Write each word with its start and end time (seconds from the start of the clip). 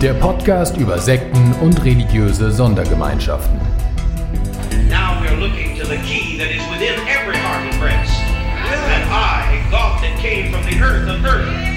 Der 0.00 0.14
Podcast 0.14 0.78
über 0.78 0.98
Sekten 0.98 1.52
und 1.60 1.84
religiöse 1.84 2.50
Sondergemeinschaften. 2.50 3.60
Now 4.88 5.20
we're 5.20 5.38
looking 5.38 5.78
to 5.78 5.84
the 5.84 5.98
key 5.98 6.38
that 6.38 6.50
is 6.50 6.62
within 6.70 6.98
every 7.06 7.36
heart 7.36 7.70
and 7.70 7.78
breast. 7.78 8.18
That 8.88 9.06
I, 9.10 9.60
God 9.70 10.02
that 10.02 10.18
came 10.18 10.50
from 10.50 10.64
the 10.64 10.82
earth 10.82 11.06
of 11.06 11.22
earth. 11.26 11.70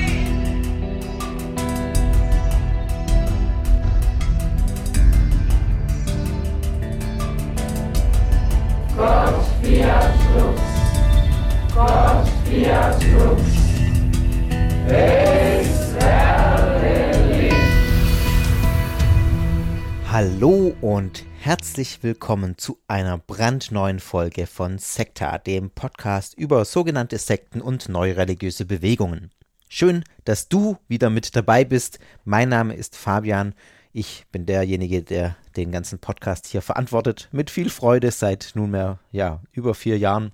Hallo 20.14 20.76
und 20.80 21.26
herzlich 21.40 22.04
willkommen 22.04 22.56
zu 22.60 22.78
einer 22.88 23.18
brandneuen 23.18 24.00
Folge 24.00 24.46
von 24.46 24.78
Sekta, 24.78 25.40
dem 25.40 25.72
Podcast 25.72 26.36
über 26.38 26.66
sogenannte 26.66 27.18
Sekten 27.18 27.62
und 27.62 27.90
neureligiöse 27.90 28.66
Bewegungen. 28.66 29.32
Schön, 29.70 30.04
dass 30.24 30.50
du 30.50 30.78
wieder 30.88 31.10
mit 31.10 31.36
dabei 31.36 31.66
bist. 31.66 31.98
Mein 32.26 32.50
Name 32.50 32.76
ist 32.76 32.96
Fabian. 32.96 33.56
Ich 33.92 34.26
bin 34.32 34.46
derjenige, 34.46 35.02
der 35.02 35.36
den 35.58 35.72
ganzen 35.72 35.98
Podcast 35.98 36.46
hier 36.46 36.62
verantwortet. 36.62 37.28
Mit 37.32 37.50
viel 37.50 37.72
Freude 37.72 38.12
seit 38.12 38.52
nunmehr, 38.54 39.00
ja, 39.12 39.42
über 39.52 39.74
vier 39.74 39.98
Jahren. 39.98 40.32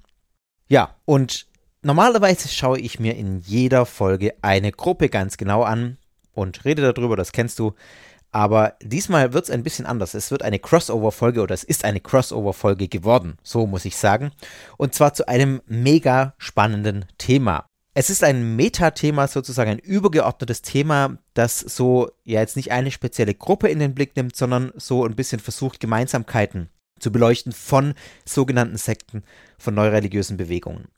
Ja, 0.68 0.98
und 1.06 1.48
normalerweise 1.84 2.50
schaue 2.50 2.82
ich 2.82 3.00
mir 3.00 3.16
in 3.16 3.40
jeder 3.40 3.86
Folge 3.86 4.34
eine 4.42 4.74
Gruppe 4.74 5.08
ganz 5.08 5.38
genau 5.38 5.64
an 5.64 5.98
und 6.34 6.66
rede 6.66 6.82
darüber, 6.94 7.16
das 7.16 7.32
kennst 7.32 7.60
du. 7.60 7.76
Aber 8.32 8.76
diesmal 8.82 9.34
wird 9.34 9.46
es 9.46 9.50
ein 9.50 9.64
bisschen 9.64 9.86
anders. 9.86 10.14
Es 10.14 10.30
wird 10.30 10.44
eine 10.44 10.60
Crossover-Folge 10.60 11.42
oder 11.42 11.54
es 11.54 11.64
ist 11.64 11.84
eine 11.84 12.00
Crossover-Folge 12.00 12.88
geworden, 12.88 13.38
so 13.44 13.66
muss 13.66 13.86
ich 13.86 13.98
sagen. 13.98 14.32
Und 14.78 14.94
zwar 14.94 15.14
zu 15.14 15.28
einem 15.28 15.62
mega 15.66 16.36
spannenden 16.38 17.06
Thema. 17.18 17.66
Es 17.96 18.10
ist 18.10 18.24
ein 18.24 18.56
Metathema, 18.56 19.28
sozusagen 19.28 19.72
ein 19.72 19.80
übergeordnetes 19.80 20.62
Thema, 20.62 21.18
das 21.34 21.60
so 21.60 22.12
ja 22.24 22.40
jetzt 22.40 22.56
nicht 22.56 22.72
eine 22.72 22.92
spezielle 22.92 23.34
Gruppe 23.34 23.68
in 23.68 23.80
den 23.80 23.96
Blick 23.96 24.16
nimmt, 24.16 24.36
sondern 24.36 24.72
so 24.78 25.06
ein 25.06 25.16
bisschen 25.16 25.40
versucht, 25.40 25.80
Gemeinsamkeiten 25.80 26.70
zu 27.00 27.12
beleuchten 27.12 27.52
von 27.52 27.96
sogenannten 28.26 28.78
Sekten, 28.78 29.24
von 29.58 29.74
neureligiösen 29.74 30.38
Bewegungen. 30.38 30.90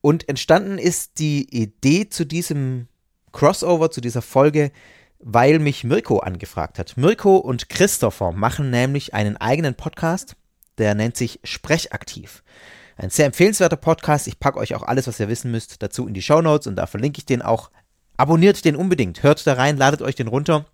Und 0.00 0.28
entstanden 0.28 0.78
ist 0.78 1.18
die 1.18 1.48
Idee 1.50 2.08
zu 2.08 2.26
diesem 2.26 2.88
Crossover, 3.32 3.90
zu 3.90 4.00
dieser 4.00 4.22
Folge, 4.22 4.70
weil 5.20 5.58
mich 5.58 5.84
Mirko 5.84 6.18
angefragt 6.18 6.78
hat. 6.78 6.96
Mirko 6.96 7.36
und 7.36 7.68
Christopher 7.68 8.32
machen 8.32 8.70
nämlich 8.70 9.14
einen 9.14 9.36
eigenen 9.36 9.74
Podcast, 9.74 10.36
der 10.78 10.94
nennt 10.94 11.16
sich 11.16 11.40
Sprechaktiv. 11.44 12.42
Ein 12.96 13.10
sehr 13.10 13.26
empfehlenswerter 13.26 13.76
Podcast. 13.76 14.26
Ich 14.26 14.40
packe 14.40 14.58
euch 14.58 14.74
auch 14.74 14.82
alles, 14.82 15.06
was 15.06 15.20
ihr 15.20 15.28
wissen 15.28 15.50
müsst, 15.50 15.82
dazu 15.82 16.06
in 16.06 16.14
die 16.14 16.22
Show 16.22 16.42
Notes 16.42 16.66
und 16.66 16.76
da 16.76 16.86
verlinke 16.86 17.18
ich 17.18 17.26
den 17.26 17.42
auch. 17.42 17.70
Abonniert 18.16 18.64
den 18.64 18.74
unbedingt, 18.74 19.22
hört 19.22 19.46
da 19.46 19.52
rein, 19.54 19.76
ladet 19.76 20.02
euch 20.02 20.16
den 20.16 20.26
runter. 20.26 20.66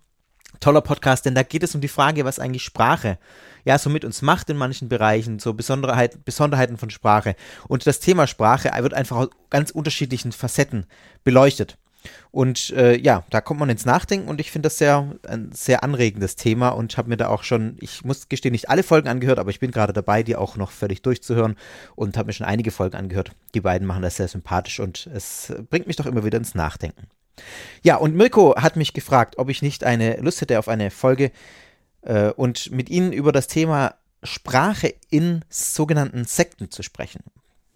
Toller 0.59 0.81
Podcast, 0.81 1.25
denn 1.25 1.35
da 1.35 1.43
geht 1.43 1.63
es 1.63 1.75
um 1.75 1.81
die 1.81 1.87
Frage, 1.87 2.25
was 2.25 2.39
eigentlich 2.39 2.63
Sprache 2.63 3.19
ja 3.65 3.77
so 3.77 3.89
mit 3.89 4.05
uns 4.05 4.21
macht 4.21 4.49
in 4.49 4.57
manchen 4.57 4.89
Bereichen, 4.89 5.39
so 5.39 5.53
Besonderheit, 5.53 6.23
Besonderheiten 6.23 6.77
von 6.77 6.89
Sprache. 6.89 7.35
Und 7.67 7.85
das 7.85 7.99
Thema 7.99 8.25
Sprache 8.25 8.71
wird 8.79 8.93
einfach 8.93 9.17
aus 9.17 9.29
ganz 9.49 9.71
unterschiedlichen 9.71 10.31
Facetten 10.31 10.85
beleuchtet. 11.23 11.77
Und 12.31 12.71
äh, 12.71 12.97
ja, 12.97 13.23
da 13.29 13.41
kommt 13.41 13.59
man 13.59 13.69
ins 13.69 13.85
Nachdenken 13.85 14.27
und 14.27 14.39
ich 14.39 14.51
finde 14.51 14.67
das 14.67 14.77
sehr 14.77 15.15
ein 15.27 15.51
sehr 15.53 15.83
anregendes 15.83 16.35
Thema 16.35 16.69
und 16.69 16.97
habe 16.97 17.09
mir 17.09 17.17
da 17.17 17.29
auch 17.29 17.43
schon, 17.43 17.77
ich 17.79 18.03
muss 18.03 18.29
gestehen, 18.29 18.51
nicht 18.51 18.69
alle 18.69 18.83
Folgen 18.83 19.07
angehört, 19.07 19.39
aber 19.39 19.49
ich 19.49 19.59
bin 19.59 19.71
gerade 19.71 19.93
dabei, 19.93 20.23
die 20.23 20.35
auch 20.35 20.57
noch 20.57 20.71
völlig 20.71 21.01
durchzuhören 21.01 21.55
und 21.95 22.17
habe 22.17 22.27
mir 22.27 22.33
schon 22.33 22.47
einige 22.47 22.71
Folgen 22.71 22.97
angehört. 22.97 23.31
Die 23.53 23.61
beiden 23.61 23.87
machen 23.87 24.01
das 24.01 24.17
sehr 24.17 24.27
sympathisch 24.27 24.79
und 24.79 25.07
es 25.13 25.53
bringt 25.69 25.87
mich 25.87 25.95
doch 25.95 26.05
immer 26.05 26.25
wieder 26.25 26.37
ins 26.37 26.55
Nachdenken. 26.55 27.07
Ja, 27.83 27.97
und 27.97 28.15
Mirko 28.15 28.55
hat 28.55 28.75
mich 28.75 28.93
gefragt, 28.93 29.37
ob 29.37 29.49
ich 29.49 29.61
nicht 29.61 29.83
eine 29.83 30.17
Lust 30.17 30.41
hätte 30.41 30.59
auf 30.59 30.67
eine 30.67 30.91
Folge 30.91 31.31
äh, 32.01 32.29
und 32.29 32.71
mit 32.71 32.89
Ihnen 32.89 33.13
über 33.13 33.31
das 33.31 33.47
Thema 33.47 33.95
Sprache 34.23 34.93
in 35.09 35.43
sogenannten 35.49 36.25
Sekten 36.25 36.71
zu 36.71 36.83
sprechen. 36.83 37.21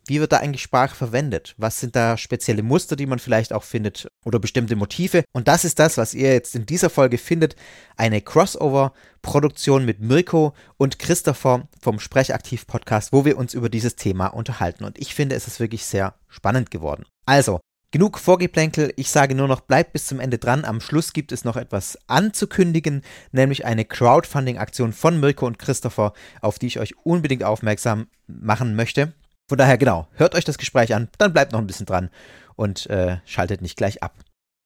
Wie 0.09 0.19
wird 0.19 0.31
da 0.31 0.37
eigentlich 0.37 0.63
Sprache 0.63 0.95
verwendet? 0.95 1.53
Was 1.57 1.79
sind 1.79 1.95
da 1.95 2.17
spezielle 2.17 2.63
Muster, 2.63 2.95
die 2.95 3.05
man 3.05 3.19
vielleicht 3.19 3.53
auch 3.53 3.61
findet 3.61 4.07
oder 4.25 4.39
bestimmte 4.39 4.75
Motive? 4.75 5.23
Und 5.33 5.47
das 5.47 5.63
ist 5.65 5.77
das, 5.77 5.99
was 5.99 6.15
ihr 6.15 6.33
jetzt 6.33 6.55
in 6.55 6.65
dieser 6.65 6.89
Folge 6.89 7.19
findet. 7.19 7.55
Eine 7.95 8.19
Crossover-Produktion 8.19 9.85
mit 9.85 9.99
Mirko 9.99 10.55
und 10.77 10.97
Christopher 10.97 11.67
vom 11.79 11.99
Sprechaktiv-Podcast, 11.99 13.13
wo 13.13 13.23
wir 13.23 13.37
uns 13.37 13.53
über 13.53 13.69
dieses 13.69 13.97
Thema 13.97 14.27
unterhalten. 14.27 14.83
Und 14.83 14.97
ich 14.97 15.13
finde, 15.13 15.35
es 15.35 15.45
ist 15.45 15.59
wirklich 15.59 15.85
sehr 15.85 16.15
spannend 16.27 16.71
geworden. 16.71 17.05
Also, 17.27 17.59
Genug 17.91 18.19
Vorgeplänkel, 18.19 18.93
ich 18.97 19.09
sage 19.09 19.33
nur 19.33 19.47
noch, 19.47 19.61
bleibt 19.61 19.93
bis 19.93 20.05
zum 20.05 20.19
Ende 20.19 20.37
dran. 20.37 20.63
Am 20.63 20.79
Schluss 20.79 21.11
gibt 21.11 21.31
es 21.31 21.43
noch 21.43 21.55
etwas 21.55 21.97
anzukündigen, 22.05 23.01
nämlich 23.31 23.65
eine 23.65 23.83
Crowdfunding-Aktion 23.83 24.93
von 24.93 25.19
Mirko 25.19 25.47
und 25.47 25.57
Christopher, 25.57 26.13
auf 26.41 26.59
die 26.59 26.67
ich 26.67 26.79
euch 26.79 26.95
unbedingt 27.03 27.43
aufmerksam 27.43 28.05
machen 28.27 28.75
möchte. 28.75 29.13
Von 29.49 29.57
daher, 29.57 29.79
genau, 29.79 30.07
hört 30.13 30.35
euch 30.35 30.45
das 30.45 30.59
Gespräch 30.59 30.93
an, 30.93 31.09
dann 31.17 31.33
bleibt 31.33 31.53
noch 31.53 31.59
ein 31.59 31.65
bisschen 31.65 31.87
dran 31.87 32.11
und 32.55 32.87
äh, 32.87 33.17
schaltet 33.25 33.63
nicht 33.63 33.77
gleich 33.77 34.03
ab. 34.03 34.13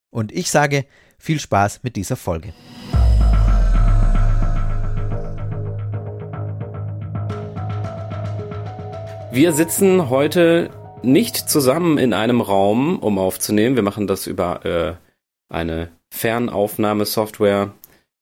Und 0.10 0.34
ich 0.34 0.52
sage 0.52 0.84
viel 1.18 1.40
Spaß 1.40 1.84
mit 1.84 1.96
dieser 1.96 2.18
Folge. 2.18 2.54
Wir 9.32 9.54
sitzen 9.54 10.10
heute 10.10 10.70
nicht 11.02 11.38
zusammen 11.38 11.98
in 11.98 12.12
einem 12.12 12.42
Raum, 12.42 13.00
um 13.00 13.20
aufzunehmen. 13.20 13.78
Wir 13.78 13.84
machen 13.84 14.06
das 14.06 14.28
über 14.28 14.66
äh, 14.66 14.96
eine 15.48 15.92
Fernaufnahmesoftware. 16.10 17.72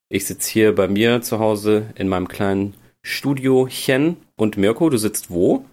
Ich 0.09 0.27
sitze 0.27 0.51
hier 0.51 0.75
bei 0.75 0.87
mir 0.87 1.23
zu 1.23 1.39
Hause 1.39 1.87
in 1.95 2.07
meinem 2.07 2.27
kleinen 2.27 2.75
Studiochen. 3.01 4.17
Und 4.35 4.57
Mirko, 4.57 4.91
du 4.91 4.97
sitzt 4.97 5.31
wo? 5.31 5.65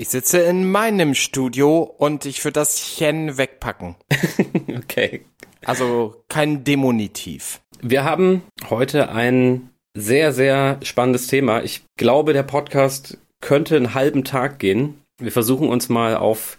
Ich 0.00 0.10
sitze 0.10 0.38
in 0.38 0.70
meinem 0.70 1.12
Studio 1.12 1.82
und 1.82 2.24
ich 2.24 2.44
würde 2.44 2.52
das 2.52 2.76
Chen 2.76 3.36
wegpacken. 3.36 3.96
okay. 4.76 5.24
Also 5.64 6.22
kein 6.28 6.62
Demonitiv. 6.62 7.60
Wir 7.82 8.04
haben 8.04 8.42
heute 8.70 9.10
ein 9.10 9.70
sehr, 9.94 10.32
sehr 10.32 10.78
spannendes 10.84 11.26
Thema. 11.26 11.64
Ich 11.64 11.82
glaube, 11.96 12.32
der 12.32 12.44
Podcast 12.44 13.18
könnte 13.40 13.74
einen 13.74 13.94
halben 13.94 14.22
Tag 14.22 14.60
gehen. 14.60 15.02
Wir 15.18 15.32
versuchen 15.32 15.68
uns 15.68 15.88
mal 15.88 16.16
auf 16.16 16.58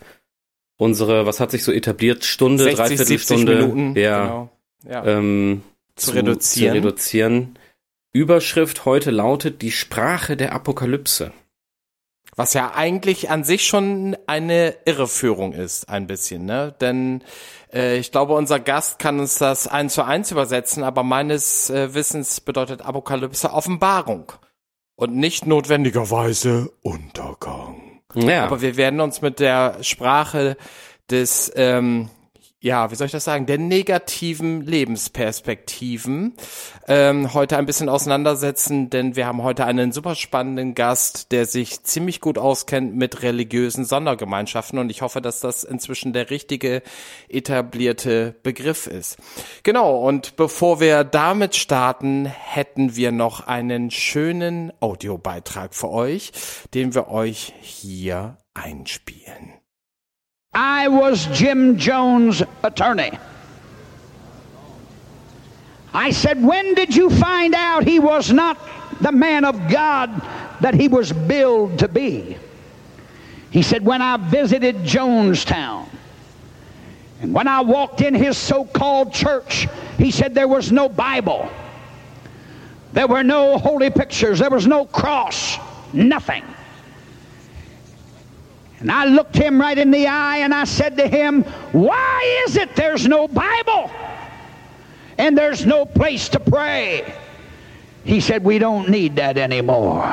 unsere, 0.75 1.25
was 1.25 1.39
hat 1.39 1.51
sich 1.51 1.63
so 1.63 1.71
etabliert, 1.71 2.25
Stunde, 2.25 2.65
60, 2.65 2.77
Dreiviertelstunde 2.77 3.53
70 3.53 3.73
Minuten, 3.73 3.97
ja, 3.97 4.25
genau. 4.25 4.49
ja. 4.83 5.05
ähm, 5.05 5.61
Zu 5.95 6.11
reduzieren. 6.11 6.73
Zu 6.73 6.75
reduzieren. 6.75 7.59
Überschrift 8.11 8.83
heute 8.83 9.11
lautet 9.11 9.61
die 9.61 9.71
Sprache 9.71 10.35
der 10.35 10.51
Apokalypse. 10.51 11.31
Was 12.39 12.53
ja 12.53 12.71
eigentlich 12.73 13.29
an 13.29 13.43
sich 13.43 13.67
schon 13.67 14.15
eine 14.25 14.73
Irreführung 14.85 15.51
ist, 15.51 15.89
ein 15.89 16.07
bisschen, 16.07 16.45
ne? 16.45 16.73
Denn 16.79 17.21
äh, 17.73 17.97
ich 17.97 18.13
glaube, 18.13 18.33
unser 18.33 18.61
Gast 18.61 18.97
kann 18.97 19.19
uns 19.19 19.37
das 19.37 19.67
eins 19.67 19.95
zu 19.95 20.03
eins 20.03 20.31
übersetzen, 20.31 20.85
aber 20.85 21.03
meines 21.03 21.69
äh, 21.69 21.93
Wissens 21.93 22.39
bedeutet 22.39 22.81
Apokalypse 22.81 23.51
Offenbarung 23.51 24.31
und 24.95 25.17
nicht 25.17 25.47
notwendigerweise 25.47 26.71
Untergang. 26.81 27.99
Ja. 28.15 28.45
Aber 28.45 28.61
wir 28.61 28.77
werden 28.77 29.01
uns 29.01 29.21
mit 29.21 29.41
der 29.41 29.83
Sprache 29.83 30.55
des 31.09 31.51
ähm, 31.57 32.09
ja, 32.61 32.91
wie 32.91 32.95
soll 32.95 33.05
ich 33.05 33.13
das 33.13 33.23
sagen, 33.23 33.45
der 33.45 33.57
negativen 33.57 34.61
Lebensperspektiven 34.61 36.35
ähm, 36.89 37.33
heute 37.33 37.55
ein 37.57 37.65
bisschen 37.65 37.87
auseinandersetzen, 37.87 38.89
denn 38.89 39.15
wir 39.15 39.27
haben 39.27 39.43
heute 39.43 39.63
einen 39.63 39.93
super 39.93 40.13
spannenden 40.15 40.75
Gast, 40.75 41.31
der 41.31 41.45
sich 41.45 41.83
ziemlich 41.83 42.19
gut 42.19 42.37
auskennt 42.37 42.95
mit 42.95 43.21
religiösen 43.21 43.85
Sondergemeinschaften 43.85 44.77
und 44.77 44.89
ich 44.89 45.01
hoffe, 45.01 45.21
dass 45.21 45.39
das 45.39 45.63
inzwischen 45.63 46.11
der 46.11 46.29
richtige 46.31 46.81
etablierte 47.29 48.35
Begriff 48.43 48.87
ist. 48.87 49.17
Genau, 49.63 49.97
und 50.05 50.35
bevor 50.35 50.81
wir 50.81 51.05
damit 51.05 51.55
starten, 51.55 52.25
hätten 52.25 52.97
wir 52.97 53.13
noch 53.13 53.47
einen 53.47 53.89
schönen 53.89 54.73
Audiobeitrag 54.81 55.73
für 55.73 55.89
euch, 55.89 56.33
den 56.73 56.93
wir 56.93 57.07
euch 57.07 57.53
hier 57.61 58.37
einspielen. 58.53 59.58
I 60.53 60.87
was 60.87 61.27
Jim 61.27 61.77
Jones' 61.77 62.41
attorney. 62.63 63.11
I 65.93 66.11
said, 66.11 66.43
When 66.43 66.73
did 66.73 66.95
you 66.95 67.09
find 67.09 67.53
out 67.53 67.83
he 67.83 67.99
was 67.99 68.31
not 68.31 68.57
the 69.01 69.11
man 69.11 69.45
of 69.45 69.69
God 69.69 70.09
that 70.61 70.73
he 70.73 70.87
was 70.87 71.11
billed 71.13 71.79
to 71.79 71.87
be? 71.87 72.37
He 73.51 73.61
said, 73.61 73.85
When 73.85 74.01
I 74.01 74.17
visited 74.17 74.77
Jonestown, 74.77 75.87
and 77.21 77.33
when 77.33 77.47
I 77.47 77.61
walked 77.61 78.01
in 78.01 78.13
his 78.13 78.37
so 78.37 78.65
called 78.65 79.13
church, 79.13 79.67
he 79.97 80.11
said 80.11 80.33
there 80.33 80.47
was 80.47 80.71
no 80.71 80.89
Bible, 80.89 81.49
there 82.93 83.07
were 83.07 83.23
no 83.23 83.57
holy 83.57 83.89
pictures, 83.89 84.39
there 84.39 84.49
was 84.49 84.65
no 84.65 84.85
cross, 84.85 85.57
nothing. 85.93 86.43
And 88.79 88.91
I 88.91 89.05
looked 89.05 89.35
him 89.35 89.59
right 89.59 89.77
in 89.77 89.91
the 89.91 90.07
eye 90.07 90.37
and 90.37 90.53
I 90.53 90.63
said 90.63 90.97
to 90.97 91.07
him, 91.07 91.43
Why 91.73 92.43
is 92.47 92.55
it 92.55 92.75
there's 92.75 93.07
no 93.07 93.27
Bible 93.27 93.91
and 95.17 95.37
there's 95.37 95.65
no 95.65 95.85
place 95.85 96.29
to 96.29 96.39
pray? 96.39 97.13
He 98.05 98.21
said, 98.21 98.43
We 98.43 98.57
don't 98.57 98.89
need 98.89 99.17
that 99.17 99.37
anymore. 99.37 100.03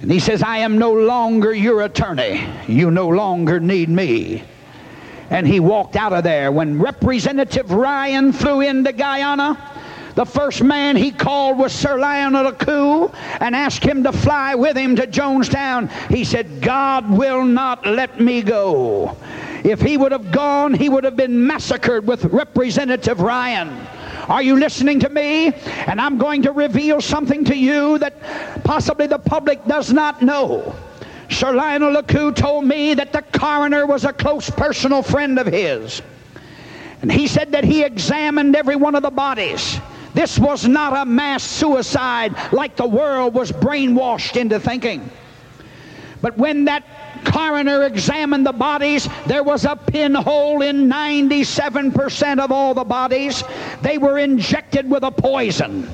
And 0.00 0.10
he 0.10 0.20
says, 0.20 0.42
I 0.42 0.58
am 0.58 0.78
no 0.78 0.92
longer 0.92 1.52
your 1.52 1.82
attorney. 1.82 2.44
You 2.66 2.90
no 2.90 3.08
longer 3.08 3.60
need 3.60 3.88
me. 3.88 4.42
And 5.30 5.46
he 5.46 5.60
walked 5.60 5.96
out 5.96 6.12
of 6.12 6.24
there. 6.24 6.50
When 6.50 6.80
Representative 6.80 7.70
Ryan 7.70 8.32
flew 8.32 8.60
into 8.60 8.92
Guyana, 8.92 9.56
the 10.14 10.24
first 10.24 10.62
man 10.62 10.96
he 10.96 11.10
called 11.10 11.58
was 11.58 11.72
Sir 11.72 11.98
Lionel 11.98 12.52
Coup 12.52 13.10
and 13.40 13.54
asked 13.54 13.82
him 13.82 14.02
to 14.04 14.12
fly 14.12 14.54
with 14.54 14.76
him 14.76 14.96
to 14.96 15.06
Jonestown. 15.06 15.90
He 16.10 16.24
said, 16.24 16.60
God 16.60 17.10
will 17.10 17.44
not 17.44 17.86
let 17.86 18.20
me 18.20 18.42
go. 18.42 19.16
If 19.64 19.80
he 19.80 19.96
would 19.96 20.12
have 20.12 20.30
gone, 20.30 20.74
he 20.74 20.88
would 20.88 21.04
have 21.04 21.16
been 21.16 21.46
massacred 21.46 22.06
with 22.06 22.24
Representative 22.26 23.20
Ryan. 23.20 23.86
Are 24.28 24.42
you 24.42 24.58
listening 24.58 25.00
to 25.00 25.08
me? 25.08 25.52
And 25.86 26.00
I'm 26.00 26.18
going 26.18 26.42
to 26.42 26.52
reveal 26.52 27.00
something 27.00 27.44
to 27.46 27.56
you 27.56 27.98
that 27.98 28.62
possibly 28.64 29.06
the 29.06 29.18
public 29.18 29.64
does 29.66 29.92
not 29.92 30.22
know. 30.22 30.74
Sir 31.30 31.52
Lionel 31.52 31.94
LeCoux 31.94 32.34
told 32.34 32.66
me 32.66 32.94
that 32.94 33.12
the 33.12 33.22
coroner 33.22 33.86
was 33.86 34.04
a 34.04 34.12
close 34.12 34.50
personal 34.50 35.02
friend 35.02 35.38
of 35.38 35.46
his. 35.46 36.02
And 37.00 37.10
he 37.10 37.26
said 37.26 37.52
that 37.52 37.64
he 37.64 37.82
examined 37.82 38.54
every 38.54 38.76
one 38.76 38.94
of 38.94 39.02
the 39.02 39.10
bodies. 39.10 39.80
This 40.14 40.38
was 40.38 40.66
not 40.66 40.96
a 40.96 41.04
mass 41.04 41.42
suicide 41.42 42.34
like 42.52 42.76
the 42.76 42.86
world 42.86 43.34
was 43.34 43.50
brainwashed 43.50 44.36
into 44.36 44.60
thinking. 44.60 45.10
But 46.20 46.38
when 46.38 46.66
that 46.66 46.84
coroner 47.24 47.84
examined 47.84 48.46
the 48.46 48.52
bodies, 48.52 49.08
there 49.26 49.42
was 49.42 49.64
a 49.64 49.74
pinhole 49.74 50.62
in 50.62 50.88
97% 50.88 52.38
of 52.38 52.52
all 52.52 52.74
the 52.74 52.84
bodies. 52.84 53.42
They 53.82 53.98
were 53.98 54.18
injected 54.18 54.88
with 54.88 55.02
a 55.02 55.10
poison. 55.10 55.88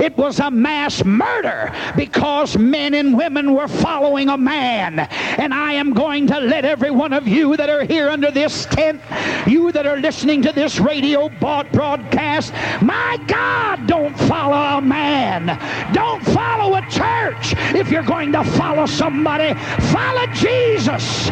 It 0.00 0.16
was 0.16 0.40
a 0.40 0.50
mass 0.50 1.04
murder 1.04 1.72
because 1.96 2.58
men 2.58 2.94
and 2.94 3.16
women 3.16 3.54
were 3.54 3.68
following 3.68 4.28
a 4.28 4.36
man. 4.36 4.98
And 4.98 5.54
I 5.54 5.74
am 5.74 5.92
going 5.92 6.26
to 6.28 6.40
let 6.40 6.64
every 6.64 6.90
one 6.90 7.12
of 7.12 7.28
you 7.28 7.56
that 7.56 7.70
are 7.70 7.84
here 7.84 8.08
under 8.08 8.30
this 8.30 8.66
tent, 8.66 9.00
you 9.46 9.72
that 9.72 9.86
are 9.86 9.96
listening 9.96 10.42
to 10.42 10.52
this 10.52 10.80
radio 10.80 11.28
broadcast, 11.28 12.52
my 12.82 13.18
God, 13.26 13.86
don't 13.86 14.18
follow 14.18 14.78
a 14.78 14.82
man. 14.82 15.46
Don't 15.92 16.24
follow 16.24 16.76
a 16.76 16.82
church. 16.82 17.54
If 17.74 17.90
you're 17.90 18.02
going 18.02 18.32
to 18.32 18.44
follow 18.44 18.86
somebody, 18.86 19.54
follow 19.92 20.26
Jesus. 20.32 21.28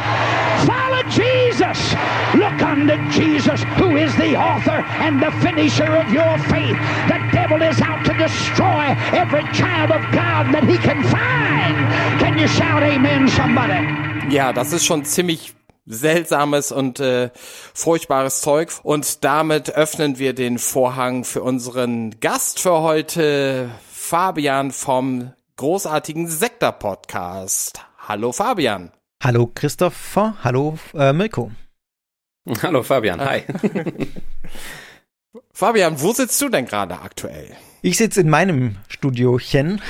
Follow 0.66 1.02
Jesus. 1.10 1.94
Look 2.34 2.62
unto 2.62 2.96
Jesus, 3.10 3.62
who 3.76 3.96
is 3.96 4.14
the 4.16 4.36
author 4.36 4.84
and 5.02 5.22
the 5.22 5.30
finisher 5.42 5.96
of 5.96 6.12
your 6.12 6.38
faith. 6.38 6.76
The 7.08 7.28
devil 7.32 7.62
is 7.62 7.80
out 7.80 8.04
to 8.06 8.14
destroy 8.14 8.51
every 8.60 9.44
child 9.52 9.90
of 9.90 10.02
God 10.12 10.52
that 10.52 10.64
he 10.64 10.76
can 10.78 11.02
find. 11.04 12.20
Can 12.20 12.38
you 12.38 12.48
shout 12.48 12.82
amen, 12.82 13.28
somebody? 13.28 14.32
Ja, 14.34 14.52
das 14.52 14.72
ist 14.72 14.84
schon 14.84 15.04
ziemlich 15.04 15.54
seltsames 15.86 16.72
und 16.72 17.00
äh, 17.00 17.30
furchtbares 17.34 18.40
Zeug. 18.40 18.70
Und 18.82 19.24
damit 19.24 19.70
öffnen 19.70 20.18
wir 20.18 20.34
den 20.34 20.58
Vorhang 20.58 21.24
für 21.24 21.42
unseren 21.42 22.20
Gast 22.20 22.60
für 22.60 22.80
heute, 22.80 23.70
Fabian 23.90 24.70
vom 24.70 25.32
großartigen 25.56 26.28
Sektor-Podcast. 26.28 27.84
Hallo 27.98 28.32
Fabian. 28.32 28.92
Hallo 29.22 29.50
Christopher, 29.54 30.34
hallo 30.42 30.78
äh, 30.94 31.12
Mirko. 31.12 31.52
Hallo 32.62 32.82
Fabian, 32.82 33.20
hi. 33.20 33.44
Fabian, 35.52 36.00
wo 36.00 36.12
sitzt 36.12 36.40
du 36.42 36.48
denn 36.48 36.66
gerade 36.66 37.00
aktuell? 37.00 37.56
Ich 37.84 37.96
sitze 37.96 38.20
in 38.20 38.30
meinem 38.30 38.76
Studiochen, 38.86 39.82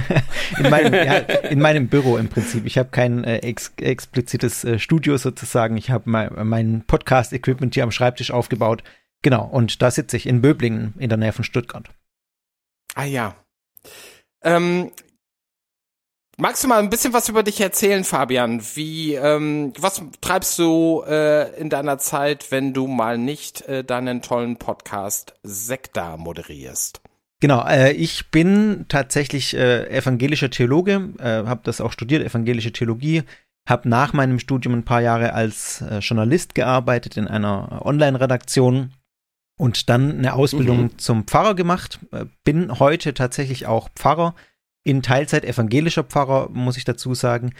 in, 0.58 0.68
meinem, 0.68 0.92
ja, 0.92 1.16
in 1.16 1.58
meinem 1.58 1.88
Büro 1.88 2.18
im 2.18 2.28
Prinzip. 2.28 2.66
Ich 2.66 2.76
habe 2.76 2.90
kein 2.90 3.24
äh, 3.24 3.38
ex 3.38 3.72
explizites 3.78 4.62
äh, 4.64 4.78
Studio 4.78 5.16
sozusagen. 5.16 5.78
Ich 5.78 5.90
habe 5.90 6.08
mein, 6.10 6.46
mein 6.46 6.84
Podcast-Equipment 6.86 7.72
hier 7.72 7.84
am 7.84 7.92
Schreibtisch 7.92 8.30
aufgebaut. 8.30 8.82
Genau, 9.22 9.46
und 9.46 9.80
da 9.80 9.90
sitze 9.90 10.18
ich 10.18 10.26
in 10.26 10.42
Böblingen 10.42 10.92
in 10.98 11.08
der 11.08 11.16
Nähe 11.16 11.32
von 11.32 11.44
Stuttgart. 11.44 11.88
Ah 12.94 13.04
ja. 13.04 13.34
Ähm, 14.42 14.90
magst 16.36 16.62
du 16.62 16.68
mal 16.68 16.78
ein 16.78 16.90
bisschen 16.90 17.14
was 17.14 17.30
über 17.30 17.42
dich 17.42 17.58
erzählen, 17.62 18.04
Fabian? 18.04 18.60
Wie, 18.74 19.14
ähm, 19.14 19.72
was 19.78 20.02
treibst 20.20 20.58
du 20.58 21.04
äh, 21.06 21.58
in 21.58 21.70
deiner 21.70 21.96
Zeit, 21.96 22.50
wenn 22.50 22.74
du 22.74 22.86
mal 22.86 23.16
nicht 23.16 23.62
äh, 23.62 23.82
deinen 23.82 24.20
tollen 24.20 24.58
Podcast 24.58 25.32
Sekta 25.42 26.18
moderierst? 26.18 27.00
Genau, 27.40 27.66
äh, 27.66 27.92
ich 27.92 28.30
bin 28.30 28.84
tatsächlich 28.88 29.56
äh, 29.56 29.88
evangelischer 29.88 30.50
Theologe, 30.50 31.10
äh, 31.18 31.46
habe 31.46 31.62
das 31.64 31.80
auch 31.80 31.92
studiert, 31.92 32.22
evangelische 32.22 32.72
Theologie, 32.72 33.22
habe 33.68 33.88
nach 33.88 34.12
meinem 34.12 34.38
Studium 34.38 34.74
ein 34.74 34.84
paar 34.84 35.00
Jahre 35.00 35.32
als 35.32 35.80
äh, 35.80 35.98
Journalist 35.98 36.54
gearbeitet 36.54 37.16
in 37.16 37.26
einer 37.26 37.84
Online-Redaktion 37.84 38.92
und 39.56 39.88
dann 39.88 40.18
eine 40.18 40.34
Ausbildung 40.34 40.82
mhm. 40.82 40.98
zum 40.98 41.24
Pfarrer 41.24 41.54
gemacht. 41.54 41.98
Äh, 42.12 42.26
bin 42.44 42.78
heute 42.78 43.14
tatsächlich 43.14 43.66
auch 43.66 43.88
Pfarrer, 43.94 44.34
in 44.82 45.02
Teilzeit 45.02 45.44
evangelischer 45.44 46.04
Pfarrer, 46.04 46.48
muss 46.50 46.76
ich 46.76 46.84
dazu 46.84 47.14
sagen. 47.14 47.54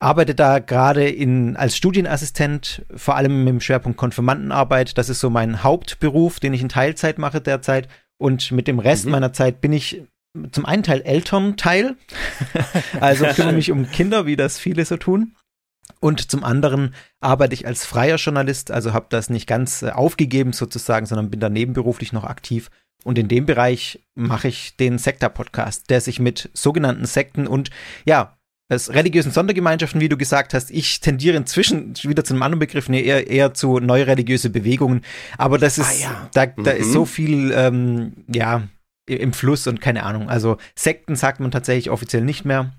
Arbeite 0.00 0.34
da 0.34 0.60
gerade 0.60 1.08
in 1.08 1.56
als 1.56 1.76
Studienassistent, 1.76 2.84
vor 2.94 3.16
allem 3.16 3.44
mit 3.44 3.48
dem 3.48 3.60
Schwerpunkt 3.60 3.98
Konfirmandenarbeit. 3.98 4.96
Das 4.96 5.08
ist 5.08 5.20
so 5.20 5.28
mein 5.30 5.64
Hauptberuf, 5.64 6.38
den 6.38 6.54
ich 6.54 6.62
in 6.62 6.68
Teilzeit 6.68 7.18
mache 7.18 7.40
derzeit. 7.40 7.88
Und 8.18 8.52
mit 8.52 8.68
dem 8.68 8.78
Rest 8.78 9.06
mhm. 9.06 9.12
meiner 9.12 9.32
Zeit 9.32 9.60
bin 9.60 9.72
ich 9.72 10.02
zum 10.52 10.66
einen 10.66 10.82
Teil 10.82 11.00
Elternteil, 11.02 11.96
also 13.00 13.26
kümmere 13.34 13.54
mich 13.54 13.70
um 13.70 13.90
Kinder, 13.90 14.26
wie 14.26 14.36
das 14.36 14.58
viele 14.58 14.84
so 14.84 14.96
tun. 14.96 15.34
Und 16.00 16.30
zum 16.30 16.44
anderen 16.44 16.94
arbeite 17.20 17.54
ich 17.54 17.66
als 17.66 17.84
freier 17.86 18.16
Journalist, 18.16 18.70
also 18.70 18.92
habe 18.92 19.06
das 19.08 19.30
nicht 19.30 19.46
ganz 19.46 19.82
äh, 19.82 19.90
aufgegeben 19.90 20.52
sozusagen, 20.52 21.06
sondern 21.06 21.30
bin 21.30 21.40
da 21.40 21.48
nebenberuflich 21.48 22.12
noch 22.12 22.24
aktiv. 22.24 22.70
Und 23.04 23.16
in 23.18 23.28
dem 23.28 23.46
Bereich 23.46 24.04
mache 24.14 24.48
ich 24.48 24.76
den 24.76 24.98
Sekta-Podcast, 24.98 25.88
der 25.88 26.00
sich 26.00 26.18
mit 26.18 26.50
sogenannten 26.52 27.06
Sekten 27.06 27.46
und 27.46 27.70
ja, 28.04 28.37
als 28.68 28.92
religiösen 28.92 29.32
Sondergemeinschaften, 29.32 30.00
wie 30.00 30.08
du 30.08 30.16
gesagt 30.16 30.52
hast, 30.52 30.70
ich 30.70 31.00
tendiere 31.00 31.36
inzwischen 31.36 31.94
wieder 32.02 32.22
zu 32.24 32.34
einem 32.34 32.42
anderen 32.42 32.58
Begriff, 32.58 32.88
nee, 32.88 33.02
eher, 33.02 33.26
eher 33.26 33.54
zu 33.54 33.78
neureligiöse 33.80 34.50
Bewegungen. 34.50 35.02
Aber 35.38 35.58
das 35.58 35.78
ist, 35.78 35.88
ah, 35.88 36.02
ja. 36.02 36.30
da, 36.34 36.46
da 36.46 36.74
mhm. 36.74 36.80
ist 36.80 36.92
so 36.92 37.04
viel, 37.04 37.52
ähm, 37.54 38.24
ja, 38.32 38.68
im 39.06 39.32
Fluss 39.32 39.66
und 39.66 39.80
keine 39.80 40.02
Ahnung. 40.02 40.28
Also 40.28 40.58
Sekten 40.74 41.16
sagt 41.16 41.40
man 41.40 41.50
tatsächlich 41.50 41.90
offiziell 41.90 42.22
nicht 42.22 42.44
mehr. 42.44 42.74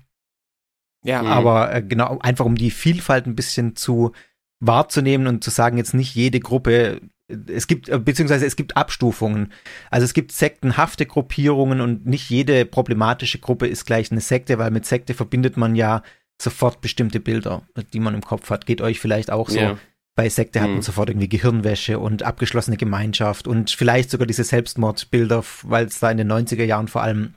Ja. 1.02 1.22
Aber 1.22 1.74
äh, 1.74 1.82
genau, 1.82 2.18
einfach 2.20 2.44
um 2.44 2.54
die 2.54 2.70
Vielfalt 2.70 3.26
ein 3.26 3.34
bisschen 3.34 3.74
zu 3.74 4.12
wahrzunehmen 4.60 5.26
und 5.26 5.42
zu 5.42 5.50
sagen, 5.50 5.76
jetzt 5.76 5.94
nicht 5.94 6.14
jede 6.14 6.38
Gruppe 6.38 7.00
es 7.48 7.66
gibt, 7.66 7.88
äh, 7.88 7.98
beziehungsweise 7.98 8.46
es 8.46 8.56
gibt 8.56 8.76
Abstufungen. 8.76 9.52
Also 9.90 10.04
es 10.04 10.14
gibt 10.14 10.32
sektenhafte 10.32 11.06
Gruppierungen 11.06 11.80
und 11.80 12.06
nicht 12.06 12.30
jede 12.30 12.64
problematische 12.66 13.38
Gruppe 13.38 13.66
ist 13.66 13.84
gleich 13.86 14.10
eine 14.10 14.20
Sekte, 14.20 14.58
weil 14.58 14.70
mit 14.70 14.86
Sekte 14.86 15.14
verbindet 15.14 15.56
man 15.56 15.74
ja 15.76 16.02
sofort 16.40 16.80
bestimmte 16.80 17.20
Bilder, 17.20 17.62
die 17.92 18.00
man 18.00 18.14
im 18.14 18.22
Kopf 18.22 18.48
hat. 18.50 18.64
Geht 18.66 18.80
euch 18.80 18.98
vielleicht 19.00 19.30
auch 19.30 19.48
so. 19.50 19.58
Ja. 19.58 19.78
bei 20.16 20.28
Sekte 20.28 20.60
hat 20.60 20.68
man 20.68 20.78
Mhm. 20.78 20.82
sofort 20.82 21.08
irgendwie 21.08 21.28
Gehirnwäsche 21.30 21.98
und 21.98 22.24
abgeschlossene 22.24 22.76
Gemeinschaft 22.76 23.46
und 23.48 23.70
vielleicht 23.70 24.10
sogar 24.10 24.26
diese 24.26 24.44
Selbstmordbilder, 24.44 25.42
weil 25.62 25.86
es 25.86 25.98
da 25.98 26.10
in 26.10 26.18
den 26.18 26.26
90er 26.30 26.64
Jahren 26.64 26.88
vor 26.88 27.02
allem 27.02 27.34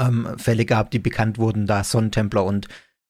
ähm, 0.00 0.26
Fälle 0.36 0.64
gab, 0.64 0.90
die 0.90 0.98
bekannt 0.98 1.38
wurden, 1.38 1.66
da 1.66 1.84
Sonnentempler 1.84 2.44
und 2.44 2.66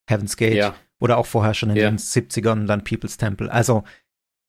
Heaven's 0.08 0.36
Gate 0.36 0.54
Ja. 0.56 0.74
oder 1.00 1.16
auch 1.18 1.24
vorher 1.26 1.54
schon 1.54 1.70
in 1.70 1.76
Ja. 1.76 1.88
den 1.90 1.98
70ern 1.98 2.66
dann 2.66 2.84
People's 2.84 3.16
Temple. 3.16 3.50
Also 3.50 3.84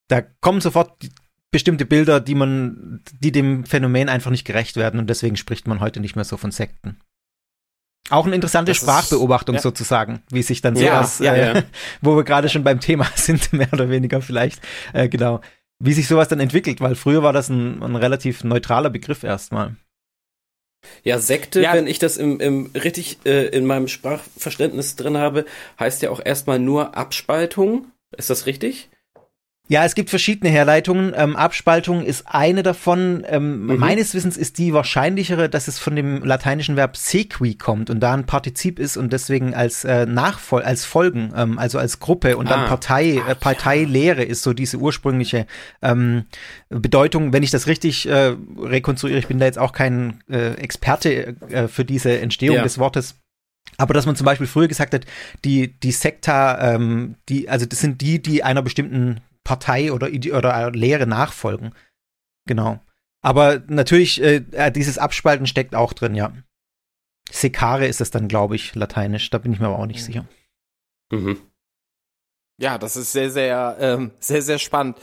da 0.09 0.21
kommen 0.21 0.59
sofort 0.59 1.01
die- 1.01 1.09
bestimmte 1.51 1.85
Bilder, 1.85 2.19
die 2.19 2.35
man, 2.35 3.01
die 3.19 3.31
dem 3.31 3.65
Phänomen 3.65 4.09
einfach 4.09 4.31
nicht 4.31 4.45
gerecht 4.45 4.75
werden 4.75 4.99
und 4.99 5.09
deswegen 5.09 5.37
spricht 5.37 5.67
man 5.67 5.79
heute 5.79 5.99
nicht 5.99 6.15
mehr 6.15 6.25
so 6.25 6.37
von 6.37 6.51
Sekten. 6.51 6.99
Auch 8.09 8.25
eine 8.25 8.35
interessante 8.35 8.71
Das 8.71 8.77
ist- 8.77 8.83
Sprachbeobachtung 8.83 9.55
ja. 9.55 9.61
sozusagen, 9.61 10.21
wie 10.29 10.43
sich 10.43 10.61
dann 10.61 10.75
Ja, 10.75 10.97
sowas, 11.03 11.19
ja, 11.19 11.33
äh, 11.33 11.55
ja. 11.57 11.63
wo 12.01 12.15
wir 12.15 12.23
gerade 12.23 12.49
schon 12.49 12.63
beim 12.63 12.79
Thema 12.79 13.05
sind, 13.15 13.51
mehr 13.53 13.71
oder 13.73 13.89
weniger 13.89 14.21
vielleicht, 14.21 14.61
äh, 14.93 15.09
genau, 15.09 15.41
wie 15.79 15.93
sich 15.93 16.07
sowas 16.07 16.27
dann 16.27 16.39
entwickelt, 16.39 16.81
weil 16.81 16.95
früher 16.95 17.21
war 17.23 17.33
das 17.33 17.49
ein, 17.49 17.83
ein 17.83 17.95
relativ 17.95 18.43
neutraler 18.43 18.89
Begriff 18.89 19.23
erstmal. 19.23 19.75
Ja, 21.03 21.19
Sekte, 21.19 21.61
Ja. 21.61 21.73
wenn 21.73 21.87
ich 21.87 21.99
das 21.99 22.17
im, 22.17 22.39
im 22.39 22.67
richtig 22.67 23.19
äh, 23.25 23.47
in 23.47 23.65
meinem 23.65 23.87
Sprachverständnis 23.87 24.95
drin 24.95 25.17
habe, 25.17 25.45
heißt 25.79 26.01
ja 26.01 26.09
auch 26.11 26.21
erstmal 26.23 26.59
nur 26.59 26.95
Abspaltung. 26.95 27.91
Ist 28.15 28.29
das 28.29 28.45
richtig? 28.45 28.89
Ja, 29.69 29.83
es 29.83 29.95
gibt 29.95 30.09
verschiedene 30.09 30.49
Herleitungen. 30.49 31.13
Ähm, 31.15 31.35
Abspaltung 31.35 32.03
ist 32.05 32.23
eine 32.25 32.63
davon. 32.63 33.25
Ähm, 33.27 33.65
Mhm. 33.65 33.77
Meines 33.79 34.13
Wissens 34.13 34.37
ist 34.37 34.57
die 34.59 34.73
wahrscheinlichere, 34.73 35.49
dass 35.49 35.67
es 35.67 35.77
von 35.77 35.95
dem 35.95 36.23
lateinischen 36.23 36.77
Verb 36.77 36.95
sequi 36.95 37.55
kommt 37.55 37.89
und 37.89 37.99
da 37.99 38.13
ein 38.13 38.25
Partizip 38.25 38.79
ist 38.79 38.95
und 38.95 39.11
deswegen 39.11 39.53
als 39.53 39.83
äh, 39.83 40.05
Nachfol 40.05 40.61
als 40.61 40.85
Folgen, 40.85 41.33
ähm, 41.35 41.59
also 41.59 41.79
als 41.79 41.99
Gruppe 41.99 42.37
und 42.37 42.49
dann 42.49 42.61
Ah. 42.61 42.67
Partei, 42.67 43.17
äh, 43.27 43.35
Parteilehre 43.35 44.23
ist 44.23 44.41
so 44.43 44.53
diese 44.53 44.77
ursprüngliche 44.77 45.45
ähm, 45.81 46.23
Bedeutung. 46.69 47.33
Wenn 47.33 47.43
ich 47.43 47.51
das 47.51 47.67
richtig 47.67 48.07
äh, 48.07 48.35
rekonstruiere, 48.57 49.19
ich 49.19 49.27
bin 49.27 49.37
da 49.39 49.45
jetzt 49.45 49.59
auch 49.59 49.73
kein 49.73 50.21
äh, 50.29 50.53
Experte 50.53 51.35
äh, 51.49 51.67
für 51.67 51.83
diese 51.83 52.19
Entstehung 52.19 52.55
Ja. 52.57 52.63
des 52.63 52.77
Wortes. 52.77 53.15
Aber 53.77 53.93
dass 53.93 54.05
man 54.05 54.15
zum 54.15 54.25
Beispiel 54.25 54.47
früher 54.47 54.69
gesagt 54.69 54.93
hat, 54.93 55.05
die, 55.43 55.77
die 55.79 55.91
Sekta, 55.91 56.73
ähm, 56.75 57.15
die, 57.27 57.49
also 57.49 57.65
das 57.65 57.79
sind 57.81 57.99
die, 58.01 58.21
die 58.21 58.43
einer 58.43 58.61
bestimmten 58.61 59.19
Partei 59.47 59.93
oder, 59.93 60.09
oder 60.09 60.71
Lehre 60.71 61.07
nachfolgen. 61.07 61.73
Genau. 62.47 62.81
Aber 63.21 63.61
natürlich, 63.67 64.21
äh, 64.21 64.43
äh, 64.51 64.71
dieses 64.73 64.97
Abspalten 64.97 65.47
steckt 65.47 65.73
auch 65.73 65.93
drin, 65.93 66.15
ja. 66.15 66.33
Sekare 67.31 67.87
ist 67.87 68.01
es 68.01 68.11
dann, 68.11 68.27
glaube 68.27 68.57
ich, 68.57 68.75
lateinisch. 68.75 69.29
Da 69.29 69.37
bin 69.37 69.53
ich 69.53 69.59
mir 69.61 69.67
aber 69.67 69.79
auch 69.79 69.85
nicht 69.85 70.03
sicher. 70.03 70.25
Mhm. 71.13 71.39
Ja, 72.59 72.77
das 72.77 72.97
ist 72.97 73.13
sehr, 73.13 73.29
sehr, 73.31 73.77
ähm, 73.79 74.11
sehr, 74.19 74.41
sehr 74.41 74.59
spannend. 74.59 74.97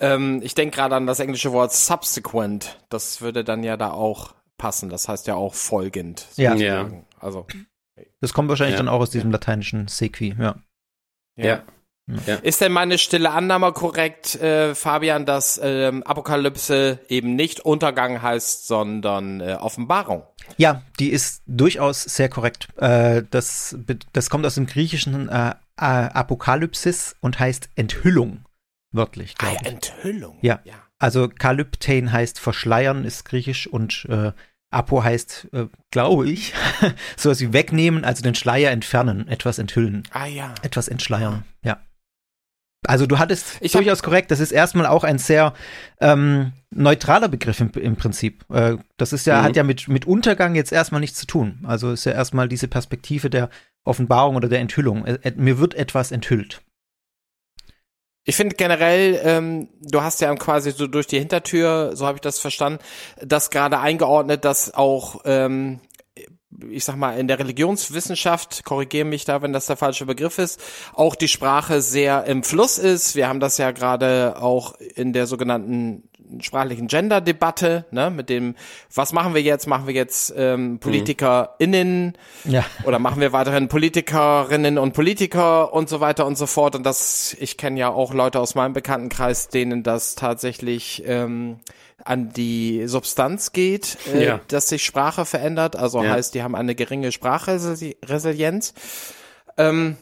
Ähm, 0.00 0.40
ich 0.42 0.54
denke 0.54 0.76
gerade 0.76 0.94
an 0.96 1.06
das 1.06 1.20
englische 1.20 1.52
Wort 1.52 1.72
subsequent. 1.72 2.78
Das 2.88 3.20
würde 3.20 3.44
dann 3.44 3.62
ja 3.64 3.76
da 3.76 3.90
auch 3.90 4.34
passen. 4.56 4.88
Das 4.88 5.08
heißt 5.08 5.26
ja 5.26 5.34
auch 5.34 5.54
folgend. 5.54 6.26
Ja. 6.36 6.52
sozusagen. 6.52 7.04
Also, 7.18 7.46
Das 8.20 8.32
kommt 8.32 8.48
wahrscheinlich 8.48 8.74
Ja. 8.76 8.78
dann 8.78 8.88
auch 8.88 9.00
aus 9.00 9.10
diesem 9.10 9.30
lateinischen 9.30 9.88
Sequi, 9.88 10.34
ja. 10.38 10.56
Ja. 11.36 11.62
Ist 12.42 12.60
denn 12.60 12.72
meine 12.72 12.98
stille 12.98 13.30
Annahme 13.30 13.72
korrekt, 13.72 14.34
äh, 14.36 14.74
Fabian, 14.74 15.26
dass 15.26 15.60
ähm, 15.62 16.02
Apokalypse 16.02 16.98
eben 17.08 17.36
nicht 17.36 17.60
Untergang 17.60 18.20
heißt, 18.20 18.66
sondern 18.66 19.40
äh, 19.40 19.52
Offenbarung? 19.60 20.24
Ja, 20.56 20.82
die 20.98 21.10
ist 21.10 21.42
durchaus 21.46 22.02
sehr 22.02 22.28
korrekt. 22.28 22.68
Äh, 22.78 23.22
das, 23.30 23.76
das 24.12 24.28
kommt 24.28 24.44
aus 24.44 24.56
dem 24.56 24.66
griechischen 24.66 25.28
äh, 25.28 25.50
äh, 25.50 25.54
Apokalypsis 25.84 27.14
und 27.20 27.38
heißt 27.38 27.70
Enthüllung, 27.76 28.44
wörtlich, 28.92 29.34
Ah, 29.38 29.52
ja. 29.52 29.60
Enthüllung. 29.70 30.38
Ja. 30.42 30.60
ja. 30.64 30.74
Also 30.98 31.28
Kalyptein 31.28 32.12
heißt 32.12 32.40
verschleiern, 32.40 33.04
ist 33.04 33.24
griechisch 33.24 33.66
und 33.68 34.06
äh, 34.10 34.32
Apo 34.72 35.02
heißt, 35.02 35.48
äh, 35.52 35.66
glaube 35.90 36.28
ich, 36.28 36.54
sowas 37.16 37.40
wie 37.40 37.52
wegnehmen, 37.52 38.04
also 38.04 38.22
den 38.22 38.34
Schleier 38.34 38.70
entfernen, 38.70 39.26
etwas 39.28 39.58
enthüllen, 39.58 40.02
Ah 40.12 40.26
ja. 40.26 40.54
etwas 40.62 40.88
entschleiern, 40.88 41.44
ja. 41.62 41.78
Also 42.86 43.06
du 43.06 43.18
hattest 43.18 43.58
Ich 43.60 43.72
durchaus 43.72 44.02
korrekt, 44.02 44.30
das 44.30 44.40
ist 44.40 44.52
erstmal 44.52 44.86
auch 44.86 45.04
ein 45.04 45.18
sehr 45.18 45.52
ähm, 46.00 46.52
neutraler 46.70 47.28
Begriff 47.28 47.60
im, 47.60 47.70
im 47.72 47.96
Prinzip. 47.96 48.44
Äh, 48.50 48.76
das 48.96 49.12
ist 49.12 49.26
ja, 49.26 49.40
Mhm. 49.40 49.44
hat 49.44 49.56
ja 49.56 49.64
mit, 49.64 49.88
mit 49.88 50.06
Untergang 50.06 50.54
jetzt 50.54 50.72
erstmal 50.72 51.00
nichts 51.00 51.18
zu 51.18 51.26
tun. 51.26 51.60
Also 51.66 51.92
ist 51.92 52.06
ja 52.06 52.12
erstmal 52.12 52.48
diese 52.48 52.68
Perspektive 52.68 53.28
der 53.28 53.50
Offenbarung 53.84 54.36
oder 54.36 54.48
der 54.48 54.60
Enthüllung. 54.60 55.04
Äh, 55.04 55.32
mir 55.36 55.58
wird 55.58 55.74
etwas 55.74 56.10
enthüllt. 56.10 56.62
Ich 58.24 58.36
finde 58.36 58.54
generell, 58.54 59.18
ähm, 59.24 59.68
du 59.80 60.02
hast 60.02 60.20
ja 60.20 60.34
quasi 60.36 60.72
so 60.72 60.86
durch 60.86 61.06
die 61.06 61.18
Hintertür, 61.18 61.92
so 61.94 62.06
habe 62.06 62.16
ich 62.16 62.22
das 62.22 62.38
verstanden, 62.38 62.78
das 63.20 63.50
gerade 63.50 63.78
eingeordnet, 63.78 64.44
dass 64.44 64.72
auch, 64.74 65.22
ähm, 65.24 65.80
ich 66.70 66.84
sag 66.84 66.96
mal, 66.96 67.18
in 67.18 67.28
der 67.28 67.38
Religionswissenschaft, 67.38 68.64
korrigiere 68.64 69.04
mich 69.04 69.24
da, 69.24 69.42
wenn 69.42 69.52
das 69.52 69.66
der 69.66 69.76
falsche 69.76 70.06
Begriff 70.06 70.38
ist, 70.38 70.60
auch 70.94 71.14
die 71.14 71.28
Sprache 71.28 71.80
sehr 71.80 72.24
im 72.24 72.42
Fluss 72.42 72.78
ist. 72.78 73.14
Wir 73.14 73.28
haben 73.28 73.40
das 73.40 73.58
ja 73.58 73.70
gerade 73.70 74.34
auch 74.40 74.74
in 74.94 75.12
der 75.12 75.26
sogenannten 75.26 76.04
sprachlichen 76.40 76.86
Gender-Debatte, 76.86 77.86
ne, 77.90 78.10
mit 78.10 78.28
dem, 78.28 78.54
was 78.94 79.12
machen 79.12 79.34
wir 79.34 79.42
jetzt? 79.42 79.66
Machen 79.66 79.86
wir 79.88 79.94
jetzt 79.94 80.32
ähm, 80.36 80.78
PolitikerInnen 80.78 82.16
Ja. 82.44 82.64
oder 82.84 82.98
machen 82.98 83.20
wir 83.20 83.32
weiterhin 83.32 83.68
Politikerinnen 83.68 84.78
und 84.78 84.92
Politiker 84.92 85.72
und 85.72 85.88
so 85.88 86.00
weiter 86.00 86.26
und 86.26 86.38
so 86.38 86.46
fort. 86.46 86.76
Und 86.76 86.84
das, 86.84 87.36
ich 87.40 87.56
kenne 87.56 87.80
ja 87.80 87.88
auch 87.88 88.14
Leute 88.14 88.38
aus 88.38 88.54
meinem 88.54 88.72
Bekanntenkreis, 88.72 89.48
denen 89.48 89.82
das 89.82 90.14
tatsächlich 90.14 91.02
ähm, 91.06 91.58
an 92.04 92.32
die 92.32 92.86
Substanz 92.86 93.52
geht, 93.52 93.98
äh, 94.12 94.24
Ja. 94.24 94.40
dass 94.48 94.68
sich 94.68 94.84
Sprache 94.84 95.24
verändert. 95.24 95.76
Also 95.76 96.02
Ja. 96.02 96.10
heißt, 96.12 96.34
die 96.34 96.42
haben 96.42 96.54
eine 96.54 96.74
geringe 96.74 97.12
Sprachresilienz. 97.12 98.74
Ähm, 99.56 99.96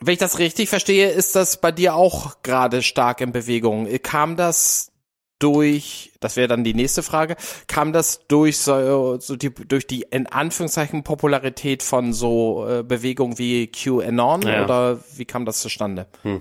wenn 0.00 0.12
ich 0.12 0.18
das 0.20 0.38
richtig 0.38 0.68
verstehe, 0.68 1.10
ist 1.10 1.34
das 1.34 1.60
bei 1.60 1.72
dir 1.72 1.94
auch 1.94 2.42
gerade 2.42 2.82
stark 2.82 3.20
in 3.20 3.32
Bewegung. 3.32 3.88
Kam 4.02 4.36
das 4.36 4.92
durch, 5.40 6.12
das 6.20 6.36
wäre 6.36 6.48
dann 6.48 6.64
die 6.64 6.74
nächste 6.74 7.02
Frage, 7.02 7.36
kam 7.68 7.92
das 7.92 8.26
durch 8.26 8.58
so, 8.58 9.18
so 9.20 9.36
die, 9.36 9.54
durch 9.54 9.86
die 9.86 10.02
in 10.10 10.26
Anführungszeichen 10.26 11.04
Popularität 11.04 11.82
von 11.82 12.12
so 12.12 12.66
äh, 12.68 12.82
Bewegungen 12.82 13.38
wie 13.38 13.68
QAnon 13.68 14.42
Ja. 14.42 14.64
oder 14.64 14.98
wie 15.16 15.24
kam 15.24 15.44
das 15.44 15.60
zustande? 15.60 16.06
Hm. 16.22 16.40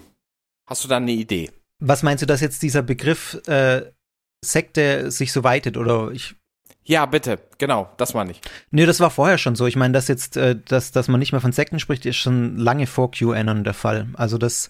Hast 0.68 0.84
du 0.84 0.88
da 0.88 0.98
eine 0.98 1.12
Idee? 1.12 1.52
Was 1.80 2.02
meinst 2.02 2.24
du, 2.24 2.26
dass 2.26 2.42
jetzt 2.42 2.64
dieser 2.64 2.82
Begriff 2.82 3.40
äh, 3.48 3.84
Sekte 4.44 5.12
sich 5.12 5.32
so 5.32 5.44
weitet 5.44 5.78
oder 5.78 6.12
ich 6.12 6.36
Ja, 6.84 7.06
bitte, 7.06 7.40
genau, 7.58 7.90
das 7.98 8.14
meine 8.14 8.32
ich. 8.32 8.42
Nee, 8.72 8.86
das 8.86 9.00
war 9.00 9.10
vorher 9.10 9.38
schon 9.38 9.56
so. 9.56 9.68
Ich 9.68 9.76
meine, 9.76 9.94
dass 9.94 10.08
jetzt, 10.08 10.38
äh, 10.38 10.56
dass, 10.56 10.92
dass 10.92 11.08
man 11.08 11.20
nicht 11.20 11.32
mehr 11.32 11.42
von 11.42 11.52
Sekten 11.52 11.80
spricht, 11.80 12.06
ist 12.06 12.18
schon 12.18 12.58
lange 12.58 12.88
vor 12.88 13.12
QAnon 13.12 13.64
der 13.64 13.74
Fall. 13.74 14.08
Also 14.14 14.38
das 14.38 14.70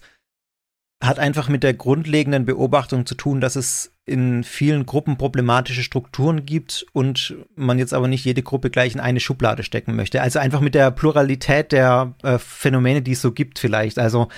hat 1.02 1.18
einfach 1.20 1.48
mit 1.48 1.62
der 1.62 1.74
grundlegenden 1.74 2.44
Beobachtung 2.44 3.06
zu 3.06 3.14
tun, 3.14 3.40
dass 3.40 3.54
es 3.54 3.92
in 4.04 4.42
vielen 4.42 4.84
Gruppen 4.84 5.16
problematische 5.16 5.82
Strukturen 5.82 6.44
gibt 6.44 6.86
und 6.92 7.36
man 7.54 7.78
jetzt 7.78 7.94
aber 7.94 8.08
nicht 8.08 8.24
jede 8.24 8.42
Gruppe 8.42 8.70
gleich 8.70 8.94
in 8.94 9.00
eine 9.00 9.20
Schublade 9.20 9.62
stecken 9.62 9.94
möchte. 9.94 10.22
Also 10.22 10.40
einfach 10.40 10.60
mit 10.60 10.74
der 10.74 10.90
Pluralität 10.90 11.70
der 11.70 12.14
äh, 12.22 12.38
Phänomene, 12.38 13.02
die 13.02 13.12
es 13.12 13.22
so 13.22 13.30
gibt 13.30 13.60
vielleicht. 13.60 13.98
Also 13.98 14.28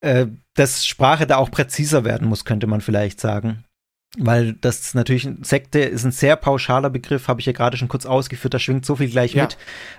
äh, 0.00 0.26
dass 0.54 0.86
Sprache 0.86 1.26
da 1.26 1.38
auch 1.38 1.50
präziser 1.50 2.04
werden 2.04 2.28
muss, 2.28 2.44
könnte 2.44 2.68
man 2.68 2.80
vielleicht 2.80 3.20
sagen. 3.20 3.64
Weil 4.16 4.52
das 4.60 4.94
natürlich, 4.94 5.28
Sekte 5.42 5.80
ist 5.80 6.04
ein 6.04 6.12
sehr 6.12 6.36
pauschaler 6.36 6.88
Begriff, 6.88 7.26
habe 7.26 7.40
ich 7.40 7.46
ja 7.46 7.52
gerade 7.52 7.76
schon 7.76 7.88
kurz 7.88 8.06
ausgeführt, 8.06 8.54
da 8.54 8.60
schwingt 8.60 8.86
so 8.86 8.94
viel 8.94 9.08
gleich 9.10 9.34
Ja. 9.34 9.42
mit, 9.42 9.56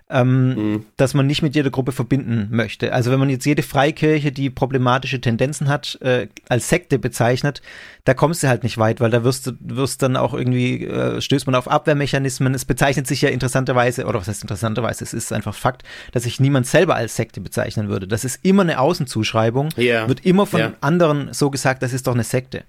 ähm, 0.09 0.47
Mhm. 0.73 0.85
dass 0.95 1.13
man 1.13 1.27
nicht 1.27 1.41
mit 1.41 1.53
jeder 1.53 1.69
Gruppe 1.69 1.91
verbinden 1.91 2.47
möchte. 2.49 2.93
Also 2.93 3.11
wenn 3.11 3.19
man 3.19 3.29
jetzt 3.29 3.45
jede 3.45 3.61
Freikirche, 3.61 4.31
die 4.31 4.49
problematische 4.49 5.19
Tendenzen 5.19 5.67
hat, 5.67 5.97
äh, 6.01 6.27
als 6.47 6.69
Sekte 6.69 6.97
bezeichnet, 6.97 7.61
da 8.05 8.13
kommst 8.13 8.41
du 8.41 8.47
halt 8.47 8.63
nicht 8.63 8.77
weit, 8.77 9.01
weil 9.01 9.09
da 9.11 9.23
wirst 9.25 9.47
du 9.47 9.51
wirst 9.59 10.01
dann 10.01 10.15
auch 10.15 10.33
irgendwie, 10.33 10.85
äh, 10.85 11.19
stößt 11.19 11.45
man 11.47 11.55
auf 11.55 11.67
Abwehrmechanismen. 11.67 12.53
Es 12.53 12.63
bezeichnet 12.63 13.07
sich 13.07 13.21
ja 13.21 13.29
interessanterweise, 13.29 14.05
oder 14.05 14.19
was 14.21 14.29
heißt 14.29 14.43
interessanterweise, 14.43 15.03
es 15.03 15.13
ist 15.13 15.33
einfach 15.33 15.55
Fakt, 15.55 15.83
dass 16.13 16.23
sich 16.23 16.39
niemand 16.39 16.67
selber 16.67 16.95
als 16.95 17.17
Sekte 17.17 17.41
bezeichnen 17.41 17.89
würde. 17.89 18.07
Das 18.07 18.23
ist 18.23 18.39
immer 18.45 18.61
eine 18.61 18.79
Außenzuschreibung, 18.79 19.69
Ja. 19.75 20.07
wird 20.07 20.25
immer 20.25 20.45
von 20.45 20.59
Ja. 20.61 20.73
anderen 20.79 21.33
so 21.33 21.49
gesagt, 21.49 21.83
das 21.83 21.91
ist 21.91 22.07
doch 22.07 22.13
eine 22.13 22.23
Sekte. 22.23 22.63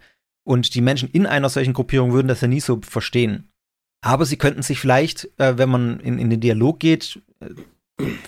Und 0.47 0.77
die 0.77 0.81
Menschen 0.81 1.11
in 1.11 1.27
einer 1.27 1.49
solchen 1.49 1.73
Gruppierung 1.73 2.13
würden 2.13 2.29
das 2.29 2.41
ja 2.41 2.47
nie 2.47 2.61
so 2.61 2.81
verstehen. 2.81 3.49
Aber 4.01 4.25
sie 4.25 4.37
könnten 4.37 4.63
sich 4.63 4.79
vielleicht, 4.79 5.29
äh, 5.39 5.59
wenn 5.59 5.69
man 5.69 5.99
in, 5.99 6.21
in 6.21 6.31
den 6.31 6.39
Dialog 6.39 6.79
geht, 6.79 7.21
äh, 7.41 7.49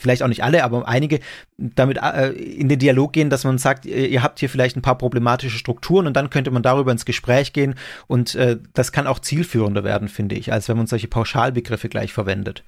vielleicht 0.00 0.24
auch 0.24 0.28
nicht 0.28 0.42
alle, 0.42 0.64
aber 0.64 0.88
einige, 0.88 1.20
damit 1.58 1.98
äh, 1.98 2.30
in 2.30 2.68
den 2.68 2.80
Dialog 2.80 3.12
gehen, 3.12 3.30
dass 3.30 3.44
man 3.44 3.58
sagt, 3.58 3.86
ihr, 3.86 4.20
habt 4.20 4.40
hier 4.40 4.48
vielleicht 4.48 4.76
ein 4.76 4.82
paar 4.82 4.98
problematische 4.98 5.58
Strukturen 5.58 6.08
und 6.08 6.16
dann 6.16 6.28
könnte 6.28 6.50
man 6.50 6.64
darüber 6.64 6.90
ins 6.90 7.04
Gespräch 7.04 7.52
gehen 7.52 7.76
und 8.08 8.34
äh, 8.34 8.58
das 8.72 8.90
kann 8.90 9.06
auch 9.06 9.20
zielführender 9.20 9.84
werden, 9.84 10.08
finde 10.08 10.34
ich, 10.34 10.52
als 10.52 10.68
wenn 10.68 10.76
man 10.76 10.88
solche 10.88 11.06
Pauschalbegriffe 11.06 11.88
gleich 11.88 12.12
verwendet. 12.12 12.64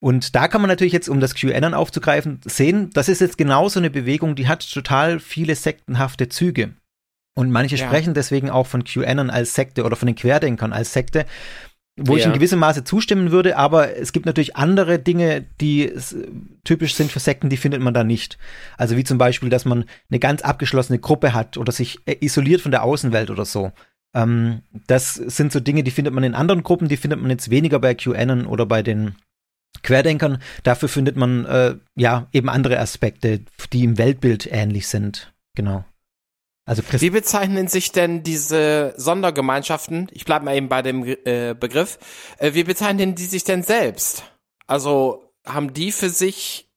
Und 0.00 0.34
da 0.34 0.46
kann 0.48 0.60
man 0.60 0.68
natürlich 0.68 0.92
jetzt, 0.92 1.08
um 1.08 1.20
das 1.20 1.34
QAnon 1.34 1.72
aufzugreifen, 1.72 2.40
sehen, 2.44 2.90
das 2.92 3.08
ist 3.08 3.22
jetzt 3.22 3.38
genau 3.38 3.70
so 3.70 3.80
eine 3.80 3.88
Bewegung, 3.88 4.34
die 4.34 4.48
hat 4.48 4.70
total 4.70 5.20
viele 5.20 5.54
sektenhafte 5.54 6.28
Züge. 6.28 6.74
Und 7.36 7.50
manche 7.50 7.76
Ja. 7.76 7.86
sprechen 7.86 8.14
deswegen 8.14 8.50
auch 8.50 8.66
von 8.66 8.84
QAnon 8.84 9.30
als 9.30 9.54
Sekte 9.54 9.84
oder 9.84 9.96
von 9.96 10.06
den 10.06 10.14
Querdenkern 10.14 10.72
als 10.72 10.92
Sekte, 10.92 11.26
wo 11.96 12.16
ich 12.16 12.22
Ja. 12.22 12.28
in 12.28 12.34
gewissem 12.34 12.58
Maße 12.58 12.84
zustimmen 12.84 13.30
würde, 13.30 13.56
aber 13.56 13.96
es 13.96 14.12
gibt 14.12 14.26
natürlich 14.26 14.56
andere 14.56 14.98
Dinge, 14.98 15.44
die 15.60 15.92
typisch 16.64 16.94
sind 16.94 17.10
für 17.12 17.20
Sekten, 17.20 17.48
die 17.50 17.56
findet 17.56 17.80
man 17.80 17.94
da 17.94 18.04
nicht. 18.04 18.38
Also 18.76 18.96
wie 18.96 19.04
zum 19.04 19.18
Beispiel, 19.18 19.48
dass 19.48 19.64
man 19.64 19.84
eine 20.10 20.18
ganz 20.18 20.42
abgeschlossene 20.42 20.98
Gruppe 20.98 21.34
hat 21.34 21.56
oder 21.56 21.72
sich 21.72 21.98
äh, 22.06 22.16
isoliert 22.20 22.60
von 22.60 22.70
der 22.72 22.82
Außenwelt 22.84 23.30
oder 23.30 23.44
so. 23.44 23.72
Ähm, 24.14 24.62
das 24.86 25.14
sind 25.14 25.52
so 25.52 25.58
Dinge, 25.60 25.82
die 25.82 25.90
findet 25.90 26.14
man 26.14 26.24
in 26.24 26.34
anderen 26.34 26.62
Gruppen, 26.62 26.88
die 26.88 26.96
findet 26.96 27.20
man 27.20 27.30
jetzt 27.30 27.50
weniger 27.50 27.80
bei 27.80 27.94
QAnon 27.94 28.46
oder 28.46 28.64
bei 28.66 28.82
den 28.82 29.16
Querdenkern. 29.82 30.38
Dafür 30.62 30.88
findet 30.88 31.16
man 31.16 31.44
äh, 31.46 31.74
ja 31.96 32.28
eben 32.32 32.48
andere 32.48 32.78
Aspekte, 32.78 33.40
die 33.72 33.82
im 33.84 33.98
Weltbild 33.98 34.48
ähnlich 34.50 34.86
sind. 34.86 35.32
Genau. 35.56 35.84
Also 36.66 36.82
Christ 36.82 37.02
Wie 37.02 37.10
bezeichnen 37.10 37.68
sich 37.68 37.92
denn 37.92 38.22
diese 38.22 38.94
Sondergemeinschaften? 38.96 40.08
Ich 40.12 40.24
bleibe 40.24 40.46
mal 40.46 40.56
eben 40.56 40.68
bei 40.68 40.82
dem 40.82 41.04
äh, 41.04 41.54
Begriff. 41.58 41.98
Äh, 42.38 42.54
wie 42.54 42.64
bezeichnen 42.64 43.14
die 43.14 43.26
sich 43.26 43.44
denn 43.44 43.62
selbst? 43.62 44.24
Also 44.66 45.30
haben 45.44 45.74
die 45.74 45.92
für 45.92 46.08
sich 46.08 46.70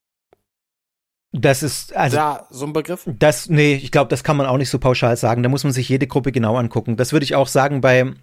das 1.31 1.61
ist 1.61 1.95
also 1.95 2.15
da 2.15 2.47
so 2.49 2.65
einen 2.65 2.73
Begriff? 2.73 3.03
Das, 3.05 3.49
nee, 3.49 3.75
ich 3.75 3.91
glaube, 3.91 4.09
das 4.09 4.23
kann 4.23 4.37
man 4.37 4.47
auch 4.47 4.57
nicht 4.57 4.69
so 4.69 4.79
pauschal 4.79 5.15
sagen. 5.17 5.43
Da 5.43 5.49
muss 5.49 5.63
man 5.63 5.73
sich 5.73 5.87
jede 5.89 6.07
Gruppe 6.07 6.31
genau 6.31 6.55
angucken. 6.55 6.95
Das 6.97 7.11
würde 7.11 7.25
ich 7.25 7.35
auch 7.35 7.47
sagen 7.47 7.81
bei 7.81 8.13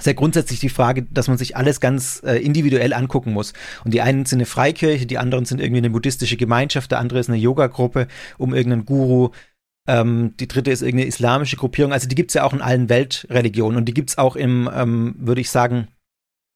sehr 0.00 0.14
grundsätzlich 0.14 0.60
die 0.60 0.68
Frage, 0.68 1.02
dass 1.02 1.28
man 1.28 1.38
sich 1.38 1.56
alles 1.56 1.80
ganz 1.80 2.22
äh, 2.24 2.36
individuell 2.36 2.92
angucken 2.92 3.32
muss. 3.32 3.52
Und 3.84 3.94
die 3.94 4.00
einen 4.00 4.26
sind 4.26 4.38
eine 4.38 4.46
Freikirche, 4.46 5.06
die 5.06 5.18
anderen 5.18 5.44
sind 5.44 5.60
irgendwie 5.60 5.78
eine 5.78 5.90
buddhistische 5.90 6.36
Gemeinschaft, 6.36 6.90
der 6.90 6.98
andere 6.98 7.18
ist 7.18 7.28
eine 7.28 7.38
Yoga-Gruppe 7.38 8.08
um 8.38 8.54
irgendeinen 8.54 8.84
Guru. 8.84 9.30
Ähm, 9.88 10.34
die 10.38 10.46
dritte 10.46 10.70
ist 10.70 10.82
irgendeine 10.82 11.08
islamische 11.08 11.56
Gruppierung. 11.56 11.92
Also 11.92 12.06
die 12.08 12.14
gibt's 12.14 12.34
ja 12.34 12.44
auch 12.44 12.52
in 12.52 12.60
allen 12.60 12.88
Weltreligionen 12.88 13.78
und 13.78 13.86
die 13.86 13.94
gibt's 13.94 14.18
auch 14.18 14.36
im, 14.36 14.68
ähm, 14.72 15.14
würde 15.18 15.40
ich 15.40 15.50
sagen, 15.50 15.88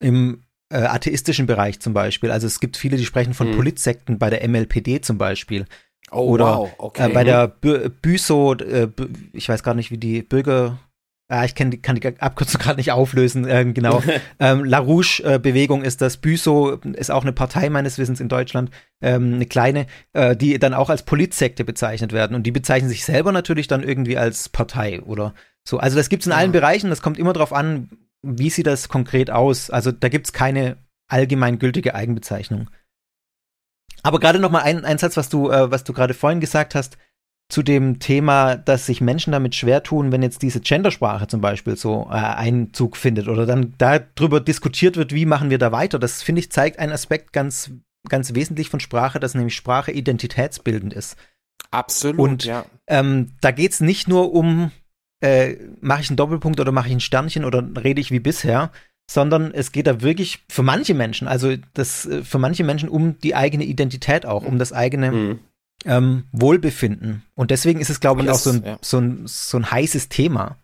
im 0.01 0.43
äh, 0.71 0.77
atheistischen 0.83 1.47
Bereich 1.47 1.81
zum 1.81 1.95
Beispiel. 1.95 2.31
Also 2.31 2.47
es 2.47 2.61
gibt 2.61 2.77
viele, 2.77 2.97
die 2.99 3.07
sprechen 3.07 3.35
von 3.35 3.51
Mhm. 3.51 3.57
Politsekten 3.57 4.19
bei 4.19 4.29
der 4.31 4.47
MLPD 4.47 5.01
zum 5.01 5.17
Beispiel. 5.19 5.67
Oh, 6.11 6.29
Oder, 6.29 6.59
wow, 6.59 6.73
okay. 6.79 7.11
Äh, 7.11 7.15
bei 7.15 7.25
der 7.25 7.49
Bü 7.49 7.89
Büso, 7.89 8.53
äh, 8.55 8.89
ich 9.33 9.49
weiß 9.49 9.63
gar 9.63 9.75
nicht, 9.75 9.91
wie 9.91 9.99
die 9.99 10.23
Bürger, 10.23 10.79
ah, 11.33 11.45
ich 11.45 11.55
kann 11.55 11.71
die, 11.71 11.81
kann 11.81 11.97
die 11.97 12.21
Abkürzung 12.21 12.61
gerade 12.61 12.77
nicht 12.77 12.93
auflösen, 12.93 13.47
äh, 13.47 13.65
genau. 13.73 14.03
ähm, 14.39 14.65
La 14.65 14.79
Rouge-Bewegung 14.79 15.83
ist 15.83 16.03
das. 16.03 16.19
Büso 16.19 16.73
ist 16.73 17.11
auch 17.11 17.23
eine 17.23 17.33
Partei 17.33 17.71
meines 17.71 17.99
Wissens 17.99 18.21
in 18.21 18.29
Deutschland, 18.29 18.71
ähm, 19.01 19.35
eine 19.35 19.47
kleine, 19.47 19.87
äh, 20.13 20.37
die 20.37 20.59
dann 20.59 20.75
auch 20.75 20.91
als 20.91 21.05
Politsekte 21.05 21.65
bezeichnet 21.65 22.13
werden. 22.13 22.37
Und 22.37 22.45
die 22.45 22.53
bezeichnen 22.53 22.91
sich 22.91 23.05
selber 23.05 23.33
natürlich 23.33 23.67
dann 23.67 23.83
irgendwie 23.83 24.19
als 24.19 24.51
Partei 24.51 25.01
oder 25.01 25.35
so. 25.67 25.79
Also 25.79 25.97
das 25.97 26.11
gibt's 26.11 26.27
in 26.27 26.33
allen 26.33 26.53
Bereichen, 26.53 26.91
das 26.91 27.03
kommt 27.03 27.19
immer 27.19 27.33
darauf 27.33 27.53
an, 27.53 27.89
wie 28.23 28.51
sieht 28.51 28.67
das 28.67 28.89
konkret 28.89 29.31
aus. 29.31 29.71
Also 29.71 29.91
da 29.91 30.09
gibt's 30.09 30.33
keine 30.33 30.77
allgemeingültige 31.09 31.95
Eigenbezeichnung. 31.95 32.69
Aber 34.03 34.21
gerade 34.21 34.39
noch 34.39 34.51
mal 34.51 34.63
ein, 34.63 34.85
ein 34.85 34.99
Satz, 34.99 35.17
was 35.17 35.29
du, 35.29 35.51
äh, 35.51 35.71
was 35.71 35.85
du 35.85 35.93
gerade 35.93 36.15
vorhin 36.15 36.41
gesagt 36.41 36.75
hast, 36.75 36.99
zu 37.53 37.63
dem 37.63 37.99
Thema, 37.99 38.57
dass 38.57 38.87
sich 38.87 39.03
Menschen 39.03 39.31
damit 39.31 39.55
schwer 39.55 39.83
tun, 39.83 40.11
wenn 40.11 40.23
jetzt 40.23 40.41
diese 40.41 40.61
Gendersprache 40.61 41.27
zum 41.27 41.43
Beispiel 41.43 41.77
so 41.77 42.07
äh, 42.09 42.15
Einzug 42.15 42.97
findet 42.97 43.29
oder 43.29 43.45
dann 43.45 43.75
darüber 43.77 44.41
diskutiert 44.41 44.97
wird, 44.97 45.13
wie 45.13 45.27
machen 45.27 45.51
wir 45.51 45.59
da 45.59 45.71
weiter. 45.71 45.99
Das 45.99 46.23
finde 46.23 46.41
ich 46.41 46.51
zeigt 46.51 46.79
einen 46.79 46.93
Aspekt 46.93 47.35
ganz, 47.35 47.71
ganz 48.09 48.33
wesentlich 48.35 48.71
von 48.71 48.81
Sprache, 48.81 49.21
dass 49.21 49.35
nämlich 49.35 49.55
Sprache 49.55 49.93
identitätsbildend 49.93 50.95
ist. 50.95 51.19
Absolut, 51.71 52.19
Und 52.19 52.45
ja. 52.45 52.65
ähm, 52.87 53.33
da 53.43 53.51
geht's 53.51 53.81
nicht 53.83 54.09
nur 54.09 54.33
um, 54.33 54.73
äh, 55.21 55.57
mache 55.83 56.01
ich 56.01 56.09
einen 56.09 56.17
Doppelpunkt 56.17 56.59
oder 56.59 56.73
mache 56.73 56.89
ich 56.89 56.95
ein 56.95 57.01
Sternchen 57.01 57.45
oder 57.45 57.63
rede 57.85 58.01
ich 58.01 58.11
wie 58.11 58.21
bisher, 58.21 58.71
sondern 59.11 59.53
es 59.53 59.73
geht 59.73 59.89
da 59.89 60.01
wirklich 60.01 60.43
für 60.49 60.63
manche 60.63 60.95
Menschen, 60.95 61.29
also 61.29 61.55
das 61.75 62.07
äh, 62.07 62.25
für 62.25 62.39
manche 62.39 62.65
Menschen 62.65 62.89
um 62.89 63.19
die 63.19 63.35
eigene 63.35 63.65
Identität 63.65 64.25
auch, 64.25 64.43
um 64.43 64.59
das 64.59 64.73
eigene 64.73 65.13
Mhm. 65.13 65.39
Ähm, 65.85 66.25
Wohlbefinden. 66.33 67.23
Und 67.35 67.51
deswegen 67.51 67.81
ist 67.81 67.91
es, 67.91 68.01
glaube 68.01 68.23
ich, 68.23 68.29
Und 68.29 68.33
auch 68.35 68.39
so 68.39 68.51
ein, 68.51 68.65
ja. 68.65 68.79
so, 68.81 68.99
ein, 68.99 69.23
so 69.27 69.59
ein 69.59 69.71
heißes 69.71 70.09
Thema. 70.09 70.59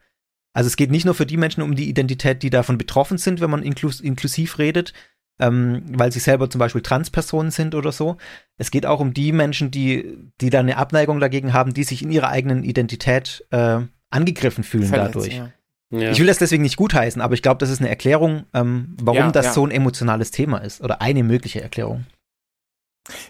Also 0.52 0.68
es 0.68 0.76
geht 0.76 0.90
nicht 0.90 1.04
nur 1.04 1.14
für 1.14 1.26
die 1.26 1.36
Menschen 1.36 1.62
um 1.62 1.76
die 1.76 1.88
Identität, 1.88 2.42
die 2.42 2.50
davon 2.50 2.78
betroffen 2.78 3.18
sind, 3.18 3.40
wenn 3.40 3.50
man 3.50 3.62
inklus 3.62 4.00
inklusiv 4.00 4.58
redet, 4.58 4.92
ähm, 5.38 5.82
weil 5.92 6.10
sie 6.10 6.18
selber 6.18 6.50
zum 6.50 6.58
Beispiel 6.58 6.82
Transpersonen 6.82 7.50
sind 7.50 7.74
oder 7.74 7.92
so. 7.92 8.16
Es 8.56 8.70
geht 8.70 8.86
auch 8.86 9.00
um 9.00 9.14
die 9.14 9.32
Menschen, 9.32 9.70
die, 9.70 10.16
die 10.40 10.50
da 10.50 10.60
eine 10.60 10.76
Abneigung 10.76 11.20
dagegen 11.20 11.52
haben, 11.52 11.74
die 11.74 11.84
sich 11.84 12.02
in 12.02 12.10
ihrer 12.10 12.28
eigenen 12.28 12.64
Identität 12.64 13.44
äh, 13.50 13.80
angegriffen 14.10 14.64
fühlen 14.64 14.88
Verletzt, 14.88 15.14
dadurch. 15.14 15.34
ja. 15.34 15.52
Ja. 15.90 16.10
Ich 16.10 16.18
will 16.18 16.26
das 16.26 16.36
deswegen 16.36 16.62
nicht 16.62 16.76
gutheißen, 16.76 17.22
aber 17.22 17.32
ich 17.32 17.40
glaube, 17.40 17.58
das 17.58 17.70
ist 17.70 17.80
eine 17.80 17.88
Erklärung, 17.88 18.44
ähm, 18.52 18.94
warum 19.00 19.18
Ja, 19.20 19.32
das 19.32 19.46
ja. 19.46 19.52
so 19.52 19.64
ein 19.64 19.70
emotionales 19.70 20.30
Thema 20.30 20.58
ist. 20.58 20.82
Oder 20.82 21.00
eine 21.00 21.24
mögliche 21.24 21.62
Erklärung. 21.62 22.04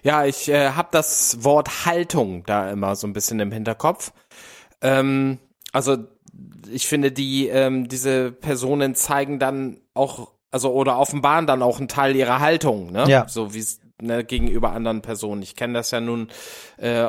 Ja, 0.03 0.25
ich 0.25 0.49
äh, 0.49 0.71
habe 0.71 0.89
das 0.91 1.45
Wort 1.45 1.87
Haltung 1.87 2.45
da 2.47 2.71
immer 2.71 2.97
so 2.97 3.07
ein 3.07 3.13
bisschen 3.13 3.41
im 3.41 3.53
Hinterkopf. 3.53 4.13
Ähm, 4.81 5.39
also 5.73 5.97
ich 6.71 6.87
finde, 6.87 7.13
die 7.13 7.49
ähm, 7.49 7.89
diese 7.89 8.33
Personen 8.33 8.95
zeigen 8.95 9.39
dann 9.39 9.81
auch, 9.95 10.33
also 10.51 10.73
oder 10.73 10.99
offenbaren 10.99 11.47
dann 11.47 11.63
auch 11.63 11.79
einen 11.79 11.89
Teil 11.89 12.17
ihrer 12.17 12.41
Haltung, 12.41 12.93
ne? 12.93 13.05
Ja. 13.09 13.29
So 13.29 13.55
wie 13.55 13.65
ne, 14.01 14.25
gegenüber 14.25 14.73
anderen 14.73 15.03
Personen. 15.03 15.43
Ich 15.43 15.57
kenne 15.57 15.75
das 15.75 15.91
ja 15.91 16.01
nun 16.01 16.29
äh, 16.77 17.03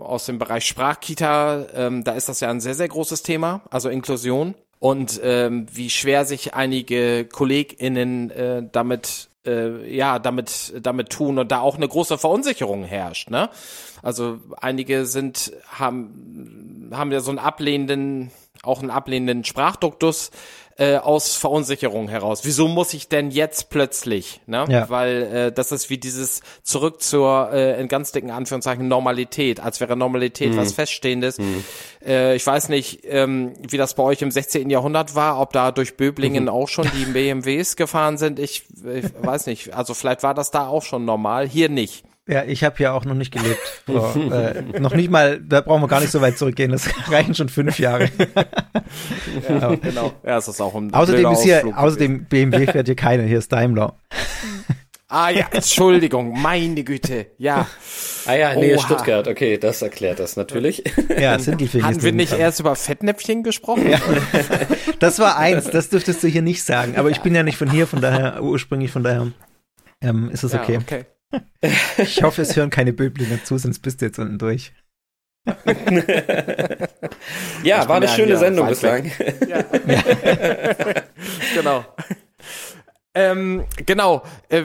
aus 0.00 0.26
dem 0.26 0.38
Bereich 0.38 0.66
Sprachkita. 0.66 1.66
Ähm, 1.74 2.04
da 2.04 2.12
ist 2.12 2.28
das 2.28 2.40
ja 2.40 2.50
ein 2.50 2.60
sehr 2.60 2.74
sehr 2.74 2.88
großes 2.88 3.22
Thema, 3.22 3.62
also 3.70 3.88
Inklusion 3.88 4.54
und 4.78 5.20
ähm, 5.22 5.66
wie 5.72 5.90
schwer 5.90 6.24
sich 6.24 6.54
einige 6.54 7.24
KollegInnen 7.24 8.30
äh, 8.30 8.62
damit 8.70 9.28
äh, 9.46 9.94
ja 9.94 10.18
damit 10.18 10.74
damit 10.80 11.10
tun 11.10 11.38
und 11.38 11.52
da 11.52 11.60
auch 11.60 11.76
eine 11.76 11.88
große 11.88 12.18
Verunsicherung 12.18 12.84
herrscht, 12.84 13.30
ne? 13.30 13.50
Also 14.02 14.40
einige 14.60 15.06
sind 15.06 15.52
haben 15.68 16.90
haben 16.92 17.12
ja 17.12 17.20
so 17.20 17.30
einen 17.30 17.38
ablehnenden 17.38 18.30
auch 18.62 18.80
einen 18.80 18.90
ablehnenden 18.90 19.44
Sprachduktus 19.44 20.30
äh, 20.78 20.96
aus 20.96 21.36
Verunsicherung 21.36 22.08
heraus. 22.08 22.40
Wieso 22.44 22.68
muss 22.68 22.94
ich 22.94 23.08
denn 23.08 23.30
jetzt 23.30 23.70
plötzlich, 23.70 24.40
ne? 24.46 24.64
Ja. 24.68 24.88
Weil 24.88 25.22
äh, 25.22 25.52
das 25.52 25.72
ist 25.72 25.90
wie 25.90 25.98
dieses 25.98 26.40
zurück 26.62 27.02
zur 27.02 27.50
äh, 27.52 27.80
in 27.80 27.88
ganz 27.88 28.12
dicken 28.12 28.30
Anführungszeichen 28.30 28.88
Normalität, 28.88 29.60
als 29.60 29.80
wäre 29.80 29.96
Normalität 29.96 30.56
was 30.56 30.72
Feststehendes. 30.72 31.38
Äh, 32.04 32.36
ich 32.36 32.46
weiß 32.46 32.68
nicht, 32.68 33.00
ähm, 33.04 33.52
wie 33.68 33.76
das 33.76 33.94
bei 33.94 34.02
euch 34.02 34.22
im 34.22 34.30
16. 34.30 34.70
Jahrhundert 34.70 35.14
war, 35.14 35.40
ob 35.40 35.52
da 35.52 35.72
durch 35.72 35.96
Böblingen 35.96 36.48
auch 36.48 36.68
schon 36.68 36.88
die 36.94 37.04
BMWs 37.04 37.76
gefahren 37.76 38.18
sind. 38.18 38.38
Ich, 38.38 38.64
ich 38.92 39.04
weiß 39.20 39.46
nicht. 39.46 39.74
Also 39.74 39.94
vielleicht 39.94 40.22
war 40.22 40.34
das 40.34 40.50
da 40.50 40.66
auch 40.66 40.82
schon 40.82 41.04
normal, 41.04 41.48
hier 41.48 41.68
nicht. 41.68 42.04
Ja, 42.28 42.44
ich 42.44 42.62
habe 42.62 42.80
ja 42.80 42.92
auch 42.92 43.04
noch 43.04 43.14
nicht 43.14 43.32
gelebt. 43.32 43.58
Vor, 43.86 44.14
äh, 44.32 44.78
noch 44.78 44.94
nicht 44.94 45.10
mal, 45.10 45.40
da 45.40 45.60
brauchen 45.60 45.82
wir 45.82 45.88
gar 45.88 46.00
nicht 46.00 46.12
so 46.12 46.20
weit 46.20 46.38
zurückgehen, 46.38 46.70
das 46.70 46.88
reichen 47.10 47.34
schon 47.34 47.48
fünf 47.48 47.78
Jahre. 47.78 48.10
Ja, 49.48 49.74
genau. 49.74 50.12
Ja, 50.22 50.36
es 50.36 50.48
ist 50.48 50.60
auch 50.60 50.74
ein 50.74 50.92
Außerdem 50.92 51.32
ist 51.32 51.42
hier, 51.42 51.56
Ausflug 51.58 51.78
außerdem 51.78 52.24
BMW 52.26 52.66
fährt 52.66 52.86
hier 52.86 52.96
keiner, 52.96 53.22
hier 53.22 53.38
ist 53.38 53.50
Daimler. 53.50 53.96
Ah 55.08 55.30
ja, 55.30 55.46
Entschuldigung, 55.50 56.38
meine 56.38 56.84
Güte. 56.84 57.26
Ja. 57.38 57.66
Ah 58.26 58.34
ja, 58.34 58.54
nee, 58.54 58.74
Oha. 58.74 58.82
Stuttgart. 58.82 59.28
Okay, 59.28 59.56
das 59.56 59.80
erklärt 59.80 60.20
das 60.20 60.36
natürlich. 60.36 60.82
Ja, 61.18 61.38
Sindelfingen. 61.38 61.86
Hatten 61.86 61.98
ist 61.98 62.04
wir 62.04 62.12
nicht 62.12 62.32
erst 62.32 62.60
über 62.60 62.76
Fettnäpfchen 62.76 63.42
gesprochen? 63.42 63.88
Ja. 63.88 63.98
Das 64.98 65.18
war 65.18 65.38
eins, 65.38 65.70
das 65.70 65.88
dürftest 65.88 66.22
du 66.22 66.28
hier 66.28 66.42
nicht 66.42 66.62
sagen. 66.62 66.96
Aber 66.96 67.10
ich 67.10 67.20
bin 67.22 67.34
ja 67.34 67.42
nicht 67.42 67.56
von 67.56 67.70
hier, 67.70 67.86
von 67.86 68.02
daher, 68.02 68.42
ursprünglich 68.42 68.90
von 68.90 69.02
daher 69.02 69.28
ähm, 70.02 70.28
ist 70.30 70.44
es 70.44 70.54
okay. 70.54 70.78
okay. 70.78 71.04
Ich 71.96 72.22
hoffe, 72.22 72.42
es 72.42 72.56
hören 72.56 72.70
keine 72.70 72.92
Böblinger 72.92 73.42
zu, 73.44 73.56
sonst 73.56 73.78
bist 73.80 74.00
du 74.00 74.06
jetzt 74.06 74.18
unten 74.18 74.38
durch. 74.38 74.72
Ja, 77.62 77.82
Ich 77.82 77.88
war 77.88 77.96
eine 77.96 78.06
ja 78.06 78.12
schöne 78.12 78.36
Sendung 78.36 78.68
bislang. 78.68 79.04
genau. 81.54 81.84
ähm, 83.14 83.64
genau. 83.86 84.22
Äh, 84.48 84.64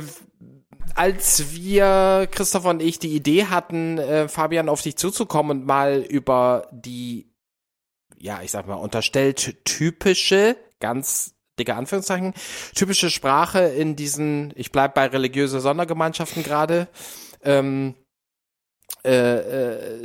als 0.96 1.54
wir, 1.54 2.28
Christoph 2.32 2.66
und 2.66 2.82
ich, 2.82 2.98
die 2.98 3.16
Idee 3.16 3.46
hatten, 3.46 4.00
äh, 4.00 4.28
Fabian 4.28 4.70
auf 4.70 4.82
dich 4.82 4.98
zuzukommen 4.98 5.60
und 5.60 5.68
mal 5.68 6.00
über 6.02 6.68
die, 6.72 7.32
ja, 8.18 8.42
ich 8.42 8.50
sag 8.50 8.66
mal, 8.68 8.76
unterstellt 8.76 9.64
typische, 9.64 10.58
ganz 10.80 11.37
dicke 11.60 11.76
Anführungszeichen, 11.76 12.34
typische 12.76 13.10
Sprache 13.10 13.60
in 13.60 13.96
diesen, 13.96 14.54
ich 14.56 14.72
bleib 14.72 14.94
bei 14.94 15.08
religiöse 15.08 15.60
Sondergemeinschaften 15.60 16.44
gerade, 16.44 16.88
ähm, 17.44 17.96
äh, 19.04 19.38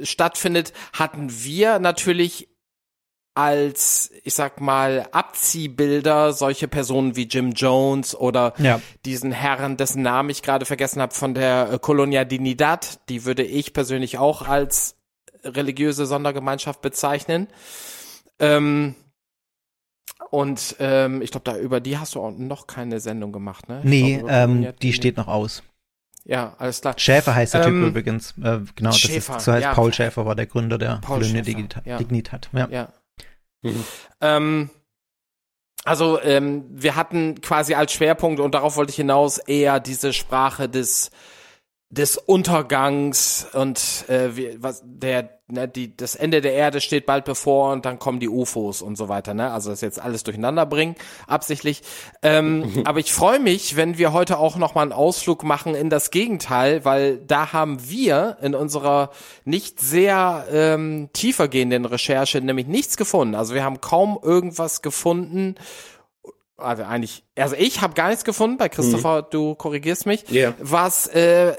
äh, 0.01 0.07
stattfindet, 0.07 0.73
hatten 0.93 1.29
wir 1.45 1.79
natürlich 1.79 2.49
als, 3.35 4.11
ich 4.25 4.35
sag 4.35 4.61
mal, 4.61 5.09
Abziehbilder 5.13 6.33
solche 6.35 6.69
Personen 6.69 7.17
wie 7.17 7.23
Jim 7.23 7.53
Jones 7.53 8.15
oder 8.15 8.53
Ja. 8.59 8.81
diesen 9.07 9.33
Herren, 9.33 9.79
dessen 9.79 10.03
Namen 10.03 10.29
ich 10.29 10.43
gerade 10.43 10.67
vergessen 10.67 11.01
habe, 11.01 11.15
von 11.15 11.33
der 11.33 11.71
äh, 11.73 11.79
Colonia 11.79 12.25
Dignidad, 12.25 13.09
die 13.09 13.25
würde 13.25 13.43
ich 13.43 13.73
persönlich 13.73 14.19
auch 14.19 14.47
als 14.47 14.97
religiöse 15.45 16.07
Sondergemeinschaft 16.07 16.83
bezeichnen. 16.83 17.49
Ähm, 18.39 18.95
und 20.31 20.77
ähm, 20.79 21.23
ich 21.23 21.31
glaube, 21.31 21.45
da 21.45 21.59
über 21.59 21.81
die 21.81 21.99
hast 21.99 22.15
du 22.15 22.21
auch 22.21 22.31
noch 22.31 22.67
keine 22.67 23.01
Sendung 23.01 23.33
gemacht, 23.33 23.69
ne? 23.69 23.81
Ich 23.81 23.85
Nee, 23.85 24.17
glaub, 24.19 24.31
ähm, 24.31 24.73
die 24.81 24.93
steht 24.93 25.17
noch 25.17 25.29
aus. 25.29 25.63
Ja, 26.25 26.55
alles 26.59 26.81
klar. 26.81 26.95
Schäfer 26.97 27.35
heißt 27.35 27.55
der 27.55 27.67
Ähm, 27.67 27.81
Typ 27.83 27.89
übrigens. 27.91 28.33
Äh, 28.39 28.61
genau, 28.77 28.91
das 28.91 28.99
Schäfer, 28.99 29.37
ist, 29.37 29.45
so 29.45 29.53
heißt 29.53 29.63
ja. 29.65 29.75
Paul 29.75 29.93
Schäfer, 29.93 30.25
war 30.25 30.35
der 30.35 30.47
Gründer 30.47 30.79
der 30.79 31.01
Schäfer, 31.05 31.43
Dignita 31.43 31.83
ja. 31.85 31.99
Dignitat. 31.99 32.49
Ja. 32.53 32.69
Ja. 32.71 32.89
Mhm. 33.63 33.85
Ähm, 34.21 34.71
also 35.85 36.21
ähm, 36.23 36.65
wir 36.71 36.95
hatten 36.95 37.41
quasi 37.41 37.75
als 37.75 37.93
Schwerpunkt 37.93 38.39
und 38.41 38.55
darauf 38.55 38.77
wollte 38.77 38.91
ich 38.91 38.97
hinaus 38.97 39.39
eher 39.39 39.81
diese 39.81 40.13
Sprache 40.13 40.69
des 40.69 41.11
des 41.93 42.17
Untergangs 42.17 43.47
und 43.53 44.07
äh, 44.09 44.35
wie, 44.35 44.57
was 44.63 44.83
der 44.83 45.29
ne, 45.49 45.69
die 45.69 45.95
das 45.95 46.15
Ende 46.15 46.41
der 46.41 46.55
Erde 46.55 46.81
steht 46.81 47.05
bald 47.05 47.27
bevor 47.27 47.71
und 47.71 47.85
dann 47.85 47.99
kommen 47.99 48.19
die 48.19 48.31
UFOs 48.31 48.81
und 48.81 48.97
so 48.97 49.11
weiter 49.11 49.35
ne? 49.35 49.53
Also 49.53 49.69
das 49.69 49.83
jetzt 49.83 50.01
alles 50.01 50.23
durcheinander 50.25 50.65
bringen 50.65 50.97
absichtlich. 51.27 51.83
Ähm, 52.23 52.81
aber 52.87 52.99
ich 53.01 53.13
freue 53.13 53.39
mich 53.41 53.77
wenn 53.77 53.99
wir 53.99 54.15
heute 54.15 54.39
auch 54.39 54.57
noch 54.57 54.75
mal 54.75 54.81
einen 54.81 54.93
Ausflug 54.95 55.45
machen 55.45 55.75
in 55.75 55.91
das 55.91 56.11
Gegenteil 56.11 56.83
weil 56.87 57.19
da 57.19 57.53
haben 57.53 57.87
wir 57.87 58.39
in 58.41 58.55
unserer 58.55 59.11
nicht 59.45 59.79
sehr 59.79 60.47
ähm, 60.51 61.11
tiefer 61.13 61.49
gehenden 61.49 61.85
Recherche 61.85 62.41
nämlich 62.41 62.67
nichts 62.69 62.97
gefunden. 62.97 63.35
Also 63.35 63.53
wir 63.53 63.65
haben 63.65 63.83
kaum 63.83 64.19
irgendwas 64.23 64.81
gefunden. 64.81 65.57
Also 66.57 66.85
eigentlich, 66.85 67.23
also 67.37 67.55
ich 67.59 67.83
habe 67.83 67.93
gar 67.95 68.09
nichts 68.09 68.25
gefunden, 68.25 68.57
bei 68.57 68.69
Christopher, 68.71 69.21
du 69.23 69.55
korrigierst 69.57 70.07
mich, 70.07 70.29
Ja. 70.31 70.55
was 70.61 71.09
äh, 71.09 71.55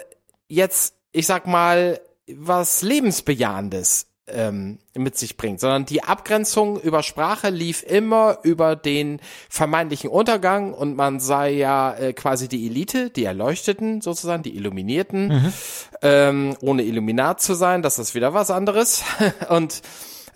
jetzt, 0.54 0.96
ich 1.12 1.26
sag 1.26 1.48
mal, 1.48 2.00
was 2.28 2.82
Lebensbejahendes 2.82 4.08
ähm, 4.28 4.80
mit 4.96 5.18
sich 5.18 5.36
bringt, 5.36 5.60
sondern 5.60 5.86
die 5.86 6.04
Abgrenzung 6.04 6.80
über 6.80 7.04
Sprache 7.04 7.50
lief 7.50 7.84
immer 7.84 8.38
über 8.44 8.78
den 8.78 9.20
vermeintlichen 9.50 10.10
Untergang 10.10 10.74
und 10.74 10.96
man 10.96 11.20
sei 11.20 11.52
ja 11.52 11.94
äh, 11.94 12.14
quasi 12.14 12.48
die 12.48 12.66
Elite, 12.66 13.10
die 13.10 13.26
Erleuchteten 13.26 14.00
sozusagen, 14.00 14.44
die 14.44 14.56
Illuminierten, 14.56 15.54
ähm, 16.02 16.56
ohne 16.62 16.84
Illuminat 16.84 17.42
zu 17.42 17.54
sein, 17.54 17.82
das 17.82 18.00
ist 18.00 18.16
wieder 18.16 18.34
was 18.34 18.50
anderes 18.50 19.04
und 19.50 19.82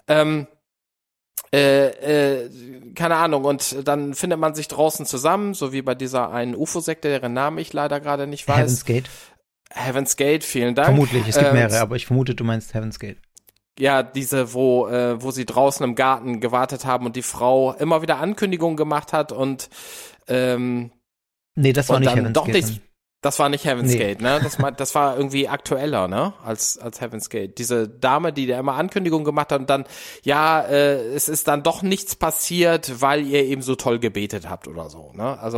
ähm, 0.09 0.47
äh, 1.53 1.87
äh, 2.43 2.49
keine 2.93 3.15
Ahnung, 3.15 3.45
und 3.45 3.87
dann 3.87 4.13
findet 4.15 4.37
man 4.37 4.53
sich 4.53 4.67
draußen 4.67 5.05
zusammen, 5.05 5.53
so 5.53 5.71
wie 5.71 5.81
bei 5.81 5.95
dieser 5.95 6.31
einen 6.31 6.55
UFO-Sekte, 6.55 7.07
deren 7.07 7.31
Namen 7.31 7.57
ich 7.57 7.71
leider 7.71 8.01
gerade 8.01 8.27
nicht 8.27 8.47
weiß. 8.49 8.57
Heaven's 8.57 8.85
Gate. 8.85 9.09
Heaven's 9.71 10.15
Gate, 10.15 10.43
vielen 10.43 10.75
Dank. 10.75 10.87
Vermutlich, 10.87 11.27
es 11.27 11.35
gibt 11.35 11.47
Ähm, 11.49 11.53
mehrere, 11.55 11.79
aber 11.79 11.95
ich 11.95 12.05
vermute, 12.05 12.35
du 12.35 12.43
meinst 12.43 12.73
Heaven's 12.73 12.99
Gate. 12.99 13.17
Ja, 13.79 14.01
diese, 14.01 14.53
wo, 14.53 14.87
äh, 14.87 15.21
wo 15.21 15.29
sie 15.31 15.45
draußen 15.45 15.83
im 15.83 15.93
Garten 15.95 16.39
gewartet 16.39 16.85
haben 16.85 17.05
und 17.05 17.15
die 17.15 17.21
Frau 17.21 17.73
immer 17.73 18.01
wieder 18.01 18.17
Ankündigungen 18.19 18.75
gemacht 18.77 19.13
hat 19.13 19.31
und 19.31 19.69
ähm, 20.27 20.91
Nee, 21.55 21.73
das 21.73 21.89
war 21.89 21.99
nicht 21.99 22.15
Heaven's 22.15 22.33
doch 22.33 22.45
Gate. 22.45 22.55
nichts- 22.55 22.79
das 23.21 23.39
war 23.39 23.49
nicht 23.49 23.65
Heaven's 23.65 23.91
Nee. 23.93 23.97
Gate, 23.97 24.21
ne? 24.21 24.39
Das, 24.43 24.61
war- 24.61 24.71
das 24.71 24.93
war 24.95 25.17
irgendwie 25.17 25.47
aktueller, 25.47 26.07
ne? 26.07 26.33
Als, 26.45 26.77
als 26.77 27.01
Heaven's 27.01 27.29
Gate. 27.29 27.57
Diese 27.57 27.87
Dame, 27.89 28.31
die 28.31 28.45
da 28.45 28.59
immer 28.59 28.75
Ankündigungen 28.75 29.25
gemacht 29.25 29.51
hat 29.51 29.59
und 29.59 29.69
dann, 29.69 29.85
ja, 30.23 30.61
äh, 30.61 30.97
es 31.13 31.27
ist 31.27 31.47
dann 31.47 31.63
doch 31.63 31.81
nichts 31.81 32.15
passiert, 32.15 33.01
weil 33.01 33.25
ihr 33.25 33.43
eben 33.43 33.63
so 33.63 33.75
toll 33.75 33.97
gebetet 33.99 34.47
habt 34.49 34.67
oder 34.67 34.89
so, 34.91 35.11
ne? 35.15 35.37
Also, 35.39 35.57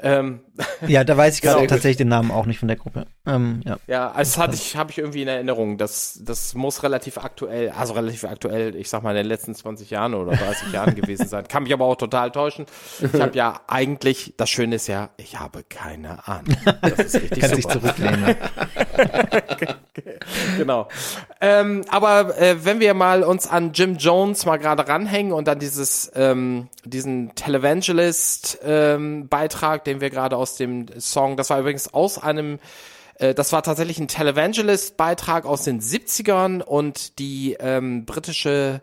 ähm, 0.00 0.40
Ja, 0.86 1.04
da 1.04 1.16
weiß 1.16 1.36
ich 1.36 1.42
gerade 1.42 1.56
Genau. 1.60 1.68
tatsächlich 1.68 1.96
den 1.96 2.08
Namen 2.08 2.30
auch 2.30 2.46
nicht 2.46 2.58
von 2.58 2.68
der 2.68 2.76
Gruppe. 2.76 3.06
Ähm, 3.26 3.60
ja. 3.64 3.78
ja, 3.86 4.10
also 4.10 4.40
hatte 4.40 4.54
ich, 4.54 4.76
habe 4.76 4.90
ich 4.90 4.98
irgendwie 4.98 5.22
in 5.22 5.28
Erinnerung. 5.28 5.78
Das, 5.78 6.20
das 6.22 6.54
muss 6.54 6.82
relativ 6.82 7.18
aktuell, 7.18 7.70
also 7.70 7.94
relativ 7.94 8.24
aktuell, 8.24 8.76
ich 8.76 8.88
sag 8.88 9.02
mal 9.02 9.10
in 9.10 9.16
den 9.16 9.26
letzten 9.26 9.54
20 9.54 9.90
Jahren 9.90 10.14
oder 10.14 10.36
30 10.36 10.72
Jahren 10.72 10.94
gewesen 11.00 11.26
sein. 11.26 11.48
Kann 11.48 11.64
mich 11.64 11.72
aber 11.72 11.84
auch 11.86 11.96
total 11.96 12.30
täuschen. 12.30 12.66
Ich 13.00 13.20
habe 13.20 13.36
ja 13.36 13.60
eigentlich, 13.66 14.34
das 14.36 14.50
Schöne 14.50 14.76
ist 14.76 14.86
ja, 14.86 15.10
ich 15.16 15.38
habe 15.38 15.64
keine 15.68 16.26
Ahnung. 16.28 16.56
Das 16.82 16.98
ist 16.98 17.14
richtig 17.16 17.40
Kann 17.40 17.54
sich 17.54 17.64
super. 17.64 17.80
zurücklehnen. 17.80 18.36
genau. 20.56 20.88
Ähm, 21.40 21.84
aber 21.88 22.38
äh, 22.38 22.64
wenn 22.64 22.80
wir 22.80 22.94
mal 22.94 23.22
uns 23.22 23.46
an 23.46 23.72
Jim 23.72 23.96
Jones 23.96 24.46
mal 24.46 24.56
gerade 24.58 24.86
ranhängen 24.88 25.32
und 25.32 25.48
an 25.48 25.58
dieses 25.58 26.10
ähm, 26.14 26.68
diesen 26.84 27.34
Televangelist 27.34 28.58
ähm, 28.64 29.28
den 29.86 30.00
wir 30.00 30.10
gerade 30.10 30.36
aus 30.36 30.45
dem 30.54 30.86
Song, 31.00 31.36
das 31.36 31.50
war 31.50 31.58
übrigens 31.58 31.92
aus 31.92 32.22
einem 32.22 32.60
äh, 33.18 33.34
das 33.34 33.52
war 33.52 33.62
tatsächlich 33.62 33.98
ein 33.98 34.08
Televangelist 34.08 34.96
Beitrag 34.96 35.44
aus 35.44 35.64
den 35.64 35.80
70ern 35.80 36.62
und 36.62 37.18
die 37.18 37.56
ähm, 37.58 38.04
britische 38.06 38.82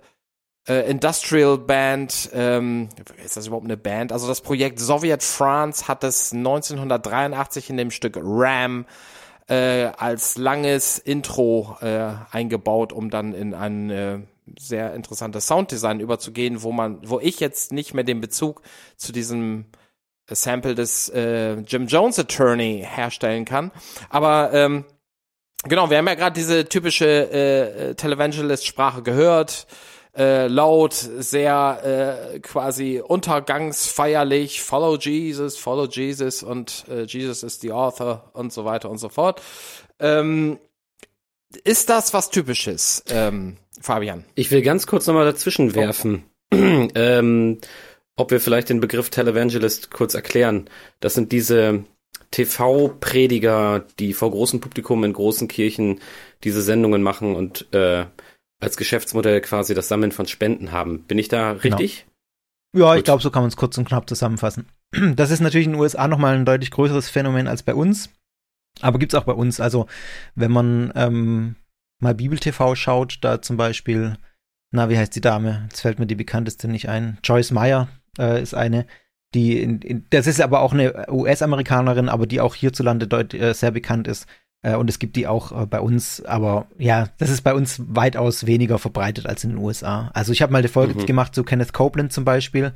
äh, 0.67 0.89
Industrial 0.89 1.57
Band, 1.57 2.29
ähm, 2.33 2.89
ist 3.23 3.37
das 3.37 3.47
überhaupt 3.47 3.65
eine 3.65 3.77
Band? 3.77 4.11
Also 4.11 4.27
das 4.27 4.41
Projekt 4.41 4.79
Soviet 4.79 5.23
France 5.23 5.87
hat 5.87 6.03
es 6.03 6.31
1983 6.33 7.69
in 7.69 7.77
dem 7.77 7.91
Stück 7.91 8.17
Ram 8.21 8.85
äh, 9.47 9.85
als 9.97 10.37
langes 10.37 10.99
Intro 10.99 11.77
äh, 11.81 12.11
eingebaut, 12.31 12.93
um 12.93 13.09
dann 13.09 13.33
in 13.33 13.53
ein 13.53 13.89
äh, 13.89 14.19
sehr 14.57 14.93
interessantes 14.93 15.47
Sounddesign 15.47 15.99
überzugehen, 15.99 16.63
wo 16.63 16.71
man, 16.71 16.99
wo 17.03 17.19
ich 17.19 17.39
jetzt 17.39 17.71
nicht 17.71 17.93
mehr 17.93 18.03
den 18.03 18.21
Bezug 18.21 18.61
zu 18.95 19.11
diesem 19.11 19.65
Sample 20.29 20.75
des 20.75 21.09
äh, 21.09 21.55
Jim 21.61 21.87
Jones 21.87 22.19
Attorney 22.19 22.85
herstellen 22.87 23.45
kann. 23.45 23.71
Aber 24.09 24.51
ähm, 24.53 24.85
genau, 25.63 25.89
wir 25.89 25.97
haben 25.97 26.07
ja 26.07 26.15
gerade 26.15 26.33
diese 26.33 26.65
typische 26.65 27.05
äh, 27.05 27.89
äh, 27.89 27.95
Televangelist-Sprache 27.95 29.01
gehört. 29.01 29.67
Äh, 30.15 30.45
laut, 30.45 30.93
sehr 30.93 32.33
äh, 32.35 32.39
quasi 32.39 33.01
untergangsfeierlich, 33.03 34.61
follow 34.61 34.95
Jesus, 34.95 35.57
follow 35.57 35.87
Jesus 35.87 36.43
und 36.43 36.85
äh, 36.87 37.01
Jesus 37.03 37.41
is 37.41 37.59
the 37.61 37.71
author 37.71 38.29
und 38.33 38.53
so 38.53 38.63
weiter 38.63 38.91
und 38.91 38.99
so 38.99 39.09
fort. 39.09 39.41
Ähm, 39.99 40.59
ist 41.63 41.89
das 41.89 42.13
was 42.13 42.29
Typisches, 42.29 43.03
ähm, 43.09 43.57
Fabian? 43.81 44.23
Ich 44.35 44.51
will 44.51 44.61
ganz 44.61 44.85
kurz 44.85 45.07
nochmal 45.07 45.25
dazwischen 45.25 45.73
werfen. 45.73 46.25
ähm, 46.51 47.59
ob 48.15 48.31
wir 48.31 48.39
vielleicht 48.39 48.69
den 48.69 48.79
Begriff 48.79 49.09
Televangelist 49.09 49.91
kurz 49.91 50.13
erklären. 50.13 50.69
Das 50.99 51.13
sind 51.13 51.31
diese 51.31 51.83
TV-Prediger, 52.31 53.85
die 53.99 54.13
vor 54.13 54.31
großem 54.31 54.59
Publikum 54.59 55.03
in 55.03 55.13
großen 55.13 55.47
Kirchen 55.47 55.99
diese 56.43 56.61
Sendungen 56.61 57.03
machen 57.03 57.35
und 57.35 57.71
äh, 57.73 58.05
als 58.59 58.77
Geschäftsmodell 58.77 59.41
quasi 59.41 59.73
das 59.73 59.87
Sammeln 59.87 60.11
von 60.11 60.25
Spenden 60.27 60.71
haben. 60.71 61.03
Bin 61.03 61.17
ich 61.17 61.27
da 61.27 61.53
Genau. 61.53 61.77
richtig? 61.77 62.07
Ja, 62.75 62.93
ich 62.93 62.99
Gut. 62.99 63.05
glaube, 63.05 63.21
so 63.23 63.29
kann 63.29 63.43
man 63.43 63.49
es 63.49 63.57
kurz 63.57 63.77
und 63.77 63.87
knapp 63.87 64.07
zusammenfassen. 64.09 64.67
Das 65.15 65.31
ist 65.31 65.39
natürlich 65.41 65.65
in 65.67 65.73
den 65.73 65.81
USA 65.81 66.07
nochmal 66.07 66.35
ein 66.35 66.45
deutlich 66.45 66.71
größeres 66.71 67.09
Phänomen 67.09 67.47
als 67.47 67.63
bei 67.63 67.73
uns. 67.73 68.09
Aber 68.81 68.99
gibt's 68.99 69.15
auch 69.15 69.23
bei 69.25 69.33
uns. 69.33 69.59
Also, 69.59 69.87
wenn 70.35 70.51
man 70.51 70.91
ähm, 70.95 71.55
mal 71.99 72.13
Bibel-TV 72.15 72.75
schaut, 72.75 73.17
da 73.21 73.41
zum 73.41 73.57
Beispiel, 73.57 74.17
na, 74.71 74.89
wie 74.89 74.97
heißt 74.97 75.15
die 75.15 75.21
Dame? 75.21 75.63
Jetzt 75.69 75.81
fällt 75.81 75.99
mir 75.99 76.05
die 76.07 76.15
bekannteste 76.15 76.67
nicht 76.67 76.89
ein. 76.89 77.17
Joyce 77.23 77.51
Meyer 77.51 77.87
äh, 78.19 78.41
ist 78.41 78.53
eine, 78.53 78.85
die, 79.33 79.61
in, 79.61 79.81
in, 79.81 80.05
das 80.09 80.27
ist 80.27 80.41
aber 80.41 80.61
auch 80.61 80.73
eine 80.73 81.05
US-Amerikanerin, 81.09 82.09
aber 82.09 82.27
die 82.27 82.41
auch 82.41 82.55
hierzulande 82.55 83.07
deut, 83.07 83.33
äh, 83.33 83.53
sehr 83.53 83.71
bekannt 83.71 84.07
ist. 84.07 84.27
Äh, 84.61 84.75
und 84.75 84.89
es 84.89 84.99
gibt 84.99 85.15
die 85.15 85.27
auch 85.27 85.51
äh, 85.63 85.65
bei 85.65 85.79
uns, 85.79 86.23
aber 86.23 86.67
ja, 86.77 87.09
das 87.17 87.29
ist 87.29 87.41
bei 87.41 87.53
uns 87.53 87.81
weitaus 87.87 88.45
weniger 88.45 88.79
verbreitet 88.79 89.25
als 89.25 89.43
in 89.43 89.51
den 89.51 89.59
USA. 89.59 90.11
Also 90.13 90.31
ich 90.31 90.41
habe 90.41 90.51
mal 90.51 90.59
eine 90.59 90.67
Folge 90.69 90.93
Mhm. 90.95 91.05
gemacht 91.05 91.35
zu 91.35 91.43
Kenneth 91.43 91.73
Copeland 91.73 92.13
zum 92.13 92.25
Beispiel, 92.25 92.73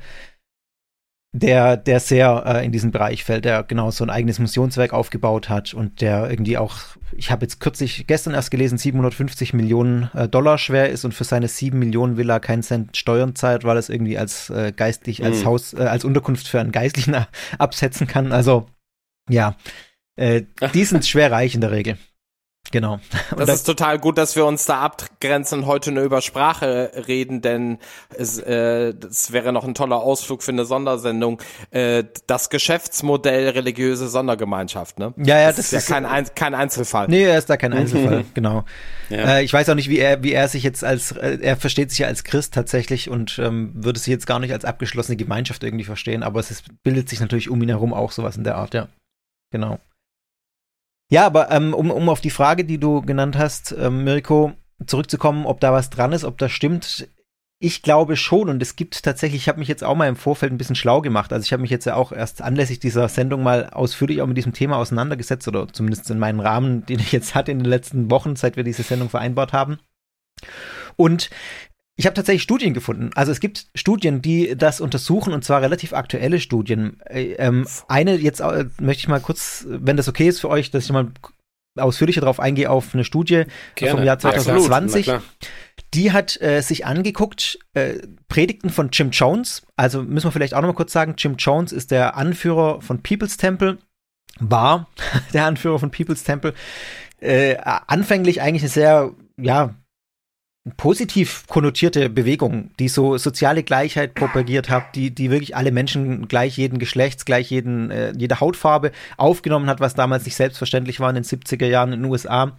der, 1.32 1.76
der 1.76 2.00
sehr 2.00 2.42
äh, 2.46 2.64
in 2.64 2.72
diesen 2.72 2.90
Bereich 2.90 3.22
fällt, 3.22 3.44
der 3.44 3.62
genau 3.62 3.90
so 3.90 4.02
ein 4.02 4.10
eigenes 4.10 4.38
Missionswerk 4.38 4.92
aufgebaut 4.94 5.48
hat 5.48 5.74
und 5.74 6.00
der 6.00 6.30
irgendwie 6.30 6.56
auch, 6.56 6.76
ich 7.12 7.30
habe 7.30 7.44
jetzt 7.44 7.60
kürzlich 7.60 8.06
gestern 8.06 8.32
erst 8.34 8.50
gelesen, 8.50 8.78
750 8.78 9.52
Millionen 9.52 10.10
äh, 10.14 10.26
Dollar 10.28 10.56
schwer 10.56 10.88
ist 10.88 11.04
und 11.04 11.12
für 11.12 11.24
seine 11.24 11.48
7 11.48 11.78
Millionen 11.78 12.16
will 12.16 12.30
er 12.30 12.40
keinen 12.40 12.62
Cent 12.62 12.96
Steuern 12.96 13.34
zahlt, 13.34 13.64
weil 13.64 13.76
er 13.76 13.80
es 13.80 13.90
irgendwie 13.90 14.16
als 14.16 14.48
äh, 14.50 14.72
geistlich, 14.74 15.22
als 15.22 15.40
Mhm. 15.40 15.44
Haus, 15.44 15.74
äh, 15.74 15.82
als 15.82 16.04
Unterkunft 16.04 16.48
für 16.48 16.60
einen 16.60 16.72
Geistlichen 16.72 17.14
absetzen 17.58 18.06
kann. 18.06 18.32
Also 18.32 18.66
ja, 19.28 19.54
äh, 20.16 20.42
die 20.72 20.84
sind 20.84 21.06
schwer 21.06 21.30
reich 21.30 21.54
in 21.54 21.60
der 21.60 21.72
Regel. 21.72 21.98
Genau. 22.70 22.98
Das 23.36 23.46
da- 23.46 23.52
ist 23.52 23.64
total 23.64 23.98
gut, 23.98 24.18
dass 24.18 24.34
wir 24.36 24.44
uns 24.46 24.64
da 24.64 24.80
abgrenzen 24.80 25.60
und 25.60 25.66
heute 25.66 25.92
nur 25.92 26.02
über 26.04 26.20
Sprache 26.22 26.90
reden, 27.06 27.40
denn 27.40 27.78
es, 28.16 28.38
äh, 28.38 28.94
das 28.94 29.32
wäre 29.32 29.52
noch 29.52 29.64
ein 29.64 29.74
toller 29.74 29.96
Ausflug 30.02 30.42
für 30.42 30.50
eine 30.52 30.64
Sondersendung. 30.64 31.40
Äh, 31.70 32.04
das 32.26 32.50
Geschäftsmodell 32.50 33.50
religiöse 33.50 34.08
Sondergemeinschaft, 34.08 34.98
ne? 34.98 35.14
Ja, 35.18 35.38
ja, 35.38 35.46
das, 35.48 35.56
das 35.56 35.64
ist 35.66 35.72
ja 35.72 35.78
ist- 35.78 35.86
kein, 35.88 36.06
Ein 36.06 36.26
kein 36.34 36.54
Einzelfall. 36.54 37.06
Nee, 37.08 37.24
er 37.24 37.38
ist 37.38 37.48
da 37.50 37.56
kein 37.56 37.72
Einzelfall, 37.72 38.24
genau. 38.34 38.64
Ja. 39.08 39.36
Äh, 39.38 39.44
ich 39.44 39.52
weiß 39.52 39.68
auch 39.68 39.74
nicht, 39.74 39.88
wie 39.88 39.98
er, 39.98 40.22
wie 40.22 40.32
er 40.32 40.48
sich 40.48 40.62
jetzt 40.62 40.82
als, 40.84 41.12
äh, 41.12 41.38
er 41.40 41.56
versteht 41.56 41.90
sich 41.90 42.00
ja 42.00 42.06
als 42.08 42.24
Christ 42.24 42.54
tatsächlich 42.54 43.08
und 43.10 43.38
ähm, 43.38 43.70
würde 43.74 43.98
sich 43.98 44.08
jetzt 44.08 44.26
gar 44.26 44.38
nicht 44.40 44.52
als 44.52 44.64
abgeschlossene 44.64 45.16
Gemeinschaft 45.16 45.62
irgendwie 45.64 45.84
verstehen, 45.84 46.22
aber 46.22 46.40
es 46.40 46.50
ist, 46.50 46.64
bildet 46.82 47.08
sich 47.08 47.20
natürlich 47.20 47.48
um 47.50 47.62
ihn 47.62 47.68
herum 47.68 47.94
auch 47.94 48.12
sowas 48.12 48.36
in 48.36 48.44
der 48.44 48.56
Art, 48.56 48.74
ja. 48.74 48.88
Genau. 49.52 49.78
Ja, 51.10 51.24
aber 51.26 51.50
ähm, 51.50 51.72
um, 51.72 51.90
um 51.90 52.08
auf 52.08 52.20
die 52.20 52.30
Frage, 52.30 52.64
die 52.64 52.78
du 52.78 53.00
genannt 53.02 53.36
hast, 53.38 53.72
ähm, 53.72 54.04
Mirko, 54.04 54.52
zurückzukommen, 54.86 55.46
ob 55.46 55.60
da 55.60 55.72
was 55.72 55.90
dran 55.90 56.12
ist, 56.12 56.24
ob 56.24 56.38
das 56.38 56.52
stimmt. 56.52 57.08
Ich 57.60 57.82
glaube 57.82 58.16
schon 58.16 58.48
und 58.48 58.62
es 58.62 58.76
gibt 58.76 59.02
tatsächlich, 59.02 59.42
ich 59.42 59.48
habe 59.48 59.58
mich 59.58 59.66
jetzt 59.66 59.82
auch 59.82 59.96
mal 59.96 60.08
im 60.08 60.14
Vorfeld 60.14 60.52
ein 60.52 60.58
bisschen 60.58 60.76
schlau 60.76 61.00
gemacht. 61.00 61.32
Also 61.32 61.44
ich 61.44 61.52
habe 61.52 61.62
mich 61.62 61.70
jetzt 61.70 61.86
ja 61.86 61.96
auch 61.96 62.12
erst 62.12 62.40
anlässlich 62.40 62.78
dieser 62.78 63.08
Sendung 63.08 63.42
mal 63.42 63.70
ausführlich 63.70 64.22
auch 64.22 64.26
mit 64.26 64.36
diesem 64.36 64.52
Thema 64.52 64.76
auseinandergesetzt 64.76 65.48
oder 65.48 65.66
zumindest 65.66 66.08
in 66.10 66.18
meinen 66.18 66.40
Rahmen, 66.40 66.86
den 66.86 67.00
ich 67.00 67.10
jetzt 67.10 67.34
hatte 67.34 67.50
in 67.50 67.58
den 67.58 67.66
letzten 67.66 68.10
Wochen, 68.10 68.36
seit 68.36 68.56
wir 68.56 68.64
diese 68.64 68.82
Sendung 68.82 69.08
vereinbart 69.08 69.52
haben. 69.52 69.78
Und 70.96 71.30
ich 71.98 72.06
habe 72.06 72.14
tatsächlich 72.14 72.44
Studien 72.44 72.74
gefunden. 72.74 73.10
Also 73.16 73.32
es 73.32 73.40
gibt 73.40 73.66
Studien, 73.74 74.22
die 74.22 74.56
das 74.56 74.80
untersuchen 74.80 75.32
und 75.32 75.44
zwar 75.44 75.62
relativ 75.62 75.92
aktuelle 75.92 76.38
Studien. 76.38 77.00
Äh, 77.04 77.32
ähm, 77.32 77.66
eine 77.88 78.14
jetzt 78.14 78.38
äh, 78.38 78.66
möchte 78.80 79.00
ich 79.00 79.08
mal 79.08 79.20
kurz, 79.20 79.66
wenn 79.68 79.96
das 79.96 80.08
okay 80.08 80.28
ist 80.28 80.40
für 80.40 80.48
euch, 80.48 80.70
dass 80.70 80.84
ich 80.84 80.92
mal 80.92 81.08
ausführlicher 81.76 82.20
darauf 82.20 82.38
eingehe 82.38 82.70
auf 82.70 82.94
eine 82.94 83.02
Studie 83.02 83.44
Gerne. 83.74 83.96
vom 83.96 84.04
Jahr 84.04 84.16
2020. 84.20 85.08
Na 85.08 85.12
klar. 85.14 85.22
Die 85.92 86.12
hat 86.12 86.40
äh, 86.40 86.60
sich 86.60 86.86
angeguckt, 86.86 87.58
äh, 87.74 87.94
Predigten 88.28 88.70
von 88.70 88.90
Jim 88.92 89.10
Jones. 89.10 89.62
Also 89.74 90.04
müssen 90.04 90.28
wir 90.28 90.32
vielleicht 90.32 90.54
auch 90.54 90.60
noch 90.60 90.68
mal 90.68 90.74
kurz 90.74 90.92
sagen, 90.92 91.14
Jim 91.18 91.34
Jones 91.36 91.72
ist 91.72 91.90
der 91.90 92.16
Anführer 92.16 92.80
von 92.80 93.02
People's 93.02 93.38
Temple, 93.38 93.78
war 94.38 94.88
der 95.32 95.46
Anführer 95.46 95.80
von 95.80 95.90
People's 95.90 96.22
Temple. 96.22 96.54
Äh, 97.20 97.56
anfänglich 97.56 98.40
eigentlich 98.40 98.62
eine 98.62 98.70
sehr, 98.70 99.10
ja, 99.36 99.74
positiv 100.76 101.46
konnotierte 101.48 102.10
Bewegung, 102.10 102.70
die 102.78 102.88
so 102.88 103.16
soziale 103.18 103.62
Gleichheit 103.62 104.14
propagiert 104.14 104.70
hat, 104.70 104.94
die, 104.94 105.14
die 105.14 105.30
wirklich 105.30 105.56
alle 105.56 105.72
Menschen 105.72 106.28
gleich 106.28 106.56
jeden 106.56 106.78
Geschlechts, 106.78 107.24
gleich 107.24 107.50
jeden, 107.50 107.90
äh, 107.90 108.12
jede 108.16 108.40
Hautfarbe 108.40 108.92
aufgenommen 109.16 109.68
hat, 109.68 109.80
was 109.80 109.94
damals 109.94 110.24
nicht 110.24 110.36
selbstverständlich 110.36 111.00
war 111.00 111.10
in 111.10 111.16
den 111.16 111.24
70er 111.24 111.66
Jahren 111.66 111.92
in 111.92 112.02
den 112.02 112.10
USA, 112.10 112.56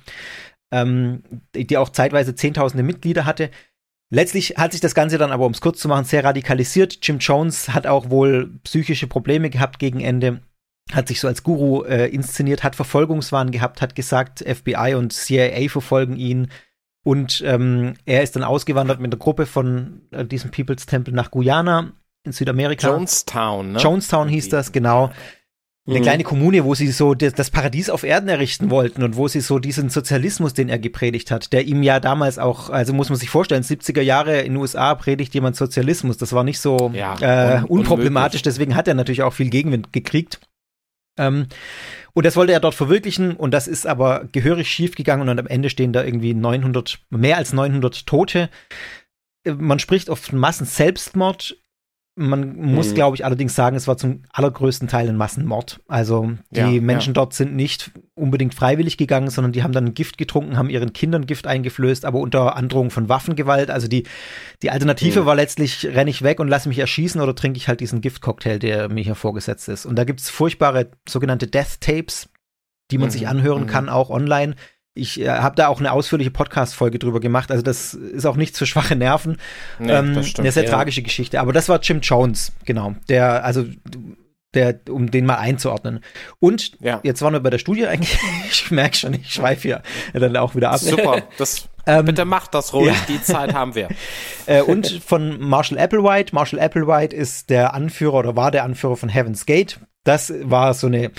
ähm, 0.71 1.23
die 1.55 1.77
auch 1.77 1.89
zeitweise 1.89 2.35
zehntausende 2.35 2.83
Mitglieder 2.83 3.25
hatte. 3.25 3.49
Letztlich 4.11 4.55
hat 4.57 4.71
sich 4.71 4.81
das 4.81 4.95
Ganze 4.95 5.17
dann 5.17 5.31
aber, 5.31 5.45
um 5.45 5.51
es 5.51 5.61
kurz 5.61 5.79
zu 5.79 5.87
machen, 5.87 6.05
sehr 6.05 6.23
radikalisiert. 6.23 6.97
Jim 7.03 7.19
Jones 7.19 7.69
hat 7.69 7.85
auch 7.85 8.09
wohl 8.09 8.51
psychische 8.63 9.05
Probleme 9.07 9.51
gehabt 9.51 9.77
gegen 9.77 9.99
Ende, 9.99 10.41
hat 10.91 11.07
sich 11.07 11.19
so 11.19 11.27
als 11.27 11.43
Guru 11.43 11.83
äh, 11.83 12.07
inszeniert, 12.07 12.63
hat 12.63 12.75
Verfolgungswahn 12.75 13.51
gehabt, 13.51 13.81
hat 13.81 13.95
gesagt, 13.95 14.39
FBI 14.39 14.95
und 14.95 15.13
CIA 15.13 15.69
verfolgen 15.69 16.15
ihn. 16.15 16.47
Und 17.03 17.41
ähm, 17.45 17.93
er 18.05 18.23
ist 18.23 18.35
dann 18.35 18.43
ausgewandert 18.43 18.99
mit 18.99 19.11
einer 19.13 19.19
Gruppe 19.19 19.45
von 19.45 20.01
äh, 20.11 20.25
diesem 20.25 20.51
People's 20.51 20.85
Temple 20.85 21.13
nach 21.13 21.31
Guyana 21.31 21.93
in 22.25 22.31
Südamerika. 22.33 22.87
Jonestown, 22.89 23.71
ne? 23.73 23.79
Jonestown 23.79 24.27
hieß 24.27 24.49
das, 24.49 24.71
genau. 24.71 25.11
Eine 25.87 25.99
Mhm. 25.99 26.03
kleine 26.03 26.23
Kommune, 26.23 26.65
wo 26.65 26.75
sie 26.75 26.87
so 26.91 27.15
das, 27.15 27.33
das 27.33 27.49
Paradies 27.49 27.89
auf 27.89 28.03
Erden 28.03 28.27
errichten 28.29 28.69
wollten 28.69 29.01
und 29.01 29.15
wo 29.15 29.27
sie 29.27 29.39
so 29.39 29.57
diesen 29.57 29.89
Sozialismus, 29.89 30.53
den 30.53 30.69
er 30.69 30.77
gepredigt 30.77 31.31
hat, 31.31 31.51
der 31.51 31.65
ihm 31.65 31.81
ja 31.81 31.99
damals 31.99 32.37
auch, 32.37 32.69
also 32.69 32.93
muss 32.93 33.09
man 33.09 33.17
sich 33.17 33.29
vorstellen, 33.29 33.63
70er 33.63 34.01
Jahre 34.01 34.41
in 34.41 34.53
den 34.53 34.57
USA 34.61 34.93
predigt 34.93 35.33
jemand 35.33 35.55
Sozialismus. 35.55 36.17
Das 36.17 36.33
war 36.33 36.43
nicht 36.43 36.59
so 36.59 36.91
Ja, 36.93 37.15
äh, 37.21 37.59
un- 37.61 37.63
unproblematisch, 37.79 38.43
deswegen 38.43 38.75
hat 38.75 38.87
er 38.87 38.93
natürlich 38.93 39.23
auch 39.23 39.33
viel 39.33 39.49
Gegenwind 39.49 39.91
gekriegt. 39.93 40.39
Ähm, 41.19 41.47
und 42.13 42.25
das 42.25 42.35
wollte 42.35 42.53
er 42.53 42.59
dort 42.59 42.75
verwirklichen 42.75 43.35
und 43.35 43.51
das 43.53 43.67
ist 43.67 43.85
aber 43.85 44.27
gehörig 44.31 44.69
schief 44.71 44.95
gegangen 44.95 45.29
und 45.29 45.39
am 45.39 45.47
Ende 45.47 45.69
stehen 45.69 45.93
da 45.93 46.03
irgendwie 46.03 46.33
900, 46.33 46.99
mehr 47.09 47.37
als 47.37 47.53
900 47.53 48.07
Tote. 48.07 48.49
Äh, 49.43 49.51
Man 49.51 49.79
spricht 49.79 50.09
oft 50.09 50.33
Massenselbstmord. 50.33 51.57
Man 52.15 52.57
muss, 52.57 52.89
Mhm. 52.89 52.95
glaube 52.95 53.15
ich, 53.15 53.23
allerdings 53.23 53.55
sagen, 53.55 53.77
es 53.77 53.87
war 53.87 53.95
zum 53.95 54.23
allergrößten 54.33 54.89
Teil 54.89 55.07
ein 55.07 55.15
Massenmord. 55.15 55.79
Also 55.87 56.31
die 56.49 56.59
Ja, 56.59 56.69
Menschen 56.81 57.11
ja. 57.11 57.13
dort 57.13 57.33
sind 57.33 57.55
nicht 57.55 57.91
unbedingt 58.13 58.53
freiwillig 58.53 58.97
gegangen, 58.97 59.29
sondern 59.29 59.53
die 59.53 59.63
haben 59.63 59.71
dann 59.71 59.93
Gift 59.93 60.17
getrunken, 60.17 60.57
haben 60.57 60.69
ihren 60.69 60.91
Kindern 60.91 61.27
Gift 61.27 61.47
eingeflößt, 61.47 62.03
aber 62.03 62.19
unter 62.19 62.57
Androhung 62.57 62.91
von 62.91 63.07
Waffengewalt. 63.07 63.69
Also 63.71 63.87
die, 63.87 64.03
die 64.61 64.69
Alternative 64.69 65.21
Mhm. 65.21 65.25
war 65.27 65.35
letztlich, 65.35 65.85
renne 65.85 66.09
ich 66.09 66.21
weg 66.21 66.41
und 66.41 66.49
lasse 66.49 66.67
mich 66.67 66.79
erschießen 66.79 67.21
oder 67.21 67.33
trinke 67.35 67.55
ich 67.57 67.69
halt 67.69 67.79
diesen 67.79 68.01
Giftcocktail, 68.01 68.59
der 68.59 68.89
mir 68.89 69.03
hier 69.03 69.15
vorgesetzt 69.15 69.69
ist. 69.69 69.85
Und 69.85 69.95
da 69.95 70.03
gibt's 70.03 70.29
furchtbare 70.29 70.91
sogenannte 71.07 71.47
Death 71.47 71.79
Tapes, 71.79 72.27
die 72.91 72.97
man 72.97 73.07
Mhm, 73.07 73.11
sich 73.13 73.27
anhören 73.29 73.61
mhm. 73.63 73.67
kann, 73.67 73.87
auch 73.87 74.09
online. 74.09 74.55
Ich 74.99 75.19
äh, 75.19 75.29
habe 75.29 75.55
da 75.55 75.67
auch 75.67 75.79
eine 75.79 75.91
ausführliche 75.91 76.31
Podcast-Folge 76.31 76.99
drüber 76.99 77.19
gemacht. 77.19 77.51
Also 77.51 77.63
das 77.63 77.93
ist 77.93 78.25
auch 78.25 78.35
nichts 78.35 78.57
für 78.59 78.65
schwache 78.65 78.95
Nerven. 78.95 79.37
Nee, 79.79 79.91
ähm, 79.91 80.15
das 80.15 80.27
stimmt, 80.27 80.45
eine 80.45 80.51
sehr 80.51 80.63
ja. 80.65 80.69
tragische 80.69 81.01
Geschichte. 81.01 81.39
Aber 81.39 81.53
das 81.53 81.69
war 81.69 81.79
Jim 81.81 82.01
Jones, 82.01 82.51
genau. 82.65 82.95
Der, 83.07 83.43
also 83.43 83.65
der, 84.53 84.79
um 84.89 85.11
den 85.11 85.25
mal 85.25 85.37
einzuordnen. 85.37 85.99
Und 86.39 86.71
Ja. 86.79 86.99
jetzt 87.03 87.21
waren 87.21 87.33
wir 87.33 87.39
bei 87.39 87.49
der 87.51 87.59
Studie 87.59 87.87
eigentlich. 87.87 88.17
Ich 88.51 88.71
merke 88.71 88.95
schon, 88.97 89.13
ich 89.13 89.31
schweife 89.33 89.61
hier 89.61 89.81
dann 90.13 90.35
auch 90.37 90.55
wieder 90.55 90.71
ab. 90.71 90.79
Super, 90.79 91.23
das, 91.37 91.69
Ähm, 91.89 92.05
bitte 92.05 92.25
macht 92.25 92.53
das 92.53 92.73
ruhig, 92.73 92.93
ja. 92.93 93.05
die 93.07 93.21
Zeit 93.21 93.53
haben 93.53 93.75
wir. 93.75 93.89
Äh, 94.45 94.63
und 94.63 95.03
von 95.05 95.39
Marshall 95.39 95.77
Applewhite. 95.77 96.33
Marshall 96.33 96.59
Applewhite 96.59 97.15
ist 97.15 97.51
der 97.51 97.75
Anführer 97.75 98.15
oder 98.15 98.35
war 98.35 98.49
der 98.49 98.63
Anführer 98.63 98.97
von 98.97 99.07
Heaven's 99.07 99.45
Gate. 99.45 99.79
Das 100.03 100.33
war 100.41 100.73
so 100.73 100.87
eine 100.87 101.11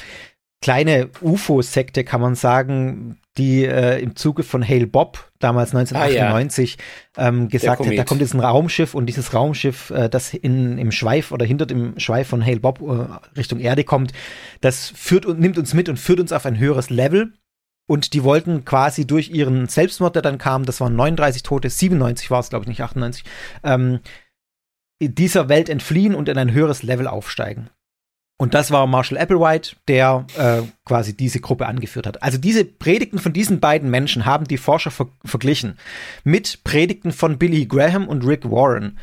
kleine 0.60 1.10
UFO-Sekte, 1.20 2.02
kann 2.02 2.20
man 2.20 2.34
sagen, 2.34 3.19
die 3.38 3.64
äh, 3.64 4.00
im 4.00 4.16
Zuge 4.16 4.42
von 4.42 4.66
Hale 4.66 4.86
Bob 4.86 5.30
damals 5.38 5.74
1998 5.74 6.78
ähm, 7.16 7.48
gesagt 7.48 7.86
hat, 7.86 7.96
da 7.96 8.04
kommt 8.04 8.20
jetzt 8.20 8.34
ein 8.34 8.40
Raumschiff 8.40 8.94
und 8.94 9.06
dieses 9.06 9.32
Raumschiff, 9.32 9.90
äh, 9.90 10.08
das 10.08 10.34
in, 10.34 10.78
im 10.78 10.90
Schweif 10.90 11.30
oder 11.30 11.46
hinter 11.46 11.66
dem 11.66 11.98
Schweif 11.98 12.28
von 12.28 12.44
Hale 12.44 12.60
Bob 12.60 12.80
äh, 12.80 13.38
Richtung 13.38 13.60
Erde 13.60 13.84
kommt, 13.84 14.12
das 14.60 14.90
führt 14.90 15.26
und 15.26 15.38
nimmt 15.38 15.58
uns 15.58 15.74
mit 15.74 15.88
und 15.88 15.98
führt 15.98 16.20
uns 16.20 16.32
auf 16.32 16.44
ein 16.44 16.58
höheres 16.58 16.90
Level. 16.90 17.32
Und 17.86 18.14
die 18.14 18.22
wollten 18.22 18.64
quasi 18.64 19.04
durch 19.04 19.30
ihren 19.30 19.66
Selbstmord, 19.66 20.14
der 20.14 20.22
dann 20.22 20.38
kam, 20.38 20.64
das 20.64 20.80
waren 20.80 20.94
39 20.94 21.42
Tote, 21.42 21.70
97 21.70 22.30
war 22.30 22.38
es, 22.38 22.48
glaube 22.48 22.64
ich, 22.64 22.68
nicht 22.68 22.82
98, 22.82 23.24
ähm, 23.64 23.98
dieser 25.02 25.48
Welt 25.48 25.68
entfliehen 25.68 26.14
und 26.14 26.28
in 26.28 26.38
ein 26.38 26.52
höheres 26.52 26.82
Level 26.82 27.08
aufsteigen. 27.08 27.70
Und 28.40 28.54
das 28.54 28.70
war 28.70 28.86
Marshall 28.86 29.18
Applewhite, 29.18 29.76
der 29.86 30.26
äh, 30.38 30.62
quasi 30.86 31.14
diese 31.14 31.40
Gruppe 31.40 31.66
angeführt 31.66 32.06
hat. 32.06 32.22
Also 32.22 32.38
diese 32.38 32.64
Predigten 32.64 33.18
von 33.18 33.34
diesen 33.34 33.60
beiden 33.60 33.90
Menschen 33.90 34.24
haben 34.24 34.46
die 34.46 34.56
Forscher 34.56 34.90
ver 34.90 35.08
verglichen 35.26 35.76
mit 36.24 36.64
Predigten 36.64 37.12
von 37.12 37.36
Billy 37.36 37.66
Graham 37.66 38.08
und 38.08 38.26
Rick 38.26 38.50
Warren. 38.50 38.98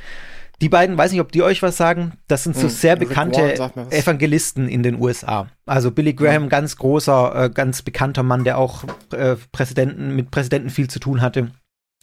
Die 0.59 0.69
beiden, 0.69 0.97
weiß 0.97 1.11
nicht, 1.11 1.21
ob 1.21 1.31
die 1.31 1.43
euch 1.43 1.61
was 1.61 1.77
sagen, 1.77 2.13
das 2.27 2.45
sind 2.45 2.55
so 2.55 2.63
Hm, 2.63 2.69
sehr 2.69 2.95
bekannte. 2.95 3.53
Evangelisten 3.91 4.67
in 4.67 4.81
den 4.81 4.99
USA. 4.99 5.51
Also 5.67 5.91
Billy 5.91 6.15
Graham, 6.15 6.49
ganz 6.49 6.75
großer, 6.77 7.43
äh, 7.43 7.49
ganz 7.51 7.83
bekannter 7.83 8.23
Mann, 8.23 8.43
der 8.43 8.57
auch 8.57 8.85
äh, 9.11 9.35
Präsidenten, 9.51 10.15
mit 10.15 10.31
Präsidenten 10.31 10.71
viel 10.71 10.89
zu 10.89 10.97
tun 10.97 11.21
hatte. 11.21 11.51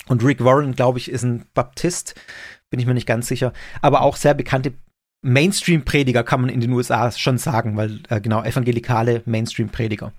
Und 0.07 0.23
Rick 0.23 0.45
Warren, 0.45 0.77
glaube 0.77 1.01
ich, 1.01 1.11
ist 1.11 1.25
ein 1.25 1.47
Baptist, 1.53 2.15
bin 2.71 2.79
ich 2.79 2.87
mir 2.87 2.95
nicht 2.95 3.09
ganz 3.09 3.27
sicher, 3.27 3.53
aber 3.83 4.03
auch 4.03 4.15
sehr 4.15 4.35
bekannte 4.35 4.73
Mainstream-Prediger 5.25 6.23
kann 6.23 6.43
man 6.43 6.51
in 6.51 6.61
den 6.61 6.71
USA 6.71 7.11
schon 7.11 7.39
sagen, 7.39 7.77
weil 7.77 8.01
äh, 8.09 8.21
genau 8.21 8.43
evangelikale 8.43 9.23
Mainstream-Prediger, 9.25 10.13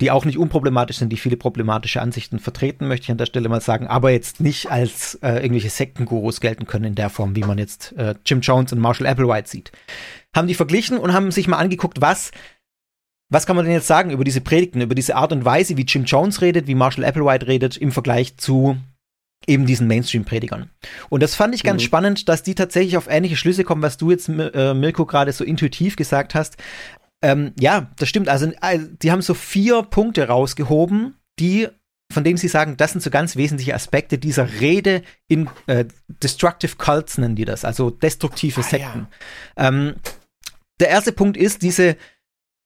die 0.00 0.10
auch 0.10 0.24
nicht 0.24 0.38
unproblematisch 0.38 0.98
sind, 0.98 1.10
die 1.10 1.16
viele 1.16 1.36
problematische 1.36 2.02
Ansichten 2.02 2.40
vertreten, 2.40 2.88
möchte 2.88 3.04
ich 3.04 3.10
an 3.10 3.18
der 3.18 3.26
Stelle 3.26 3.48
mal 3.48 3.60
sagen, 3.60 3.86
aber 3.86 4.10
jetzt 4.10 4.40
nicht 4.40 4.70
als 4.70 5.14
äh, 5.22 5.36
irgendwelche 5.36 5.70
Sektengurus 5.70 6.40
gelten 6.40 6.66
können 6.66 6.84
in 6.84 6.94
der 6.96 7.10
Form, 7.10 7.36
wie 7.36 7.44
man 7.44 7.58
jetzt 7.58 7.92
äh, 7.96 8.14
Jim 8.26 8.40
Jones 8.40 8.72
und 8.72 8.80
Marshall 8.80 9.06
Applewhite 9.06 9.48
sieht. 9.48 9.72
Haben 10.34 10.48
die 10.48 10.54
verglichen 10.54 10.98
und 10.98 11.12
haben 11.12 11.30
sich 11.30 11.46
mal 11.46 11.58
angeguckt, 11.58 12.00
was 12.00 12.32
was 13.30 13.46
kann 13.46 13.56
man 13.56 13.64
denn 13.64 13.74
jetzt 13.74 13.86
sagen 13.86 14.10
über 14.10 14.22
diese 14.22 14.42
Predigten, 14.42 14.80
über 14.80 14.94
diese 14.94 15.16
Art 15.16 15.32
und 15.32 15.44
Weise, 15.44 15.76
wie 15.76 15.82
Jim 15.82 16.04
Jones 16.04 16.42
redet, 16.42 16.66
wie 16.66 16.74
Marshall 16.74 17.04
Applewhite 17.04 17.46
redet, 17.46 17.76
im 17.76 17.90
Vergleich 17.90 18.36
zu 18.36 18.76
eben 19.46 19.66
diesen 19.66 19.86
Mainstream-Predigern. 19.86 20.70
Und 21.08 21.22
das 21.22 21.34
fand 21.34 21.54
ich 21.54 21.62
ganz 21.62 21.82
Mhm. 21.82 21.86
spannend, 21.86 22.28
dass 22.28 22.42
die 22.42 22.54
tatsächlich 22.54 22.96
auf 22.96 23.08
ähnliche 23.08 23.36
Schlüsse 23.36 23.64
kommen, 23.64 23.82
was 23.82 23.96
du 23.96 24.10
jetzt, 24.10 24.28
äh, 24.28 24.74
Mirko, 24.74 25.06
gerade 25.06 25.32
so 25.32 25.44
intuitiv 25.44 25.96
gesagt 25.96 26.34
hast. 26.34 26.56
Ähm, 27.22 27.52
ja, 27.58 27.90
das 27.96 28.08
stimmt. 28.08 28.28
Also, 28.28 28.46
äh, 28.60 28.78
die 29.02 29.10
haben 29.10 29.22
so 29.22 29.34
vier 29.34 29.82
Punkte 29.82 30.28
rausgehoben, 30.28 31.14
die, 31.38 31.68
von 32.12 32.22
denen 32.22 32.36
sie 32.36 32.48
sagen, 32.48 32.76
das 32.76 32.92
sind 32.92 33.00
so 33.00 33.10
ganz 33.10 33.36
wesentliche 33.36 33.74
Aspekte 33.74 34.18
dieser 34.18 34.60
Rede 34.60 35.02
in 35.28 35.48
äh, 35.66 35.86
Destructive 36.22 36.76
Cults 36.76 37.18
nennen 37.18 37.34
die 37.34 37.44
das, 37.46 37.64
also 37.64 37.90
destruktive 37.90 38.60
Ah, 38.60 38.64
ja. 38.64 38.68
Sekten. 38.70 39.06
Ähm, 39.56 39.94
der 40.80 40.88
erste 40.88 41.12
Punkt 41.12 41.36
ist 41.36 41.62
diese 41.62 41.96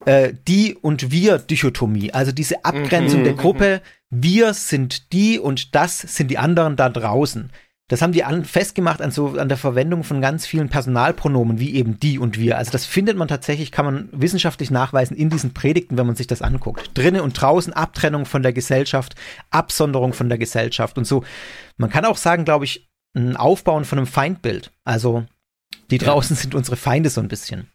äh, 0.05 0.33
die 0.47 0.75
und 0.75 1.11
wir 1.11 1.39
Dichotomie, 1.39 2.13
also 2.13 2.33
diese 2.33 2.65
Abgrenzung 2.65 3.21
Mhm, 3.21 3.25
der 3.25 3.33
mhm, 3.35 3.39
Gruppe. 3.39 3.83
Wir 4.11 4.55
sind 4.55 5.13
die 5.13 5.39
und 5.39 5.75
das 5.75 5.99
sind 5.99 6.31
die 6.31 6.39
anderen 6.39 6.77
da 6.77 6.89
draußen. 6.89 7.51
Das 7.89 8.03
haben 8.03 8.13
die 8.13 8.23
an, 8.23 8.45
festgemacht 8.45 9.01
an 9.01 9.11
so 9.11 9.39
an 9.39 9.49
der 9.49 9.57
Verwendung 9.57 10.05
von 10.05 10.21
ganz 10.21 10.47
vielen 10.47 10.69
Personalpronomen 10.69 11.59
wie 11.59 11.75
eben 11.75 11.99
die 11.99 12.19
und 12.19 12.39
wir. 12.39 12.59
Also 12.59 12.71
das 12.71 12.85
findet 12.85 13.17
man 13.17 13.29
tatsächlich, 13.29 13.73
kann 13.73 13.87
man 13.87 14.09
wissenschaftlich 14.13 14.71
nachweisen 14.71 15.17
in 15.17 15.31
diesen 15.31 15.55
Predigten, 15.55 15.97
wenn 15.97 16.07
man 16.07 16.15
sich 16.15 16.27
das 16.27 16.43
anguckt. 16.43 16.91
Drinnen 16.93 17.23
und 17.23 17.33
draußen 17.33 17.73
Abtrennung 17.73 18.27
von 18.27 18.43
der 18.43 18.53
Gesellschaft, 18.53 19.15
Absonderung 19.51 20.13
von 20.13 20.29
der 20.29 20.37
Gesellschaft 20.37 20.99
und 20.99 21.07
so. 21.07 21.25
Man 21.79 21.89
kann 21.89 22.05
auch 22.05 22.19
sagen, 22.19 22.45
glaube 22.45 22.67
ich, 22.67 22.91
ein 23.15 23.37
Aufbauen 23.37 23.87
von 23.87 23.99
einem 23.99 24.07
Feindbild. 24.07 24.71
Also 24.85 25.25
die 25.91 25.99
draußen 25.99 26.37
sind 26.37 26.55
unsere 26.55 26.77
Feinde 26.77 27.09
so 27.09 27.23
ein 27.23 27.29
bisschen. 27.29 27.69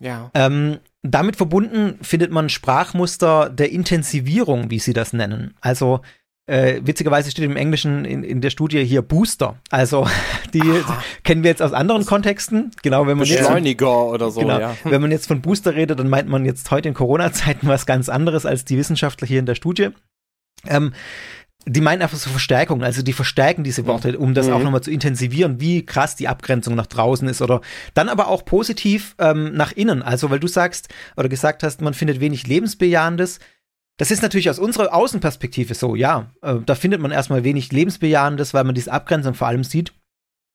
Ja. 0.00 0.30
Ähm, 0.32 0.78
damit 1.04 1.36
verbunden 1.36 1.98
findet 2.02 2.32
man 2.32 2.48
Sprachmuster 2.48 3.50
der 3.50 3.70
Intensivierung, 3.70 4.70
wie 4.70 4.80
sie 4.80 4.94
das 4.94 5.12
nennen. 5.12 5.54
Also 5.60 6.00
Äh, 6.46 6.82
witzigerweise 6.84 7.30
steht 7.30 7.46
im 7.46 7.56
Englischen 7.56 8.04
in, 8.04 8.22
in 8.22 8.42
der 8.42 8.50
Studie 8.50 8.84
hier 8.84 9.00
Booster. 9.00 9.56
Also 9.70 10.06
die 10.52 10.60
Aha. 10.60 11.02
kennen 11.22 11.42
wir 11.42 11.48
jetzt 11.48 11.62
aus 11.62 11.72
anderen 11.72 12.04
Kontexten. 12.04 12.70
Genau, 12.82 13.06
wenn 13.06 13.16
man 13.16 13.26
Beschleuniger 13.26 13.86
jetzt, 13.86 14.12
oder 14.12 14.30
so. 14.30 14.40
Genau, 14.40 14.58
ja. 14.60 14.76
wenn 14.84 15.00
man 15.00 15.10
jetzt 15.10 15.26
von 15.26 15.40
Booster 15.40 15.74
redet, 15.74 15.98
dann 15.98 16.10
meint 16.10 16.28
man 16.28 16.44
jetzt 16.44 16.70
heute 16.70 16.88
in 16.88 16.94
Corona-Zeiten 16.94 17.66
was 17.66 17.86
ganz 17.86 18.10
anderes 18.10 18.44
als 18.44 18.66
die 18.66 18.76
Wissenschaftler 18.76 19.26
hier 19.26 19.38
in 19.38 19.46
der 19.46 19.54
Studie. 19.54 19.88
Ähm, 20.66 20.92
die 21.66 21.80
meinen 21.80 22.02
einfach 22.02 22.18
so 22.18 22.30
Verstärkung, 22.30 22.82
also 22.82 23.02
die 23.02 23.12
verstärken 23.12 23.64
diese 23.64 23.86
Worte, 23.86 24.18
um 24.18 24.34
das 24.34 24.46
mhm. 24.46 24.52
auch 24.52 24.62
nochmal 24.62 24.82
zu 24.82 24.90
intensivieren, 24.90 25.60
wie 25.60 25.84
krass 25.84 26.16
die 26.16 26.28
Abgrenzung 26.28 26.74
nach 26.74 26.86
draußen 26.86 27.26
ist 27.28 27.42
oder 27.42 27.60
dann 27.94 28.08
aber 28.08 28.28
auch 28.28 28.44
positiv 28.44 29.14
ähm, 29.18 29.54
nach 29.54 29.72
innen. 29.72 30.02
Also 30.02 30.30
weil 30.30 30.40
du 30.40 30.46
sagst 30.46 30.88
oder 31.16 31.28
gesagt 31.28 31.62
hast, 31.62 31.80
man 31.80 31.94
findet 31.94 32.20
wenig 32.20 32.46
lebensbejahendes. 32.46 33.38
Das 33.96 34.10
ist 34.10 34.22
natürlich 34.22 34.50
aus 34.50 34.58
unserer 34.58 34.92
Außenperspektive 34.92 35.74
so, 35.74 35.94
ja. 35.94 36.32
Äh, 36.42 36.56
da 36.66 36.74
findet 36.74 37.00
man 37.00 37.12
erstmal 37.12 37.44
wenig 37.44 37.72
lebensbejahendes, 37.72 38.52
weil 38.52 38.64
man 38.64 38.74
diese 38.74 38.92
Abgrenzung 38.92 39.34
vor 39.34 39.46
allem 39.46 39.64
sieht. 39.64 39.92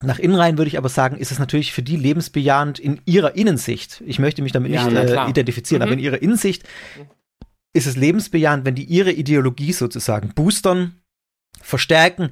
Nach 0.03 0.19
innen 0.19 0.35
rein 0.35 0.57
würde 0.57 0.69
ich 0.69 0.77
aber 0.77 0.89
sagen, 0.89 1.17
ist 1.17 1.31
es 1.31 1.39
natürlich 1.39 1.73
für 1.73 1.81
die 1.81 1.97
lebensbejahend 1.97 2.79
in 2.79 3.01
ihrer 3.05 3.35
Innensicht. 3.35 4.01
Ich 4.05 4.19
möchte 4.19 4.41
mich 4.41 4.53
damit 4.53 4.71
ja, 4.71 4.85
nicht 4.85 4.95
äh, 4.95 5.29
identifizieren, 5.29 5.81
mhm. 5.81 5.83
aber 5.83 5.93
in 5.93 5.99
ihrer 5.99 6.21
Innensicht 6.21 6.63
ist 7.73 7.85
es 7.85 7.95
lebensbejahend, 7.95 8.65
wenn 8.65 8.75
die 8.75 8.83
ihre 8.83 9.11
Ideologie 9.11 9.73
sozusagen 9.73 10.33
boostern, 10.33 10.98
verstärken 11.69 12.31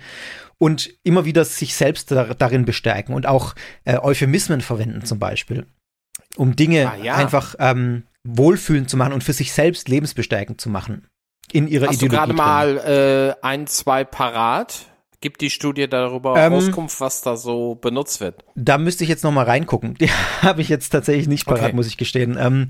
und 0.58 0.90
immer 1.04 1.26
wieder 1.26 1.46
sich 1.46 1.76
selbst 1.76 2.12
da, 2.12 2.34
darin 2.34 2.66
bestärken 2.66 3.14
und 3.14 3.26
auch 3.26 3.56
äh, 3.86 3.98
Euphemismen 3.98 4.62
verwenden 4.62 5.06
zum 5.06 5.20
Beispiel, 5.20 5.66
um 6.36 6.56
Dinge 6.56 6.92
ah, 6.92 6.96
ja. 7.02 7.16
einfach 7.16 7.56
ähm, 7.60 8.04
wohlfühlend 8.24 8.90
zu 8.90 8.98
machen 8.98 9.14
und 9.14 9.24
für 9.24 9.34
sich 9.34 9.54
selbst 9.54 9.88
lebensbestärkend 9.88 10.60
zu 10.60 10.70
machen 10.70 11.08
in 11.52 11.68
ihrer 11.68 11.88
Hast 11.88 12.02
Ideologie. 12.02 12.18
Hast 12.18 12.30
du 12.30 12.34
gerade 12.34 12.82
mal 12.82 13.36
äh, 13.40 13.46
ein, 13.46 13.68
zwei 13.68 14.04
parat? 14.04 14.88
Gibt 15.20 15.42
die 15.42 15.50
Studie 15.50 15.88
darüber 15.88 16.38
ähm, 16.38 16.54
Auskunft, 16.54 17.02
was 17.02 17.22
da 17.22 17.38
so 17.38 17.76
benutzt 17.76 18.22
wird? 18.22 18.44
Da 18.56 18.78
müsste 18.78 19.04
ich 19.04 19.10
jetzt 19.10 19.24
noch 19.24 19.32
mal 19.32 19.46
reingucken. 19.46 19.96
Die 19.96 20.10
habe 20.42 20.62
ich 20.62 20.70
jetzt 20.70 20.90
tatsächlich 20.90 21.28
nicht 21.28 21.46
parat, 21.46 21.64
okay. 21.64 21.74
muss 21.74 21.88
ich 21.88 21.98
gestehen. 21.98 22.38
Ähm, 22.40 22.70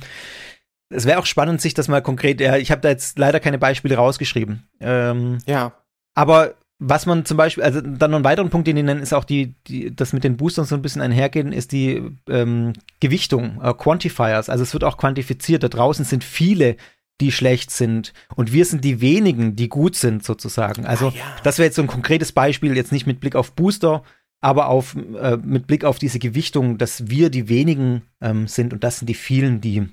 es 0.90 1.06
wäre 1.06 1.20
auch 1.20 1.26
spannend, 1.26 1.60
sich 1.60 1.74
das 1.74 1.90
mal 1.90 2.02
konkret. 2.02 2.40
Ja, 2.40 2.56
ich 2.56 2.72
habe 2.72 2.80
da 2.80 2.90
jetzt 2.90 3.20
leider 3.20 3.42
keine 3.42 3.58
Beispiele 3.58 3.96
rausgeschrieben. 3.96 4.70
Ähm, 4.80 5.40
ja. 5.46 5.74
Aber 6.18 6.56
was 6.80 7.06
man 7.06 7.26
zum 7.26 7.38
Beispiel, 7.38 7.64
also 7.64 7.80
dann 7.80 8.10
noch 8.10 8.18
einen 8.18 8.26
weiteren 8.26 8.50
Punkt, 8.50 8.66
den 8.66 8.76
die 8.76 8.82
nennen, 8.82 9.04
ist 9.04 9.14
auch 9.14 9.24
die, 9.24 9.54
die 9.68 9.96
das 9.96 10.14
mit 10.14 10.24
den 10.24 10.36
Boostern 10.36 10.66
so 10.66 10.74
ein 10.74 10.82
bisschen 10.82 11.04
einhergehen, 11.04 11.54
ist 11.54 11.72
die 11.72 12.02
ähm, 12.28 12.74
Gewichtung, 13.00 13.62
äh, 13.62 13.72
Quantifiers. 13.76 14.50
Also 14.50 14.64
es 14.64 14.74
wird 14.74 14.84
auch 14.84 14.98
quantifiziert. 14.98 15.62
Da 15.62 15.68
draußen 15.68 16.06
sind 16.06 16.24
viele, 16.24 16.76
die 17.22 17.32
schlecht 17.32 17.70
sind 17.70 18.14
und 18.36 18.52
wir 18.52 18.66
sind 18.66 18.84
die 18.84 19.00
wenigen, 19.00 19.56
die 19.56 19.70
gut 19.70 19.96
sind 19.96 20.24
sozusagen. 20.24 20.88
Also 20.88 21.10
ah, 21.10 21.14
ja. 21.16 21.24
das 21.44 21.60
wäre 21.60 21.68
jetzt 21.68 21.76
so 21.76 21.84
ein 21.84 21.88
konkretes 21.88 22.32
Beispiel, 22.32 22.76
jetzt 22.76 22.92
nicht 22.92 23.06
mit 23.06 23.20
Blick 23.20 23.36
auf 23.36 23.52
Booster, 23.52 24.02
aber 24.42 24.70
auf, 24.70 24.96
äh, 24.96 25.38
mit 25.38 25.68
Blick 25.68 25.86
auf 25.86 26.00
diese 26.00 26.18
Gewichtung, 26.18 26.80
dass 26.80 27.10
wir 27.10 27.30
die 27.30 27.48
wenigen 27.48 28.02
ähm, 28.22 28.48
sind 28.48 28.74
und 28.74 28.84
das 28.84 28.98
sind 28.98 29.08
die 29.08 29.14
vielen, 29.14 29.62
die, 29.62 29.88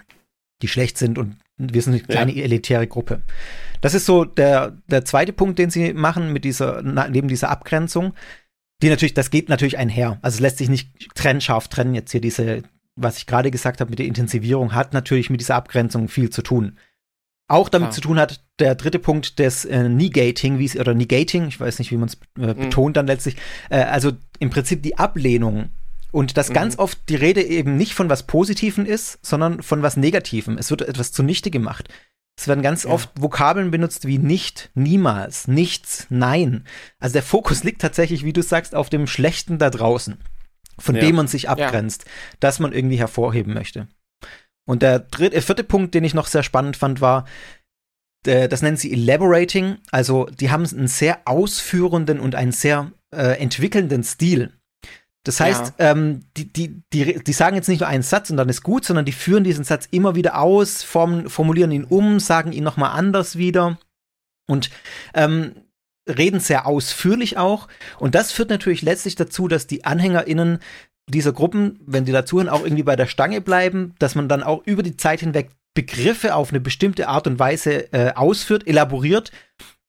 die 0.62 0.68
schlecht 0.68 0.96
sind 0.96 1.18
und 1.18 1.36
wir 1.56 1.82
sind 1.82 1.94
eine 1.94 2.02
kleine 2.02 2.32
ja. 2.32 2.42
elitäre 2.44 2.86
Gruppe. 2.86 3.22
Das 3.80 3.94
ist 3.94 4.06
so 4.06 4.24
der, 4.24 4.76
der 4.88 5.04
zweite 5.04 5.32
Punkt, 5.32 5.58
den 5.58 5.70
sie 5.70 5.92
machen 5.92 6.32
mit 6.32 6.44
dieser, 6.44 6.82
neben 6.82 7.28
dieser 7.28 7.50
Abgrenzung. 7.50 8.14
Die 8.82 8.88
natürlich, 8.88 9.14
das 9.14 9.30
geht 9.30 9.48
natürlich 9.48 9.78
einher. 9.78 10.18
Also 10.22 10.36
es 10.36 10.40
lässt 10.40 10.58
sich 10.58 10.68
nicht 10.68 11.14
trennscharf 11.14 11.68
trennen. 11.68 11.94
Jetzt 11.94 12.10
hier 12.10 12.20
diese, 12.20 12.62
was 12.96 13.18
ich 13.18 13.26
gerade 13.26 13.50
gesagt 13.50 13.80
habe 13.80 13.90
mit 13.90 13.98
der 13.98 14.06
Intensivierung, 14.06 14.74
hat 14.74 14.92
natürlich 14.92 15.30
mit 15.30 15.40
dieser 15.40 15.54
Abgrenzung 15.54 16.08
viel 16.08 16.30
zu 16.30 16.42
tun. 16.42 16.78
Auch 17.46 17.68
damit 17.68 17.88
Klar. 17.88 17.94
zu 17.94 18.00
tun 18.00 18.18
hat 18.18 18.42
der 18.58 18.74
dritte 18.74 18.98
Punkt 18.98 19.38
des 19.38 19.64
äh, 19.64 19.88
Negating, 19.88 20.58
wie 20.58 20.80
oder 20.80 20.94
Negating, 20.94 21.48
ich 21.48 21.60
weiß 21.60 21.78
nicht, 21.78 21.90
wie 21.90 21.96
man 21.96 22.08
es 22.08 22.14
äh, 22.38 22.54
mhm. 22.54 22.56
betont 22.56 22.96
dann 22.96 23.06
letztlich. 23.06 23.36
Äh, 23.68 23.82
also 23.82 24.12
im 24.38 24.50
Prinzip 24.50 24.82
die 24.82 24.96
Ablehnung 24.96 25.68
und 26.14 26.36
dass 26.36 26.50
mhm. 26.50 26.54
ganz 26.54 26.78
oft 26.78 27.08
die 27.08 27.16
Rede 27.16 27.42
eben 27.42 27.76
nicht 27.76 27.94
von 27.94 28.08
was 28.08 28.22
Positiven 28.22 28.86
ist, 28.86 29.18
sondern 29.20 29.64
von 29.64 29.82
was 29.82 29.96
Negativem. 29.96 30.56
Es 30.58 30.70
wird 30.70 30.82
etwas 30.82 31.10
zunichte 31.10 31.50
gemacht. 31.50 31.88
Es 32.38 32.46
werden 32.46 32.62
ganz 32.62 32.84
ja. 32.84 32.90
oft 32.90 33.10
Vokabeln 33.20 33.72
benutzt 33.72 34.06
wie 34.06 34.18
nicht, 34.18 34.70
niemals, 34.74 35.48
nichts, 35.48 36.06
nein. 36.10 36.66
Also 37.00 37.14
der 37.14 37.24
Fokus 37.24 37.64
liegt 37.64 37.80
tatsächlich, 37.80 38.24
wie 38.24 38.32
du 38.32 38.42
sagst, 38.42 38.76
auf 38.76 38.90
dem 38.90 39.08
Schlechten 39.08 39.58
da 39.58 39.70
draußen, 39.70 40.18
von 40.78 40.94
ja. 40.94 41.00
dem 41.00 41.16
man 41.16 41.26
sich 41.26 41.48
abgrenzt, 41.48 42.04
ja. 42.04 42.10
das 42.38 42.60
man 42.60 42.72
irgendwie 42.72 42.98
hervorheben 42.98 43.52
möchte. 43.52 43.88
Und 44.66 44.82
der 44.82 45.00
dritte, 45.00 45.36
äh, 45.36 45.40
vierte 45.40 45.64
Punkt, 45.64 45.96
den 45.96 46.04
ich 46.04 46.14
noch 46.14 46.28
sehr 46.28 46.44
spannend 46.44 46.76
fand, 46.76 47.00
war, 47.00 47.24
äh, 48.24 48.48
das 48.48 48.62
nennen 48.62 48.76
sie 48.76 48.92
Elaborating. 48.92 49.78
Also 49.90 50.26
die 50.26 50.52
haben 50.52 50.64
einen 50.64 50.86
sehr 50.86 51.22
ausführenden 51.24 52.20
und 52.20 52.36
einen 52.36 52.52
sehr 52.52 52.92
äh, 53.12 53.40
entwickelnden 53.40 54.04
Stil. 54.04 54.52
Das 55.24 55.40
heißt, 55.40 55.74
ja. 55.78 55.90
ähm, 55.90 56.24
die, 56.36 56.52
die, 56.52 56.82
die, 56.92 57.24
die 57.24 57.32
sagen 57.32 57.56
jetzt 57.56 57.68
nicht 57.68 57.80
nur 57.80 57.88
einen 57.88 58.02
Satz 58.02 58.30
und 58.30 58.36
dann 58.36 58.48
ist 58.48 58.62
gut, 58.62 58.84
sondern 58.84 59.06
die 59.06 59.12
führen 59.12 59.42
diesen 59.42 59.64
Satz 59.64 59.88
immer 59.90 60.14
wieder 60.14 60.38
aus, 60.38 60.82
form, 60.82 61.28
formulieren 61.30 61.72
ihn 61.72 61.84
um, 61.84 62.20
sagen 62.20 62.52
ihn 62.52 62.62
nochmal 62.62 62.96
anders 62.96 63.36
wieder 63.36 63.78
und 64.46 64.70
ähm, 65.14 65.54
reden 66.06 66.40
sehr 66.40 66.66
ausführlich 66.66 67.38
auch. 67.38 67.68
Und 67.98 68.14
das 68.14 68.32
führt 68.32 68.50
natürlich 68.50 68.82
letztlich 68.82 69.16
dazu, 69.16 69.48
dass 69.48 69.66
die 69.66 69.86
AnhängerInnen 69.86 70.58
dieser 71.08 71.32
Gruppen, 71.32 71.80
wenn 71.86 72.04
die 72.04 72.12
dazuhören, 72.12 72.50
auch 72.50 72.62
irgendwie 72.62 72.82
bei 72.82 72.96
der 72.96 73.06
Stange 73.06 73.40
bleiben, 73.40 73.94
dass 73.98 74.14
man 74.14 74.28
dann 74.28 74.42
auch 74.42 74.62
über 74.66 74.82
die 74.82 74.96
Zeit 74.96 75.20
hinweg 75.20 75.50
Begriffe 75.74 76.36
auf 76.36 76.50
eine 76.50 76.60
bestimmte 76.60 77.08
Art 77.08 77.26
und 77.26 77.38
Weise 77.38 77.92
äh, 77.92 78.12
ausführt, 78.14 78.66
elaboriert 78.66 79.32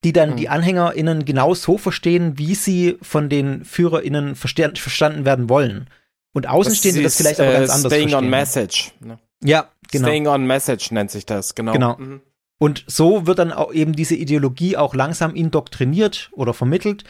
die 0.06 0.14
dann 0.14 0.32
mhm. 0.32 0.36
die 0.38 0.50
AnhängerInnen 0.50 1.26
genau 1.26 1.56
so 1.56 1.80
verstehen, 1.80 2.38
wie 2.38 2.54
sie 2.54 2.98
von 3.02 3.28
den 3.28 3.66
FührerInnen 3.66 4.36
verstanden 4.36 5.26
werden 5.26 5.50
wollen. 5.50 5.90
Und 6.32 6.48
Außenstehende 6.48 7.02
das, 7.02 7.14
das 7.14 7.22
vielleicht 7.22 7.40
aber 7.40 7.52
ganz 7.54 7.70
äh, 7.70 7.74
anders 7.74 7.92
Staying 7.92 8.10
verstehen. 8.10 8.26
on 8.26 8.30
Message. 8.30 8.92
Ne? 9.00 9.20
Ja, 9.44 9.70
genau. 9.92 10.08
Staying 10.08 10.28
on 10.28 10.46
Message 10.46 10.92
nennt 10.92 11.10
sich 11.10 11.26
das, 11.26 11.56
genau. 11.56 11.74
Genau. 11.74 11.98
Mhm. 11.98 12.22
Und 12.60 12.86
so 12.88 13.26
wird 13.26 13.40
dann 13.40 13.52
auch 13.52 13.74
eben 13.74 13.94
diese 13.94 14.16
Ideologie 14.16 14.78
auch 14.78 14.94
langsam 14.94 15.34
indoktriniert 15.34 16.30
oder 16.34 16.54
vermittelt 16.54 17.04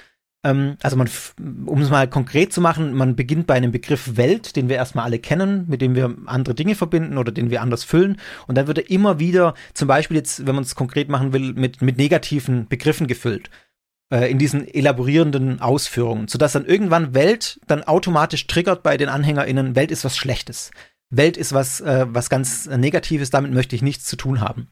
ähm, 0.45 0.77
also 0.84 0.95
man, 0.95 1.10
um 1.65 1.81
es 1.81 1.89
mal 1.89 2.08
konkret 2.08 2.53
zu 2.53 2.62
machen, 2.62 2.93
man 2.93 3.15
beginnt 3.15 3.47
bei 3.47 3.55
einem 3.55 3.71
Begriff 3.71 4.15
Welt, 4.15 4.55
den 4.55 4.69
wir 4.69 4.75
erstmal 4.75 5.05
alle 5.05 5.17
kennen, 5.17 5.65
mit 5.67 5.81
dem 5.81 5.95
wir 5.95 6.15
andere 6.27 6.53
Dinge 6.53 6.75
verbinden 6.75 7.17
oder 7.17 7.31
den 7.31 7.49
wir 7.49 7.62
anders 7.62 7.84
füllen. 7.84 8.17
Und 8.47 8.55
dann 8.55 8.67
wird 8.67 8.77
er 8.77 8.89
immer 8.89 9.19
wieder, 9.19 9.55
zum 9.73 9.88
Beispiel 9.88 10.17
jetzt, 10.17 10.45
wenn 10.45 10.55
man 10.55 10.63
es 10.63 10.75
konkret 10.75 11.10
machen 11.10 11.34
will, 11.34 11.53
mit, 11.53 11.81
mit 11.81 11.97
negativen 11.97 12.67
Begriffen 12.67 13.08
gefüllt 13.08 13.49
äh, 14.13 14.29
in 14.29 14.38
diesen 14.38 14.67
elaborierenden 14.67 15.62
Ausführungen, 15.62 16.27
sodass 16.27 16.53
dann 16.53 16.65
irgendwann 16.65 17.15
Welt 17.15 17.60
dann 17.65 17.84
automatisch 17.84 18.45
triggert 18.45 18.84
bei 18.84 18.97
den 18.97 19.10
AnhängerInnen, 19.10 19.75
Welt 19.75 19.89
ist 19.89 20.05
was 20.05 20.15
Schlechtes. 20.15 20.69
Welt 21.10 21.38
ist 21.38 21.53
was, 21.53 21.81
äh, 21.81 22.05
was 22.08 22.29
ganz 22.29 22.67
Negatives, 22.67 23.31
damit 23.31 23.51
möchte 23.51 23.75
ich 23.75 23.81
nichts 23.81 24.05
zu 24.05 24.15
tun 24.15 24.41
haben. 24.41 24.67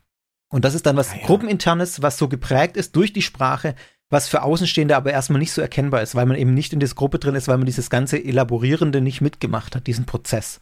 Und 0.50 0.66
das 0.66 0.76
ist 0.76 0.86
dann 0.86 0.98
was 0.98 1.14
ah, 1.14 1.16
ja. 1.20 1.26
Gruppeninternes, 1.26 2.04
was 2.04 2.20
so 2.20 2.28
geprägt 2.28 2.78
ist 2.78 2.96
durch 2.96 3.12
die 3.12 3.24
Sprache, 3.24 3.74
was 4.14 4.30
für 4.30 4.44
Außenstehende 4.44 4.96
aber 4.96 5.12
erstmal 5.12 5.40
nicht 5.40 5.52
so 5.52 5.62
erkennbar 5.62 6.02
ist, 6.02 6.16
weil 6.16 6.26
man 6.26 6.38
eben 6.38 6.54
nicht 6.54 6.72
in 6.72 6.80
dieser 6.80 6.96
Gruppe 6.96 7.20
drin 7.20 7.36
ist, 7.36 7.50
weil 7.50 7.58
man 7.58 7.66
dieses 7.66 7.90
ganze 7.90 8.24
Elaborierende 8.24 9.02
nicht 9.02 9.20
mitgemacht 9.20 9.76
hat, 9.76 9.88
diesen 9.88 10.06
Prozess. 10.06 10.62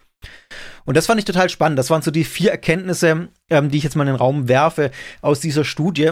Und 0.86 0.98
das 0.98 1.06
fand 1.06 1.20
ich 1.20 1.26
total 1.26 1.50
spannend. 1.50 1.78
Das 1.78 1.90
waren 1.90 2.02
so 2.02 2.12
die 2.12 2.24
vier 2.24 2.52
Erkenntnisse, 2.52 3.30
ähm, 3.50 3.70
die 3.70 3.78
ich 3.78 3.84
jetzt 3.84 3.96
mal 3.96 4.04
in 4.04 4.14
den 4.14 4.16
Raum 4.16 4.48
werfe 4.48 4.92
aus 5.22 5.40
dieser 5.40 5.66
Studie, 5.66 6.12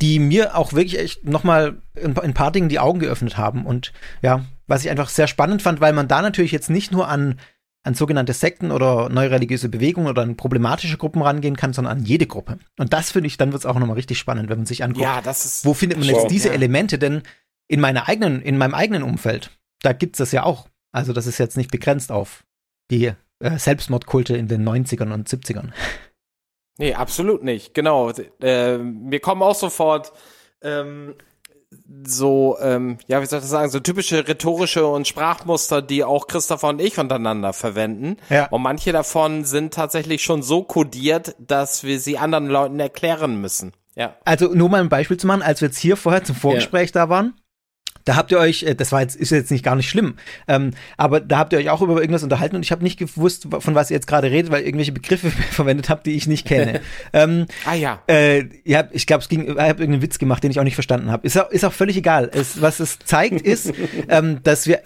die 0.00 0.18
mir 0.18 0.56
auch 0.56 0.72
wirklich 0.72 0.98
echt 0.98 1.24
nochmal 1.24 1.80
in 1.94 2.16
ein 2.16 2.34
paar 2.34 2.52
Dingen 2.52 2.68
die 2.68 2.78
Augen 2.78 3.00
geöffnet 3.00 3.36
haben. 3.36 3.66
Und 3.66 3.92
ja, 4.22 4.44
was 4.66 4.84
ich 4.84 4.90
einfach 4.90 5.08
sehr 5.08 5.26
spannend 5.26 5.62
fand, 5.62 5.80
weil 5.80 5.92
man 5.92 6.08
da 6.08 6.22
natürlich 6.22 6.52
jetzt 6.52 6.70
nicht 6.70 6.92
nur 6.92 7.08
an 7.08 7.38
an 7.82 7.94
sogenannte 7.94 8.32
Sekten 8.32 8.72
oder 8.72 9.08
neue 9.08 9.30
religiöse 9.30 9.68
Bewegungen 9.68 10.08
oder 10.08 10.22
an 10.22 10.36
problematische 10.36 10.98
Gruppen 10.98 11.22
rangehen 11.22 11.56
kann, 11.56 11.72
sondern 11.72 11.98
an 11.98 12.04
jede 12.04 12.26
Gruppe. 12.26 12.58
Und 12.78 12.92
das 12.92 13.10
finde 13.10 13.28
ich, 13.28 13.38
dann 13.38 13.52
wird 13.52 13.62
es 13.62 13.66
auch 13.66 13.78
nochmal 13.78 13.96
richtig 13.96 14.18
spannend, 14.18 14.50
wenn 14.50 14.58
man 14.58 14.66
sich 14.66 14.84
anguckt. 14.84 15.02
Ja, 15.02 15.22
das 15.22 15.44
ist 15.44 15.64
wo 15.64 15.72
findet 15.72 15.98
man 15.98 16.08
jetzt 16.08 16.30
diese 16.30 16.48
ja. 16.48 16.54
Elemente 16.54 16.98
denn 16.98 17.22
in 17.68 17.80
meiner 17.80 18.08
eigenen, 18.08 18.42
in 18.42 18.58
meinem 18.58 18.74
eigenen 18.74 19.02
Umfeld? 19.02 19.50
Da 19.82 19.92
gibt 19.92 20.16
es 20.16 20.18
das 20.18 20.32
ja 20.32 20.42
auch. 20.42 20.68
Also 20.92 21.12
das 21.12 21.26
ist 21.26 21.38
jetzt 21.38 21.56
nicht 21.56 21.70
begrenzt 21.70 22.12
auf 22.12 22.44
die 22.90 23.12
äh, 23.38 23.58
Selbstmordkulte 23.58 24.36
in 24.36 24.48
den 24.48 24.68
90ern 24.68 25.12
und 25.12 25.28
70ern. 25.28 25.70
Nee, 26.78 26.94
absolut 26.94 27.44
nicht. 27.44 27.74
Genau. 27.74 28.10
Äh, 28.10 28.78
wir 28.78 29.20
kommen 29.20 29.42
auch 29.42 29.54
sofort 29.54 30.12
ähm, 30.62 31.14
so, 32.04 32.56
ähm, 32.60 32.98
ja, 33.06 33.22
wie 33.22 33.26
soll 33.26 33.38
ich 33.38 33.42
das 33.42 33.50
sagen, 33.50 33.70
so 33.70 33.80
typische 33.80 34.26
rhetorische 34.26 34.86
und 34.86 35.06
Sprachmuster, 35.06 35.82
die 35.82 36.02
auch 36.02 36.26
Christopher 36.26 36.68
und 36.68 36.80
ich 36.80 36.98
untereinander 36.98 37.52
verwenden. 37.52 38.16
Ja. 38.28 38.48
Und 38.48 38.62
manche 38.62 38.92
davon 38.92 39.44
sind 39.44 39.74
tatsächlich 39.74 40.22
schon 40.22 40.42
so 40.42 40.62
kodiert, 40.62 41.36
dass 41.38 41.84
wir 41.84 42.00
sie 42.00 42.18
anderen 42.18 42.46
Leuten 42.46 42.80
erklären 42.80 43.40
müssen. 43.40 43.72
Ja. 43.94 44.16
Also 44.24 44.54
nur 44.54 44.68
mal 44.68 44.80
ein 44.80 44.88
Beispiel 44.88 45.16
zu 45.16 45.26
machen, 45.26 45.42
als 45.42 45.60
wir 45.60 45.68
jetzt 45.68 45.78
hier 45.78 45.96
vorher 45.96 46.24
zum 46.24 46.36
Vorgespräch 46.36 46.90
ja. 46.94 47.02
da 47.04 47.08
waren, 47.08 47.34
Da 48.04 48.16
habt 48.16 48.32
ihr 48.32 48.38
euch, 48.38 48.62
äh, 48.62 48.74
das 48.74 48.92
war 48.92 49.00
jetzt, 49.00 49.16
ist 49.16 49.30
jetzt 49.30 49.50
nicht 49.50 49.64
gar 49.64 49.76
nicht 49.76 49.88
schlimm, 49.88 50.14
ähm, 50.48 50.72
aber 50.96 51.20
da 51.20 51.38
habt 51.38 51.52
ihr 51.52 51.58
euch 51.58 51.70
auch 51.70 51.82
über 51.82 52.00
irgendwas 52.00 52.22
unterhalten 52.22 52.56
und 52.56 52.62
ich 52.62 52.72
habe 52.72 52.82
nicht 52.82 52.98
gewusst, 52.98 53.48
von 53.58 53.74
was 53.74 53.90
ihr 53.90 53.96
jetzt 53.96 54.06
gerade 54.06 54.30
redet, 54.30 54.50
weil 54.50 54.60
ihr 54.60 54.66
irgendwelche 54.66 54.92
Begriffe 54.92 55.30
verwendet 55.50 55.88
habt, 55.88 56.06
die 56.06 56.12
ich 56.12 56.26
nicht 56.26 56.46
kenne. 56.46 56.80
ähm, 57.12 57.46
Ah 57.64 57.74
ja. 57.74 58.02
äh, 58.08 58.44
ja, 58.64 58.88
ich 58.92 59.06
glaube, 59.06 59.22
es 59.22 59.28
ging, 59.28 59.42
ich 59.42 59.48
habe 59.50 59.82
irgendeinen 59.82 60.02
Witz 60.02 60.18
gemacht, 60.18 60.42
den 60.42 60.50
ich 60.50 60.60
auch 60.60 60.64
nicht 60.64 60.74
verstanden 60.74 61.10
habe. 61.10 61.26
Ist 61.26 61.38
auch, 61.38 61.50
ist 61.50 61.64
auch 61.64 61.72
völlig 61.72 61.96
egal. 61.96 62.30
Es, 62.32 62.60
was 62.60 62.80
es 62.80 62.98
zeigt, 62.98 63.42
ist, 63.42 63.72
ähm, 64.08 64.42
dass 64.42 64.66
wir, 64.66 64.80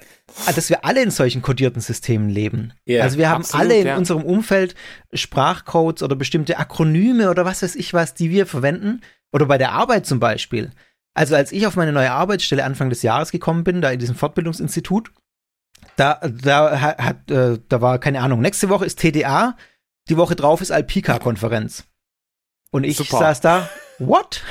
dass 0.55 0.71
wir 0.71 0.85
alle 0.85 1.03
in 1.03 1.11
solchen 1.11 1.43
kodierten 1.43 1.81
Systemen 1.81 2.29
leben. 2.29 2.73
Ja, 2.85 3.03
also 3.03 3.19
wir 3.19 3.29
haben 3.29 3.43
absolut, 3.43 3.67
alle 3.67 3.79
in 3.79 3.87
ja. 3.87 3.97
unserem 3.97 4.23
Umfeld 4.23 4.75
Sprachcodes 5.13 6.03
oder 6.03 6.17
bestimmte 6.17 6.59
Akronyme 6.59 7.31
oder 7.31 7.45
was 7.45 7.63
weiß 7.63 7.75
ich 7.77 7.93
was, 7.95 8.15
die 8.15 8.31
wir 8.31 8.47
verwenden. 8.47 9.01
Oder 9.33 9.47
bei 9.47 9.59
der 9.59 9.73
Arbeit 9.73 10.07
zum 10.07 10.21
Beispiel. 10.21 10.71
Also 11.15 11.37
als 11.37 11.53
ich 11.53 11.67
auf 11.67 11.77
meine 11.77 11.93
neue 11.93 12.11
Arbeitsstelle 12.11 12.65
Anfang 12.65 12.91
des 12.91 13.03
Jahres 13.03 13.31
gekommen 13.31 13.65
bin, 13.65 13.81
da 13.81 13.91
in 13.91 14.01
diesem 14.01 14.17
Fortbildungsinstitut, 14.17 15.13
da, 15.97 16.21
da 16.25 16.81
hat, 16.81 17.31
äh, 17.31 17.59
da 17.69 17.81
war 17.81 17.99
keine 17.99 18.21
Ahnung. 18.21 18.41
Nächste 18.41 18.69
Woche 18.69 18.85
ist 18.85 18.99
TDA, 18.99 19.57
die 20.09 20.17
Woche 20.17 20.35
drauf 20.35 20.61
ist 20.61 20.73
Alpika-Konferenz. 20.73 21.85
Und 22.73 22.85
ich 22.85 22.97
Super. 22.97 23.19
saß 23.19 23.41
da, 23.41 23.69
what? 24.01 24.43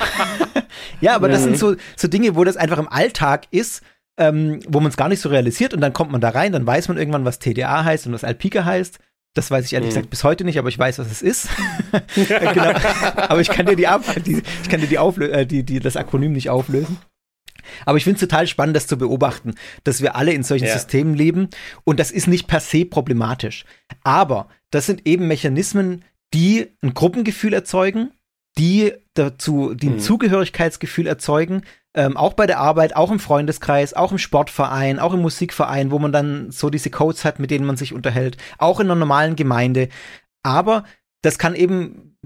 ja, 1.00 1.14
aber 1.14 1.28
das 1.28 1.42
sind 1.42 1.58
so, 1.58 1.76
so 1.96 2.08
Dinge, 2.08 2.36
wo 2.36 2.44
das 2.44 2.56
einfach 2.56 2.78
im 2.78 2.88
Alltag 2.88 3.46
ist, 3.50 3.82
ähm, 4.16 4.60
wo 4.66 4.80
man 4.80 4.90
es 4.90 4.96
gar 4.96 5.10
nicht 5.10 5.20
so 5.20 5.28
realisiert 5.28 5.74
und 5.74 5.82
dann 5.82 5.92
kommt 5.92 6.12
man 6.12 6.22
da 6.22 6.30
rein, 6.30 6.52
dann 6.52 6.66
weiß 6.66 6.88
man 6.88 6.96
irgendwann, 6.96 7.26
was 7.26 7.40
TDA 7.40 7.84
heißt 7.84 8.06
und 8.06 8.14
was 8.14 8.24
Alpika 8.24 8.64
heißt. 8.64 8.98
Das 9.34 9.50
weiß 9.50 9.66
ich 9.66 9.72
ehrlich 9.72 9.90
gesagt 9.90 10.10
bis 10.10 10.22
heute 10.24 10.44
nicht, 10.44 10.58
aber 10.58 10.68
ich 10.68 10.78
weiß, 10.78 10.98
was 10.98 11.10
es 11.10 11.20
ist. 11.22 11.48
genau. 12.14 12.72
Aber 13.16 13.40
ich 13.40 13.48
kann 13.48 13.66
dir 13.66 13.76
die, 13.76 13.86
Ab 13.88 14.04
die 14.24 14.42
ich 14.62 14.68
kann 14.68 14.80
dir 14.80 14.86
die, 14.86 14.98
Auflö 14.98 15.26
äh, 15.30 15.44
die, 15.46 15.64
die 15.64 15.80
das 15.80 15.96
Akronym 15.96 16.32
nicht 16.32 16.50
auflösen. 16.50 16.98
Aber 17.86 17.96
ich 17.98 18.04
finde 18.04 18.16
es 18.16 18.20
total 18.20 18.46
spannend, 18.46 18.76
das 18.76 18.86
zu 18.86 18.96
beobachten, 18.98 19.54
dass 19.84 20.02
wir 20.02 20.16
alle 20.16 20.32
in 20.32 20.42
solchen 20.42 20.66
Ja. 20.66 20.74
Systemen 20.74 21.14
leben 21.14 21.48
und 21.84 21.98
das 21.98 22.10
ist 22.10 22.26
nicht 22.28 22.46
per 22.46 22.60
se 22.60 22.84
problematisch. 22.84 23.64
Aber 24.02 24.48
das 24.70 24.86
sind 24.86 25.06
eben 25.06 25.26
Mechanismen, 25.26 26.04
die 26.32 26.66
ein 26.82 26.94
Gruppengefühl 26.94 27.54
erzeugen, 27.54 28.10
die 28.58 28.92
dazu, 29.14 29.74
die 29.74 29.88
ein 29.88 29.94
Mhm. 29.94 30.00
Zugehörigkeitsgefühl 30.00 31.06
erzeugen, 31.06 31.62
ähm, 31.94 32.16
auch 32.16 32.34
bei 32.34 32.46
der 32.46 32.58
Arbeit, 32.58 32.96
auch 32.96 33.10
im 33.10 33.20
Freundeskreis, 33.20 33.94
auch 33.94 34.12
im 34.12 34.18
Sportverein, 34.18 34.98
auch 34.98 35.14
im 35.14 35.20
Musikverein, 35.20 35.90
wo 35.90 35.98
man 35.98 36.12
dann 36.12 36.50
so 36.50 36.70
diese 36.70 36.90
Codes 36.90 37.24
hat, 37.24 37.38
mit 37.38 37.50
denen 37.50 37.66
man 37.66 37.76
sich 37.76 37.92
unterhält, 37.92 38.36
auch 38.58 38.80
in 38.80 38.86
einer 38.86 38.96
normalen 38.96 39.36
Gemeinde. 39.36 39.88
Aber 40.42 40.84
das 41.22 41.38
kann 41.38 41.54
eben 41.54 42.16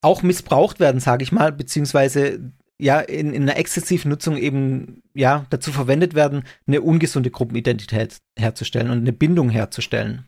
auch 0.00 0.22
missbraucht 0.22 0.80
werden, 0.80 1.00
sage 1.00 1.22
ich 1.22 1.32
mal, 1.32 1.52
beziehungsweise 1.52 2.52
ja 2.78 3.00
in, 3.00 3.34
in 3.34 3.42
einer 3.42 3.56
exzessiven 3.56 4.10
Nutzung 4.10 4.36
eben 4.36 5.02
ja 5.14 5.46
dazu 5.50 5.72
verwendet 5.72 6.14
werden, 6.14 6.44
eine 6.66 6.80
ungesunde 6.80 7.30
Gruppenidentität 7.30 8.16
herzustellen 8.38 8.90
und 8.90 8.98
eine 8.98 9.12
Bindung 9.12 9.50
herzustellen. 9.50 10.27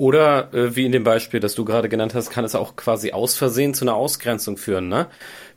Oder 0.00 0.54
äh, 0.54 0.74
wie 0.76 0.86
in 0.86 0.92
dem 0.92 1.04
Beispiel, 1.04 1.40
das 1.40 1.54
du 1.54 1.66
gerade 1.66 1.90
genannt 1.90 2.14
hast, 2.14 2.30
kann 2.30 2.42
es 2.46 2.54
auch 2.54 2.74
quasi 2.74 3.12
aus 3.12 3.36
Versehen 3.36 3.74
zu 3.74 3.84
einer 3.84 3.94
Ausgrenzung 3.96 4.56
führen, 4.56 4.88
ne? 4.88 5.08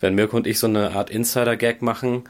Wenn 0.01 0.15
Mirko 0.15 0.35
und 0.35 0.47
ich 0.47 0.59
so 0.59 0.67
eine 0.67 0.91
Art 0.91 1.09
Insider-Gag 1.09 1.81
machen 1.81 2.25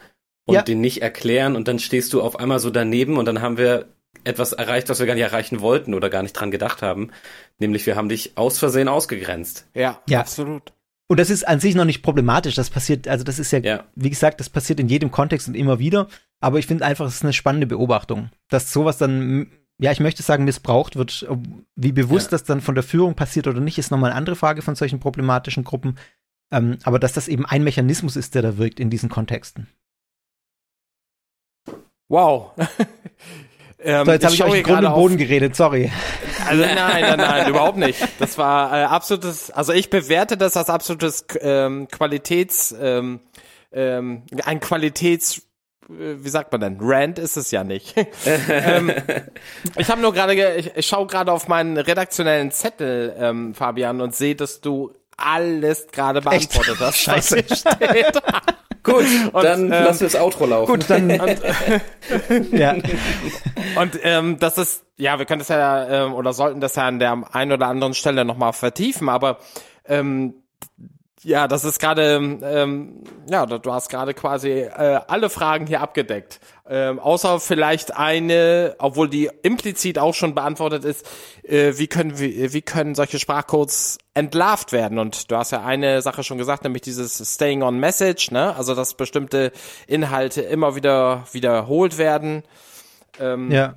und 0.45 0.53
Ja. 0.53 0.61
den 0.61 0.79
nicht 0.79 1.01
erklären 1.01 1.55
und 1.55 1.67
dann 1.67 1.79
stehst 1.79 2.13
du 2.13 2.21
auf 2.21 2.39
einmal 2.39 2.59
so 2.59 2.69
daneben 2.69 3.17
und 3.17 3.25
dann 3.25 3.41
haben 3.41 3.57
wir 3.57 3.87
etwas 4.25 4.53
erreicht, 4.53 4.89
was 4.89 4.99
wir 4.99 5.07
gar 5.07 5.15
nicht 5.15 5.23
erreichen 5.23 5.59
wollten 5.59 5.95
oder 5.95 6.11
gar 6.11 6.21
nicht 6.21 6.33
dran 6.33 6.51
gedacht 6.51 6.83
haben. 6.83 7.09
Nämlich 7.57 7.87
wir 7.87 7.95
haben 7.95 8.09
dich 8.09 8.33
aus 8.37 8.59
Versehen 8.59 8.89
ausgegrenzt. 8.89 9.65
Ja, 9.73 9.99
Ja. 10.07 10.19
absolut. 10.19 10.71
Und 11.07 11.19
das 11.19 11.31
ist 11.31 11.47
an 11.47 11.59
sich 11.59 11.73
noch 11.73 11.83
nicht 11.85 12.03
problematisch. 12.03 12.53
Das 12.53 12.69
passiert, 12.69 13.07
also 13.07 13.23
das 13.23 13.39
ist 13.39 13.49
ja, 13.51 13.59
Ja. 13.59 13.83
wie 13.95 14.11
gesagt, 14.11 14.39
das 14.39 14.51
passiert 14.51 14.79
in 14.79 14.87
jedem 14.87 15.09
Kontext 15.09 15.47
und 15.47 15.55
immer 15.55 15.79
wieder. 15.79 16.07
Aber 16.39 16.59
ich 16.59 16.67
finde 16.67 16.85
einfach, 16.85 17.07
es 17.07 17.15
ist 17.15 17.23
eine 17.23 17.33
spannende 17.33 17.65
Beobachtung, 17.65 18.29
dass 18.49 18.71
sowas 18.71 18.99
dann, 18.99 19.47
ja, 19.79 19.91
ich 19.91 19.99
möchte 19.99 20.23
sagen, 20.23 20.43
missbraucht 20.45 20.95
wird. 20.95 21.27
Wie 21.75 21.91
bewusst 21.91 22.27
Ja. 22.27 22.31
das 22.31 22.43
dann 22.43 22.61
von 22.61 22.75
der 22.75 22.83
Führung 22.83 23.15
passiert 23.15 23.47
oder 23.47 23.59
nicht, 23.59 23.77
ist 23.77 23.91
nochmal 23.91 24.11
eine 24.11 24.17
andere 24.17 24.35
Frage 24.35 24.61
von 24.61 24.75
solchen 24.75 24.99
problematischen 24.99 25.63
Gruppen. 25.63 25.97
Ähm, 26.51 26.77
aber 26.83 26.99
dass 26.99 27.13
das 27.13 27.27
eben 27.27 27.45
ein 27.45 27.63
Mechanismus 27.63 28.15
ist, 28.15 28.35
der 28.35 28.41
da 28.43 28.57
wirkt 28.57 28.79
in 28.79 28.89
diesen 28.89 29.09
Kontexten. 29.09 29.67
Wow. 32.09 32.51
ähm, 33.79 34.05
So, 34.05 34.11
jetzt 34.11 34.25
habe 34.25 34.35
ich 34.35 34.43
euch 34.43 34.51
Grund 34.51 34.65
gerade 34.65 34.87
und 34.87 34.93
auf- 34.93 34.99
Boden 34.99 35.17
geredet, 35.17 35.55
sorry. 35.55 35.91
Also 36.47 36.61
nein, 36.65 36.75
nein, 37.01 37.17
nein, 37.17 37.49
überhaupt 37.49 37.77
nicht. 37.77 37.99
Das 38.19 38.37
war 38.37 38.71
äh, 38.77 38.83
absolutes, 38.83 39.49
also 39.51 39.73
ich 39.73 39.89
bewerte 39.89 40.37
das 40.37 40.55
als 40.57 40.69
absolutes 40.69 41.25
ähm, 41.41 41.87
Qualitäts, 41.89 42.75
ähm, 42.79 43.21
ähm, 43.71 44.23
ein 44.45 44.59
Qualitäts, 44.59 45.41
wie 45.89 46.29
sagt 46.29 46.51
man 46.51 46.61
denn? 46.61 46.77
Rant 46.79 47.19
ist 47.19 47.37
es 47.37 47.51
ja 47.51 47.63
nicht. 47.63 47.95
ähm, 48.49 48.91
ich 49.77 49.89
habe 49.89 50.01
nur 50.01 50.13
gerade, 50.13 50.35
ge- 50.35 50.57
ich, 50.57 50.71
ich 50.75 50.85
schaue 50.87 51.07
gerade 51.07 51.31
auf 51.31 51.47
meinen 51.47 51.77
redaktionellen 51.77 52.51
Zettel, 52.51 53.15
ähm, 53.17 53.53
Fabian, 53.53 54.01
und 54.01 54.15
sehe, 54.15 54.35
dass 54.35 54.61
du 54.61 54.93
alles 55.17 55.87
gerade 55.91 56.21
beantwortet 56.21 56.77
hast. 56.79 56.97
Scheiße. 56.97 57.43
steht. 57.43 58.21
Gut, 58.83 59.05
Und, 59.31 59.43
dann 59.45 59.61
ähm, 59.63 59.69
lass 59.69 59.99
das 59.99 60.13
Outro 60.15 60.45
laufen. 60.45 60.71
Gut, 60.73 60.89
dann, 60.89 61.09
ja. 62.51 62.75
Und 63.79 63.97
ähm, 64.03 64.39
das 64.39 64.57
ist, 64.57 64.83
ja, 64.97 65.17
wir 65.19 65.25
können 65.25 65.39
das 65.39 65.47
ja 65.47 66.05
ähm, 66.05 66.13
oder 66.13 66.33
sollten 66.33 66.59
das 66.59 66.75
ja 66.75 66.87
an 66.87 66.99
der 66.99 67.23
einen 67.33 67.53
oder 67.53 67.67
anderen 67.67 67.93
Stelle 67.93 68.25
nochmal 68.25 68.51
vertiefen, 68.51 69.07
aber 69.07 69.37
ähm, 69.85 70.33
ja, 71.23 71.47
das 71.47 71.63
ist 71.63 71.79
gerade, 71.79 72.39
ähm, 72.43 73.03
ja, 73.29 73.45
du 73.45 73.73
hast 73.73 73.89
gerade 73.89 74.13
quasi 74.13 74.49
äh, 74.49 74.99
alle 75.07 75.29
Fragen 75.29 75.67
hier 75.67 75.81
abgedeckt. 75.81 76.39
Ähm, 76.67 76.99
außer 76.99 77.39
vielleicht 77.39 77.95
eine, 77.95 78.75
obwohl 78.79 79.09
die 79.09 79.29
implizit 79.41 79.99
auch 79.99 80.13
schon 80.13 80.35
beantwortet 80.35 80.85
ist, 80.85 81.09
äh, 81.43 81.73
wie 81.77 81.87
können 81.87 82.19
wir, 82.19 82.53
wie 82.53 82.61
können 82.61 82.95
solche 82.95 83.19
Sprachcodes 83.19 83.97
entlarvt 84.13 84.71
werden? 84.71 84.99
Und 84.99 85.31
du 85.31 85.37
hast 85.37 85.51
ja 85.51 85.63
eine 85.63 86.01
Sache 86.01 86.23
schon 86.23 86.37
gesagt, 86.37 86.63
nämlich 86.63 86.81
dieses 86.81 87.33
Staying 87.33 87.63
on 87.63 87.79
Message, 87.79 88.31
ne? 88.31 88.55
Also 88.55 88.75
dass 88.75 88.95
bestimmte 88.95 89.51
Inhalte 89.87 90.41
immer 90.41 90.75
wieder 90.75 91.25
wiederholt 91.31 91.97
werden 91.97 92.43
ja. 93.51 93.75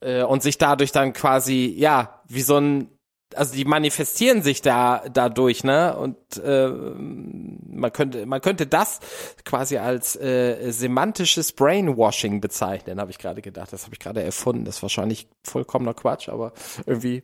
äh, 0.00 0.22
und 0.22 0.42
sich 0.42 0.58
dadurch 0.58 0.92
dann 0.92 1.12
quasi, 1.12 1.74
ja, 1.76 2.22
wie 2.28 2.42
so 2.42 2.58
ein, 2.58 2.90
also 3.34 3.54
die 3.54 3.64
manifestieren 3.64 4.42
sich 4.42 4.62
da 4.62 5.04
dadurch, 5.12 5.64
ne? 5.64 5.96
Und 5.96 6.16
äh, 6.42 6.68
man 6.68 7.92
könnte, 7.92 8.26
man 8.26 8.40
könnte 8.40 8.66
das 8.66 9.00
quasi 9.44 9.78
als 9.78 10.16
äh, 10.16 10.70
semantisches 10.70 11.52
Brainwashing 11.52 12.40
bezeichnen, 12.40 13.00
habe 13.00 13.10
ich 13.10 13.18
gerade 13.18 13.42
gedacht. 13.42 13.72
Das 13.72 13.84
habe 13.84 13.94
ich 13.94 14.00
gerade 14.00 14.22
erfunden. 14.22 14.64
Das 14.64 14.76
ist 14.76 14.82
wahrscheinlich 14.82 15.28
vollkommener 15.42 15.94
Quatsch, 15.94 16.28
aber 16.28 16.52
irgendwie. 16.86 17.22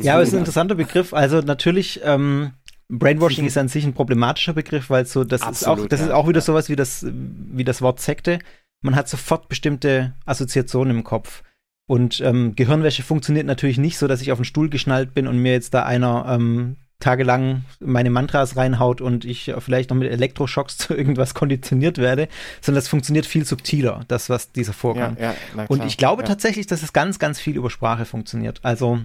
Ja, 0.00 0.14
aber 0.14 0.22
es 0.22 0.28
ist 0.28 0.34
ein 0.34 0.38
an. 0.38 0.42
interessanter 0.42 0.74
Begriff. 0.74 1.14
Also 1.14 1.40
natürlich, 1.40 2.00
ähm, 2.04 2.52
Brainwashing 2.88 3.46
ist 3.46 3.56
an 3.56 3.68
sich 3.68 3.84
ein 3.84 3.94
problematischer 3.94 4.52
Begriff, 4.52 4.90
weil 4.90 5.06
so, 5.06 5.24
das 5.24 5.40
ist 5.40 5.66
auch, 5.66 5.72
Absolut, 5.72 5.92
das 5.92 6.00
ja, 6.00 6.06
ist 6.06 6.12
auch 6.12 6.28
wieder 6.28 6.40
ja. 6.40 6.44
sowas 6.44 6.68
wie 6.68 6.76
das, 6.76 7.06
wie 7.08 7.64
das 7.64 7.82
Wort 7.82 8.00
Sekte. 8.00 8.38
Man 8.82 8.96
hat 8.96 9.08
sofort 9.08 9.48
bestimmte 9.48 10.14
Assoziationen 10.26 10.98
im 10.98 11.04
Kopf. 11.04 11.42
Und 11.86 12.20
ähm, 12.20 12.54
Gehirnwäsche 12.54 13.02
funktioniert 13.02 13.46
natürlich 13.46 13.78
nicht 13.78 13.98
so, 13.98 14.06
dass 14.06 14.22
ich 14.22 14.32
auf 14.32 14.38
den 14.38 14.44
Stuhl 14.44 14.70
geschnallt 14.70 15.14
bin 15.14 15.26
und 15.26 15.38
mir 15.38 15.52
jetzt 15.52 15.74
da 15.74 15.84
einer 15.84 16.24
ähm, 16.28 16.76
tagelang 16.98 17.64
meine 17.80 18.08
Mantras 18.08 18.56
reinhaut 18.56 19.02
und 19.02 19.26
ich 19.26 19.52
vielleicht 19.58 19.90
noch 19.90 19.96
mit 19.96 20.10
Elektroschocks 20.10 20.78
zu 20.78 20.94
irgendwas 20.94 21.34
konditioniert 21.34 21.98
werde, 21.98 22.28
sondern 22.62 22.80
das 22.80 22.88
funktioniert 22.88 23.26
viel 23.26 23.44
subtiler, 23.44 24.04
das, 24.08 24.30
was 24.30 24.52
dieser 24.52 24.72
ja, 24.72 24.78
Vorgang. 24.78 25.16
ja, 25.20 25.34
na 25.54 25.66
und 25.66 25.84
ich 25.84 25.98
glaube 25.98 26.22
ja, 26.22 26.28
tatsächlich, 26.28 26.66
dass 26.66 26.82
es 26.82 26.94
ganz, 26.94 27.18
ganz 27.18 27.38
viel 27.38 27.56
über 27.56 27.68
Sprache 27.68 28.06
funktioniert. 28.06 28.60
Also 28.62 29.00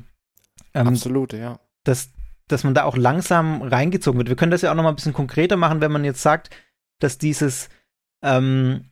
ähm, 0.73 0.87
Absolut, 0.87 1.33
ja. 1.33 1.59
dass, 1.83 2.11
dass 2.47 2.63
man 2.63 2.73
da 2.73 2.85
auch 2.85 2.95
langsam 2.95 3.61
reingezogen 3.61 4.17
wird. 4.17 4.29
Wir 4.29 4.37
können 4.37 4.51
das 4.51 4.61
ja 4.61 4.71
auch 4.71 4.75
noch 4.75 4.83
mal 4.83 4.89
ein 4.89 4.95
bisschen 4.95 5.13
konkreter 5.13 5.57
machen, 5.57 5.81
wenn 5.81 5.91
man 5.91 6.05
jetzt 6.05 6.21
sagt, 6.21 6.51
dass 6.99 7.17
dieses 7.17 7.67
ähm, 8.21 8.85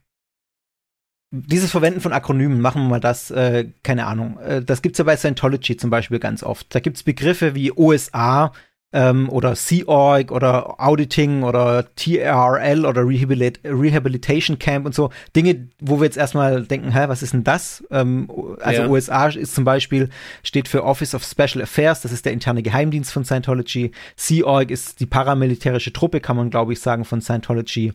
dieses 1.30 1.70
Verwenden 1.70 2.00
von 2.00 2.12
Akronymen, 2.12 2.60
machen 2.60 2.82
wir 2.82 2.88
mal 2.88 3.00
das, 3.00 3.30
äh, 3.30 3.68
keine 3.82 4.06
Ahnung, 4.06 4.38
äh, 4.38 4.62
das 4.62 4.82
gibt's 4.82 4.98
ja 4.98 5.04
bei 5.04 5.16
Scientology 5.16 5.76
zum 5.76 5.90
Beispiel 5.90 6.18
ganz 6.18 6.42
oft. 6.42 6.74
Da 6.74 6.80
gibt's 6.80 7.02
Begriffe 7.02 7.54
wie 7.54 7.72
OSA 7.72 8.52
ähm, 8.92 9.28
oder 9.28 9.54
Sea-Org 9.54 10.32
oder 10.32 10.80
Auditing 10.80 11.42
oder 11.42 11.94
TRL 11.94 12.86
oder 12.86 13.06
Rehabilit 13.06 13.60
Rehabilitation 13.62 14.58
Camp 14.58 14.86
und 14.86 14.94
so. 14.94 15.10
Dinge, 15.36 15.68
wo 15.80 16.00
wir 16.00 16.06
jetzt 16.06 16.16
erstmal 16.16 16.62
denken, 16.64 16.92
hä, 16.92 17.04
was 17.08 17.22
ist 17.22 17.34
denn 17.34 17.44
das? 17.44 17.84
Ähm, 17.90 18.28
also 18.60 18.82
Ja. 18.82 18.88
USA 18.88 19.26
ist 19.28 19.54
zum 19.54 19.64
Beispiel, 19.64 20.08
steht 20.42 20.68
für 20.68 20.84
Office 20.84 21.14
of 21.14 21.24
Special 21.24 21.62
Affairs, 21.62 22.00
das 22.00 22.12
ist 22.12 22.24
der 22.24 22.32
interne 22.32 22.62
Geheimdienst 22.62 23.12
von 23.12 23.26
Scientology. 23.26 23.90
Sea-Org 24.16 24.70
ist 24.70 25.00
die 25.00 25.06
paramilitärische 25.06 25.92
Truppe, 25.92 26.20
kann 26.20 26.36
man 26.36 26.48
glaube 26.48 26.72
ich 26.72 26.80
sagen, 26.80 27.04
von 27.04 27.20
Scientology. 27.20 27.92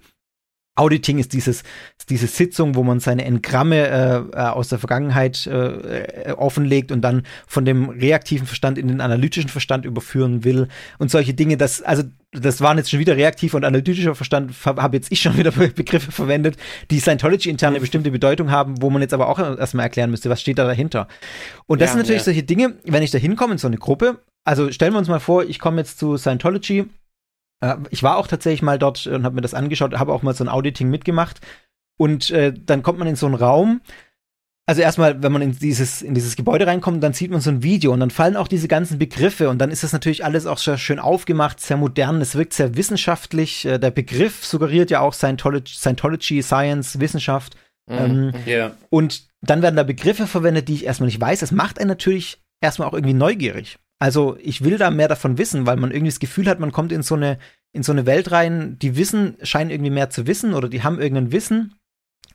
Auditing 0.75 1.19
ist 1.19 1.33
dieses, 1.33 1.63
ist 1.99 2.09
diese 2.09 2.25
Sitzung, 2.25 2.73
wo 2.73 2.83
man 2.83 2.99
seine 2.99 3.25
Engramme 3.25 3.87
äh, 3.87 4.15
äh, 4.17 4.39
aus 4.39 4.69
der 4.69 4.79
Vergangenheit 4.79 5.45
äh, 5.45 6.33
offenlegt 6.35 6.91
und 6.91 7.01
dann 7.01 7.23
von 7.45 7.63
dem 7.63 7.89
reaktiven 7.89 8.47
Verstand 8.47 8.79
in 8.79 8.87
den 8.87 8.99
analytischen 8.99 9.49
Verstand 9.49 9.85
überführen 9.85 10.43
will 10.43 10.67
und 10.97 11.11
solche 11.11 11.35
Dinge. 11.35 11.57
Das, 11.57 11.83
also 11.83 12.03
das 12.31 12.59
waren 12.61 12.79
jetzt 12.79 12.89
schon 12.89 12.99
wieder 12.99 13.15
reaktiver 13.15 13.57
und 13.57 13.65
analytischer 13.65 14.15
Verstand, 14.15 14.53
habe 14.65 14.97
jetzt 14.97 15.11
ich 15.11 15.21
schon 15.21 15.37
wieder 15.37 15.51
Begriffe 15.51 16.11
verwendet, 16.11 16.57
die 16.89 16.99
Scientology 16.99 17.51
interne 17.51 17.79
bestimmte 17.79 18.09
Bedeutung 18.09 18.49
haben, 18.49 18.81
wo 18.81 18.89
man 18.89 19.03
jetzt 19.03 19.13
aber 19.13 19.29
auch 19.29 19.37
erstmal 19.37 19.85
erklären 19.85 20.09
müsste, 20.09 20.31
was 20.31 20.41
steht 20.41 20.57
da 20.57 20.65
dahinter. 20.65 21.07
Und 21.67 21.81
das 21.81 21.89
ja, 21.89 21.93
sind 21.93 21.99
natürlich 21.99 22.21
ja. 22.21 22.25
solche 22.25 22.43
Dinge, 22.43 22.77
wenn 22.83 23.03
ich 23.03 23.11
da 23.11 23.19
hinkomme 23.19 23.53
in 23.53 23.57
so 23.59 23.67
eine 23.67 23.77
Gruppe, 23.77 24.19
also 24.43 24.71
stellen 24.71 24.93
wir 24.93 24.99
uns 24.99 25.07
mal 25.07 25.19
vor, 25.19 25.43
ich 25.43 25.59
komme 25.59 25.77
jetzt 25.77 25.99
zu 25.99 26.17
Scientology 26.17 26.85
äh, 27.63 27.77
ich 27.89 28.03
war 28.03 28.17
auch 28.17 28.27
tatsächlich 28.27 28.61
mal 28.61 28.77
dort 28.77 29.07
und 29.07 29.23
habe 29.23 29.35
mir 29.35 29.41
das 29.41 29.53
angeschaut, 29.53 29.93
habe 29.93 30.13
auch 30.13 30.21
mal 30.21 30.35
so 30.35 30.43
ein 30.43 30.49
Auditing 30.49 30.89
mitgemacht. 30.89 31.39
Und 31.97 32.31
äh, 32.31 32.53
dann 32.53 32.83
kommt 32.83 32.99
man 32.99 33.07
in 33.07 33.15
so 33.15 33.25
einen 33.25 33.35
Raum. 33.35 33.81
Also 34.65 34.81
erstmal, 34.81 35.21
wenn 35.21 35.31
man 35.31 35.41
in 35.41 35.57
dieses, 35.57 36.01
in 36.01 36.13
dieses 36.13 36.37
Gebäude 36.37 36.65
reinkommt, 36.65 37.03
dann 37.03 37.13
sieht 37.13 37.31
man 37.31 37.41
so 37.41 37.49
ein 37.49 37.63
Video 37.63 37.91
und 37.91 37.99
dann 37.99 38.11
fallen 38.11 38.37
auch 38.37 38.47
diese 38.47 38.69
ganzen 38.69 38.97
Begriffe 38.97 39.49
und 39.49 39.59
dann 39.59 39.71
ist 39.71 39.83
das 39.83 39.91
natürlich 39.91 40.23
alles 40.23 40.45
auch 40.45 40.57
sehr 40.57 40.77
schön 40.77 40.99
aufgemacht, 40.99 41.59
sehr 41.59 41.75
modern, 41.75 42.21
es 42.21 42.35
wirkt 42.35 42.53
sehr 42.53 42.77
wissenschaftlich. 42.77 43.65
Äh, 43.65 43.77
der 43.77 43.91
Begriff 43.91 44.45
suggeriert 44.45 44.89
ja 44.89 45.01
auch 45.01 45.13
Scientology, 45.13 45.75
Scientology 45.75 46.41
Science, 46.41 46.99
Wissenschaft. 46.99 47.55
Mhm. 47.87 47.97
Ähm, 47.97 48.33
yeah. 48.47 48.71
Und 48.89 49.27
dann 49.41 49.61
werden 49.61 49.75
da 49.75 49.83
Begriffe 49.83 50.27
verwendet, 50.27 50.69
die 50.69 50.75
ich 50.75 50.85
erstmal 50.85 51.07
nicht 51.07 51.19
weiß. 51.19 51.41
Das 51.41 51.51
macht 51.51 51.77
einen 51.77 51.89
natürlich 51.89 52.41
erstmal 52.61 52.87
auch 52.87 52.93
irgendwie 52.93 53.13
neugierig. 53.13 53.77
Also 54.03 54.35
ich 54.41 54.65
will 54.65 54.77
da 54.77 54.91
mehr 54.91 55.07
davon 55.07 55.37
wissen, 55.37 55.65
weil 55.65 55.77
man 55.77 55.91
irgendwie 55.91 56.11
das 56.11 56.19
Gefühl 56.19 56.47
hat, 56.47 56.59
man 56.59 56.73
kommt 56.73 56.91
in 56.91 57.03
so 57.03 57.15
eine, 57.15 57.39
in 57.71 57.83
so 57.83 57.93
eine 57.93 58.05
Welt 58.05 58.33
rein, 58.33 58.77
die 58.77 58.97
wissen, 58.97 59.37
scheinen 59.43 59.69
irgendwie 59.69 59.91
mehr 59.91 60.09
zu 60.09 60.27
wissen 60.27 60.53
oder 60.53 60.67
die 60.67 60.83
haben 60.83 60.99
irgendein 60.99 61.31
Wissen. 61.31 61.75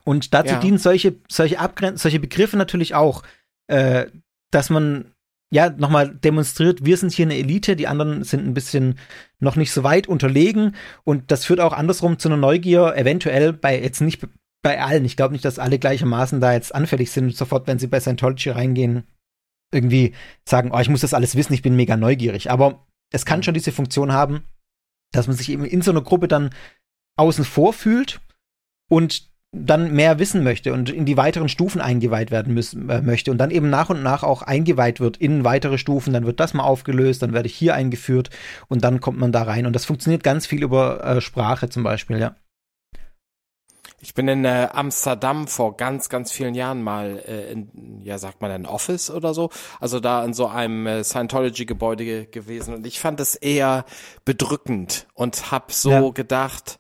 Und 0.03 0.33
dazu 0.33 0.55
ja. 0.55 0.61
dienen 0.61 0.79
solche, 0.79 1.17
solche 1.29 1.59
Abgren 1.59 1.99
solche 1.99 2.21
Begriffe 2.21 2.57
natürlich 2.57 2.95
auch, 2.95 3.23
äh, 3.67 4.07
dass 4.51 4.71
man 4.71 5.13
ja 5.51 5.69
nochmal 5.69 6.09
demonstriert, 6.09 6.87
wir 6.87 6.97
sind 6.97 7.13
hier 7.13 7.27
eine 7.27 7.37
Elite, 7.37 7.77
die 7.77 7.87
anderen 7.87 8.25
sind 8.25 8.47
ein 8.47 8.55
bisschen 8.55 8.99
noch 9.39 9.57
nicht 9.57 9.71
so 9.71 9.85
weit 9.85 10.07
unterlegen. 10.07 10.75
Und 11.05 11.31
das 11.31 11.45
führt 11.45 11.61
auch 11.61 11.75
andersrum 11.75 12.19
zu 12.19 12.31
einer 12.31 12.39
Neugier, 12.39 12.97
eventuell 12.97 13.53
bei 13.53 13.79
jetzt 13.79 14.01
nicht 14.01 14.27
bei 14.63 14.83
allen. 14.83 15.05
Ich 15.05 15.19
glaube 15.19 15.33
nicht, 15.33 15.45
dass 15.45 15.59
alle 15.59 15.79
gleichermaßen 15.79 16.41
da 16.41 16.55
jetzt 16.55 16.75
anfällig 16.75 17.11
sind, 17.11 17.37
sofort, 17.37 17.67
wenn 17.67 17.79
sie 17.79 17.89
bei 17.89 18.01
Scientology 18.01 18.49
reingehen, 18.49 19.05
irgendwie 19.73 20.15
sagen, 20.45 20.71
oh, 20.73 20.79
ich 20.79 20.89
muss 20.89 21.03
das 21.03 21.15
alles 21.15 21.37
wissen, 21.37 21.53
ich 21.53 21.63
bin 21.63 21.77
mega 21.77 21.97
neugierig. 21.97 22.51
Aber 22.51 22.87
es 23.13 23.27
kann 23.27 23.43
schon 23.43 23.55
diese 23.55 23.73
Funktion 23.73 24.13
haben, 24.13 24.45
dass 25.13 25.27
man 25.27 25.37
sich 25.37 25.51
eben 25.51 25.65
in 25.65 25.83
so 25.83 25.91
einer 25.91 26.03
Gruppe 26.03 26.29
dann 26.29 26.51
außen 27.17 27.45
vor 27.45 27.73
fühlt 27.73 28.21
und 28.89 29.29
dann 29.53 29.93
mehr 29.95 30.19
wissen 30.19 30.45
möchte 30.45 30.75
und 30.75 30.91
in 30.91 31.07
die 31.07 31.17
weiteren 31.17 31.49
Stufen 31.49 31.81
eingeweiht 31.81 32.31
werden 32.31 32.53
müssen, 32.53 32.91
äh, 32.91 33.01
möchte 33.01 33.31
und 33.31 33.39
dann 33.39 33.51
eben 33.51 33.71
nach 33.71 33.89
und 33.89 34.03
nach 34.03 34.23
auch 34.23 34.43
eingeweiht 34.43 35.01
wird 35.01 35.17
in 35.17 35.43
weitere 35.43 35.79
Stufen, 35.79 36.13
dann 36.13 36.27
wird 36.27 36.39
das 36.39 36.53
mal 36.53 36.65
aufgelöst, 36.65 37.23
dann 37.23 37.33
werde 37.33 37.49
ich 37.49 37.55
hier 37.55 37.75
eingeführt 37.75 38.29
und 38.69 38.85
dann 38.85 39.01
kommt 39.01 39.19
man 39.19 39.33
da 39.33 39.43
rein 39.45 39.65
und 39.65 39.73
das 39.73 39.87
funktioniert 39.87 40.23
ganz 40.23 40.47
viel 40.47 40.63
über 40.63 41.03
äh, 41.03 41.21
Sprache 41.23 41.71
zum 41.71 41.83
Beispiel, 41.83 42.19
ja. 42.19 42.37
Ich 44.01 44.15
bin 44.15 44.29
in 44.29 44.45
äh, 44.45 44.69
Amsterdam 44.73 45.49
vor 45.49 45.77
ganz, 45.77 46.09
ganz 46.09 46.31
vielen 46.31 46.55
Jahren 46.55 46.83
mal 46.83 47.23
äh, 47.27 47.53
in, 47.53 48.01
ja, 48.05 48.19
sagt 48.19 48.41
man 48.41 48.51
ein 48.51 48.67
Office 48.67 49.11
oder 49.11 49.35
so, 49.35 49.51
also 49.81 49.99
da 49.99 50.25
in 50.25 50.35
so 50.35 50.47
einem 50.47 50.87
äh, 50.87 51.03
Scientology-Gebäude 51.03 52.05
ge 52.05 52.27
gewesen 52.31 52.75
und 52.75 52.87
ich 52.87 53.01
fand 53.01 53.19
es 53.19 53.35
eher 53.35 53.85
bedrückend 54.25 55.07
und 55.15 55.51
hab 55.51 55.73
so 55.73 55.91
ja. 55.91 56.09
gedacht, 56.11 56.79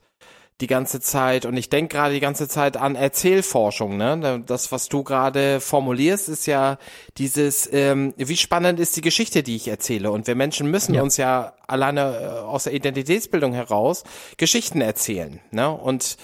die 0.60 0.66
ganze 0.66 1.00
Zeit 1.00 1.44
und 1.46 1.56
ich 1.56 1.70
denke 1.70 1.96
gerade 1.96 2.14
die 2.14 2.20
ganze 2.20 2.48
Zeit 2.48 2.76
an 2.76 2.96
Erzählforschung. 2.96 3.96
Ne? 3.96 4.42
Das, 4.44 4.72
was 4.72 4.88
du 4.88 5.04
gerade 5.04 5.60
formulierst, 5.60 6.28
ist 6.28 6.46
ja 6.46 6.78
dieses, 7.16 7.72
ähm, 7.72 8.12
wie 8.16 8.36
spannend 8.36 8.80
ist 8.80 8.96
die 8.96 9.00
Geschichte, 9.00 9.44
die 9.44 9.54
ich 9.54 9.68
erzähle. 9.68 10.10
Und 10.10 10.26
wir 10.26 10.34
Menschen 10.34 10.68
müssen 10.70 10.94
ja. 10.94 11.02
uns 11.02 11.16
ja 11.16 11.54
alleine 11.68 12.00
äh, 12.00 12.26
aus 12.40 12.64
der 12.64 12.74
Identitätsbildung 12.74 13.52
heraus 13.52 14.02
Geschichten 14.36 14.80
erzählen. 14.80 15.40
Ne? 15.52 15.70
Und 15.70 16.16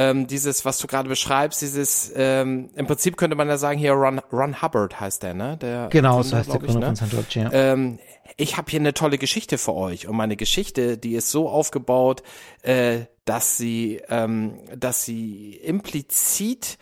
ähm, 0.00 0.26
dieses, 0.26 0.64
was 0.64 0.78
du 0.78 0.86
gerade 0.86 1.10
beschreibst, 1.10 1.60
dieses, 1.60 2.10
ähm, 2.16 2.70
im 2.74 2.86
Prinzip 2.86 3.18
könnte 3.18 3.36
man 3.36 3.48
ja 3.48 3.58
sagen, 3.58 3.78
hier 3.78 3.92
Ron, 3.92 4.18
Ron 4.32 4.62
Hubbard 4.62 4.98
heißt 4.98 5.22
der, 5.22 5.34
ne? 5.34 5.58
Der 5.58 5.88
genau, 5.90 6.22
so 6.22 6.38
heißt 6.38 6.50
der 6.50 6.58
Gründer 6.58 6.80
ne? 6.80 6.86
von 6.86 6.96
Scientology, 6.96 7.40
ja. 7.40 7.52
Ähm, 7.52 7.98
ich 8.38 8.56
habe 8.56 8.70
hier 8.70 8.80
eine 8.80 8.94
tolle 8.94 9.18
Geschichte 9.18 9.58
für 9.58 9.74
euch 9.74 10.08
und 10.08 10.16
meine 10.16 10.36
Geschichte, 10.36 10.96
die 10.96 11.16
ist 11.16 11.30
so 11.30 11.50
aufgebaut, 11.50 12.22
äh, 12.62 13.00
dass 13.26 13.58
sie, 13.58 14.00
ähm, 14.08 14.60
dass 14.74 15.04
sie 15.04 15.56
implizit 15.56 16.78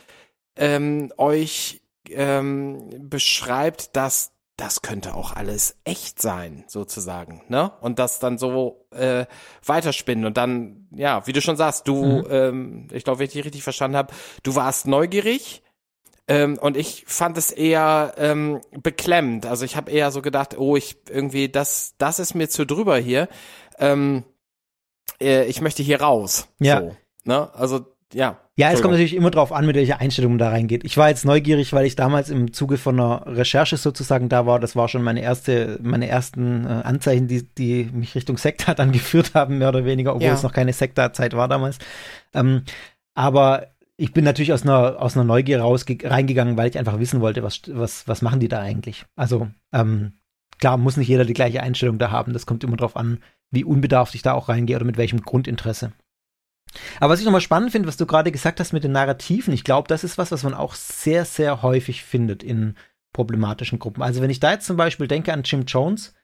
ähm, 0.55 1.13
euch 1.17 1.83
ähm, 2.11 2.89
beschreibt, 3.01 3.97
dass 3.97 4.31
das 4.59 4.83
könnte 4.83 5.15
auch 5.15 5.33
alles 5.33 5.77
echt 5.85 6.21
sein, 6.21 6.65
sozusagen, 6.67 7.43
ne? 7.49 7.71
Und 7.81 8.01
das 8.01 8.19
dann 8.19 8.39
so 8.39 8.89
äh, 8.91 9.25
weiterspinnen 9.65 10.27
und 10.27 10.37
dann, 10.37 10.89
ja, 10.91 11.27
wie 11.29 11.33
du 11.33 11.41
schon 11.41 11.57
sagst, 11.57 11.87
du, 11.87 12.05
mhm. 12.05 12.27
ähm, 12.29 12.89
ich 12.93 13.05
glaube, 13.05 13.21
wenn 13.21 13.27
ich 13.27 13.33
dich 13.33 13.45
richtig 13.45 13.63
verstanden 13.63 13.97
habe, 13.97 14.13
du 14.43 14.57
warst 14.57 14.89
neugierig 14.89 15.63
ähm, 16.27 16.59
und 16.61 16.77
ich 16.77 17.05
fand 17.07 17.39
es 17.39 17.53
eher 17.53 18.15
ähm, 18.19 18.61
beklemmend. 18.73 19.47
Also 19.47 19.65
ich 19.65 19.77
habe 19.77 19.93
eher 19.93 20.11
so 20.11 20.23
gedacht, 20.23 20.59
oh, 20.59 20.75
ich 20.75 20.99
irgendwie, 21.09 21.49
das, 21.49 21.95
das 21.99 22.19
ist 22.19 22.35
mir 22.35 22.49
zu 22.49 22.67
drüber 22.67 22.99
hier. 22.99 23.29
Ähm, 23.79 24.25
äh, 25.21 25.45
ich 25.45 25.61
möchte 25.61 25.85
hier 25.85 26.01
raus. 26.01 26.49
Ja. 26.59 26.81
So, 26.81 26.97
ne? 27.23 27.55
Also 27.55 27.87
ja. 28.13 28.39
Ja, 28.57 28.73
es 28.73 28.83
kommt 28.83 28.93
natürlich 28.93 29.15
immer 29.15 29.31
drauf 29.31 29.53
an, 29.53 29.67
mit 29.67 29.77
welcher 29.77 30.01
Einstellung 30.01 30.33
man 30.33 30.39
da 30.39 30.49
reingeht. 30.49 30.83
Ich 30.83 30.97
war 30.97 31.09
jetzt 31.09 31.25
neugierig, 31.25 31.73
weil 31.73 31.87
ich 31.87 31.95
damals 31.95 32.29
im 32.29 32.53
Zuge 32.53 32.77
von 32.77 32.99
einer 32.99 33.25
Recherche 33.27 33.77
sozusagen 33.77 34.29
da 34.29 34.47
war. 34.47 34.59
Das 34.59 34.75
war 34.75 34.89
schon 34.89 35.03
meine 35.03 35.21
erste, 35.21 35.79
meine 35.81 36.09
ersten 36.09 36.65
äh, 36.65 36.69
Anzeichen, 36.69 37.29
die, 37.29 37.43
die 37.43 37.85
mich 37.93 38.17
Richtung 38.17 38.37
Sekta 38.37 38.75
dann 38.75 38.91
geführt 38.93 39.35
haben, 39.35 39.59
mehr 39.59 39.69
oder 39.69 39.85
weniger, 39.85 40.13
obwohl 40.15 40.27
ja. 40.27 40.35
es 40.35 40.43
noch 40.43 40.53
keine 40.53 40.73
Sekta-Zeit 40.73 41.35
war 41.35 41.47
damals. 41.47 41.79
Ähm, 42.35 42.63
aber 43.15 43.69
ich 43.97 44.13
bin 44.13 44.25
natürlich 44.25 44.53
aus 44.53 44.63
einer, 44.63 45.01
aus 45.01 45.17
einer 45.17 45.25
Neugier 45.25 45.61
raus 45.61 45.85
reingegangen, 45.89 46.57
weil 46.57 46.69
ich 46.69 46.79
einfach 46.79 46.99
wissen 46.99 47.21
wollte, 47.21 47.43
was, 47.43 47.63
was, 47.67 48.09
was 48.09 48.23
machen 48.23 48.41
die 48.41 48.49
da 48.49 48.61
eigentlich? 48.61 49.05
Also, 49.15 49.49
ähm, 49.73 50.15
klar, 50.59 50.79
muss 50.79 50.97
nicht 50.97 51.09
jeder 51.09 51.25
die 51.25 51.35
gleiche 51.35 51.63
Einstellung 51.63 51.99
da 51.99 52.11
haben. 52.11 52.33
Das 52.33 52.47
kommt 52.47 52.65
immer 52.65 52.77
drauf 52.77 52.97
an, 52.97 53.19
wie 53.51 53.65
unbedarft 53.65 54.15
ich 54.15 54.23
da 54.23 54.33
auch 54.33 54.49
reingehe 54.49 54.77
oder 54.77 54.85
mit 54.85 54.99
welchem 54.99 55.23
Grundinteresse. 55.23 55.93
Aber 57.01 57.13
was 57.13 57.21
ich 57.21 57.25
nochmal 57.25 57.41
spannend 57.41 57.73
finde, 57.73 57.89
was 57.89 57.97
du 57.97 58.07
gerade 58.07 58.33
gesagt 58.33 58.61
hast 58.61 58.73
mit 58.73 58.85
den 58.85 58.93
Narrativen, 58.93 59.53
ich 59.53 59.65
glaube, 59.65 59.89
das 59.89 60.05
ist 60.05 60.19
was, 60.19 60.31
was 60.31 60.43
man 60.43 60.55
auch 60.55 60.75
sehr, 60.75 61.25
sehr 61.25 61.63
häufig 61.63 62.05
findet 62.05 62.43
in 62.43 62.75
problematischen 63.13 63.79
Gruppen. 63.79 64.03
Also 64.03 64.21
wenn 64.21 64.31
ich 64.31 64.41
da 64.41 64.53
jetzt 64.53 64.67
zum 64.67 64.77
Beispiel 64.77 65.09
denke 65.09 65.33
an 65.33 65.43
Jim 65.43 65.65
Jones, 65.67 66.15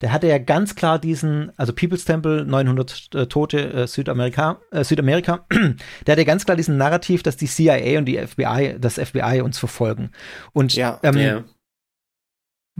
der 0.00 0.12
hatte 0.12 0.28
ja 0.28 0.38
ganz 0.38 0.76
klar 0.76 0.98
diesen, 0.98 1.52
also 1.56 1.72
People's 1.72 2.04
Temple, 2.04 2.44
900 2.44 3.14
äh, 3.14 3.26
Tote 3.26 3.72
äh, 3.72 3.86
Südamerika, 3.86 4.60
äh, 4.70 4.84
Südamerika, 4.84 5.46
der 6.06 6.12
hatte 6.12 6.24
ganz 6.24 6.44
klar 6.44 6.56
diesen 6.56 6.76
Narrativ, 6.76 7.22
dass 7.22 7.36
die 7.36 7.48
CIA 7.48 7.98
und 7.98 8.04
die 8.04 8.16
FBI, 8.16 8.76
das 8.78 8.94
FBI 8.94 9.40
uns 9.42 9.58
verfolgen. 9.58 10.12
Und 10.52 10.74
ja, 10.74 11.00
ähm, 11.02 11.16
yeah. 11.16 11.44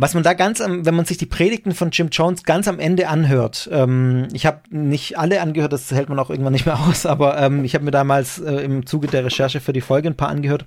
Was 0.00 0.14
man 0.14 0.22
da 0.22 0.32
ganz 0.32 0.60
am, 0.60 0.86
wenn 0.86 0.94
man 0.94 1.06
sich 1.06 1.18
die 1.18 1.26
Predigten 1.26 1.74
von 1.74 1.90
Jim 1.90 2.10
Jones 2.12 2.44
ganz 2.44 2.68
am 2.68 2.78
Ende 2.78 3.08
anhört, 3.08 3.68
ähm, 3.72 4.28
ich 4.32 4.46
habe 4.46 4.60
nicht 4.70 5.18
alle 5.18 5.40
angehört, 5.40 5.72
das 5.72 5.90
hält 5.90 6.08
man 6.08 6.20
auch 6.20 6.30
irgendwann 6.30 6.52
nicht 6.52 6.66
mehr 6.66 6.78
aus, 6.88 7.04
aber 7.04 7.36
ähm, 7.36 7.64
ich 7.64 7.74
habe 7.74 7.84
mir 7.84 7.90
damals 7.90 8.38
äh, 8.38 8.60
im 8.60 8.86
Zuge 8.86 9.08
der 9.08 9.24
Recherche 9.24 9.58
für 9.58 9.72
die 9.72 9.80
Folge 9.80 10.06
ein 10.06 10.16
paar 10.16 10.28
angehört, 10.28 10.66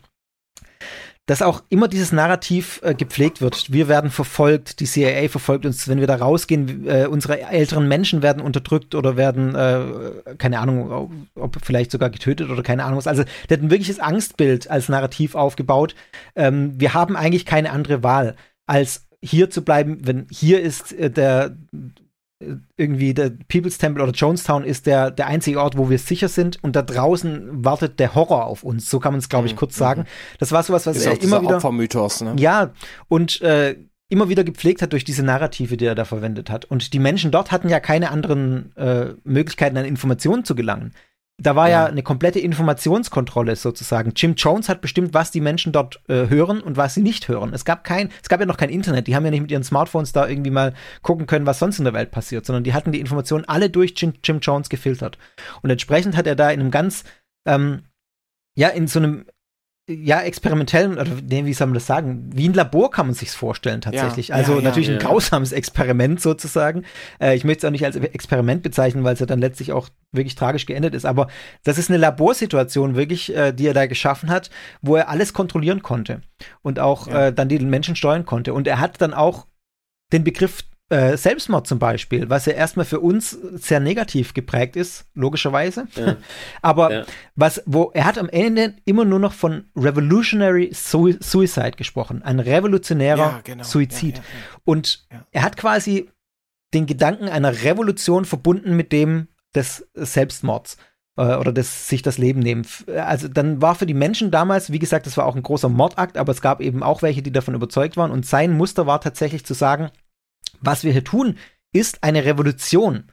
dass 1.27 1.41
auch 1.41 1.63
immer 1.69 1.87
dieses 1.87 2.11
Narrativ 2.11 2.81
äh, 2.83 2.93
gepflegt 2.93 3.39
wird. 3.39 3.71
Wir 3.71 3.87
werden 3.87 4.11
verfolgt, 4.11 4.81
die 4.81 4.85
CIA 4.85 5.29
verfolgt 5.29 5.65
uns, 5.65 5.87
wenn 5.87 6.01
wir 6.01 6.07
da 6.07 6.17
rausgehen, 6.17 6.85
äh, 6.85 7.07
unsere 7.09 7.39
älteren 7.39 7.87
Menschen 7.87 8.21
werden 8.21 8.41
unterdrückt 8.41 8.95
oder 8.95 9.15
werden, 9.15 9.55
äh, 9.55 10.35
keine 10.39 10.59
Ahnung, 10.59 11.29
ob, 11.35 11.57
vielleicht 11.63 11.91
sogar 11.91 12.09
getötet 12.09 12.49
oder 12.49 12.63
keine 12.63 12.83
Ahnung 12.83 12.97
was. 12.97 13.07
Also 13.07 13.23
der 13.47 13.57
hat 13.57 13.63
ein 13.63 13.71
wirkliches 13.71 14.01
Angstbild 14.01 14.69
als 14.69 14.89
Narrativ 14.89 15.35
aufgebaut. 15.35 15.95
Ähm, 16.35 16.73
wir 16.75 16.93
haben 16.93 17.15
eigentlich 17.15 17.45
keine 17.45 17.71
andere 17.71 18.03
Wahl 18.03 18.35
als 18.65 19.07
hier 19.23 19.49
zu 19.49 19.63
bleiben, 19.63 19.99
wenn 20.01 20.27
hier 20.31 20.61
ist 20.61 20.93
äh, 20.93 21.09
der 21.09 21.55
äh, 22.39 22.55
irgendwie 22.77 23.13
der 23.13 23.31
People's 23.47 23.77
Temple 23.77 24.03
oder 24.03 24.11
Jonestown 24.11 24.63
ist 24.63 24.85
der, 24.85 25.11
der 25.11 25.27
einzige 25.27 25.61
Ort, 25.61 25.77
wo 25.77 25.89
wir 25.89 25.99
sicher 25.99 26.27
sind 26.27 26.63
und 26.63 26.75
da 26.75 26.81
draußen 26.81 27.63
wartet 27.63 27.99
der 27.99 28.15
Horror 28.15 28.45
auf 28.45 28.63
uns. 28.63 28.89
So 28.89 28.99
kann 28.99 29.13
man 29.13 29.19
es, 29.19 29.29
glaube 29.29 29.47
ich, 29.47 29.53
mhm. 29.53 29.57
kurz 29.57 29.75
sagen. 29.75 30.05
Das 30.39 30.51
war 30.51 30.63
sowas, 30.63 30.85
was 30.85 30.97
ist 30.97 31.05
er 31.05 31.21
immer 31.21 31.41
wieder. 31.41 31.57
Opfermythos, 31.57 32.21
ne? 32.21 32.35
Ja, 32.37 32.71
und 33.07 33.41
äh, 33.41 33.75
immer 34.09 34.27
wieder 34.27 34.43
gepflegt 34.43 34.81
hat 34.81 34.91
durch 34.91 35.05
diese 35.05 35.23
Narrative, 35.23 35.77
die 35.77 35.85
er 35.85 35.95
da 35.95 36.03
verwendet 36.03 36.49
hat. 36.49 36.65
Und 36.65 36.93
die 36.93 36.99
Menschen 36.99 37.31
dort 37.31 37.51
hatten 37.51 37.69
ja 37.69 37.79
keine 37.79 38.11
anderen 38.11 38.75
äh, 38.75 39.13
Möglichkeiten, 39.23 39.77
an 39.77 39.85
Informationen 39.85 40.43
zu 40.43 40.55
gelangen 40.55 40.93
da 41.37 41.55
war 41.55 41.69
ja. 41.69 41.83
ja. 41.83 41.89
eine 41.89 42.03
komplette 42.03 42.39
Informationskontrolle 42.39 43.55
sozusagen. 43.55 44.13
Jim 44.15 44.35
Jones 44.35 44.69
hat 44.69 44.81
bestimmt, 44.81 45.13
was 45.13 45.31
die 45.31 45.41
Menschen 45.41 45.71
dort 45.71 46.01
äh, 46.07 46.27
hören 46.27 46.61
und 46.61 46.77
was 46.77 46.93
sie 46.93 47.01
nicht 47.01 47.27
hören. 47.27 47.53
Es 47.53 47.65
gab 47.65 47.83
kein, 47.83 48.09
es 48.21 48.29
gab 48.29 48.39
ja 48.39 48.45
noch 48.45 48.57
kein 48.57 48.69
Internet. 48.69 49.07
Die 49.07 49.15
haben 49.15 49.25
ja 49.25 49.31
nicht 49.31 49.41
mit 49.41 49.51
ihren 49.51 49.63
Smartphones 49.63 50.11
da 50.11 50.27
irgendwie 50.27 50.51
mal 50.51 50.73
gucken 51.01 51.25
können, 51.25 51.45
was 51.45 51.59
sonst 51.59 51.79
in 51.79 51.85
der 51.85 51.93
Welt 51.93 52.11
passiert, 52.11 52.45
sondern 52.45 52.63
die 52.63 52.73
hatten 52.73 52.91
die 52.91 52.99
Informationen 52.99 53.45
alle 53.45 53.69
durch 53.69 53.93
Jim, 53.97 54.13
Jim 54.23 54.39
Jones 54.39 54.69
gefiltert. 54.69 55.17
Und 55.61 55.69
entsprechend 55.69 56.15
hat 56.15 56.27
er 56.27 56.35
da 56.35 56.51
in 56.51 56.59
einem 56.59 56.71
ganz 56.71 57.03
ähm, 57.45 57.83
ja, 58.55 58.69
in 58.69 58.87
so 58.87 58.99
einem 58.99 59.25
ja, 59.89 60.21
experimentellen, 60.21 60.93
oder 60.93 61.07
nee, 61.27 61.45
wie 61.45 61.53
soll 61.53 61.67
man 61.67 61.73
das 61.73 61.87
sagen? 61.87 62.29
Wie 62.33 62.47
ein 62.47 62.53
Labor 62.53 62.91
kann 62.91 63.07
man 63.07 63.15
sich's 63.15 63.35
vorstellen 63.35 63.81
tatsächlich. 63.81 64.29
Ja, 64.29 64.35
also 64.35 64.53
ja, 64.53 64.59
ja, 64.59 64.63
natürlich 64.63 64.89
ein 64.89 64.99
ja. 64.99 65.01
grausames 65.01 65.51
Experiment 65.51 66.21
sozusagen. 66.21 66.83
Äh, 67.19 67.35
ich 67.35 67.43
möchte 67.43 67.65
es 67.65 67.67
auch 67.67 67.71
nicht 67.71 67.85
als 67.85 67.95
Experiment 67.95 68.63
bezeichnen, 68.63 69.03
weil 69.03 69.13
es 69.13 69.19
ja 69.19 69.25
dann 69.25 69.39
letztlich 69.39 69.71
auch 69.71 69.89
wirklich 70.11 70.35
tragisch 70.35 70.65
geendet 70.65 70.93
ist. 70.93 71.05
Aber 71.05 71.27
das 71.63 71.77
ist 71.77 71.89
eine 71.89 71.97
Laborsituation 71.97 72.95
wirklich, 72.95 73.35
äh, 73.35 73.53
die 73.53 73.67
er 73.67 73.73
da 73.73 73.87
geschaffen 73.87 74.29
hat, 74.29 74.49
wo 74.81 74.95
er 74.95 75.09
alles 75.09 75.33
kontrollieren 75.33 75.81
konnte 75.81 76.21
und 76.61 76.79
auch 76.79 77.07
äh, 77.07 77.31
dann 77.31 77.49
die 77.49 77.59
Menschen 77.59 77.95
steuern 77.95 78.25
konnte. 78.25 78.53
Und 78.53 78.67
er 78.67 78.79
hat 78.79 79.01
dann 79.01 79.13
auch 79.13 79.47
den 80.13 80.23
Begriff 80.23 80.63
äh, 80.91 81.17
Selbstmord 81.17 81.65
zum 81.67 81.79
Beispiel, 81.79 82.29
was 82.29 82.45
ja 82.45 82.53
erstmal 82.53 82.85
für 82.85 82.99
uns 82.99 83.31
sehr 83.31 83.79
negativ 83.79 84.33
geprägt 84.33 84.75
ist, 84.75 85.05
logischerweise. 85.13 85.87
Ja. 85.95 86.17
Aber 86.61 86.91
Ja. 86.93 87.03
was, 87.35 87.63
wo 87.65 87.91
er 87.93 88.05
hat 88.05 88.17
am 88.17 88.29
Ende 88.29 88.75
immer 88.85 89.05
nur 89.05 89.19
noch 89.19 89.33
von 89.33 89.65
Revolutionary 89.75 90.71
Sui- 90.73 91.17
Suicide 91.21 91.71
gesprochen, 91.71 92.21
ein 92.23 92.39
revolutionärer 92.39 93.17
Ja, 93.17 93.41
genau. 93.43 93.63
Suizid. 93.63 94.17
Ja, 94.17 94.23
ja, 94.23 94.29
ja. 94.29 94.59
Und 94.65 95.05
Ja. 95.11 95.25
er 95.31 95.43
hat 95.43 95.57
quasi 95.57 96.09
den 96.73 96.85
Gedanken 96.85 97.27
einer 97.29 97.63
Revolution 97.63 98.25
verbunden 98.25 98.75
mit 98.75 98.91
dem 98.91 99.27
des 99.55 99.87
Selbstmords 99.93 100.77
äh, 101.17 101.35
oder 101.35 101.51
des 101.51 101.89
sich 101.89 102.01
das 102.01 102.17
Leben 102.17 102.39
nehmen. 102.39 102.65
Also 102.97 103.27
dann 103.27 103.61
war 103.61 103.75
für 103.75 103.85
die 103.85 103.93
Menschen 103.93 104.31
damals, 104.31 104.71
wie 104.71 104.79
gesagt, 104.79 105.05
das 105.05 105.17
war 105.17 105.25
auch 105.25 105.35
ein 105.35 105.43
großer 105.43 105.67
Mordakt, 105.67 106.17
aber 106.17 106.31
es 106.31 106.41
gab 106.41 106.61
eben 106.61 106.83
auch 106.83 107.01
welche, 107.01 107.21
die 107.21 107.31
davon 107.33 107.55
überzeugt 107.55 107.97
waren. 107.97 108.11
Und 108.11 108.25
sein 108.25 108.53
Muster 108.55 108.87
war 108.87 109.01
tatsächlich 109.01 109.45
zu 109.45 109.53
sagen, 109.53 109.89
was 110.61 110.83
wir 110.83 110.91
hier 110.91 111.03
tun, 111.03 111.37
ist 111.73 112.03
eine 112.03 112.25
Revolution. 112.25 113.11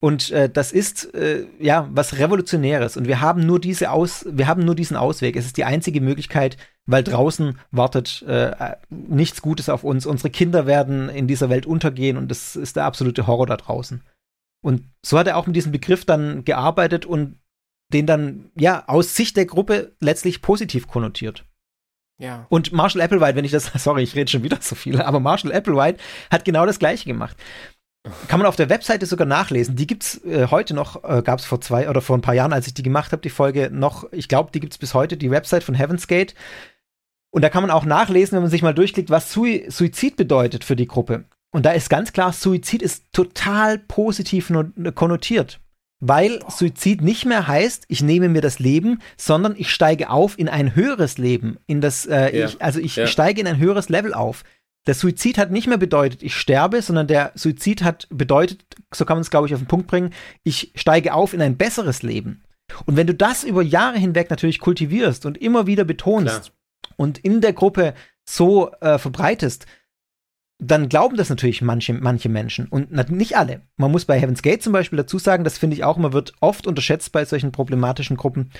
Und 0.00 0.30
äh, 0.30 0.48
das 0.48 0.70
ist 0.70 1.12
äh, 1.14 1.46
ja 1.58 1.88
was 1.90 2.18
Revolutionäres. 2.18 2.96
Und 2.96 3.08
wir 3.08 3.20
haben 3.20 3.44
nur 3.44 3.60
diese 3.60 3.90
Aus, 3.90 4.24
wir 4.30 4.46
haben 4.46 4.64
nur 4.64 4.76
diesen 4.76 4.96
Ausweg. 4.96 5.36
Es 5.36 5.46
ist 5.46 5.56
die 5.56 5.64
einzige 5.64 6.00
Möglichkeit, 6.00 6.56
weil 6.86 7.02
draußen 7.02 7.58
wartet 7.72 8.22
äh, 8.22 8.76
nichts 8.90 9.42
Gutes 9.42 9.68
auf 9.68 9.82
uns. 9.82 10.06
Unsere 10.06 10.30
Kinder 10.30 10.66
werden 10.66 11.08
in 11.08 11.26
dieser 11.26 11.50
Welt 11.50 11.66
untergehen 11.66 12.16
und 12.16 12.28
das 12.30 12.54
ist 12.54 12.76
der 12.76 12.84
absolute 12.84 13.26
Horror 13.26 13.46
da 13.46 13.56
draußen. 13.56 14.02
Und 14.64 14.84
so 15.04 15.18
hat 15.18 15.26
er 15.26 15.36
auch 15.36 15.46
mit 15.46 15.56
diesem 15.56 15.72
Begriff 15.72 16.04
dann 16.04 16.44
gearbeitet 16.44 17.04
und 17.04 17.38
den 17.92 18.06
dann 18.06 18.50
ja 18.54 18.84
aus 18.86 19.16
Sicht 19.16 19.36
der 19.36 19.46
Gruppe 19.46 19.92
letztlich 20.00 20.42
positiv 20.42 20.86
konnotiert. 20.86 21.44
Ja. 22.18 22.46
Und 22.48 22.72
Marshall 22.72 23.02
Applewhite, 23.02 23.36
wenn 23.36 23.44
ich 23.44 23.52
das, 23.52 23.70
sorry, 23.76 24.02
ich 24.02 24.14
rede 24.14 24.30
schon 24.30 24.42
wieder 24.42 24.58
so 24.60 24.74
viel, 24.74 25.00
aber 25.00 25.20
Marshall 25.20 25.52
Applewhite 25.52 25.98
hat 26.30 26.44
genau 26.44 26.66
das 26.66 26.78
Gleiche 26.78 27.06
gemacht. 27.06 27.36
Kann 28.28 28.40
man 28.40 28.46
auf 28.46 28.56
der 28.56 28.70
Webseite 28.70 29.06
sogar 29.06 29.26
nachlesen. 29.26 29.76
Die 29.76 29.86
gibt's 29.86 30.24
äh, 30.24 30.46
heute 30.50 30.74
noch, 30.74 31.04
äh, 31.04 31.22
gab 31.22 31.38
es 31.38 31.44
vor 31.44 31.60
zwei 31.60 31.90
oder 31.90 32.00
vor 32.00 32.16
ein 32.16 32.22
paar 32.22 32.34
Jahren, 32.34 32.52
als 32.52 32.66
ich 32.66 32.74
die 32.74 32.82
gemacht 32.82 33.12
habe, 33.12 33.22
die 33.22 33.30
Folge 33.30 33.70
noch. 33.72 34.10
Ich 34.12 34.28
glaube, 34.28 34.50
die 34.52 34.60
gibt's 34.60 34.78
bis 34.78 34.94
heute, 34.94 35.16
die 35.16 35.30
Website 35.30 35.64
von 35.64 35.74
Heaven's 35.74 36.06
Gate. 36.06 36.34
Und 37.30 37.42
da 37.42 37.50
kann 37.50 37.62
man 37.62 37.70
auch 37.70 37.84
nachlesen, 37.84 38.36
wenn 38.36 38.42
man 38.42 38.50
sich 38.50 38.62
mal 38.62 38.72
durchklickt, 38.72 39.10
was 39.10 39.32
Sui 39.32 39.66
Suizid 39.68 40.16
bedeutet 40.16 40.64
für 40.64 40.76
die 40.76 40.86
Gruppe. 40.86 41.24
Und 41.50 41.66
da 41.66 41.72
ist 41.72 41.90
ganz 41.90 42.12
klar, 42.12 42.32
Suizid 42.32 42.82
ist 42.82 43.12
total 43.12 43.78
positiv 43.78 44.48
no 44.48 44.64
konnotiert. 44.94 45.60
Weil 46.00 46.40
Suizid 46.48 47.00
nicht 47.02 47.24
mehr 47.24 47.48
heißt, 47.48 47.84
ich 47.88 48.02
nehme 48.02 48.28
mir 48.28 48.40
das 48.40 48.60
Leben, 48.60 49.00
sondern 49.16 49.54
ich 49.56 49.70
steige 49.70 50.10
auf 50.10 50.38
in 50.38 50.48
ein 50.48 50.76
höheres 50.76 51.18
Leben. 51.18 51.58
In 51.66 51.80
das, 51.80 52.06
äh, 52.06 52.36
Ja. 52.38 52.46
ich, 52.46 52.62
also 52.62 52.78
ich 52.78 52.94
Ja. 52.96 53.06
steige 53.08 53.40
in 53.40 53.46
ein 53.48 53.58
höheres 53.58 53.88
Level 53.88 54.14
auf. 54.14 54.44
Der 54.86 54.94
Suizid 54.94 55.38
hat 55.38 55.50
nicht 55.50 55.66
mehr 55.66 55.76
bedeutet, 55.76 56.22
ich 56.22 56.36
sterbe, 56.36 56.80
sondern 56.82 57.08
der 57.08 57.32
Suizid 57.34 57.82
hat 57.82 58.06
bedeutet, 58.10 58.64
so 58.94 59.04
kann 59.04 59.16
man 59.16 59.22
es, 59.22 59.30
glaube 59.30 59.46
ich, 59.48 59.54
auf 59.54 59.60
den 59.60 59.66
Punkt 59.66 59.88
bringen, 59.88 60.14
ich 60.44 60.72
steige 60.76 61.14
auf 61.14 61.34
in 61.34 61.42
ein 61.42 61.56
besseres 61.56 62.02
Leben. 62.02 62.42
Und 62.86 62.96
wenn 62.96 63.06
du 63.06 63.14
das 63.14 63.44
über 63.44 63.62
Jahre 63.62 63.98
hinweg 63.98 64.30
natürlich 64.30 64.60
kultivierst 64.60 65.26
und 65.26 65.36
immer 65.38 65.66
wieder 65.66 65.84
betonst 65.84 66.52
Klar. 66.52 66.92
und 66.96 67.18
in 67.18 67.40
der 67.40 67.52
Gruppe 67.54 67.94
so 68.24 68.70
äh, 68.80 68.98
verbreitest, 68.98 69.66
dann 70.58 70.88
glauben 70.88 71.16
das 71.16 71.28
natürlich 71.30 71.62
manche, 71.62 71.94
manche 71.94 72.28
Menschen 72.28 72.66
und 72.66 72.90
nicht 73.10 73.36
alle. 73.36 73.62
Man 73.76 73.92
muss 73.92 74.04
bei 74.04 74.20
Heaven's 74.20 74.42
Gate 74.42 74.62
zum 74.62 74.72
Beispiel 74.72 74.96
dazu 74.96 75.18
sagen, 75.18 75.44
das 75.44 75.56
finde 75.56 75.76
ich 75.76 75.84
auch 75.84 75.96
immer, 75.96 76.12
wird 76.12 76.32
oft 76.40 76.66
unterschätzt 76.66 77.12
bei 77.12 77.24
solchen 77.24 77.52
problematischen 77.52 78.16
Gruppen, 78.16 78.50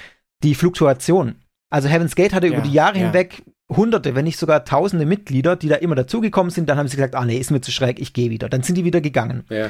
die 0.43 0.55
Fluktuation. 0.55 1.37
Also 1.71 1.89
Heaven's 1.89 2.15
Gate 2.15 2.33
hatte 2.33 2.47
Ja, 2.47 2.55
über 2.55 2.63
die 2.63 2.73
Jahre 2.73 2.99
ja. 2.99 3.07
hinweg 3.07 3.43
hunderte, 3.71 4.15
wenn 4.15 4.25
nicht 4.25 4.39
sogar 4.39 4.65
tausende 4.65 5.07
Mitglieder, 5.07 5.57
die 5.57 5.69
da 5.69 5.75
immer 5.75 5.95
dazugekommen 5.95 6.51
sind, 6.51 6.69
dann 6.69 6.79
haben 6.79 6.89
sie 6.89 6.97
gesagt, 6.97 7.15
ah 7.15 7.25
nee, 7.25 7.37
ist 7.37 7.51
mir 7.51 7.61
zu 7.61 7.71
schräg, 7.71 8.01
ich 8.01 8.13
gehe 8.13 8.31
wieder. 8.31 8.49
Dann 8.49 8.63
sind 8.63 8.77
die 8.77 8.85
wieder 8.85 9.01
gegangen. 9.01 9.45
Ja. 9.51 9.69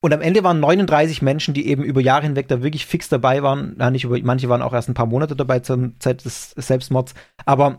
Und 0.00 0.12
am 0.12 0.20
Ende 0.20 0.44
waren 0.44 0.60
39 0.60 1.22
Menschen, 1.22 1.54
die 1.54 1.66
eben 1.66 1.82
über 1.82 2.00
Jahre 2.00 2.24
hinweg 2.24 2.48
da 2.48 2.62
wirklich 2.62 2.84
fix 2.86 3.08
dabei 3.08 3.42
waren. 3.42 3.76
Nicht 3.92 4.04
über, 4.04 4.18
manche 4.22 4.48
waren 4.48 4.62
auch 4.62 4.74
erst 4.74 4.88
ein 4.88 4.94
paar 4.94 5.06
Monate 5.06 5.36
dabei 5.36 5.60
zur 5.60 5.92
Zeit 5.98 6.24
des 6.24 6.50
Selbstmords. 6.50 7.14
Aber 7.46 7.78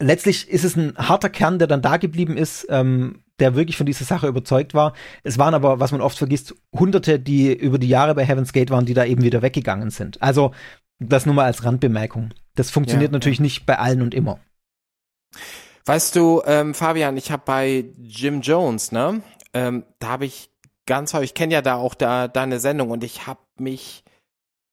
letztlich 0.00 0.48
ist 0.48 0.64
es 0.64 0.76
ein 0.76 0.96
harter 0.96 1.28
Kern, 1.28 1.58
der 1.58 1.68
dann 1.68 1.82
da 1.82 1.96
geblieben 1.96 2.36
ist, 2.36 2.66
ähm, 2.70 3.22
der 3.38 3.54
wirklich 3.54 3.76
von 3.76 3.86
dieser 3.86 4.04
Sache 4.04 4.26
überzeugt 4.26 4.74
war. 4.74 4.94
Es 5.22 5.38
waren 5.38 5.54
aber, 5.54 5.80
was 5.80 5.92
man 5.92 6.00
oft 6.00 6.18
vergisst, 6.18 6.54
Hunderte, 6.74 7.20
die 7.20 7.52
über 7.52 7.78
die 7.78 7.88
Jahre 7.88 8.14
bei 8.14 8.24
Heaven's 8.24 8.52
Gate 8.52 8.70
waren, 8.70 8.86
die 8.86 8.94
da 8.94 9.04
eben 9.04 9.22
wieder 9.22 9.42
weggegangen 9.42 9.90
sind. 9.90 10.20
Also 10.22 10.52
das 10.98 11.26
nur 11.26 11.34
mal 11.34 11.44
als 11.44 11.64
Randbemerkung. 11.64 12.34
Das 12.54 12.70
funktioniert 12.70 13.12
Ja, 13.12 13.16
natürlich 13.16 13.40
nicht 13.40 13.66
bei 13.66 13.78
allen 13.78 14.02
und 14.02 14.14
immer. 14.14 14.40
Weißt 15.84 16.16
du, 16.16 16.42
ähm, 16.44 16.74
Fabian, 16.74 17.16
ich 17.16 17.30
habe 17.30 17.42
bei 17.46 17.84
Jim 17.98 18.40
Jones, 18.40 18.92
ne, 18.92 19.22
ähm, 19.54 19.84
da 20.00 20.08
habe 20.08 20.26
ich 20.26 20.50
ganz 20.86 21.14
häufig, 21.14 21.30
ich 21.30 21.34
kenne 21.34 21.54
ja 21.54 21.62
da 21.62 21.76
auch 21.76 21.94
da 21.94 22.28
deine 22.28 22.58
Sendung 22.58 22.90
und 22.90 23.04
ich 23.04 23.26
habe 23.26 23.40
mich 23.58 24.02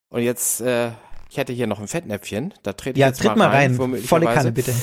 und 0.09 0.21
jetzt, 0.21 0.61
äh, 0.61 0.91
ich 1.29 1.37
hätte 1.37 1.53
hier 1.53 1.67
noch 1.67 1.79
ein 1.79 1.87
Fettnäpfchen, 1.87 2.53
da 2.63 2.73
trete 2.73 2.97
ich 2.97 3.01
Ja, 3.01 3.07
jetzt 3.07 3.21
tritt 3.21 3.35
mal 3.35 3.49
rein. 3.49 3.77
womöglicherweise. 3.77 4.07
Volle 4.07 4.25
Kanne, 4.33 4.51
bitte. 4.51 4.73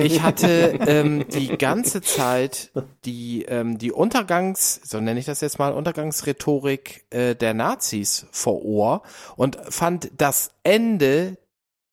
Ich 0.02 0.22
hatte 0.22 0.78
ähm, 0.86 1.24
die 1.32 1.56
ganze 1.56 2.02
Zeit 2.02 2.70
die 3.04 3.44
ähm, 3.44 3.78
die 3.78 3.92
Untergangs, 3.92 4.80
so 4.84 5.00
nenne 5.00 5.18
ich 5.20 5.26
das 5.26 5.40
jetzt 5.40 5.58
mal, 5.58 5.72
Untergangsrhetorik 5.72 7.04
äh, 7.10 7.34
der 7.34 7.54
Nazis 7.54 8.26
vor 8.32 8.64
Ohr 8.64 9.02
und 9.36 9.58
fand 9.68 10.10
das 10.16 10.50
Ende 10.62 11.38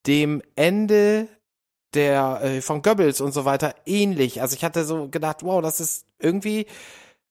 dem 0.07 0.41
Ende 0.55 1.27
der 1.93 2.39
äh, 2.43 2.61
von 2.61 2.81
Goebbels 2.81 3.21
und 3.21 3.33
so 3.33 3.45
weiter 3.45 3.75
ähnlich. 3.85 4.41
Also 4.41 4.55
ich 4.55 4.63
hatte 4.63 4.85
so 4.85 5.09
gedacht, 5.09 5.43
wow, 5.43 5.61
das 5.61 5.79
ist 5.79 6.05
irgendwie 6.19 6.65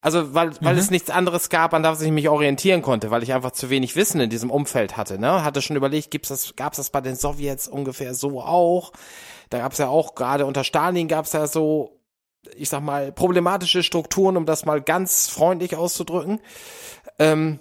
also 0.03 0.35
weil 0.35 0.53
weil 0.61 0.75
Mhm. 0.75 0.81
es 0.81 0.91
nichts 0.91 1.11
anderes 1.11 1.49
gab, 1.51 1.75
an 1.75 1.83
das 1.83 2.01
ich 2.01 2.11
mich 2.11 2.29
orientieren 2.29 2.83
konnte, 2.83 3.11
weil 3.11 3.23
ich 3.23 3.33
einfach 3.33 3.53
zu 3.53 3.71
wenig 3.71 3.97
Wissen 3.97 4.21
in 4.21 4.31
diesem 4.31 4.51
Umfeld 4.51 4.97
hatte. 4.97 5.19
Ne, 5.19 5.45
hatte 5.45 5.63
schon 5.63 5.77
überlegt, 5.77 6.11
gibt's 6.11 6.29
das, 6.31 6.57
gab's 6.57 6.79
das 6.79 6.91
bei 6.91 7.01
den 7.01 7.17
Sowjets 7.17 7.69
ungefähr 7.69 8.15
so 8.15 8.41
auch? 8.41 8.93
Da 9.51 9.59
gab's 9.59 9.79
ja 9.79 9.89
auch 9.89 10.15
gerade 10.15 10.47
unter 10.47 10.65
Stalin 10.65 11.09
gab's 11.09 11.33
ja 11.33 11.47
so, 11.47 12.01
ich 12.57 12.69
sag 12.69 12.83
mal 12.83 13.13
problematische 13.13 13.83
Strukturen, 13.83 14.37
um 14.37 14.47
das 14.47 14.65
mal 14.65 14.81
ganz 14.81 15.29
freundlich 15.29 15.77
auszudrücken. 15.77 16.41
Ähm, 17.19 17.59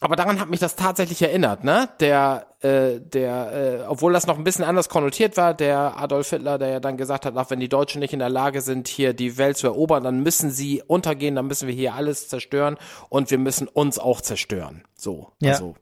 aber 0.00 0.16
daran 0.16 0.40
hat 0.40 0.48
mich 0.48 0.60
das 0.60 0.76
tatsächlich 0.76 1.20
erinnert, 1.22 1.64
ne? 1.64 1.88
Der, 2.00 2.46
äh, 2.60 3.00
der, 3.00 3.52
äh, 3.52 3.86
obwohl 3.86 4.12
das 4.12 4.26
noch 4.26 4.36
ein 4.36 4.44
bisschen 4.44 4.64
anders 4.64 4.88
konnotiert 4.88 5.36
war, 5.36 5.54
der 5.54 5.96
Adolf 5.98 6.30
Hitler, 6.30 6.58
der 6.58 6.68
ja 6.68 6.80
dann 6.80 6.96
gesagt 6.96 7.24
hat, 7.24 7.34
ach, 7.36 7.50
wenn 7.50 7.60
die 7.60 7.68
Deutschen 7.68 8.00
nicht 8.00 8.12
in 8.12 8.18
der 8.18 8.30
Lage 8.30 8.60
sind, 8.62 8.88
hier 8.88 9.12
die 9.12 9.38
Welt 9.38 9.56
zu 9.56 9.68
erobern, 9.68 10.02
dann 10.02 10.20
müssen 10.24 10.50
sie 10.50 10.82
untergehen, 10.86 11.36
dann 11.36 11.46
müssen 11.46 11.68
wir 11.68 11.74
hier 11.74 11.94
alles 11.94 12.28
zerstören 12.28 12.76
und 13.08 13.30
wir 13.30 13.38
müssen 13.38 13.68
uns 13.68 13.98
auch 14.00 14.20
zerstören. 14.20 14.82
So. 14.96 15.30
Ja. 15.40 15.52
Also, 15.52 15.76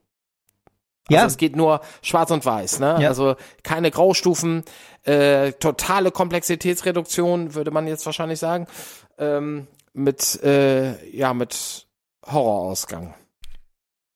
Ja. 1.08 1.20
also 1.22 1.32
es 1.32 1.36
geht 1.38 1.56
nur 1.56 1.80
schwarz 2.02 2.30
und 2.30 2.44
weiß, 2.44 2.80
ne? 2.80 2.98
Ja. 3.00 3.08
Also 3.08 3.36
keine 3.62 3.90
Graustufen, 3.90 4.62
äh, 5.04 5.52
totale 5.52 6.10
Komplexitätsreduktion, 6.10 7.54
würde 7.54 7.70
man 7.70 7.86
jetzt 7.86 8.04
wahrscheinlich 8.06 8.38
sagen, 8.38 8.66
ähm, 9.18 9.66
mit, 9.94 10.42
äh, 10.42 11.08
ja, 11.16 11.32
mit 11.32 11.86
Horrorausgang. 12.26 13.14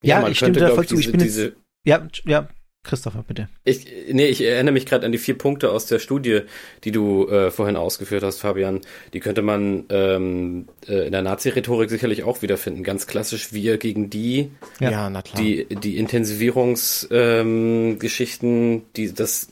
Ja, 0.03 0.21
man 0.21 0.33
ich 0.33 0.39
stimme 0.39 0.53
glaub 0.53 0.75
voll 0.75 0.87
zu. 0.87 0.95
Ich 0.97 1.01
diese- 1.07 1.11
bin 1.13 1.21
diese, 1.21 1.45
jetzt, 1.45 1.57
ja, 1.85 2.07
ja, 2.25 2.49
Christopher, 2.83 3.23
bitte. 3.27 3.49
Ich, 3.65 3.87
nee, 4.11 4.27
ich 4.27 4.41
erinnere 4.43 4.73
mich 4.73 4.87
gerade 4.87 5.05
an 5.05 5.13
die 5.13 5.19
vier 5.19 5.37
Punkte 5.37 5.71
aus 5.71 5.85
der 5.85 5.99
Studie, 5.99 6.41
die 6.83 6.93
du 6.93 7.29
äh, 7.29 7.51
vorhin 7.51 7.77
ausgeführt 7.77 8.23
hast, 8.23 8.39
Fabian. 8.39 8.81
Die 9.13 9.21
könnte 9.21 9.43
man 9.43 9.85
ähm, 9.91 10.67
äh, 10.89 11.07
in 11.07 11.13
der 11.13 11.21
Nazi-Rhetorik 11.21 11.91
sicherlich 11.91 12.25
auch 12.25 12.41
wiederfinden. 12.41 12.83
Ganz 12.83 13.07
klassisch 13.07 13.53
wir 13.53 13.77
gegen 13.77 14.09
die, 14.09 14.51
Ja. 14.81 15.11
na 15.11 15.21
klar. 15.21 15.43
die, 15.43 15.67
die 15.67 15.99
Intensivierungsgeschichten, 15.99 17.19
ähm, 17.19 17.99
Geschichten, 17.99 18.83
die 18.97 19.13
das, 19.13 19.49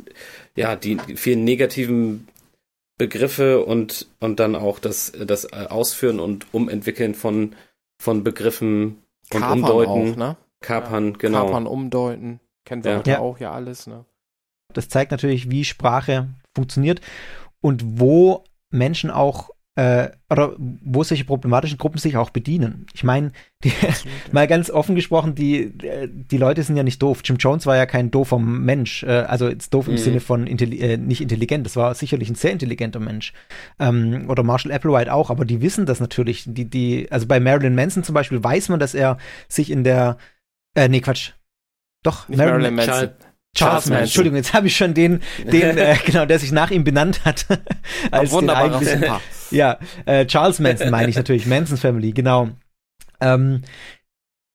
ja, 0.57 0.75
die 0.75 0.97
vielen 1.17 1.45
negativen 1.45 2.29
Begriffe 2.97 3.65
und 3.65 4.09
und 4.19 4.41
dann 4.41 4.57
auch 4.57 4.81
das 4.81 5.13
das 5.13 5.53
Ausführen 5.53 6.19
und 6.19 6.47
Umentwickeln 6.53 7.15
von 7.15 7.55
von 8.01 8.25
Begriffen 8.25 9.03
und 9.33 9.41
Kapern 9.41 9.61
Umdeuten, 9.61 10.13
auch, 10.13 10.17
ne? 10.17 10.37
Kapern, 10.61 11.15
genau. 11.19 11.47
Kapern, 11.47 11.67
umdeuten. 11.67 12.41
Kennen 12.65 12.85
wir 12.85 12.91
Ja. 12.93 12.99
heute 12.99 13.11
Ja. 13.11 13.19
auch 13.21 13.39
ja 13.39 13.53
alles, 13.53 13.87
ne? 13.87 14.05
Das 14.75 14.89
zeigt 14.89 15.11
natürlich, 15.11 15.51
wie 15.51 15.65
Sprache 15.65 16.29
funktioniert 16.55 17.01
und 17.61 17.83
wo 18.01 18.45
Menschen 18.71 19.11
auch 19.11 19.51
äh, 19.77 20.11
oder 20.29 20.55
wo 20.59 21.05
solche 21.05 21.25
problematischen 21.25 21.79
Gruppen 21.79 21.99
sich 21.99 22.17
auch 22.17 22.31
bedienen. 22.31 22.87
Ich 22.95 23.05
meine, 23.05 23.31
mal 24.33 24.49
ganz 24.49 24.71
offen 24.71 24.97
gesprochen, 24.97 25.37
die, 25.37 25.67
äh, 25.87 26.09
die 26.11 26.37
Leute 26.37 26.65
sind 26.65 26.77
ja 26.77 26.83
nicht 26.83 27.01
doof. 27.01 27.21
Jim 27.25 27.37
Jones 27.37 27.65
war 27.65 27.77
ja 27.77 27.87
kein 27.87 28.11
doofer 28.11 28.41
Mensch, 28.41 29.05
äh, 29.05 29.07
also 29.07 29.49
jetzt 29.49 29.73
doof 29.73 29.87
im 29.87 29.93
Mhm. 29.95 29.99
Sinne 29.99 30.21
von 30.21 30.49
intelli 30.49 30.81
äh, 30.81 30.97
nicht 30.97 31.21
intelligent, 31.21 31.65
das 31.65 31.77
war 31.77 31.95
sicherlich 31.95 32.29
ein 32.29 32.35
sehr 32.35 32.51
intelligenter 32.51 32.99
Mensch. 32.99 33.33
Ähm, 33.79 34.29
oder 34.29 34.43
Marshall 34.43 34.73
Applewhite 34.73 35.13
auch, 35.15 35.31
aber 35.31 35.45
die 35.45 35.63
wissen 35.63 35.87
das 35.87 36.01
natürlich. 36.01 36.43
Die, 36.49 36.69
die, 36.69 37.07
also 37.13 37.29
bei 37.29 37.39
Marilyn 37.39 37.77
Manson 37.77 38.03
zum 38.03 38.15
Beispiel 38.17 38.43
weiß 38.43 38.71
man, 38.71 38.81
dass 38.81 38.95
er 38.97 39.17
sich 39.49 39.71
in 39.71 39.85
der, 39.85 40.19
äh, 40.75 40.89
nee, 40.89 41.01
Quatsch. 41.01 41.33
Doch, 42.03 42.29
Nicht 42.29 42.39
Marilyn 42.39 42.75
Manson. 42.75 43.11
Charles- 43.57 43.87
Manson. 43.87 43.97
Entschuldigung, 43.97 44.37
jetzt 44.37 44.53
habe 44.55 44.67
ich 44.69 44.77
schon 44.77 44.95
den, 44.95 45.21
den 45.45 45.77
äh, 45.79 45.97
genau, 46.05 46.27
der 46.27 46.39
sich 46.39 46.53
nach 46.53 46.71
ihm 46.71 46.85
benannt 46.85 47.25
hat. 47.25 47.47
als 48.11 48.31
den 48.31 48.51
eigentlichen- 48.51 49.05
ja, 49.51 49.79
äh, 50.07 50.27
Charles 50.27 50.59
Manson 50.61 50.91
meine 50.91 51.09
ich 51.09 51.17
natürlich, 51.17 51.47
Manson 51.47 51.77
Family, 51.79 52.13
genau. 52.13 52.51
Ähm, 53.21 53.63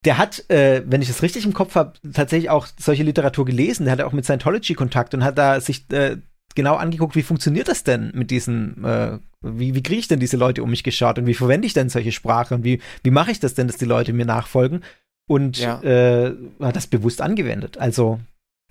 der 0.04 0.18
hat, 0.18 0.48
äh, 0.50 0.82
wenn 0.86 1.02
ich 1.02 1.08
es 1.08 1.22
richtig 1.22 1.44
im 1.44 1.52
Kopf 1.54 1.74
habe, 1.74 1.94
tatsächlich 2.12 2.50
auch 2.50 2.66
solche 2.78 3.02
Literatur 3.02 3.44
gelesen. 3.44 3.84
Der 3.84 3.92
hatte 3.92 4.06
auch 4.06 4.12
mit 4.12 4.24
Scientology 4.24 4.74
Kontakt 4.74 5.14
und 5.14 5.24
hat 5.24 5.38
da 5.38 5.60
sich 5.60 5.90
äh, 5.92 6.18
genau 6.54 6.76
angeguckt, 6.76 7.16
wie 7.16 7.22
funktioniert 7.22 7.68
das 7.68 7.84
denn 7.84 8.10
mit 8.14 8.30
diesen, 8.30 8.84
äh, 8.84 9.18
wie, 9.40 9.74
wie 9.74 9.82
kriege 9.82 9.98
ich 10.00 10.08
denn 10.08 10.20
diese 10.20 10.36
Leute 10.36 10.62
um 10.62 10.70
mich 10.70 10.82
geschaut 10.84 11.18
und 11.18 11.26
wie 11.26 11.34
verwende 11.34 11.66
ich 11.66 11.72
denn 11.72 11.88
solche 11.88 12.12
Sprache 12.12 12.54
und 12.54 12.64
wie, 12.64 12.80
wie 13.02 13.10
mache 13.10 13.30
ich 13.32 13.40
das 13.40 13.54
denn, 13.54 13.66
dass 13.66 13.76
die 13.76 13.86
Leute 13.86 14.12
mir 14.12 14.26
nachfolgen? 14.26 14.82
Und 15.26 15.58
Ja. 15.58 15.80
äh, 15.82 16.34
hat 16.60 16.76
das 16.76 16.86
bewusst 16.86 17.22
angewendet. 17.22 17.78
Also, 17.78 18.20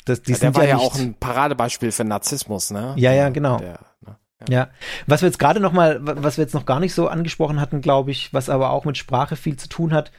das, 0.06 0.22
die 0.22 0.32
Ja, 0.34 0.38
der 0.38 0.47
sind 0.49 0.56
war 0.56 0.66
ja, 0.68 0.76
nicht, 0.76 0.86
auch 0.86 0.95
ein 0.95 1.16
Paradebeispiel 1.16 1.91
für 1.91 2.04
Narzissmus, 2.04 2.72
ne? 2.72 2.93
Ja, 2.97 3.12
ja, 3.14 3.30
genau. 3.30 3.58
Der, 3.58 3.80
ne? 4.01 4.18
Ja, 4.49 4.70
was 5.08 5.22
wir 5.22 5.30
jetzt 5.30 5.39
gerade 5.39 5.60
noch 5.62 5.72
mal, 5.72 6.06
wa- 6.06 6.16
was 6.18 6.38
wir 6.38 6.43
jetzt 6.43 6.54
noch 6.54 6.66
gar 6.66 6.80
nicht 6.82 6.93
so 6.93 7.08
angesprochen 7.08 7.60
hatten, 7.62 7.82
glaube 7.82 8.12
ich, 8.12 8.34
was 8.34 8.49
aber 8.49 8.72
auch 8.72 8.84
mit 8.86 8.97
Sprache 8.97 9.36
viel 9.38 9.56
zu 9.56 9.70
tun 9.70 9.93
hat, 9.93 10.12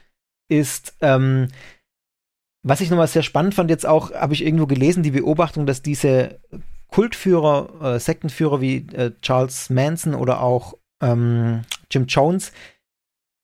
ist, 0.49 0.95
ähm, 1.03 1.49
was 2.67 2.81
ich 2.81 2.89
nochmal 2.91 3.07
sehr 3.09 3.23
spannend 3.23 3.55
fand, 3.55 3.69
jetzt 3.71 3.85
auch, 3.87 4.13
habe 4.13 4.33
ich 4.33 4.45
irgendwo 4.45 4.67
gelesen, 4.67 5.03
die 5.03 5.11
Beobachtung, 5.11 5.67
dass 5.67 5.83
diese 5.83 6.41
Kultführer, 6.89 7.95
äh, 7.97 8.01
Sektenführer 8.01 8.61
wie 8.61 8.77
äh, 8.95 9.13
Charles 9.21 9.69
Manson 9.69 10.15
oder 10.15 10.41
auch 10.41 10.75
ähm, 11.03 11.63
Jim 11.91 12.07
Jones 12.07 12.53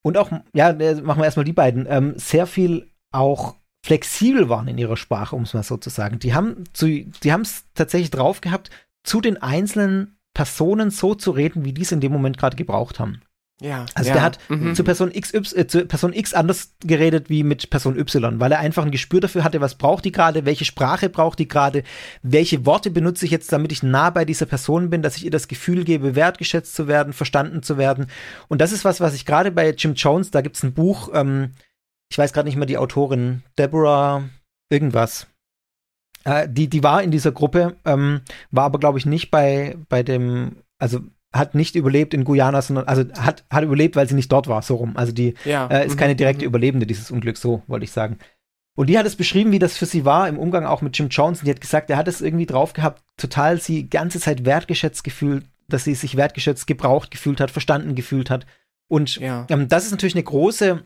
und 0.03 0.17
auch, 0.17 0.31
ja, 0.55 0.71
äh, 0.71 1.01
machen 1.01 1.21
wir 1.21 1.25
erstmal 1.25 1.45
die 1.45 1.53
beiden, 1.53 1.87
ähm, 1.89 2.15
sehr 2.17 2.47
viel 2.47 2.91
auch 3.13 3.57
flexibel 3.85 4.49
waren 4.49 4.69
in 4.69 4.79
ihrer 4.79 4.97
Sprache, 4.97 5.35
um 5.35 5.43
es 5.43 5.55
mal 5.55 5.63
so 5.63 5.77
zu 5.77 5.91
sagen. 5.91 6.19
Die 6.19 6.35
haben 6.35 6.65
zu, 6.73 6.87
die 6.87 7.33
haben 7.33 7.43
es 7.43 7.65
tatsächlich 7.75 8.11
drauf 8.11 8.41
gehabt, 8.41 8.71
zu 9.05 9.21
den 9.21 9.41
einzelnen 9.41 10.19
Personen 10.35 10.91
so 10.91 11.15
zu 11.15 11.31
reden, 11.31 11.65
wie 11.65 11.73
die 11.73 11.83
es 11.83 11.93
in 11.93 12.01
dem 12.01 12.13
Moment 12.13 12.39
gerade 12.39 12.57
gebraucht 12.57 13.01
haben. 13.01 13.23
Ja. 13.61 13.85
Also 13.95 14.09
ja. 14.09 14.15
der 14.15 14.23
hat 14.23 14.39
Mhm. 14.49 14.75
zu 14.75 14.85
Person 14.85 15.11
X, 15.13 15.35
y, 15.35 15.61
äh, 15.61 15.67
zu 15.67 15.85
Person 15.87 16.13
X 16.13 16.33
anders 16.33 16.73
geredet 16.81 17.29
wie 17.29 17.43
mit 17.43 17.69
Person 17.71 17.99
Y, 17.99 18.41
weil 18.41 18.53
er 18.53 18.59
einfach 18.59 18.85
ein 18.85 18.91
Gespür 18.91 19.21
dafür 19.21 19.45
hatte, 19.45 19.61
was 19.61 19.75
braucht 19.75 20.05
die 20.05 20.13
gerade, 20.13 20.47
welche 20.47 20.65
Sprache 20.65 21.11
braucht 21.11 21.39
die 21.39 21.49
gerade, 21.49 21.83
welche 22.23 22.65
Worte 22.65 22.91
benutze 22.91 23.27
ich 23.27 23.31
jetzt, 23.31 23.53
damit 23.53 23.71
ich 23.71 23.83
nah 23.83 24.11
bei 24.11 24.25
dieser 24.25 24.47
Person 24.47 24.91
bin, 24.91 25.03
dass 25.03 25.17
ich 25.17 25.25
ihr 25.25 25.31
das 25.31 25.47
Gefühl 25.47 25.85
gebe, 25.85 26.15
wertgeschätzt 26.15 26.75
zu 26.75 26.89
werden, 26.89 27.13
verstanden 27.13 27.63
zu 27.63 27.77
werden. 27.77 28.07
Und 28.49 28.61
das 28.61 28.73
ist 28.73 28.85
was, 28.85 29.01
was 29.01 29.15
ich 29.15 29.27
gerade 29.27 29.51
bei 29.51 29.71
Jim 29.71 29.95
Jones, 29.95 30.31
da 30.31 30.41
gibt 30.41 30.57
es 30.57 30.63
ein 30.63 30.73
Buch, 30.73 31.11
ähm, 31.13 31.53
ich 32.11 32.19
weiß 32.19 32.33
gerade 32.33 32.49
nicht 32.49 32.57
mehr 32.57 32.67
die 32.67 32.79
Autorin, 32.79 33.43
Deborah 33.59 34.25
irgendwas. 34.71 35.27
Äh, 36.25 36.49
die, 36.49 36.69
die 36.69 36.83
war 36.83 37.03
in 37.03 37.11
dieser 37.11 37.33
Gruppe, 37.33 37.77
ähm, 37.85 38.23
war 38.51 38.65
aber, 38.65 38.79
glaube 38.79 38.99
ich, 38.99 39.07
nicht 39.07 39.31
bei, 39.31 39.77
bei 39.89 40.03
dem, 40.03 40.57
also 40.79 41.01
hat 41.33 41.55
nicht 41.55 41.77
überlebt 41.77 42.13
in 42.13 42.25
Guyana, 42.25 42.61
sondern, 42.61 42.89
also 42.89 43.05
hat, 43.19 43.45
hat 43.51 43.65
überlebt, 43.65 43.97
weil 43.97 44.09
sie 44.09 44.15
nicht 44.15 44.33
dort 44.33 44.49
war, 44.49 44.63
so 44.63 44.77
rum. 44.77 44.97
Also 44.97 45.13
die 45.13 45.35
ja. 45.45 45.67
äh, 45.69 45.87
ist 45.87 45.95
mhm, 45.95 45.99
keine 45.99 46.17
direkte 46.17 46.45
mhm. 46.45 46.49
Überlebende 46.49 46.87
dieses 46.87 47.11
Unglücks, 47.11 47.41
so 47.41 47.63
wollte 47.67 47.85
ich 47.85 47.93
sagen. 47.93 48.19
Und 48.77 48.89
die 48.89 48.99
hat 48.99 49.07
es 49.07 49.17
beschrieben, 49.17 49.53
wie 49.53 49.59
das 49.59 49.77
für 49.77 49.87
sie 49.87 50.05
war 50.05 50.29
im 50.29 50.39
Umgang 50.39 50.65
auch 50.65 50.81
mit 50.81 50.97
Jim 50.99 51.09
Jones. 51.09 51.41
Und 51.41 51.47
die 51.47 51.51
hat 51.51 51.61
gesagt, 51.61 51.91
er 51.91 51.97
hat 51.97 52.09
es 52.09 52.21
irgendwie 52.21 52.47
drauf 52.47 52.73
gehabt, 52.73 53.03
total 53.17 53.61
sie 53.61 53.83
die 53.83 53.91
ganze 53.91 54.19
Zeit 54.21 54.45
wertgeschätzt 54.45 55.05
gefühlt, 55.05 55.45
dass 55.69 55.85
sie 55.85 55.95
sich 55.95 56.17
wertgeschätzt, 56.17 56.67
gebraucht 56.67 57.11
gefühlt 57.11 57.41
hat, 57.41 57.51
verstanden 57.51 57.95
gefühlt 57.95 58.31
hat. 58.31 58.47
Und 58.89 59.17
Ja. 59.17 59.47
ähm, 59.51 59.69
das 59.69 59.85
ist 59.85 59.91
natürlich 59.93 60.15
eine 60.15 60.25
große, 60.25 60.83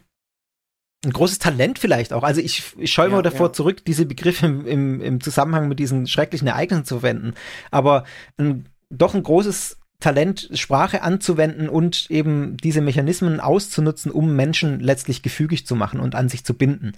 ein 1.04 1.12
großes 1.12 1.38
Talent 1.38 1.78
vielleicht 1.78 2.12
auch. 2.12 2.22
Also 2.22 2.40
ich, 2.40 2.74
ich 2.78 2.92
scheue 2.92 3.08
Ja, 3.08 3.16
mal 3.16 3.22
davor 3.22 3.46
ja. 3.46 3.52
zurück, 3.52 3.84
diese 3.84 4.04
Begriffe 4.04 4.46
im, 4.46 4.66
im, 4.66 5.00
im 5.00 5.20
Zusammenhang 5.20 5.68
mit 5.68 5.78
diesen 5.78 6.06
schrecklichen 6.06 6.48
Ereignissen 6.48 6.84
zu 6.84 7.00
verwenden. 7.00 7.34
Aber 7.70 8.04
ein, 8.36 8.66
doch 8.90 9.14
ein 9.14 9.22
großes 9.22 9.78
Talent, 10.04 10.50
Sprache 10.52 11.00
anzuwenden 11.02 11.70
und 11.70 12.10
eben 12.10 12.58
diese 12.58 12.82
Mechanismen 12.82 13.40
auszunutzen, 13.40 14.12
um 14.12 14.36
Menschen 14.36 14.78
letztlich 14.80 15.22
gefügig 15.22 15.66
zu 15.66 15.74
machen 15.76 15.98
und 15.98 16.14
an 16.14 16.28
sich 16.28 16.44
zu 16.44 16.52
binden. 16.52 16.92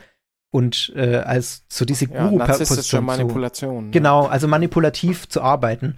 Und 0.50 0.92
äh, 0.96 1.18
als 1.18 1.66
so 1.68 1.84
diese 1.84 2.06
Ja, 2.06 2.28
Guru-Position 2.28 2.82
zu, 2.82 3.02
Manipulation. 3.02 3.84
ne? 3.86 3.90
genau, 3.92 4.26
also 4.26 4.48
manipulativ 4.48 5.28
zu 5.28 5.40
arbeiten. 5.40 5.96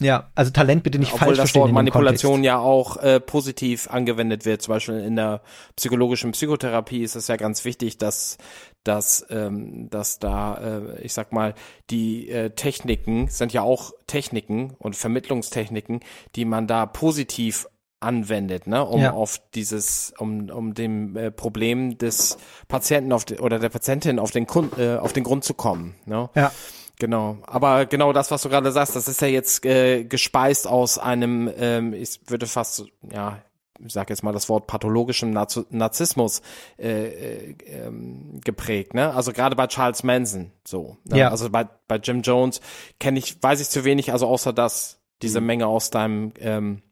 Ja, 0.00 0.32
also 0.34 0.50
Talent 0.50 0.82
bitte 0.82 0.98
nicht 0.98 1.12
Obwohl 1.12 1.26
falsch 1.28 1.36
das 1.36 1.42
verstehen 1.50 1.60
Wort 1.60 1.68
in 1.68 1.72
dem 1.72 1.74
Manipulation 1.76 2.42
ja 2.42 2.58
auch 2.58 2.96
äh, 2.96 3.20
positiv 3.20 3.88
angewendet 3.88 4.44
wird. 4.44 4.62
Zum 4.62 4.74
Beispiel 4.74 4.98
in 4.98 5.14
der 5.14 5.42
psychologischen 5.76 6.32
Psychotherapie 6.32 7.04
ist 7.04 7.14
es 7.14 7.28
ja 7.28 7.36
ganz 7.36 7.64
wichtig, 7.64 7.98
dass, 7.98 8.38
dass, 8.84 9.24
ähm, 9.30 9.88
dass 9.90 10.18
da, 10.18 10.56
äh, 10.56 11.02
ich 11.02 11.12
sag 11.12 11.32
mal, 11.32 11.54
die 11.90 12.28
äh, 12.28 12.50
Techniken 12.50 13.28
sind 13.28 13.52
ja 13.52 13.62
auch 13.62 13.92
Techniken 14.06 14.74
und 14.78 14.96
Vermittlungstechniken, 14.96 16.00
die 16.36 16.44
man 16.44 16.66
da 16.66 16.86
positiv 16.86 17.66
anwendet, 18.00 18.66
ne, 18.66 18.84
um 18.84 19.00
Ja. 19.00 19.12
auf 19.12 19.40
dieses, 19.54 20.12
um, 20.18 20.50
um 20.50 20.74
dem 20.74 21.16
äh, 21.16 21.30
Problem 21.30 21.96
des 21.98 22.36
Patienten 22.66 23.12
auf 23.12 23.24
de, 23.24 23.38
oder 23.38 23.60
der 23.60 23.68
Patientin 23.68 24.18
auf 24.18 24.32
den, 24.32 24.46
Kun 24.46 24.70
äh, 24.76 24.96
auf 24.96 25.12
den 25.12 25.22
Grund 25.22 25.44
zu 25.44 25.54
kommen. 25.54 25.94
Ne? 26.04 26.28
Ja. 26.34 26.50
Genau, 26.98 27.38
aber 27.46 27.86
genau 27.86 28.12
das, 28.12 28.30
was 28.30 28.42
du 28.42 28.48
gerade 28.48 28.70
sagst, 28.70 28.94
das 28.94 29.08
ist 29.08 29.20
ja 29.22 29.28
jetzt 29.28 29.64
äh, 29.64 30.04
gespeist 30.04 30.66
aus 30.66 30.98
einem, 30.98 31.50
ähm, 31.56 31.94
ich 31.94 32.20
würde 32.26 32.46
fast, 32.46 32.84
ja, 33.10 33.38
ich 33.84 33.92
sag 33.92 34.10
jetzt 34.10 34.22
mal 34.22 34.32
das 34.32 34.48
Wort 34.48 34.66
pathologischem 34.66 35.30
Narzissmus 35.30 36.42
äh, 36.78 37.06
äh, 37.06 37.56
ähm, 37.66 38.40
geprägt, 38.44 38.94
ne? 38.94 39.14
Also 39.14 39.32
gerade 39.32 39.56
bei 39.56 39.66
Charles 39.66 40.02
Manson, 40.02 40.52
so. 40.64 40.96
Ne? 41.04 41.18
Ja. 41.18 41.30
Also 41.30 41.50
bei, 41.50 41.68
bei 41.88 41.96
Jim 41.96 42.22
Jones 42.22 42.60
kenne 43.00 43.18
ich, 43.18 43.42
weiß 43.42 43.60
ich 43.60 43.68
zu 43.68 43.84
wenig, 43.84 44.12
also 44.12 44.26
außer 44.26 44.52
das, 44.52 45.00
diese 45.22 45.40
Menge 45.40 45.66
aus 45.66 45.90
deinem, 45.90 46.32
ähm, 46.38 46.82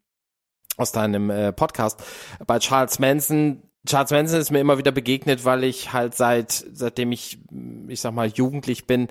aus 0.77 0.93
deinem 0.93 1.31
äh, 1.31 1.53
Podcast. 1.53 2.03
Bei 2.47 2.59
Charles 2.59 2.99
Manson 2.99 3.63
Charles 3.87 4.11
Manson 4.11 4.41
ist 4.41 4.51
mir 4.51 4.61
immer 4.61 4.77
wieder 4.77 4.93
begegnet, 4.93 5.45
weil 5.45 5.65
ich 5.65 5.93
halt 5.93 6.15
seit, 6.15 6.53
seitdem 6.73 7.13
ich, 7.13 7.39
ich 7.89 8.01
sag 8.01 8.13
mal, 8.13 8.29
jugendlich 8.29 8.87
bin, 8.87 9.09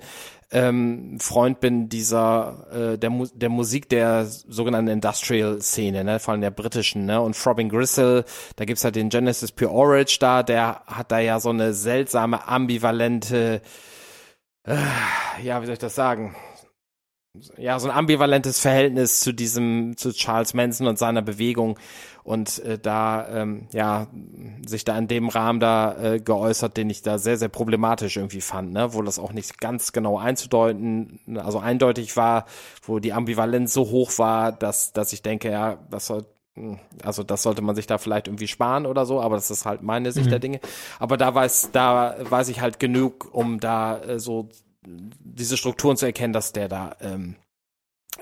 ähm, 0.52 1.18
Freund 1.20 1.60
bin 1.60 1.88
dieser, 1.88 2.66
äh, 2.94 2.98
der, 2.98 3.10
Mu 3.10 3.26
der 3.34 3.48
Musik 3.48 3.88
der 3.88 4.26
sogenannten 4.26 4.90
Industrial-Szene, 4.90 6.04
ne, 6.04 6.20
vor 6.20 6.32
allem 6.32 6.40
der 6.40 6.50
britischen, 6.52 7.04
ne, 7.04 7.20
und 7.20 7.36
Throbbing 7.36 7.68
Gristle, 7.68 8.24
da 8.56 8.64
gibt's 8.64 8.84
halt 8.84 8.96
den 8.96 9.08
Genesis 9.08 9.50
Pure 9.52 9.72
Orange 9.72 10.18
da, 10.20 10.42
der 10.44 10.82
hat 10.86 11.10
da 11.10 11.18
ja 11.18 11.40
so 11.40 11.50
eine 11.50 11.74
seltsame, 11.74 12.46
ambivalente, 12.46 13.62
äh, 14.64 14.76
ja, 15.42 15.60
wie 15.62 15.66
soll 15.66 15.74
ich 15.74 15.78
das 15.80 15.94
sagen? 15.96 16.36
ja, 17.56 17.78
so 17.78 17.88
ein 17.88 17.96
ambivalentes 17.96 18.58
Verhältnis 18.58 19.20
zu 19.20 19.32
diesem, 19.32 19.96
zu 19.96 20.12
Charles 20.12 20.54
Manson 20.54 20.88
und 20.88 20.98
seiner 20.98 21.22
Bewegung 21.22 21.78
und 22.22 22.58
äh, 22.60 22.78
da, 22.78 23.26
ähm, 23.28 23.68
ja, 23.72 24.06
sich 24.66 24.84
da 24.84 24.96
in 24.98 25.08
dem 25.08 25.28
Rahmen 25.28 25.60
da 25.60 25.96
äh, 26.14 26.20
geäußert, 26.20 26.76
den 26.76 26.90
ich 26.90 27.02
da 27.02 27.18
sehr, 27.18 27.36
sehr 27.36 27.48
problematisch 27.48 28.16
irgendwie 28.16 28.40
fand, 28.40 28.72
ne, 28.72 28.92
wo 28.94 29.02
das 29.02 29.18
auch 29.18 29.32
nicht 29.32 29.60
ganz 29.60 29.92
genau 29.92 30.18
einzudeuten, 30.18 31.20
also 31.36 31.58
eindeutig 31.58 32.16
war, 32.16 32.46
wo 32.82 32.98
die 32.98 33.12
Ambivalenz 33.12 33.72
so 33.72 33.90
hoch 33.90 34.18
war, 34.18 34.52
dass, 34.52 34.92
dass 34.92 35.12
ich 35.12 35.22
denke, 35.22 35.50
ja, 35.50 35.78
das 35.90 36.06
soll, 36.06 36.26
also 37.02 37.22
das 37.22 37.42
sollte 37.42 37.62
man 37.62 37.74
sich 37.74 37.86
da 37.86 37.96
vielleicht 37.98 38.26
irgendwie 38.28 38.48
sparen 38.48 38.84
oder 38.86 39.06
so, 39.06 39.20
aber 39.20 39.36
das 39.36 39.50
ist 39.50 39.64
halt 39.64 39.82
meine 39.82 40.12
Sicht 40.12 40.26
Mhm. 40.26 40.30
der 40.30 40.38
Dinge. 40.40 40.60
Aber 40.98 41.16
da 41.16 41.34
weiß, 41.34 41.70
da 41.72 42.16
weiß 42.28 42.48
ich 42.48 42.60
halt 42.60 42.78
genug, 42.78 43.28
um 43.32 43.60
da 43.60 43.98
äh, 43.98 44.18
so 44.18 44.48
diese 44.86 45.56
Strukturen 45.56 45.96
zu 45.96 46.06
erkennen, 46.06 46.32
dass 46.32 46.52
der 46.52 46.68
da 46.68 46.96
ähm, 47.00 47.36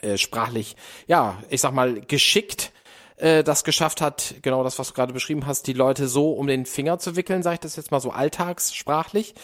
äh, 0.03 0.17
sprachlich, 0.19 0.77
ja, 1.07 1.43
ich 1.51 1.61
sag 1.61 1.73
mal, 1.73 2.01
geschickt 2.01 2.73
äh, 3.19 3.43
das 3.45 3.65
geschafft 3.65 4.01
hat, 4.01 4.35
genau 4.43 4.63
das, 4.65 4.79
was 4.79 4.89
du 4.89 4.95
gerade 4.95 5.13
beschrieben 5.13 5.47
hast, 5.47 5.67
die 5.67 5.73
Leute 5.73 6.09
so 6.09 6.33
um 6.33 6.47
den 6.47 6.67
Finger 6.67 6.99
zu 6.99 7.17
wickeln, 7.17 7.43
sage 7.43 7.55
ich 7.55 7.61
das 7.61 7.77
jetzt 7.77 7.91
mal 7.91 8.01
so 8.01 8.11
alltagssprachlich. 8.11 9.35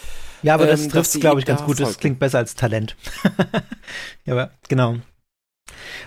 Ja, 0.43 0.55
aber 0.55 0.67
das 0.67 0.83
ähm, 0.85 0.91
trifft 0.91 1.13
glaube 1.21 1.41
ich, 1.41 1.47
ganz 1.47 1.61
da 1.61 1.67
gut. 1.67 1.81
Das 1.81 1.89
folgen. 1.89 2.01
klingt 2.01 2.19
besser 2.19 2.39
als 2.39 2.55
Talent. 2.55 2.97
ja, 4.25 4.35
aber 4.35 4.51
genau. 4.69 4.97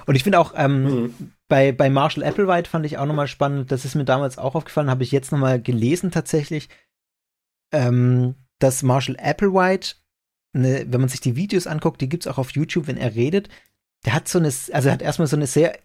Und 0.05 0.15
ich 0.15 0.23
finde 0.23 0.39
auch, 0.39 0.53
ähm, 0.55 0.83
Mhm. 0.83 1.31
bei, 1.47 1.71
bei 1.71 1.89
Marshall 1.89 2.23
Applewhite 2.23 2.69
fand 2.69 2.85
ich 2.85 2.97
auch 2.97 3.05
nochmal 3.05 3.27
spannend, 3.27 3.71
das 3.71 3.85
ist 3.85 3.95
mir 3.95 4.05
damals 4.05 4.37
auch 4.37 4.55
aufgefallen, 4.55 4.89
habe 4.89 5.03
ich 5.03 5.11
jetzt 5.11 5.31
nochmal 5.31 5.61
gelesen 5.61 6.11
tatsächlich, 6.11 6.69
ähm, 7.73 8.35
dass 8.59 8.83
Marshall 8.83 9.17
Applewhite, 9.17 9.95
ne, 10.53 10.85
wenn 10.87 11.01
man 11.01 11.09
sich 11.09 11.19
die 11.21 11.35
Videos 11.35 11.67
anguckt, 11.67 11.99
die 12.01 12.09
gibt's 12.09 12.27
auch 12.27 12.37
auf 12.37 12.51
YouTube, 12.51 12.87
wenn 12.87 12.97
er 12.97 13.15
redet, 13.15 13.49
der 14.05 14.13
hat 14.13 14.27
so 14.27 14.39
eine, 14.39 14.47
also 14.47 14.71
er 14.71 14.91
hat 14.93 15.01
erstmal 15.01 15.27
so 15.27 15.35
eine 15.35 15.47
sehr 15.47 15.77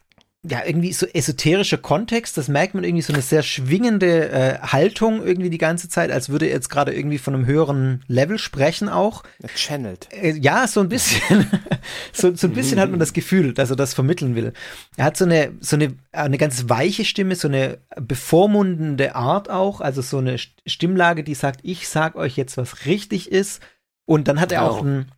ja, 0.45 0.61
irgendwie 0.65 0.91
so 0.91 1.05
esoterischer 1.05 1.77
Kontext, 1.77 2.37
das 2.37 2.49
merkt 2.49 2.73
man 2.73 2.83
irgendwie 2.83 3.01
so 3.01 3.13
eine 3.13 3.21
sehr 3.21 3.43
schwingende 3.43 4.29
äh, 4.29 4.59
Haltung 4.59 5.25
irgendwie 5.25 5.49
die 5.49 5.57
ganze 5.57 5.87
Zeit, 5.87 6.11
als 6.11 6.27
würde 6.27 6.47
er 6.47 6.55
jetzt 6.55 6.69
gerade 6.69 6.93
irgendwie 6.93 7.17
von 7.17 7.33
einem 7.33 7.45
höheren 7.45 8.03
Level 8.07 8.37
sprechen 8.37 8.89
auch. 8.89 9.23
Channeled. 9.55 10.09
Äh, 10.11 10.37
ja, 10.37 10.67
so 10.67 10.81
ein 10.81 10.89
bisschen. 10.89 11.49
so, 12.11 12.35
so 12.35 12.47
ein 12.47 12.53
bisschen 12.53 12.79
hat 12.81 12.89
man 12.89 12.99
das 12.99 13.13
Gefühl, 13.13 13.53
dass 13.53 13.69
er 13.69 13.77
das 13.77 13.93
vermitteln 13.93 14.35
will. 14.35 14.51
Er 14.97 15.05
hat 15.05 15.15
so 15.15 15.23
eine, 15.23 15.53
so 15.61 15.77
eine, 15.77 15.95
eine 16.11 16.37
ganz 16.37 16.67
weiche 16.67 17.05
Stimme, 17.05 17.35
so 17.35 17.47
eine 17.47 17.77
bevormundende 17.95 19.15
Art 19.15 19.49
auch, 19.49 19.79
also 19.79 20.01
so 20.01 20.17
eine 20.17 20.37
Stimmlage, 20.37 21.23
die 21.23 21.35
sagt, 21.35 21.61
ich 21.63 21.87
sag 21.87 22.17
euch 22.17 22.35
jetzt, 22.35 22.57
was 22.57 22.85
richtig 22.85 23.31
ist. 23.31 23.61
Und 24.05 24.27
dann 24.27 24.41
hat 24.41 24.51
er 24.51 24.63
auch 24.63 24.83
ein 24.83 25.09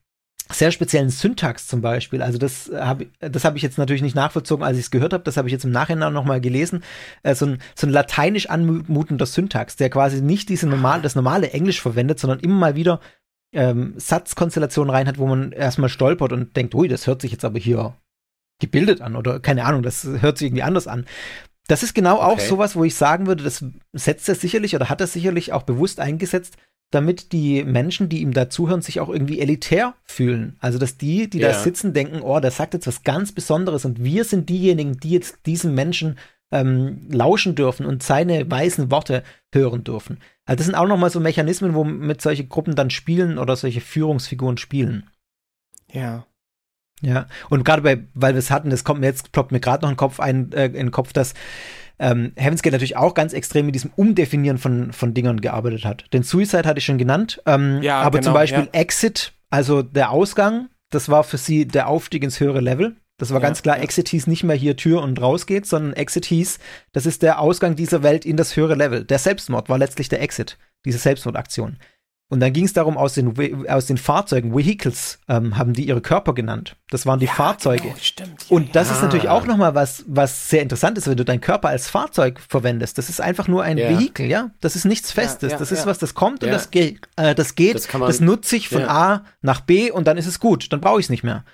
sehr 0.51 0.71
speziellen 0.71 1.09
Syntax 1.09 1.67
zum 1.67 1.81
Beispiel. 1.81 2.21
Also 2.21 2.37
das 2.37 2.71
habe 2.73 3.07
das 3.19 3.45
hab 3.45 3.55
ich 3.55 3.63
jetzt 3.63 3.77
natürlich 3.77 4.01
nicht 4.01 4.15
nachvollzogen, 4.15 4.63
als 4.63 4.77
ich 4.77 4.85
es 4.85 4.91
gehört 4.91 5.13
habe. 5.13 5.23
Das 5.23 5.37
habe 5.37 5.47
ich 5.47 5.51
jetzt 5.51 5.65
im 5.65 5.71
Nachhinein 5.71 6.13
noch 6.13 6.25
mal 6.25 6.39
gelesen. 6.39 6.83
Äh, 7.23 7.35
so, 7.35 7.45
ein, 7.45 7.59
so 7.75 7.87
ein 7.87 7.91
lateinisch 7.91 8.49
anmutender 8.49 9.25
Syntax, 9.25 9.75
der 9.75 9.89
quasi 9.89 10.21
nicht 10.21 10.49
diese 10.49 10.67
normal, 10.67 11.01
das 11.01 11.15
normale 11.15 11.51
Englisch 11.51 11.81
verwendet, 11.81 12.19
sondern 12.19 12.39
immer 12.39 12.55
mal 12.55 12.75
wieder 12.75 12.99
ähm, 13.53 13.93
Satzkonstellationen 13.97 14.93
rein 14.93 15.07
hat, 15.07 15.17
wo 15.17 15.25
man 15.25 15.51
erstmal 15.51 15.89
stolpert 15.89 16.31
und 16.31 16.55
denkt, 16.55 16.75
ui, 16.75 16.87
das 16.87 17.07
hört 17.07 17.21
sich 17.21 17.31
jetzt 17.31 17.45
aber 17.45 17.57
hier 17.57 17.95
gebildet 18.59 19.01
an 19.01 19.15
oder 19.15 19.39
keine 19.39 19.65
Ahnung, 19.65 19.81
das 19.83 20.05
hört 20.05 20.37
sich 20.37 20.47
irgendwie 20.47 20.63
anders 20.63 20.87
an. 20.87 21.05
Das 21.67 21.81
ist 21.81 21.95
genau 21.95 22.17
okay. 22.17 22.25
auch 22.25 22.39
sowas, 22.39 22.75
wo 22.75 22.83
ich 22.83 22.95
sagen 22.95 23.25
würde, 23.25 23.43
das 23.43 23.65
setzt 23.93 24.29
er 24.29 24.35
sicherlich 24.35 24.75
oder 24.75 24.89
hat 24.89 25.01
er 25.01 25.07
sicherlich 25.07 25.51
auch 25.51 25.63
bewusst 25.63 25.99
eingesetzt, 25.99 26.57
damit 26.95 27.31
die 27.33 27.63
Menschen, 27.63 28.09
die 28.09 28.21
ihm 28.21 28.33
da 28.33 28.49
zuhören, 28.49 28.81
sich 28.81 28.99
auch 28.99 29.09
irgendwie 29.09 29.39
elitär 29.39 29.93
fühlen. 30.03 30.55
Also, 30.59 30.79
dass 30.79 30.97
die, 30.97 31.29
die 31.29 31.39
ja. 31.39 31.49
da 31.49 31.53
sitzen, 31.53 31.93
denken, 31.93 32.21
oh, 32.21 32.39
der 32.39 32.51
sagt 32.51 32.73
jetzt 32.73 32.87
was 32.87 33.03
ganz 33.03 33.31
Besonderes 33.31 33.85
und 33.85 34.03
wir 34.03 34.23
sind 34.23 34.49
diejenigen, 34.49 34.97
die 34.97 35.11
jetzt 35.11 35.45
diesem 35.45 35.75
Menschen 35.75 36.17
ähm, 36.51 37.07
lauschen 37.09 37.55
dürfen 37.55 37.85
und 37.85 38.01
seine 38.01 38.49
weisen 38.49 38.89
Worte 38.91 39.23
hören 39.53 39.83
dürfen. 39.83 40.19
Also, 40.45 40.57
das 40.57 40.65
sind 40.65 40.75
auch 40.75 40.87
nochmal 40.87 41.09
so 41.09 41.19
Mechanismen, 41.19 41.73
wo 41.73 41.83
mit 41.83 42.21
solche 42.21 42.47
Gruppen 42.47 42.75
dann 42.75 42.89
spielen 42.89 43.37
oder 43.37 43.55
solche 43.55 43.81
Führungsfiguren 43.81 44.57
spielen. 44.57 45.09
Ja. 45.91 46.25
Ja, 47.01 47.27
und 47.49 47.65
gerade 47.65 47.81
bei, 47.81 48.05
weil 48.13 48.33
wir 48.33 48.39
es 48.39 48.51
hatten, 48.51 48.69
das 48.69 48.85
kommt 48.85 49.01
mir 49.01 49.07
jetzt, 49.07 49.33
ploppt 49.33 49.51
mir 49.51 49.59
gerade 49.59 49.83
noch 49.83 49.89
in 49.89 49.93
den 49.93 49.97
Kopf 49.97 50.19
ein, 50.21 50.51
äh, 50.53 50.67
in 50.67 50.73
den 50.73 50.91
Kopf, 50.91 51.11
dass 51.11 51.33
ähm, 51.99 52.33
Heaven's 52.35 52.61
Gate 52.61 52.73
natürlich 52.73 52.97
auch 52.97 53.13
ganz 53.13 53.33
extrem 53.33 53.65
mit 53.65 53.75
diesem 53.75 53.91
Umdefinieren 53.95 54.57
von, 54.57 54.91
von 54.93 55.13
Dingern 55.13 55.41
gearbeitet 55.41 55.85
hat. 55.85 56.05
Den 56.13 56.23
Suicide 56.23 56.67
hatte 56.67 56.79
ich 56.79 56.85
schon 56.85 56.97
genannt, 56.97 57.41
ähm, 57.45 57.81
ja, 57.81 58.01
aber 58.01 58.19
genau, 58.19 58.31
zum 58.31 58.33
Beispiel 58.33 58.63
ja. 58.63 58.79
Exit, 58.79 59.33
also 59.49 59.81
der 59.81 60.11
Ausgang, 60.11 60.69
das 60.89 61.09
war 61.09 61.23
für 61.23 61.37
sie 61.37 61.67
der 61.67 61.87
Aufstieg 61.87 62.23
ins 62.23 62.39
höhere 62.39 62.61
Level. 62.61 62.95
Das 63.17 63.31
war 63.31 63.39
ja, 63.39 63.47
ganz 63.47 63.61
klar, 63.61 63.79
Exit 63.79 64.09
hieß 64.09 64.27
nicht 64.27 64.43
mehr 64.43 64.57
hier 64.57 64.75
Tür 64.75 65.01
und 65.01 65.21
raus 65.21 65.45
geht, 65.45 65.65
sondern 65.65 65.93
Exit 65.93 66.25
hieß, 66.25 66.59
das 66.91 67.05
ist 67.05 67.21
der 67.21 67.39
Ausgang 67.39 67.75
dieser 67.75 68.03
Welt 68.03 68.25
in 68.25 68.35
das 68.35 68.57
höhere 68.57 68.75
Level. 68.75 69.05
Der 69.05 69.19
Selbstmord 69.19 69.69
war 69.69 69.77
letztlich 69.77 70.09
der 70.09 70.21
Exit, 70.21 70.57
diese 70.83 70.97
Selbstmordaktion. 70.97 71.77
Und 72.28 72.39
dann 72.39 72.53
ging 72.53 72.65
es 72.65 72.73
darum, 72.73 72.97
aus 72.97 73.13
den, 73.13 73.67
aus 73.69 73.86
den 73.86 73.97
Fahrzeugen, 73.97 74.55
Vehicles, 74.55 75.19
ähm, 75.28 75.57
haben 75.57 75.73
die 75.73 75.88
ihre 75.88 76.01
Körper 76.01 76.34
genannt. 76.34 76.76
Das 76.89 77.05
waren 77.05 77.19
die 77.19 77.28
ja, 77.28 77.34
Fahrzeuge. 77.34 77.84
Genau, 77.84 77.95
stimmt. 78.01 78.49
Ja, 78.49 78.55
und 78.55 78.76
das 78.76 78.89
ja. 78.89 78.95
ist 78.95 79.03
natürlich 79.03 79.30
auch 79.30 79.45
nochmal 79.45 79.76
was, 79.76 80.03
was 80.07 80.49
sehr 80.49 80.63
interessant 80.63 80.97
ist, 80.97 81.07
wenn 81.07 81.17
du 81.17 81.23
deinen 81.23 81.41
Körper 81.41 81.69
als 81.69 81.88
Fahrzeug 81.88 82.39
verwendest. 82.39 82.97
Das 82.97 83.09
ist 83.09 83.21
einfach 83.21 83.47
nur 83.47 83.61
ein 83.61 83.78
ja. 83.78 83.89
Vehikel, 83.89 84.26
ja. 84.26 84.49
Das 84.59 84.76
ist 84.76 84.86
nichts 84.86 85.11
Festes. 85.11 85.55
das 85.55 85.71
ist 85.71 85.86
was, 85.86 85.99
das 85.99 86.15
kommt 86.15 86.43
und 86.43 86.49
das, 86.49 86.71
ge 86.71 86.97
äh, 87.15 87.36
das 87.36 87.53
geht. 87.53 87.76
Das, 87.76 87.88
das 87.88 88.19
nutze 88.19 88.55
ich 88.55 88.69
von 88.69 88.86
A 88.86 89.23
nach 89.41 89.61
B 89.61 89.91
und 89.91 90.07
dann 90.07 90.17
ist 90.17 90.26
es 90.26 90.39
gut. 90.39 90.73
Dann 90.73 90.82
brauche 90.82 90.99
ich 90.99 91.05
es 91.05 91.09
nicht 91.11 91.23
mehr. 91.23 91.45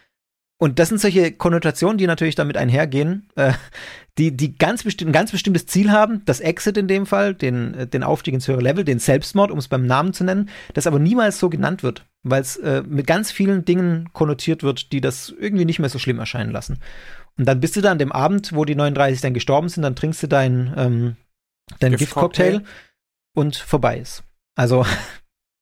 Und 0.62 0.78
das 0.78 0.90
sind 0.90 1.02
solche 1.02 1.32
Konnotationen, 1.32 1.98
die 1.98 2.06
natürlich 2.06 2.36
damit 2.36 2.56
einhergehen, 2.56 3.28
äh, 3.36 3.54
die, 4.20 4.38
die 4.38 4.56
ganz 4.56 4.84
bestimmt, 4.84 5.10
ein 5.10 5.14
ganz 5.14 5.32
bestimmtes 5.32 5.66
Ziel 5.66 5.92
haben, 5.92 6.24
das 6.26 6.40
Exit 6.40 6.78
in 6.78 6.88
dem 6.88 7.08
Fall, 7.08 7.34
den, 7.34 7.74
äh, 7.74 7.88
den 7.88 8.04
Aufstieg 8.04 8.36
ins 8.36 8.48
höhere 8.48 8.62
Level, 8.62 8.84
den 8.84 9.00
Selbstmord, 9.00 9.50
um 9.50 9.58
es 9.58 9.68
beim 9.68 9.88
Namen 9.88 10.14
zu 10.14 10.24
nennen, 10.24 10.50
das 10.76 10.86
aber 10.86 11.00
niemals 11.00 11.40
so 11.40 11.50
genannt 11.50 11.82
wird, 11.82 12.06
weil 12.22 12.44
es 12.44 12.58
äh, 12.58 12.84
mit 12.88 13.08
ganz 13.08 13.32
vielen 13.32 13.66
Dingen 13.66 14.10
konnotiert 14.14 14.62
wird, 14.62 14.92
die 14.92 15.02
das 15.02 15.34
irgendwie 15.36 15.66
nicht 15.66 15.80
mehr 15.80 15.90
so 15.90 15.98
schlimm 15.98 16.20
erscheinen 16.20 16.52
lassen. 16.52 16.78
Und 17.40 17.48
dann 17.48 17.60
bist 17.60 17.76
du 17.76 17.82
da 17.82 17.90
an 17.92 17.98
dem 17.98 18.12
Abend, 18.12 18.54
wo 18.54 18.64
die 18.64 18.76
39 18.76 19.20
dann 19.20 19.34
gestorben 19.34 19.68
sind, 19.68 19.82
dann 19.82 19.96
trinkst 19.96 20.22
du 20.22 20.28
dein, 20.28 20.72
ähm, 20.78 21.16
dein 21.80 21.96
Giftcocktail 21.96 22.60
Gift 22.60 22.66
und 23.34 23.56
vorbei 23.56 23.98
ist. 23.98 24.22
Also 24.54 24.86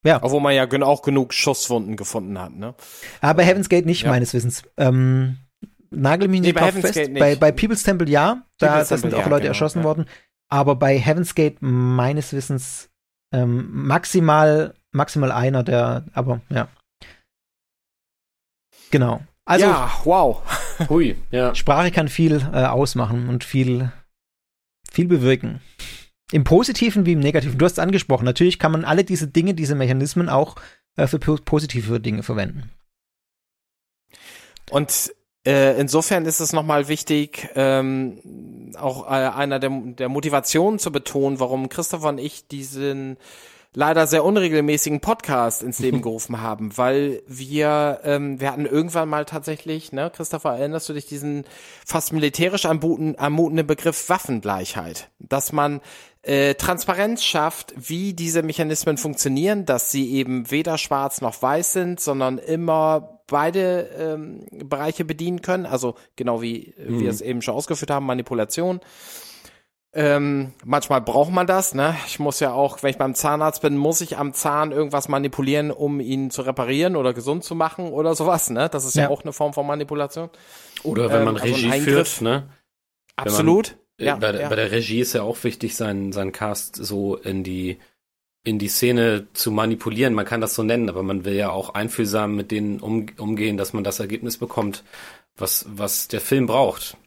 Ja. 0.06 0.24
Obwohl 0.24 0.42
man 0.42 0.56
ja 0.56 0.66
auch 0.84 1.02
genug 1.02 1.34
Schusswunden 1.34 1.98
gefunden 1.98 2.40
hat, 2.40 2.54
ne? 2.54 2.74
Aber 3.22 3.44
Heaven's 3.44 3.70
Gate 3.70 3.86
nicht, 3.86 4.04
ja. 4.04 4.10
meines 4.10 4.34
Wissens. 4.34 4.64
Ähm, 4.78 5.38
nagel 5.90 6.28
mich 6.28 6.42
nicht 6.42 6.56
nee, 6.56 6.62
drauf 6.62 6.74
fest. 6.74 7.14
Bei, 7.16 7.36
bei 7.36 7.52
People's 7.52 7.84
Temple 7.84 8.10
ja, 8.10 8.44
da, 8.58 8.84
da 8.84 8.86
sind 8.86 9.14
auch 9.14 9.26
Leute 9.26 9.42
genau, 9.42 9.48
erschossen 9.50 9.80
ja. 9.80 9.86
worden. 9.86 10.06
Aber 10.50 10.76
bei 10.76 10.98
Heaven's 10.98 11.36
Gate 11.36 11.58
meines 11.62 12.34
Wissens 12.34 12.90
ähm, 13.34 13.70
maximal, 13.72 14.74
maximal 14.92 15.32
einer, 15.32 15.64
der, 15.64 16.06
aber 16.14 16.42
ja. 16.50 16.70
Genau. 18.92 19.22
Also, 19.46 19.66
ja, 19.66 19.92
wow. 20.04 20.42
Hui, 20.90 21.16
ja. 21.32 21.54
Sprache 21.56 21.92
kann 21.92 22.08
viel 22.08 22.42
äh, 22.54 22.66
ausmachen 22.66 23.30
und 23.30 23.44
viel, 23.44 23.92
viel 24.92 25.08
bewirken. 25.08 25.62
Im 26.32 26.44
Positiven 26.44 27.06
wie 27.06 27.14
im 27.14 27.20
Negativen. 27.20 27.58
Du 27.58 27.66
hast 27.66 27.74
es 27.74 27.80
angesprochen. 27.80 28.26
Natürlich 28.26 28.60
kann 28.60 28.72
man 28.72 28.86
alle 28.86 29.04
diese 29.04 29.28
Dinge, 29.28 29.54
diese 29.54 29.76
Mechanismen 29.76 30.30
auch 30.30 30.56
äh, 30.96 31.08
für 31.08 31.20
positive 31.20 32.00
Dinge 32.00 32.24
verwenden. 32.24 32.72
Und 34.70 35.12
äh, 35.46 35.80
insofern 35.80 36.26
ist 36.26 36.40
es 36.40 36.54
nochmal 36.54 36.88
wichtig, 36.88 37.50
ähm, 37.56 38.74
auch 38.78 39.08
äh, 39.08 39.10
einer 39.10 39.60
der, 39.60 39.70
der 39.70 40.10
Motivationen 40.10 40.80
zu 40.80 40.92
betonen, 40.92 41.40
warum 41.40 41.70
Christopher 41.70 42.10
und 42.10 42.20
ich 42.20 42.48
diesen 42.48 43.18
leider 43.74 44.08
sehr 44.08 44.26
unregelmäßigen 44.26 45.00
Podcast 45.00 45.62
ins 45.62 45.80
Leben 45.80 46.02
gerufen 46.04 46.42
haben, 46.42 46.78
weil 46.78 47.22
wir, 47.28 48.02
ähm, 48.04 48.40
wir 48.40 48.52
hatten 48.52 48.66
irgendwann 48.66 49.10
mal 49.10 49.26
tatsächlich, 49.26 49.92
ne, 49.92 50.12
Christopher, 50.14 50.58
erinnerst 50.58 50.90
du 50.90 50.94
dich 50.94 51.06
diesen 51.06 51.46
fast 51.86 52.12
militärisch 52.12 52.66
anmutenden 52.66 53.68
Begriff 53.68 54.10
Waffengleichheit, 54.10 55.10
dass 55.20 55.54
man 55.54 55.82
äh, 56.30 56.54
Transparenz 56.54 57.24
schafft, 57.24 57.74
wie 57.76 58.14
diese 58.14 58.44
Mechanismen 58.44 58.98
funktionieren, 58.98 59.66
dass 59.66 59.90
sie 59.90 60.14
eben 60.14 60.52
weder 60.52 60.78
schwarz 60.78 61.22
noch 61.22 61.42
weiß 61.42 61.74
sind, 61.74 62.00
sondern 62.00 62.38
immer 62.38 63.22
beide 63.26 63.90
ähm, 63.98 64.46
Bereiche 64.52 65.06
bedienen 65.06 65.42
können, 65.42 65.66
also 65.66 65.96
genau 66.16 66.44
wie 66.44 66.76
mhm. 66.78 67.00
wir 67.00 67.10
es 67.10 67.22
eben 67.22 67.42
schon 67.42 67.56
ausgeführt 67.56 67.90
haben, 67.90 68.06
Manipulation. 68.06 68.80
Ähm, 69.92 70.54
manchmal 70.64 71.02
braucht 71.02 71.32
man 71.32 71.48
das, 71.48 71.74
ne? 71.74 71.96
Ich 72.06 72.20
muss 72.20 72.40
ja 72.40 72.54
auch, 72.54 72.84
wenn 72.84 72.92
ich 72.92 73.00
beim 73.00 73.16
Zahnarzt 73.16 73.64
bin, 73.64 73.76
muss 73.76 74.00
ich 74.02 74.20
am 74.20 74.34
Zahn 74.34 74.72
irgendwas 74.72 75.08
manipulieren, 75.08 75.72
um 75.72 76.00
ihn 76.00 76.30
zu 76.30 76.44
reparieren 76.44 76.96
oder 76.96 77.16
gesund 77.16 77.44
zu 77.44 77.56
machen 77.56 77.92
oder 77.92 78.14
sowas, 78.14 78.52
ne? 78.52 78.70
Das 78.70 78.86
ist 78.86 78.96
ja, 78.96 79.06
ja 79.06 79.10
auch 79.10 79.24
eine 79.24 79.34
Form 79.34 79.54
von 79.54 79.66
Manipulation. 79.66 80.30
Oder 80.84 81.12
wenn 81.12 81.24
man 81.24 81.38
ähm, 81.38 81.42
Regie 81.42 81.72
also 81.72 81.84
führt, 81.86 82.22
ne? 82.22 82.50
Absolut. 83.16 83.80
Äh, 84.00 84.06
ja, 84.06 84.16
bei, 84.16 84.34
ja. 84.34 84.50
bei 84.50 84.56
der 84.56 84.72
Regie 84.72 85.02
ist 85.02 85.14
ja 85.14 85.24
auch 85.24 85.44
wichtig, 85.44 85.76
seinen, 85.76 86.12
seinen 86.12 86.32
Cast 86.32 86.76
so 86.76 87.16
in 87.16 87.44
die, 87.44 87.78
in 88.44 88.60
die 88.60 88.70
Szene 88.70 89.28
zu 89.34 89.52
manipulieren. 89.52 90.14
Man 90.14 90.26
kann 90.26 90.42
das 90.42 90.56
so 90.56 90.64
nennen, 90.64 90.90
aber 90.90 91.04
man 91.04 91.26
will 91.26 91.36
ja 91.36 91.52
auch 91.52 91.74
einfühlsam 91.74 92.36
mit 92.36 92.52
denen 92.52 92.80
um, 92.80 93.08
umgehen, 93.18 93.58
dass 93.58 93.74
man 93.74 93.84
das 93.84 94.00
Ergebnis 94.00 94.38
bekommt, 94.38 94.84
was, 95.36 95.66
was 95.70 96.08
der 96.08 96.22
Film 96.22 96.48
braucht. 96.48 96.98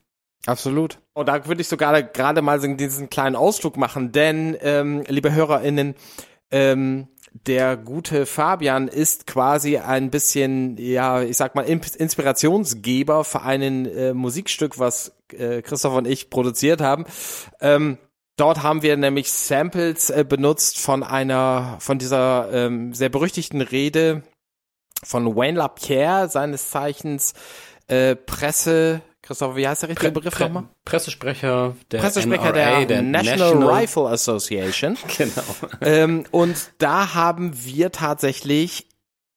Absolut. 0.46 0.98
Und 1.14 1.28
da 1.28 1.46
würde 1.46 1.60
ich 1.60 1.68
sogar 1.68 2.02
gerade 2.02 2.42
mal 2.42 2.58
diesen 2.76 3.10
kleinen 3.10 3.36
Ausflug 3.36 3.76
machen, 3.76 4.12
denn, 4.12 4.56
ähm, 4.60 5.04
liebe 5.06 5.32
HörerInnen, 5.32 5.94
ähm, 6.50 7.06
der 7.46 7.76
gute 7.76 8.26
Fabian 8.26 8.88
ist 8.88 9.26
quasi 9.26 9.78
ein 9.78 10.10
bisschen, 10.10 10.76
ja, 10.76 11.22
ich 11.22 11.36
sag 11.36 11.54
mal, 11.54 11.64
Inspirationsgeber 11.64 13.24
für 13.24 13.42
ein 13.42 13.86
äh, 13.86 14.14
Musikstück, 14.14 14.78
was 14.78 15.12
äh, 15.32 15.62
Christoph 15.62 15.94
und 15.94 16.06
ich 16.06 16.30
produziert 16.30 16.80
haben. 16.80 17.04
Ähm, 17.60 17.98
dort 18.36 18.62
haben 18.62 18.82
wir 18.82 18.96
nämlich 18.96 19.32
Samples 19.32 20.10
äh, 20.10 20.24
benutzt 20.28 20.78
von 20.78 21.02
einer, 21.02 21.76
von 21.80 21.98
dieser 21.98 22.48
ähm, 22.52 22.94
sehr 22.94 23.08
berüchtigten 23.08 23.60
Rede 23.60 24.22
von 25.02 25.34
Wayne 25.34 25.58
LaPierre, 25.58 26.28
seines 26.28 26.70
Zeichens 26.70 27.34
äh, 27.88 28.14
Presse, 28.14 29.00
Christoph, 29.22 29.54
wie 29.54 29.66
heißt 29.66 29.82
der 29.82 29.90
richtige 29.90 30.10
Begriff 30.10 30.34
Pre 30.34 30.44
nochmal? 30.44 30.64
Pressesprecher 30.84 31.76
der 31.92 31.98
Pressesprecher 31.98 32.52
NRA, 32.52 32.52
der, 32.52 32.86
der 32.86 33.02
National, 33.02 33.54
National, 33.54 33.80
Rifle 33.80 34.08
Association. 34.08 34.98
genau. 35.16 35.42
Ähm, 35.80 36.24
und 36.32 36.72
da 36.78 37.14
haben 37.14 37.52
wir 37.64 37.92
tatsächlich 37.92 38.88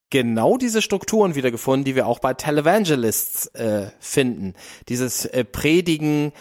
genau 0.09 0.57
diese 0.57 0.81
Strukturen 0.81 1.36
wiedergefunden, 1.36 1.86
die 1.86 1.95
wir 1.95 2.07
auch 2.07 2.19
bei 2.19 2.33
Televangelists 2.33 3.47
äh, 3.47 3.91
finden. 3.99 4.53
Dieses 4.89 5.25
äh, 5.25 5.43
Predigen, 5.43 6.31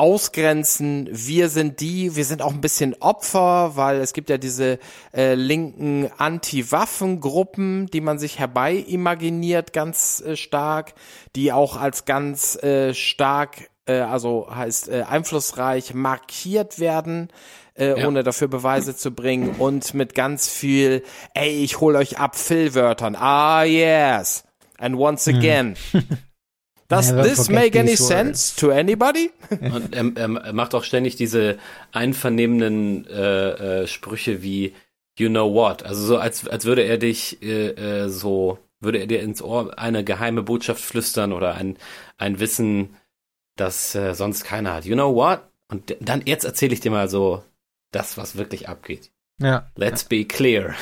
Ausgrenzen, 0.00 1.10
wir 1.12 1.50
sind 1.50 1.80
die, 1.80 2.16
wir 2.16 2.24
sind 2.24 2.40
auch 2.40 2.54
ein 2.54 2.62
bisschen 2.62 2.96
Opfer, 3.00 3.72
weil 3.76 4.00
es 4.00 4.14
gibt 4.14 4.30
ja 4.30 4.38
diese 4.38 4.78
äh, 5.14 5.34
linken 5.34 6.10
Anti-Waffen-Gruppen, 6.16 7.84
die 7.86 8.00
man 8.00 8.18
sich 8.18 8.38
herbei 8.38 8.74
imaginiert 8.76 9.74
ganz 9.74 10.22
äh, 10.24 10.36
stark, 10.36 10.94
die 11.36 11.52
auch 11.52 11.76
als 11.76 12.06
ganz 12.06 12.56
äh, 12.62 12.94
stark 12.94 13.68
äh, 13.84 13.98
also 14.00 14.48
heißt 14.50 14.88
äh, 14.88 15.02
einflussreich 15.02 15.92
markiert 15.92 16.78
werden, 16.78 17.28
äh, 17.74 18.00
Ja. 18.00 18.08
ohne 18.08 18.22
dafür 18.22 18.48
Beweise 18.48 18.96
zu 18.96 19.10
bringen 19.10 19.56
und 19.58 19.92
mit 19.92 20.14
ganz 20.14 20.48
viel, 20.48 21.02
ey, 21.34 21.62
ich 21.62 21.78
hol 21.78 21.94
euch 21.94 22.18
ab 22.18 22.36
Füllwörtern. 22.36 23.16
Ah, 23.16 23.64
yes. 23.64 24.44
And 24.78 24.96
once 24.96 25.28
again. 25.28 25.76
Does 26.90 27.12
Never 27.12 27.22
this 27.22 27.48
make 27.48 27.78
any 27.78 27.96
sense 27.96 28.54
to 28.56 28.70
anybody? 28.70 29.30
Und 29.60 29.94
er, 29.94 30.16
er 30.16 30.52
macht 30.52 30.74
auch 30.74 30.82
ständig 30.82 31.14
diese 31.14 31.56
einvernehmenden 31.92 33.06
äh, 33.06 33.82
äh, 33.82 33.86
Sprüche 33.86 34.42
wie 34.42 34.74
You 35.16 35.28
know 35.28 35.54
what? 35.54 35.84
Also 35.84 36.04
so 36.04 36.18
als 36.18 36.48
als 36.48 36.64
würde 36.64 36.82
er 36.82 36.98
dich 36.98 37.42
äh, 37.42 37.68
äh, 37.68 38.08
so 38.08 38.58
würde 38.80 38.98
er 38.98 39.06
dir 39.06 39.20
ins 39.20 39.40
Ohr 39.40 39.78
eine 39.78 40.02
geheime 40.02 40.42
Botschaft 40.42 40.82
flüstern 40.82 41.32
oder 41.32 41.54
ein 41.54 41.76
ein 42.18 42.40
Wissen, 42.40 42.96
das 43.56 43.94
äh, 43.94 44.14
sonst 44.14 44.44
keiner 44.44 44.74
hat. 44.74 44.84
You 44.84 44.94
know 44.94 45.14
what? 45.14 45.42
Und 45.68 45.96
dann 46.00 46.22
jetzt 46.24 46.44
erzähle 46.44 46.74
ich 46.74 46.80
dir 46.80 46.90
mal 46.90 47.08
so 47.08 47.44
das, 47.92 48.16
was 48.16 48.36
wirklich 48.36 48.68
abgeht. 48.68 49.12
Ja. 49.38 49.70
Let's 49.76 50.04
be 50.04 50.24
clear. 50.24 50.74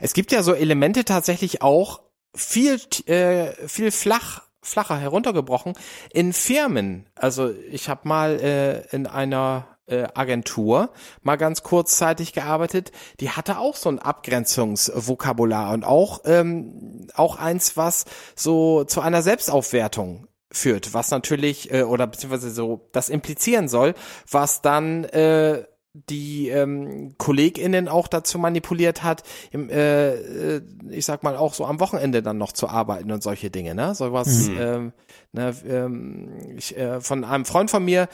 Es 0.00 0.14
gibt 0.14 0.32
ja 0.32 0.42
so 0.42 0.54
Elemente 0.54 1.04
tatsächlich 1.04 1.62
auch 1.62 2.00
viel, 2.34 2.80
äh, 3.06 3.52
viel 3.68 3.90
flach, 3.90 4.42
flacher 4.66 4.96
heruntergebrochen 4.96 5.74
in 6.12 6.32
Firmen. 6.32 7.06
Also 7.14 7.50
ich 7.70 7.88
habe 7.88 8.08
mal 8.08 8.40
äh, 8.40 8.94
in 8.94 9.06
einer 9.06 9.66
äh, 9.86 10.08
Agentur 10.14 10.90
mal 11.22 11.36
ganz 11.36 11.62
kurzzeitig 11.62 12.32
gearbeitet. 12.32 12.92
Die 13.20 13.30
hatte 13.30 13.58
auch 13.58 13.76
so 13.76 13.88
ein 13.88 13.98
Abgrenzungsvokabular 13.98 15.72
und 15.72 15.84
auch 15.84 16.22
ähm, 16.24 17.06
auch 17.14 17.36
eins, 17.36 17.76
was 17.76 18.04
so 18.34 18.84
zu 18.84 19.00
einer 19.00 19.22
Selbstaufwertung 19.22 20.26
führt, 20.50 20.94
was 20.94 21.10
natürlich 21.10 21.72
äh, 21.72 21.82
oder 21.82 22.06
beziehungsweise 22.06 22.50
so 22.50 22.88
das 22.92 23.08
implizieren 23.08 23.68
soll, 23.68 23.94
was 24.30 24.62
dann 24.62 25.04
äh, 25.04 25.64
die 26.08 26.48
ähm, 26.48 27.14
KollegInnen 27.18 27.88
auch 27.88 28.08
dazu 28.08 28.38
manipuliert 28.38 29.02
hat, 29.02 29.22
im, 29.50 29.70
äh, 29.70 30.14
äh, 30.14 30.62
ich 30.90 31.04
sag 31.04 31.22
mal 31.22 31.36
auch 31.36 31.54
so 31.54 31.64
am 31.64 31.80
Wochenende 31.80 32.22
dann 32.22 32.38
noch 32.38 32.52
zu 32.52 32.68
arbeiten 32.68 33.10
und 33.10 33.22
solche 33.22 33.50
Dinge, 33.50 33.74
ne? 33.74 33.94
Sowas, 33.94 34.48
ähm, 34.58 34.92
ne, 35.32 35.54
ähm, 35.68 36.30
ich, 36.56 36.76
äh, 36.76 37.00
von 37.00 37.24
einem 37.24 37.44
Freund 37.44 37.70
von 37.70 37.84
mir, 37.84 38.08